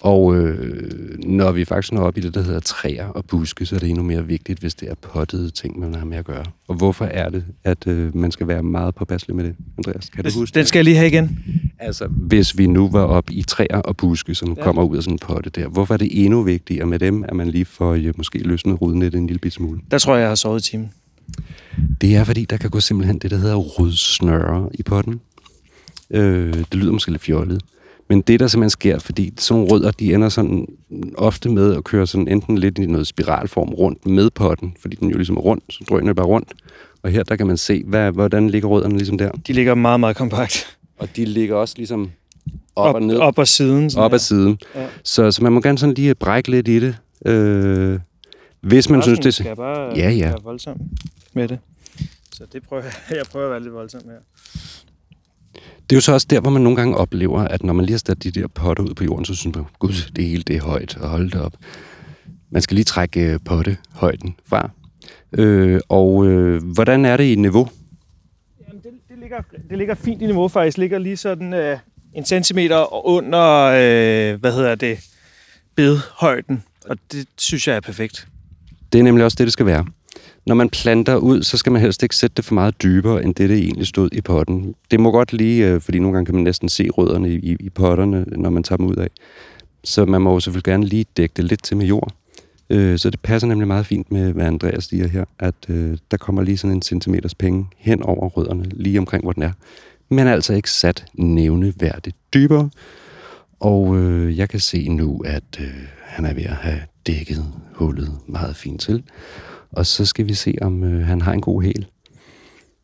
Og 0.00 0.36
øh, 0.36 1.18
når 1.24 1.52
vi 1.52 1.64
faktisk 1.64 1.92
når 1.92 2.00
op 2.00 2.18
i 2.18 2.20
det, 2.20 2.34
der 2.34 2.42
hedder 2.42 2.60
træer 2.60 3.06
og 3.06 3.24
buske, 3.24 3.66
så 3.66 3.74
er 3.74 3.78
det 3.78 3.88
endnu 3.88 4.04
mere 4.04 4.26
vigtigt, 4.26 4.58
hvis 4.58 4.74
det 4.74 4.90
er 4.90 4.94
pottede 4.94 5.50
ting, 5.50 5.80
man 5.80 5.94
har 5.94 6.04
med 6.04 6.18
at 6.18 6.24
gøre. 6.24 6.44
Og 6.68 6.74
hvorfor 6.74 7.04
er 7.04 7.28
det, 7.28 7.44
at 7.64 7.86
øh, 7.86 8.16
man 8.16 8.30
skal 8.30 8.48
være 8.48 8.62
meget 8.62 8.94
påpasselig 8.94 9.36
med 9.36 9.44
det, 9.44 9.54
Andreas? 9.78 10.10
Kan 10.10 10.24
du 10.24 10.30
huske 10.34 10.54
Den 10.54 10.66
skal 10.66 10.78
jeg 10.78 10.84
lige 10.84 10.96
have 10.96 11.08
igen. 11.08 11.38
Altså, 11.78 12.06
hvis 12.06 12.58
vi 12.58 12.66
nu 12.66 12.88
var 12.88 13.02
op 13.02 13.30
i 13.30 13.42
træer 13.42 13.78
og 13.78 13.96
buske, 13.96 14.34
som 14.34 14.54
ja. 14.56 14.62
kommer 14.62 14.82
ud 14.82 14.96
af 14.96 15.02
sådan 15.02 15.14
en 15.14 15.18
potte 15.18 15.50
der, 15.50 15.68
hvorfor 15.68 15.94
er 15.94 15.98
det 15.98 16.24
endnu 16.24 16.42
vigtigere 16.42 16.86
med 16.86 16.98
dem, 16.98 17.24
at 17.28 17.36
man 17.36 17.48
lige 17.48 17.64
får 17.64 17.94
øh, 17.94 18.12
måske 18.16 18.38
løsnet 18.38 18.80
rudnet 18.80 19.14
en 19.14 19.26
lille 19.26 19.38
bit 19.38 19.52
smule? 19.52 19.80
Der 19.90 19.98
tror 19.98 20.14
jeg, 20.14 20.20
jeg 20.20 20.28
har 20.28 20.34
sovet 20.34 20.66
i 20.66 20.70
timen. 20.70 20.90
Det 22.00 22.16
er, 22.16 22.24
fordi 22.24 22.44
der 22.44 22.56
kan 22.56 22.70
gå 22.70 22.80
simpelthen 22.80 23.18
det, 23.18 23.30
der 23.30 23.36
hedder 23.36 23.56
rodsnøre 23.56 24.70
i 24.74 24.82
potten. 24.82 25.20
Øh, 26.10 26.54
det 26.54 26.74
lyder 26.74 26.92
måske 26.92 27.10
lidt 27.10 27.22
fjollet. 27.22 27.62
Men 28.08 28.20
det, 28.20 28.40
der 28.40 28.46
simpelthen 28.46 28.70
sker, 28.70 28.98
fordi 28.98 29.32
sådan 29.38 29.62
rødder, 29.72 29.90
de 29.90 30.14
ender 30.14 30.28
sådan 30.28 30.66
ofte 31.14 31.48
med 31.48 31.74
at 31.76 31.84
køre 31.84 32.06
sådan 32.06 32.28
enten 32.28 32.58
lidt 32.58 32.78
i 32.78 32.86
noget 32.86 33.06
spiralform 33.06 33.68
rundt 33.68 34.06
med 34.06 34.30
potten, 34.30 34.76
fordi 34.80 34.96
den 34.96 35.10
jo 35.10 35.16
ligesom 35.16 35.36
er 35.36 35.40
rundt, 35.40 35.64
så 35.70 35.84
drøner 35.88 36.12
bare 36.12 36.26
rundt. 36.26 36.52
Og 37.02 37.10
her, 37.10 37.22
der 37.22 37.36
kan 37.36 37.46
man 37.46 37.56
se, 37.56 37.82
hvad, 37.86 38.12
hvordan 38.12 38.50
ligger 38.50 38.68
rødderne 38.68 38.96
ligesom 38.96 39.18
der. 39.18 39.30
De 39.46 39.52
ligger 39.52 39.74
meget, 39.74 40.00
meget 40.00 40.16
kompakt. 40.16 40.78
Og 40.98 41.08
de 41.16 41.24
ligger 41.24 41.56
også 41.56 41.74
ligesom 41.76 42.10
op, 42.76 42.88
op 42.88 42.94
og 42.94 43.02
ned. 43.02 43.16
Op 43.16 43.38
ad 43.38 43.46
siden. 43.46 43.90
op 43.96 44.12
ad 44.12 44.18
siden. 44.18 44.58
Ja. 44.74 44.86
Så, 45.04 45.30
så 45.30 45.42
man 45.42 45.52
må 45.52 45.60
gerne 45.60 45.78
sådan 45.78 45.94
lige 45.94 46.14
brække 46.14 46.50
lidt 46.50 46.68
i 46.68 46.80
det. 46.80 46.96
Øh, 47.26 47.98
hvis 48.60 48.88
man 48.90 49.02
synes, 49.02 49.18
det 49.18 49.34
skal 49.34 49.56
bare 49.56 49.92
Ja, 49.96 50.10
ja. 50.10 50.28
være 50.28 50.42
voldsom 50.42 50.76
med 51.32 51.48
det. 51.48 51.58
Så 52.32 52.44
det 52.52 52.62
prøver 52.68 52.82
jeg. 52.82 52.92
Jeg 53.16 53.24
prøver 53.30 53.46
at 53.46 53.50
være 53.50 53.62
lidt 53.62 53.74
voldsom 53.74 54.00
her. 54.04 54.16
Det 55.90 55.96
er 55.96 55.96
jo 55.96 56.00
så 56.00 56.12
også 56.12 56.26
der, 56.30 56.40
hvor 56.40 56.50
man 56.50 56.62
nogle 56.62 56.76
gange 56.76 56.96
oplever, 56.96 57.40
at 57.40 57.62
når 57.62 57.72
man 57.72 57.84
lige 57.84 57.92
har 57.92 58.02
sat 58.06 58.22
de 58.22 58.30
der 58.30 58.46
potter 58.46 58.84
ud 58.84 58.94
på 58.94 59.04
jorden, 59.04 59.24
så 59.24 59.34
synes 59.34 59.56
man, 59.56 59.64
gud, 59.78 60.10
det 60.16 60.24
hele 60.24 60.42
det 60.42 60.56
er 60.56 60.62
højt, 60.62 60.96
og 60.96 61.08
hold 61.08 61.30
det 61.30 61.40
op. 61.40 61.52
Man 62.50 62.62
skal 62.62 62.74
lige 62.74 62.84
trække 62.84 63.20
øh, 63.20 63.40
pottehøjden 63.44 64.36
fra. 64.46 64.70
Øh, 65.32 65.80
og 65.88 66.26
øh, 66.26 66.62
hvordan 66.62 67.04
er 67.04 67.16
det 67.16 67.24
i 67.24 67.34
niveau? 67.34 67.68
Jamen, 68.68 68.82
det, 68.82 68.90
det, 69.08 69.18
ligger, 69.18 69.42
det 69.70 69.78
ligger 69.78 69.94
fint 69.94 70.22
i 70.22 70.26
niveau 70.26 70.48
faktisk. 70.48 70.76
Det 70.76 70.80
ligger 70.80 70.98
lige 70.98 71.16
sådan 71.16 71.54
øh, 71.54 71.78
en 72.14 72.24
centimeter 72.24 73.06
under, 73.06 73.64
øh, 73.64 74.40
hvad 74.40 74.52
hedder 74.52 74.74
det, 74.74 74.98
bedhøjden. 75.74 76.62
Og 76.84 76.96
det 77.12 77.28
synes 77.38 77.68
jeg 77.68 77.76
er 77.76 77.80
perfekt. 77.80 78.28
Det 78.92 78.98
er 78.98 79.02
nemlig 79.02 79.24
også 79.24 79.36
det, 79.38 79.44
det 79.44 79.52
skal 79.52 79.66
være. 79.66 79.86
Når 80.48 80.54
man 80.54 80.68
planter 80.68 81.16
ud, 81.16 81.42
så 81.42 81.56
skal 81.56 81.72
man 81.72 81.82
helst 81.82 82.02
ikke 82.02 82.16
sætte 82.16 82.34
det 82.36 82.44
for 82.44 82.54
meget 82.54 82.82
dybere, 82.82 83.24
end 83.24 83.34
det, 83.34 83.50
det 83.50 83.58
egentlig 83.58 83.86
stod 83.86 84.08
i 84.12 84.20
potten. 84.20 84.74
Det 84.90 85.00
må 85.00 85.10
godt 85.10 85.32
lige, 85.32 85.68
øh, 85.68 85.80
fordi 85.80 85.98
nogle 85.98 86.14
gange 86.14 86.26
kan 86.26 86.34
man 86.34 86.44
næsten 86.44 86.68
se 86.68 86.88
rødderne 86.88 87.30
i, 87.30 87.34
i, 87.34 87.56
i 87.60 87.70
potterne, 87.70 88.24
når 88.28 88.50
man 88.50 88.62
tager 88.62 88.76
dem 88.76 88.86
ud 88.86 88.96
af. 88.96 89.08
Så 89.84 90.04
man 90.04 90.22
må 90.22 90.32
jo 90.32 90.40
selvfølgelig 90.40 90.64
gerne 90.64 90.84
lige 90.84 91.06
dække 91.16 91.32
det 91.36 91.44
lidt 91.44 91.62
til 91.62 91.76
med 91.76 91.86
jord. 91.86 92.12
Øh, 92.70 92.98
så 92.98 93.10
det 93.10 93.20
passer 93.20 93.48
nemlig 93.48 93.68
meget 93.68 93.86
fint 93.86 94.12
med, 94.12 94.32
hvad 94.32 94.46
Andreas 94.46 94.84
siger 94.84 95.08
her, 95.08 95.24
at 95.38 95.54
øh, 95.68 95.98
der 96.10 96.16
kommer 96.16 96.42
lige 96.42 96.58
sådan 96.58 96.76
en 96.76 96.82
centimeters 96.82 97.34
penge 97.34 97.66
hen 97.76 98.02
over 98.02 98.28
rødderne, 98.28 98.64
lige 98.70 98.98
omkring, 98.98 99.24
hvor 99.24 99.32
den 99.32 99.42
er. 99.42 99.52
Men 100.08 100.26
altså 100.26 100.54
ikke 100.54 100.70
sat 100.70 101.04
nævneværdigt 101.14 102.16
dybere. 102.34 102.70
Og 103.60 103.96
øh, 103.96 104.38
jeg 104.38 104.48
kan 104.48 104.60
se 104.60 104.88
nu, 104.88 105.22
at 105.24 105.60
øh, 105.60 105.66
han 106.02 106.24
er 106.24 106.34
ved 106.34 106.44
at 106.44 106.56
have 106.56 106.80
dækket 107.06 107.44
hullet 107.74 108.10
meget 108.26 108.56
fint 108.56 108.80
til. 108.80 109.02
Og 109.72 109.86
så 109.86 110.06
skal 110.06 110.28
vi 110.28 110.34
se, 110.34 110.54
om 110.60 110.84
øh, 110.84 111.06
han 111.06 111.20
har 111.20 111.32
en 111.32 111.40
god 111.40 111.62
hæl. 111.62 111.86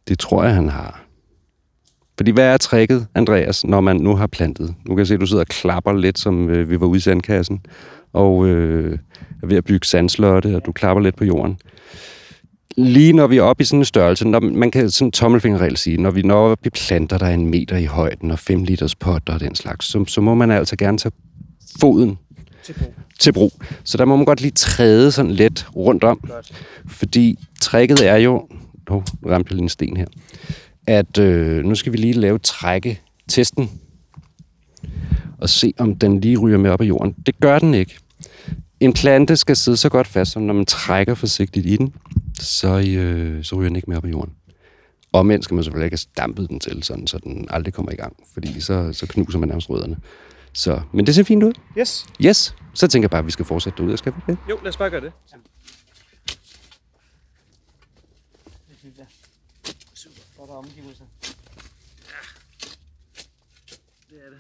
Det 0.09 0.19
tror 0.19 0.45
jeg, 0.45 0.55
han 0.55 0.69
har. 0.69 1.05
Fordi 2.17 2.31
hvad 2.31 2.45
er 2.45 2.57
tricket, 2.57 3.07
Andreas, 3.15 3.65
når 3.65 3.81
man 3.81 3.97
nu 3.97 4.17
har 4.17 4.27
plantet? 4.27 4.75
Nu 4.85 4.95
kan 4.95 4.99
jeg 4.99 5.07
se, 5.07 5.15
at 5.15 5.21
du 5.21 5.27
sidder 5.27 5.43
og 5.43 5.49
klapper 5.49 5.93
lidt, 5.93 6.19
som 6.19 6.51
øh, 6.51 6.71
vi 6.71 6.81
var 6.81 6.87
ude 6.87 6.97
i 6.97 7.01
sandkassen. 7.01 7.61
Og 8.13 8.47
øh, 8.47 8.99
er 9.43 9.47
ved 9.47 9.57
at 9.57 9.65
bygge 9.65 9.87
sandslotte, 9.87 10.57
og 10.57 10.67
du 10.67 10.73
klapper 10.73 11.03
lidt 11.03 11.17
på 11.17 11.25
jorden. 11.25 11.59
Lige 12.77 13.13
når 13.13 13.27
vi 13.27 13.37
er 13.37 13.43
oppe 13.43 13.63
i 13.63 13.65
sådan 13.65 13.79
en 13.79 13.85
størrelse, 13.85 14.29
når 14.29 14.41
man 14.41 14.71
kan 14.71 14.91
sådan 14.91 15.13
tommelfingerregel 15.13 15.77
sige, 15.77 15.97
når 15.97 16.11
vi 16.11 16.23
når 16.23 16.49
op 16.49 16.67
i 16.67 16.71
planter, 16.71 17.19
der 17.19 17.27
er 17.27 17.35
en 17.35 17.51
meter 17.51 17.77
i 17.77 17.85
højden, 17.85 18.31
og 18.31 18.39
5 18.39 18.65
liters 18.65 18.95
potter 18.95 19.35
og 19.35 19.41
den 19.41 19.55
slags, 19.55 19.87
så, 19.87 20.05
så 20.09 20.21
må 20.21 20.35
man 20.35 20.51
altså 20.51 20.77
gerne 20.77 20.99
tage 20.99 21.13
foden 21.81 22.19
til 22.65 22.73
brug. 22.73 22.95
til 23.19 23.33
brug. 23.33 23.53
Så 23.85 23.99
der 23.99 24.05
må 24.05 24.17
man 24.17 24.25
godt 24.25 24.41
lige 24.41 24.53
træde 24.53 25.13
sådan 25.13 25.33
lidt 25.33 25.67
rundt 25.77 26.05
om. 26.05 26.21
Godt. 26.29 26.53
Fordi 26.87 27.39
tricket 27.61 28.01
er 28.01 28.17
jo... 28.17 28.49
Åh, 28.91 28.97
oh, 28.97 29.03
nu 29.23 29.31
ramte 29.31 29.49
jeg 29.51 29.55
lige 29.55 29.63
en 29.63 29.69
sten 29.69 29.97
her. 29.97 30.07
At 30.87 31.19
øh, 31.19 31.65
nu 31.65 31.75
skal 31.75 31.93
vi 31.93 31.97
lige 31.97 32.13
lave 32.13 32.39
trække-testen. 32.39 33.71
Og 35.39 35.49
se, 35.49 35.73
om 35.79 35.97
den 35.97 36.21
lige 36.21 36.37
ryger 36.37 36.59
med 36.59 36.71
op 36.71 36.81
af 36.81 36.85
jorden. 36.85 37.15
Det 37.27 37.41
gør 37.41 37.59
den 37.59 37.75
ikke. 37.75 37.99
En 38.81 38.93
plante 38.93 39.37
skal 39.37 39.57
sidde 39.57 39.77
så 39.77 39.89
godt 39.89 40.07
fast, 40.07 40.33
så 40.33 40.39
når 40.39 40.55
man 40.55 40.67
trækker 40.67 41.15
forsigtigt 41.15 41.67
i 41.67 41.77
den, 41.77 41.95
så, 42.41 42.85
øh, 42.89 43.45
så 43.45 43.57
ryger 43.57 43.69
den 43.69 43.77
ikke 43.77 43.91
med 43.91 43.97
op 43.97 44.05
af 44.05 44.11
jorden. 44.11 44.33
Omvendt 45.13 45.45
skal 45.45 45.55
man 45.55 45.65
selvfølgelig 45.65 45.87
ikke 45.87 45.95
have 45.95 45.99
stampet 45.99 46.49
den 46.49 46.61
til, 46.61 46.83
sådan, 46.83 47.07
så 47.07 47.19
den 47.25 47.47
aldrig 47.51 47.75
kommer 47.75 47.93
i 47.93 47.97
gang. 47.97 48.17
Fordi 48.33 48.61
så, 48.61 48.93
så 48.93 49.07
knuser 49.07 49.39
man 49.39 49.49
nærmest 49.49 49.71
rødderne. 49.71 49.97
Så, 50.55 50.81
men 50.93 51.07
det 51.07 51.15
ser 51.15 51.23
fint 51.25 51.43
ud. 51.43 51.53
Yes. 51.79 52.07
Yes, 52.25 52.55
så 52.75 52.87
tænker 52.89 53.05
jeg 53.05 53.11
bare, 53.11 53.19
at 53.19 53.27
vi 53.27 53.31
skal 53.31 53.45
fortsætte 53.45 53.77
derude. 53.83 53.97
Skal 53.97 54.13
vi 54.17 54.21
det? 54.27 54.39
Jo, 54.51 54.59
lad 54.63 54.69
os 54.69 54.77
bare 54.77 54.91
gøre 54.91 55.01
det. 55.01 55.13
Super. 59.95 60.23
Der 60.37 60.43
er 60.43 60.47
der 60.47 60.55
omgivelser. 60.55 61.05
Ja. 62.11 62.21
Det 64.11 64.19
er 64.27 64.31
det. 64.31 64.39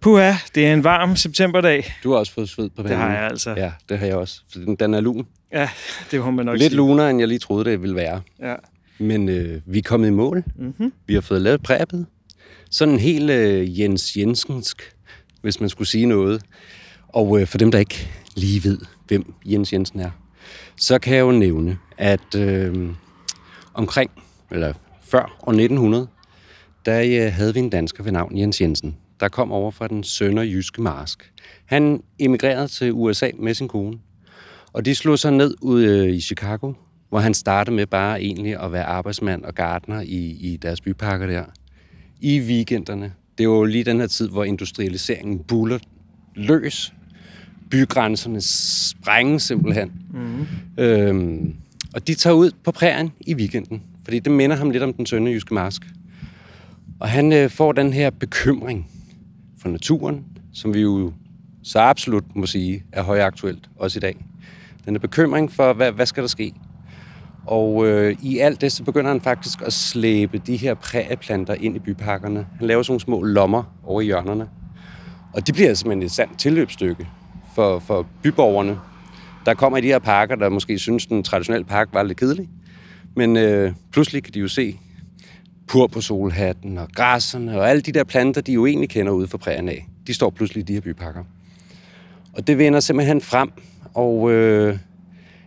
Puha, 0.00 0.32
det 0.54 0.66
er 0.66 0.72
en 0.72 0.84
varm 0.84 1.16
septemberdag. 1.16 1.94
Du 2.04 2.10
har 2.10 2.18
også 2.18 2.32
fået 2.32 2.48
sved 2.48 2.70
på 2.70 2.82
Det 2.82 2.88
panden. 2.90 3.06
har 3.06 3.14
jeg 3.14 3.22
altså. 3.24 3.50
Ja, 3.50 3.72
det 3.88 3.98
har 3.98 4.06
jeg 4.06 4.16
også. 4.16 4.40
For 4.52 4.58
den, 4.58 4.76
den 4.76 4.94
er 4.94 5.00
lun. 5.00 5.26
Ja, 5.52 5.70
det 6.10 6.20
må 6.20 6.30
man 6.30 6.46
nok 6.46 6.58
Lidt 6.58 6.70
sige. 6.70 6.76
lunere, 6.76 7.10
end 7.10 7.18
jeg 7.18 7.28
lige 7.28 7.38
troede, 7.38 7.64
det 7.70 7.82
ville 7.82 7.96
være. 7.96 8.22
Ja. 8.40 8.54
Men 8.98 9.28
øh, 9.28 9.60
vi 9.66 9.78
er 9.78 9.82
kommet 9.82 10.08
i 10.08 10.10
mål. 10.10 10.44
Mm-hmm. 10.56 10.92
Vi 11.06 11.14
har 11.14 11.20
fået 11.20 11.42
lavet 11.42 11.62
præbet. 11.62 12.06
Sådan 12.70 12.94
en 12.94 13.00
helt 13.00 13.30
øh, 13.30 13.80
Jens 13.80 14.16
Jensensk, 14.16 14.94
hvis 15.42 15.60
man 15.60 15.68
skulle 15.68 15.88
sige 15.88 16.06
noget. 16.06 16.42
Og 17.08 17.40
øh, 17.40 17.46
for 17.46 17.58
dem, 17.58 17.70
der 17.70 17.78
ikke 17.78 18.08
lige 18.36 18.64
ved, 18.64 18.78
hvem 19.08 19.34
Jens 19.44 19.72
Jensen 19.72 20.00
er, 20.00 20.10
så 20.76 20.98
kan 20.98 21.14
jeg 21.16 21.20
jo 21.20 21.30
nævne, 21.30 21.78
at 21.98 22.34
øh, 22.36 22.90
omkring, 23.74 24.10
eller 24.50 24.72
før 25.04 25.38
år 25.46 25.52
1900, 25.52 26.06
der 26.86 27.26
øh, 27.26 27.32
havde 27.32 27.54
vi 27.54 27.60
en 27.60 27.70
dansker 27.70 28.04
ved 28.04 28.12
navn 28.12 28.38
Jens 28.38 28.60
Jensen, 28.60 28.96
der 29.20 29.28
kom 29.28 29.52
over 29.52 29.70
fra 29.70 29.88
den 29.88 30.04
sønderjyske 30.04 30.82
marsk. 30.82 31.32
Han 31.66 32.02
emigrerede 32.18 32.68
til 32.68 32.92
USA 32.92 33.30
med 33.38 33.54
sin 33.54 33.68
kone, 33.68 33.98
og 34.72 34.84
de 34.84 34.94
slog 34.94 35.18
sig 35.18 35.32
ned 35.32 35.54
ude 35.62 35.86
øh, 35.86 36.14
i 36.14 36.20
Chicago, 36.20 36.72
hvor 37.16 37.20
han 37.20 37.34
startede 37.34 37.76
med 37.76 37.86
bare 37.86 38.22
egentlig 38.22 38.60
at 38.62 38.72
være 38.72 38.84
arbejdsmand 38.84 39.44
og 39.44 39.54
gartner 39.54 40.00
i, 40.00 40.18
i 40.40 40.58
deres 40.62 40.80
byparker 40.80 41.26
der. 41.26 41.44
I 42.20 42.40
weekenderne. 42.40 43.12
Det 43.38 43.48
var 43.48 43.54
jo 43.54 43.64
lige 43.64 43.84
den 43.84 44.00
her 44.00 44.06
tid, 44.06 44.28
hvor 44.28 44.44
industrialiseringen 44.44 45.38
buller 45.38 45.78
løs. 46.34 46.92
Bygrænserne 47.70 48.40
sprænges 48.40 49.42
simpelthen. 49.42 49.92
Mm-hmm. 50.10 50.46
Øhm, 50.78 51.54
og 51.94 52.06
de 52.06 52.14
tager 52.14 52.34
ud 52.34 52.50
på 52.64 52.70
prærien 52.70 53.12
i 53.20 53.34
weekenden, 53.34 53.82
fordi 54.04 54.18
det 54.18 54.32
minder 54.32 54.56
ham 54.56 54.70
lidt 54.70 54.82
om 54.82 54.94
den 54.94 55.06
sønderjyske 55.06 55.54
marsk. 55.54 55.82
Og 57.00 57.08
han 57.08 57.32
øh, 57.32 57.50
får 57.50 57.72
den 57.72 57.92
her 57.92 58.10
bekymring 58.10 58.90
for 59.58 59.68
naturen, 59.68 60.24
som 60.52 60.74
vi 60.74 60.80
jo 60.80 61.12
så 61.62 61.78
absolut 61.78 62.36
må 62.36 62.46
sige 62.46 62.84
er 62.92 63.02
højaktuelt 63.02 63.70
også 63.76 63.98
i 63.98 64.00
dag. 64.00 64.16
Den 64.84 64.94
er 64.94 65.00
bekymring 65.00 65.52
for, 65.52 65.72
hvad, 65.72 65.92
hvad 65.92 66.06
skal 66.06 66.22
der 66.22 66.28
ske? 66.28 66.54
Og 67.46 67.86
øh, 67.86 68.16
i 68.22 68.38
alt 68.38 68.60
det, 68.60 68.72
så 68.72 68.84
begynder 68.84 69.10
han 69.10 69.20
faktisk 69.20 69.62
at 69.62 69.72
slæbe 69.72 70.38
de 70.38 70.56
her 70.56 70.74
prægeplanter 70.74 71.54
ind 71.54 71.76
i 71.76 71.78
byparkerne. 71.78 72.46
Han 72.58 72.66
laver 72.66 72.82
sådan 72.82 72.92
nogle 72.92 73.00
små 73.00 73.22
lommer 73.22 73.62
over 73.84 74.00
i 74.00 74.04
hjørnerne. 74.04 74.48
Og 75.32 75.46
det 75.46 75.54
bliver 75.54 75.74
simpelthen 75.74 76.02
et 76.02 76.10
sandt 76.10 76.38
tilløbsstykke 76.38 77.06
for, 77.54 77.78
for 77.78 78.06
byborgerne. 78.22 78.78
Der 79.46 79.54
kommer 79.54 79.78
i 79.78 79.80
de 79.80 79.86
her 79.86 79.98
parker, 79.98 80.34
der 80.34 80.48
måske 80.48 80.78
synes, 80.78 81.06
den 81.06 81.22
traditionelle 81.22 81.64
park 81.64 81.88
var 81.92 82.02
lidt 82.02 82.18
kedelig. 82.18 82.48
Men 83.16 83.36
øh, 83.36 83.72
pludselig 83.92 84.22
kan 84.22 84.34
de 84.34 84.40
jo 84.40 84.48
se 84.48 84.78
pur 85.66 85.86
på 85.86 86.00
solhatten 86.00 86.78
og 86.78 86.88
græsserne 86.94 87.60
og 87.60 87.70
alle 87.70 87.82
de 87.82 87.92
der 87.92 88.04
planter, 88.04 88.40
de 88.40 88.52
jo 88.52 88.66
egentlig 88.66 88.88
kender 88.88 89.12
ude 89.12 89.28
for 89.28 89.38
prægen 89.38 89.68
af. 89.68 89.88
De 90.06 90.14
står 90.14 90.30
pludselig 90.30 90.60
i 90.60 90.64
de 90.64 90.72
her 90.72 90.80
byparker. 90.80 91.24
Og 92.32 92.46
det 92.46 92.58
vender 92.58 92.80
simpelthen 92.80 93.20
frem, 93.20 93.50
og 93.94 94.32
øh, 94.32 94.78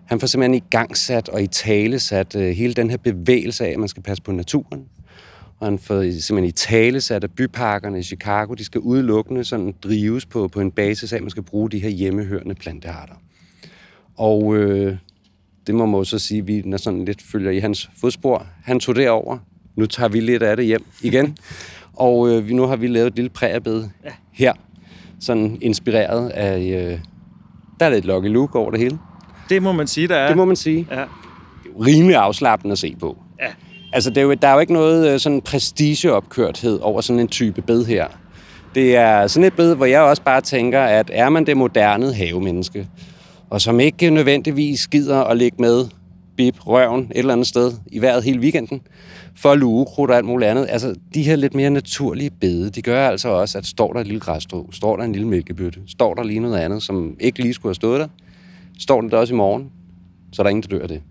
han 0.10 0.20
får 0.20 0.28
simpelthen 0.28 0.54
i 0.54 0.64
gang 0.70 0.98
sat 0.98 1.30
og 1.30 1.42
i 1.42 1.48
tale 1.48 2.00
sat 2.00 2.36
øh, 2.36 2.50
hele 2.50 2.74
den 2.74 2.90
her 2.90 2.98
bevægelse 2.98 3.66
af, 3.66 3.72
at 3.72 3.80
man 3.80 3.88
skal 3.88 4.04
passe 4.04 4.24
på 4.24 4.32
naturen. 4.32 4.86
Og 5.60 5.68
han 5.68 5.80
får 5.80 6.02
simpelthen 6.02 6.44
i 6.44 6.52
tale 6.52 7.02
sat, 7.02 7.24
at 7.24 7.32
byparkerne 7.32 8.00
i 8.00 8.04
Chicago, 8.04 8.54
de 8.54 8.66
skal 8.66 8.82
udelukkende 8.82 9.44
sådan 9.44 9.74
drives 9.84 10.26
på, 10.26 10.48
på 10.48 10.62
en 10.62 10.72
basis 10.72 11.14
af, 11.14 11.18
at 11.18 11.24
man 11.24 11.30
skal 11.30 11.44
bruge 11.44 11.70
de 11.70 11.80
her 11.80 11.90
hjemmehørende 11.90 12.56
plantearter. 12.56 13.14
Og 14.18 14.56
øh, 14.56 14.98
det 15.68 15.76
må 15.76 15.86
man 15.86 15.98
jo 15.98 16.04
så 16.04 16.20
sige, 16.20 16.40
at 16.40 16.48
vi 16.48 16.62
når 16.66 16.78
sådan 16.78 17.06
lidt 17.06 17.22
følger 17.22 17.52
i 17.52 17.60
hans 17.60 17.90
fodspor. 18.02 18.48
Han 18.64 18.80
tog 18.80 18.96
det 18.96 19.10
over 19.10 19.38
nu 19.76 19.86
tager 19.86 20.10
vi 20.10 20.20
lidt 20.20 20.44
af 20.44 20.58
det 20.58 20.66
hjem 20.66 20.86
igen. 21.02 21.38
Og 21.94 22.30
øh, 22.30 22.48
vi, 22.48 22.54
nu 22.54 22.64
har 22.64 22.76
vi 22.76 22.88
lavet 22.88 23.08
et 23.08 23.16
lille 23.16 23.30
prægerbed 23.30 23.84
ja. 24.06 24.12
her, 24.32 24.54
sådan 25.20 25.58
inspireret 25.62 26.30
af... 26.30 26.60
Øh, 26.60 27.00
der 27.80 27.86
er 27.86 27.90
lidt 27.90 28.06
Lucky 28.06 28.28
Luke 28.28 28.60
over 28.60 28.72
det 28.72 28.80
hele. 28.80 29.00
Det 29.50 29.64
må 29.64 29.72
man 29.72 29.88
sige, 29.88 30.08
der 30.08 30.16
er. 30.16 30.28
Det 30.28 30.38
må 30.38 30.46
man 30.46 30.56
sige. 30.56 30.88
Ja. 30.92 31.04
Rimelig 31.86 32.16
afslappende 32.16 32.72
at 32.72 32.80
se 32.80 32.96
på. 33.00 33.18
Ja. 33.42 33.48
Altså, 33.94 34.10
det 34.10 34.18
er 34.18 34.22
jo, 34.22 34.34
der 34.34 34.48
er 34.48 34.54
jo 34.54 34.60
ikke 34.60 34.74
noget 34.74 35.14
øh, 35.14 35.20
sådan 35.20 35.42
prestigeopkørthed 35.42 36.80
over 36.80 37.02
sådan 37.02 37.20
en 37.20 37.28
type 37.28 37.62
bed 37.62 37.86
her. 37.86 38.08
Det 38.76 38.96
er 38.96 39.28
sådan 39.28 39.48
et 39.48 39.54
bed, 39.54 39.76
hvor 39.76 39.86
jeg 39.86 40.02
også 40.02 40.22
bare 40.22 40.42
tænker, 40.42 40.82
at 40.82 41.12
er 41.14 41.30
man 41.30 41.46
det 41.46 41.58
moderne 41.58 42.14
havemenneske, 42.14 42.88
og 43.50 43.62
som 43.62 43.80
ikke 43.80 44.10
nødvendigvis 44.10 44.88
gider 44.88 45.24
at 45.24 45.38
ligge 45.38 45.58
med 45.60 45.86
bip, 46.38 46.68
røven 46.68 47.04
et 47.04 47.18
eller 47.18 47.34
andet 47.34 47.48
sted 47.48 47.74
i 47.92 48.02
vejret 48.02 48.24
hele 48.24 48.40
weekenden, 48.40 48.82
for 49.36 49.56
lugekrudt 49.56 50.12
og 50.12 50.18
alt 50.18 50.26
muligt 50.26 50.52
andet. 50.52 50.68
Altså, 50.70 50.96
de 51.14 51.24
her 51.24 51.36
lidt 51.36 51.56
mere 51.56 51.70
naturlige 51.70 52.30
bede, 52.42 52.70
de 52.70 52.82
gør 52.82 53.08
altså 53.08 53.30
også, 53.30 53.58
at 53.58 53.66
står 53.66 53.94
der 53.94 54.00
et 54.00 54.08
lille 54.08 54.20
græsstrå, 54.20 54.70
står 54.72 54.98
der 54.98 55.04
en 55.04 55.12
lille 55.12 55.28
mælkebøtte, 55.28 55.80
står 55.88 56.14
der 56.14 56.24
lige 56.24 56.40
noget 56.40 56.58
andet, 56.58 56.84
som 56.84 57.16
ikke 57.20 57.40
lige 57.40 57.54
skulle 57.54 57.70
have 57.70 57.76
stået 57.76 58.00
der, 58.00 58.08
står 58.80 59.02
den 59.02 59.12
der 59.12 59.18
også 59.18 59.34
i 59.34 59.38
morgen, 59.38 59.72
så 60.34 60.42
er 60.42 60.44
der 60.44 60.50
ingen, 60.50 60.64
der 60.64 60.78
dør 60.78 60.82
af 60.82 60.88
det. 60.88 61.02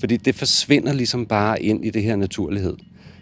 Fordi 0.00 0.16
det 0.16 0.34
forsvinder 0.34 0.92
ligesom 0.92 1.26
bare 1.26 1.62
ind 1.62 1.84
i 1.84 1.90
det 1.90 2.02
her 2.02 2.16
naturlighed. 2.16 2.76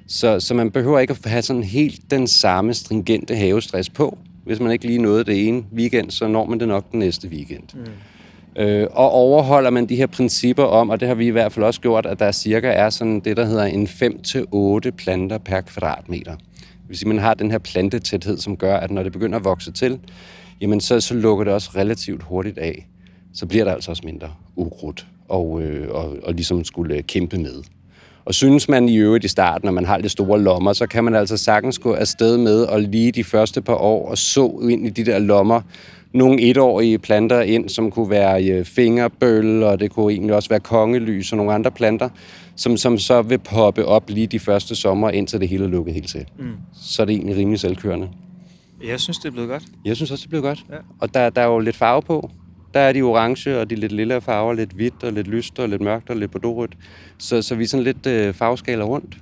Så, 0.06 0.40
så 0.40 0.54
man 0.54 0.70
behøver 0.70 0.98
ikke 0.98 1.10
at 1.24 1.30
have 1.30 1.42
sådan 1.42 1.62
helt 1.62 2.10
den 2.10 2.26
samme 2.26 2.74
stringente 2.74 3.36
havestress 3.36 3.90
på. 3.90 4.18
Hvis 4.44 4.60
man 4.60 4.72
ikke 4.72 4.86
lige 4.86 4.98
nåede 4.98 5.24
det 5.24 5.48
ene 5.48 5.64
weekend, 5.74 6.10
så 6.10 6.28
når 6.28 6.46
man 6.46 6.60
det 6.60 6.68
nok 6.68 6.92
den 6.92 6.98
næste 6.98 7.28
weekend. 7.28 7.62
Mm. 7.74 8.62
Øh, 8.62 8.88
og 8.90 9.10
overholder 9.10 9.70
man 9.70 9.88
de 9.88 9.96
her 9.96 10.06
principper 10.06 10.64
om, 10.64 10.90
og 10.90 11.00
det 11.00 11.08
har 11.08 11.14
vi 11.14 11.26
i 11.26 11.30
hvert 11.30 11.52
fald 11.52 11.64
også 11.64 11.80
gjort, 11.80 12.06
at 12.06 12.18
der 12.18 12.32
cirka 12.32 12.68
er 12.68 12.90
sådan 12.90 13.20
det, 13.20 13.36
der 13.36 13.44
hedder 13.44 13.64
en 13.64 13.86
5-8 14.86 14.90
planter 14.90 15.38
per 15.38 15.60
kvadratmeter. 15.60 16.34
Det 16.34 16.88
vil 16.88 16.98
sige, 16.98 17.08
man 17.08 17.18
har 17.18 17.34
den 17.34 17.50
her 17.50 17.58
plantetæthed, 17.58 18.38
som 18.38 18.56
gør, 18.56 18.76
at 18.76 18.90
når 18.90 19.02
det 19.02 19.12
begynder 19.12 19.38
at 19.38 19.44
vokse 19.44 19.72
til, 19.72 19.98
jamen 20.60 20.80
så, 20.80 21.00
så 21.00 21.14
lukker 21.14 21.44
det 21.44 21.54
også 21.54 21.70
relativt 21.76 22.22
hurtigt 22.22 22.58
af. 22.58 22.86
Så 23.34 23.46
bliver 23.46 23.64
der 23.64 23.72
altså 23.72 23.90
også 23.90 24.02
mindre 24.04 24.28
ukrudt 24.56 25.06
og, 25.28 25.62
øh, 25.62 25.88
og, 25.90 26.16
og 26.22 26.34
ligesom 26.34 26.64
skulle 26.64 27.02
kæmpe 27.02 27.38
med. 27.38 27.62
Og 28.24 28.34
synes 28.34 28.68
man 28.68 28.88
i 28.88 28.96
øvrigt 28.96 29.24
i 29.24 29.28
starten, 29.28 29.66
når 29.66 29.72
man 29.72 29.84
har 29.84 29.98
lidt 29.98 30.12
store 30.12 30.40
lommer, 30.40 30.72
så 30.72 30.86
kan 30.86 31.04
man 31.04 31.14
altså 31.14 31.36
sagtens 31.36 31.78
gå 31.78 31.92
afsted 31.92 32.36
med 32.36 32.62
og 32.62 32.80
lige 32.80 33.12
de 33.12 33.24
første 33.24 33.62
par 33.62 33.74
år 33.74 34.08
og 34.08 34.18
så 34.18 34.68
ind 34.70 34.86
i 34.86 34.90
de 34.90 35.04
der 35.04 35.18
lommer 35.18 35.60
nogle 36.12 36.42
etårige 36.42 36.98
planter 36.98 37.40
ind, 37.40 37.68
som 37.68 37.90
kunne 37.90 38.10
være 38.10 38.44
øh, 38.44 38.64
fingerbøl, 38.64 39.62
og 39.62 39.80
det 39.80 39.90
kunne 39.90 40.12
egentlig 40.12 40.34
også 40.34 40.48
være 40.48 40.60
kongelys 40.60 41.32
og 41.32 41.36
nogle 41.36 41.52
andre 41.52 41.70
planter, 41.70 42.08
som, 42.56 42.76
som 42.76 42.98
så 42.98 43.22
vil 43.22 43.38
poppe 43.38 43.84
op 43.84 44.10
lige 44.10 44.26
de 44.26 44.38
første 44.38 44.76
sommer, 44.76 45.10
indtil 45.10 45.40
det 45.40 45.48
hele 45.48 45.64
er 45.64 45.68
lukket 45.68 45.94
helt 45.94 46.08
til. 46.08 46.26
Mm. 46.38 46.52
Så 46.82 47.02
er 47.02 47.06
det 47.06 47.14
egentlig 47.14 47.36
rimelig 47.36 47.60
selvkørende. 47.60 48.08
Jeg 48.86 49.00
synes, 49.00 49.18
det 49.18 49.28
er 49.28 49.32
blevet 49.32 49.48
godt. 49.48 49.62
Jeg 49.84 49.96
synes 49.96 50.10
også, 50.10 50.22
det 50.22 50.26
er 50.26 50.30
blevet 50.30 50.44
godt. 50.44 50.64
Ja. 50.70 50.76
Og 51.00 51.14
der, 51.14 51.30
der 51.30 51.42
er 51.42 51.46
jo 51.46 51.58
lidt 51.58 51.76
farve 51.76 52.02
på. 52.02 52.30
Der 52.74 52.80
er 52.80 52.92
de 52.92 53.02
orange 53.02 53.58
og 53.60 53.70
de 53.70 53.74
lidt 53.74 53.92
lille 53.92 54.20
farver, 54.20 54.52
lidt 54.52 54.70
hvidt 54.70 55.02
og 55.02 55.12
lidt 55.12 55.26
lyst 55.26 55.58
og 55.58 55.68
lidt 55.68 55.82
mørkt 55.82 56.10
og 56.10 56.16
lidt 56.16 56.30
bordeauxrødt. 56.30 56.76
Så, 57.18 57.42
så 57.42 57.54
vi 57.54 57.64
er 57.64 57.68
sådan 57.68 57.84
lidt 57.84 58.06
øh, 58.06 58.34
farveskaler 58.34 58.84
rundt. 58.84 59.16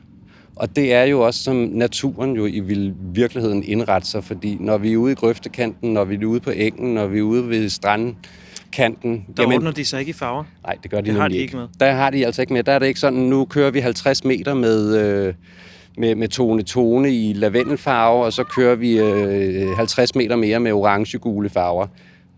Og 0.57 0.77
det 0.77 0.93
er 0.93 1.05
jo 1.05 1.21
også, 1.21 1.43
som 1.43 1.57
naturen 1.57 2.37
jo 2.37 2.47
i 2.47 2.93
virkeligheden 3.01 3.65
indretter 3.65 4.09
sig, 4.09 4.25
fordi 4.25 4.57
når 4.61 4.79
vi 4.79 4.93
er 4.93 4.97
ude 4.97 5.13
i 5.13 5.15
grøftekanten, 5.15 5.93
når 5.93 6.05
vi 6.05 6.15
er 6.15 6.27
ude 6.27 6.41
på 6.41 6.51
engen, 6.51 6.95
når 6.95 7.07
vi 7.07 7.19
er 7.19 7.23
ude 7.23 7.49
ved 7.49 7.69
strandkanten... 7.69 9.25
Der 9.37 9.43
jamen, 9.43 9.57
ordner 9.57 9.71
de 9.71 9.85
sig 9.85 10.01
ikke 10.01 10.11
i 10.11 10.13
farver? 10.13 10.45
Nej, 10.67 10.77
det 10.83 10.91
gør 10.91 11.01
de 11.01 11.11
det 11.11 11.21
har 11.21 11.29
de 11.29 11.37
ikke 11.37 11.57
med. 11.57 11.69
Der 11.81 11.93
har 11.93 12.11
de 12.11 12.27
altså 12.27 12.43
ikke 12.43 12.53
med. 12.53 12.63
Der 12.63 12.73
er 12.73 12.79
det 12.79 12.87
ikke 12.87 13.01
sådan, 13.01 13.19
nu 13.19 13.45
kører 13.45 13.71
vi 13.71 13.81
50 13.81 14.25
meter 14.25 14.55
med... 14.55 14.97
Øh, 14.97 15.35
med, 15.99 16.15
med 16.15 16.29
tone-tone 16.29 17.15
i 17.15 17.33
lavendelfarve, 17.33 18.25
og 18.25 18.33
så 18.33 18.45
kører 18.45 18.75
vi 18.75 18.99
øh, 18.99 19.77
50 19.77 20.15
meter 20.15 20.37
mere 20.37 20.61
med 20.61 20.73
orange-gule 20.73 21.49
farver 21.49 21.87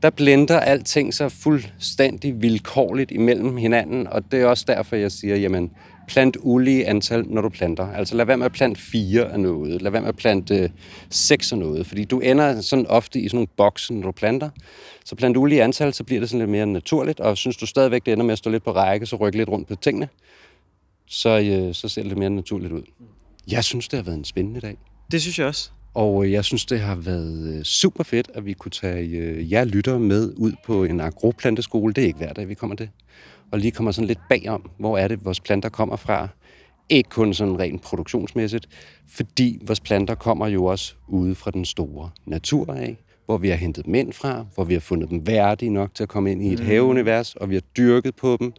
der 0.05 0.11
blender 0.11 0.61
alting 0.61 1.15
så 1.15 1.29
fuldstændig 1.29 2.43
vilkårligt 2.43 3.11
imellem 3.11 3.57
hinanden, 3.57 4.07
og 4.07 4.33
det 4.33 4.41
er 4.41 4.47
også 4.47 4.65
derfor, 4.69 4.97
jeg 4.97 5.13
siger, 5.13 5.37
jamen, 5.37 5.71
plant 6.09 6.37
ulige 6.41 6.87
antal, 6.87 7.25
når 7.29 7.41
du 7.41 7.49
planter. 7.49 7.89
Altså 7.93 8.17
lad 8.17 8.25
være 8.25 8.37
med 8.37 8.47
at 8.47 8.53
plante 8.53 8.81
fire 8.81 9.33
af 9.33 9.41
noget, 9.41 9.83
lad 9.83 9.91
være 9.91 10.01
med 10.01 10.09
at 10.09 10.17
plante 10.17 10.55
øh, 10.55 10.71
seks 11.11 11.53
af 11.53 11.59
noget, 11.59 11.87
fordi 11.87 12.05
du 12.05 12.21
ender 12.21 12.61
sådan 12.61 12.87
ofte 12.87 13.21
i 13.21 13.29
sådan 13.29 13.37
nogle 13.37 13.49
bokse, 13.57 13.95
når 13.95 14.03
du 14.03 14.13
planter. 14.13 14.51
Så 15.05 15.17
plant 15.17 15.37
ulige 15.37 15.63
antal, 15.63 15.95
så 15.95 16.05
bliver 16.05 16.21
det 16.21 16.29
sådan 16.29 16.39
lidt 16.39 16.51
mere 16.51 16.67
naturligt, 16.67 17.21
og 17.21 17.37
synes 17.37 17.57
du 17.57 17.67
stadigvæk, 17.67 18.07
det 18.07 18.13
ender 18.13 18.25
med 18.25 18.33
at 18.33 18.39
stå 18.39 18.51
lidt 18.51 18.65
på 18.65 18.73
række, 18.73 19.07
så 19.07 19.17
rykke 19.17 19.39
lidt 19.39 19.49
rundt 19.49 19.69
på 19.69 19.75
tingene, 19.75 20.09
så, 21.07 21.41
øh, 21.41 21.75
så 21.75 21.89
ser 21.89 22.03
det 22.03 22.09
lidt 22.09 22.19
mere 22.19 22.31
naturligt 22.31 22.73
ud. 22.73 22.83
Jeg 23.51 23.65
synes, 23.65 23.89
det 23.89 23.97
har 23.97 24.05
været 24.05 24.19
en 24.19 24.25
spændende 24.25 24.61
dag. 24.61 24.77
Det 25.11 25.23
synes 25.23 25.39
jeg 25.39 25.47
også. 25.47 25.71
Og 25.95 26.25
øh, 26.25 26.33
jeg 26.33 26.45
synes, 26.45 26.67
det 26.67 26.81
har 26.81 26.95
været 26.95 27.55
øh, 27.55 27.63
super 27.63 28.05
fedt, 28.05 28.31
at 28.35 28.47
vi 28.47 28.53
kunne 28.53 28.71
tage 28.71 29.09
øh, 29.09 29.53
jer 29.53 29.65
lytter 29.65 29.99
med 29.99 30.33
ud 30.37 30.53
på 30.67 30.85
en 30.85 31.01
agroplanteskole. 31.01 31.93
Det 31.93 32.03
er 32.03 32.07
ikke 32.07 32.19
hver 32.19 32.33
dag, 32.33 32.49
vi 32.49 32.55
kommer 32.55 32.77
det. 32.77 32.91
Og 33.53 33.59
lige 33.59 33.71
kommer 33.71 33.93
sådan 33.93 34.09
lidt 34.09 34.19
bagom, 34.29 34.71
hvor 34.79 34.99
er 34.99 35.09
det, 35.09 35.25
vores 35.25 35.41
planter 35.41 35.69
kommer 35.69 35.97
fra. 35.97 36.29
Ikke 36.89 37.11
kun 37.11 37.35
sådan 37.35 37.59
rent 37.59 37.83
produktionsmæssigt, 37.83 38.69
fordi 39.09 39.59
vores 39.63 39.81
planter 39.81 40.15
kommer 40.15 40.47
jo 40.47 40.65
også 40.65 40.95
ude 41.09 41.35
fra 41.35 41.51
den 41.51 41.65
store 41.65 42.11
natur 42.27 42.73
af, 42.73 42.97
hvor 43.27 43.39
vi 43.39 43.49
har 43.49 43.57
hentet 43.57 43.87
mænd 43.87 44.13
fra, 44.13 44.47
hvor 44.55 44.65
vi 44.65 44.73
har 44.73 44.81
fundet 44.81 45.11
dem 45.11 45.27
værdige 45.27 45.71
nok 45.71 45.95
til 45.95 46.03
at 46.03 46.09
komme 46.09 46.33
ind 46.33 46.43
i 46.43 46.53
et 46.53 46.59
mm. 46.59 46.67
haveunivers, 46.67 47.35
og 47.35 47.51
vi 47.51 47.55
har 47.55 47.63
dyrket 47.77 48.17
på 48.17 48.37
dem, 48.41 48.53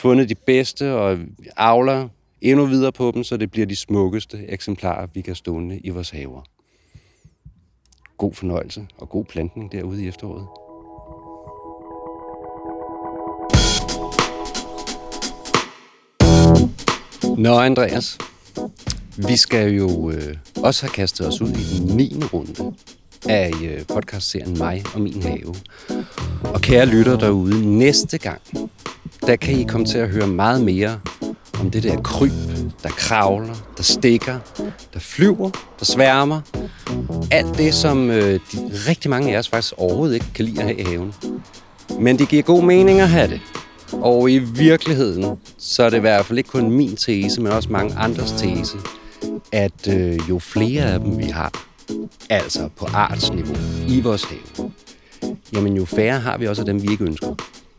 fundet 0.00 0.28
de 0.28 0.34
bedste 0.34 0.94
og 0.94 1.18
avler 1.56 2.08
endnu 2.40 2.66
videre 2.66 2.92
på 2.92 3.10
dem, 3.14 3.24
så 3.24 3.36
det 3.36 3.50
bliver 3.50 3.66
de 3.66 3.76
smukkeste 3.76 4.44
eksemplarer, 4.48 5.06
vi 5.14 5.20
kan 5.20 5.34
stående 5.34 5.78
i 5.78 5.90
vores 5.90 6.10
haver 6.10 6.42
god 8.18 8.34
fornøjelse 8.34 8.86
og 8.98 9.08
god 9.08 9.24
plantning 9.24 9.72
derude 9.72 10.04
i 10.04 10.08
efteråret. 10.08 10.46
Nå, 17.38 17.58
Andreas. 17.58 18.18
Vi 19.16 19.36
skal 19.36 19.72
jo 19.72 20.10
øh, 20.10 20.36
også 20.56 20.82
have 20.82 20.90
kastet 20.90 21.28
os 21.28 21.40
ud 21.40 21.50
i 21.50 21.78
den 21.78 21.96
9. 21.96 22.22
runde 22.32 22.74
af 23.28 23.52
øh, 23.64 23.86
podcastserien 23.86 24.58
Mig 24.58 24.82
og 24.94 25.00
min 25.00 25.22
have. 25.22 25.54
Og 26.54 26.60
kære 26.60 26.86
lytter 26.86 27.18
derude, 27.18 27.78
næste 27.78 28.18
gang, 28.18 28.40
der 29.20 29.36
kan 29.36 29.58
I 29.58 29.64
komme 29.64 29.86
til 29.86 29.98
at 29.98 30.08
høre 30.08 30.26
meget 30.26 30.64
mere 30.64 31.00
om 31.60 31.70
det 31.70 31.82
der 31.82 32.02
kryb, 32.02 32.32
der 32.82 32.88
kravler, 32.88 33.54
der 33.76 33.82
stikker, 33.82 34.38
der 34.94 35.00
flyver, 35.00 35.50
der 35.78 35.84
sværmer. 35.84 36.40
Alt 37.30 37.58
det, 37.58 37.74
som 37.74 38.10
øh, 38.10 38.40
de, 38.52 38.70
rigtig 38.88 39.10
mange 39.10 39.34
af 39.34 39.38
os 39.38 39.48
faktisk 39.48 39.74
overhovedet 39.76 40.14
ikke 40.14 40.26
kan 40.34 40.44
lide 40.44 40.60
at 40.60 40.66
have 40.66 40.80
i 40.80 40.84
haven. 40.84 41.14
Men 42.00 42.18
det 42.18 42.28
giver 42.28 42.42
god 42.42 42.62
mening 42.62 43.00
at 43.00 43.08
have 43.08 43.28
det. 43.28 43.40
Og 43.92 44.30
i 44.30 44.38
virkeligheden, 44.38 45.38
så 45.58 45.82
er 45.82 45.90
det 45.90 45.96
i 45.96 46.00
hvert 46.00 46.26
fald 46.26 46.38
ikke 46.38 46.50
kun 46.50 46.70
min 46.70 46.96
tese, 46.96 47.40
men 47.40 47.52
også 47.52 47.72
mange 47.72 47.94
andres 47.94 48.32
tese, 48.32 48.76
at 49.52 49.88
øh, 49.88 50.18
jo 50.28 50.38
flere 50.38 50.82
af 50.82 51.00
dem 51.00 51.18
vi 51.18 51.24
har, 51.24 51.66
altså 52.30 52.68
på 52.76 52.86
artsniveau 52.94 53.56
i 53.88 54.00
vores 54.00 54.24
have, 54.24 54.70
jamen 55.52 55.76
jo 55.76 55.84
færre 55.84 56.20
har 56.20 56.38
vi 56.38 56.46
også 56.46 56.62
af 56.62 56.66
dem, 56.66 56.82
vi 56.82 56.88
ikke 56.90 57.04
ønsker. 57.04 57.34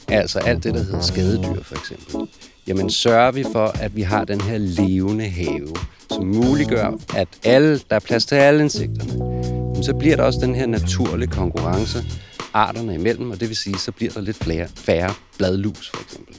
Altså 0.08 0.40
alt 0.40 0.64
det, 0.64 0.74
der 0.74 0.84
hedder 0.84 1.02
skadedyr 1.02 1.64
for 1.64 1.76
eksempel 1.76 2.28
jamen 2.68 2.90
sørger 2.90 3.32
vi 3.32 3.44
for, 3.52 3.66
at 3.66 3.96
vi 3.96 4.02
har 4.02 4.26
den 4.26 4.42
her 4.42 4.58
levende 4.58 5.26
have, 5.26 5.68
som 6.12 6.26
muliggør, 6.26 6.92
at 7.16 7.28
alle, 7.44 7.80
der 7.90 7.96
er 7.96 8.00
plads 8.00 8.26
til 8.26 8.36
alle 8.36 8.64
insekterne, 8.64 9.14
jamen, 9.14 9.84
så 9.84 9.94
bliver 9.94 10.16
der 10.16 10.24
også 10.24 10.40
den 10.42 10.56
her 10.56 10.66
naturlige 10.66 11.30
konkurrence 11.30 12.06
arterne 12.54 12.96
imellem, 12.96 13.32
og 13.32 13.40
det 13.40 13.50
vil 13.50 13.58
sige, 13.58 13.78
så 13.78 13.92
bliver 13.92 14.12
der 14.12 14.22
lidt 14.22 14.38
flere, 14.38 14.68
færre 14.76 15.14
bladlus 15.38 15.92
for 15.96 16.04
eksempel. 16.04 16.36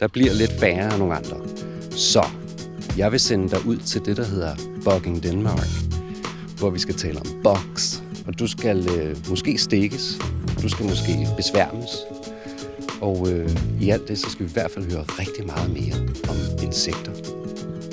Der 0.00 0.08
bliver 0.08 0.32
lidt 0.32 0.60
færre 0.60 0.92
af 0.92 0.98
nogle 0.98 1.14
andre. 1.14 1.36
Så 1.90 2.24
jeg 2.96 3.12
vil 3.12 3.20
sende 3.20 3.50
dig 3.50 3.66
ud 3.66 3.76
til 3.76 4.04
det, 4.04 4.16
der 4.16 4.24
hedder 4.24 4.54
Bugging 4.84 5.22
Denmark, 5.22 5.68
hvor 6.58 6.70
vi 6.70 6.78
skal 6.78 6.94
tale 6.94 7.20
om 7.20 7.26
bugs, 7.42 8.02
og 8.26 8.38
du 8.38 8.46
skal 8.46 8.88
øh, 8.98 9.16
måske 9.28 9.58
stikkes, 9.58 10.18
du 10.62 10.68
skal 10.68 10.86
måske 10.86 11.28
besværmes, 11.36 11.90
og 13.02 13.30
øh, 13.30 13.50
i 13.80 13.90
alt 13.90 14.08
det, 14.08 14.18
så 14.18 14.30
skal 14.30 14.46
vi 14.46 14.50
i 14.50 14.52
hvert 14.52 14.70
fald 14.70 14.92
høre 14.92 15.02
rigtig 15.02 15.46
meget 15.46 15.70
mere 15.70 15.94
om 16.28 16.36
insekter 16.62 17.12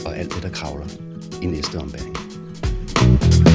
og 0.06 0.18
alt 0.18 0.34
det, 0.34 0.44
der 0.44 0.50
kravler 0.50 0.86
i 1.42 1.46
næste 1.46 1.76
ombæring. 1.76 3.49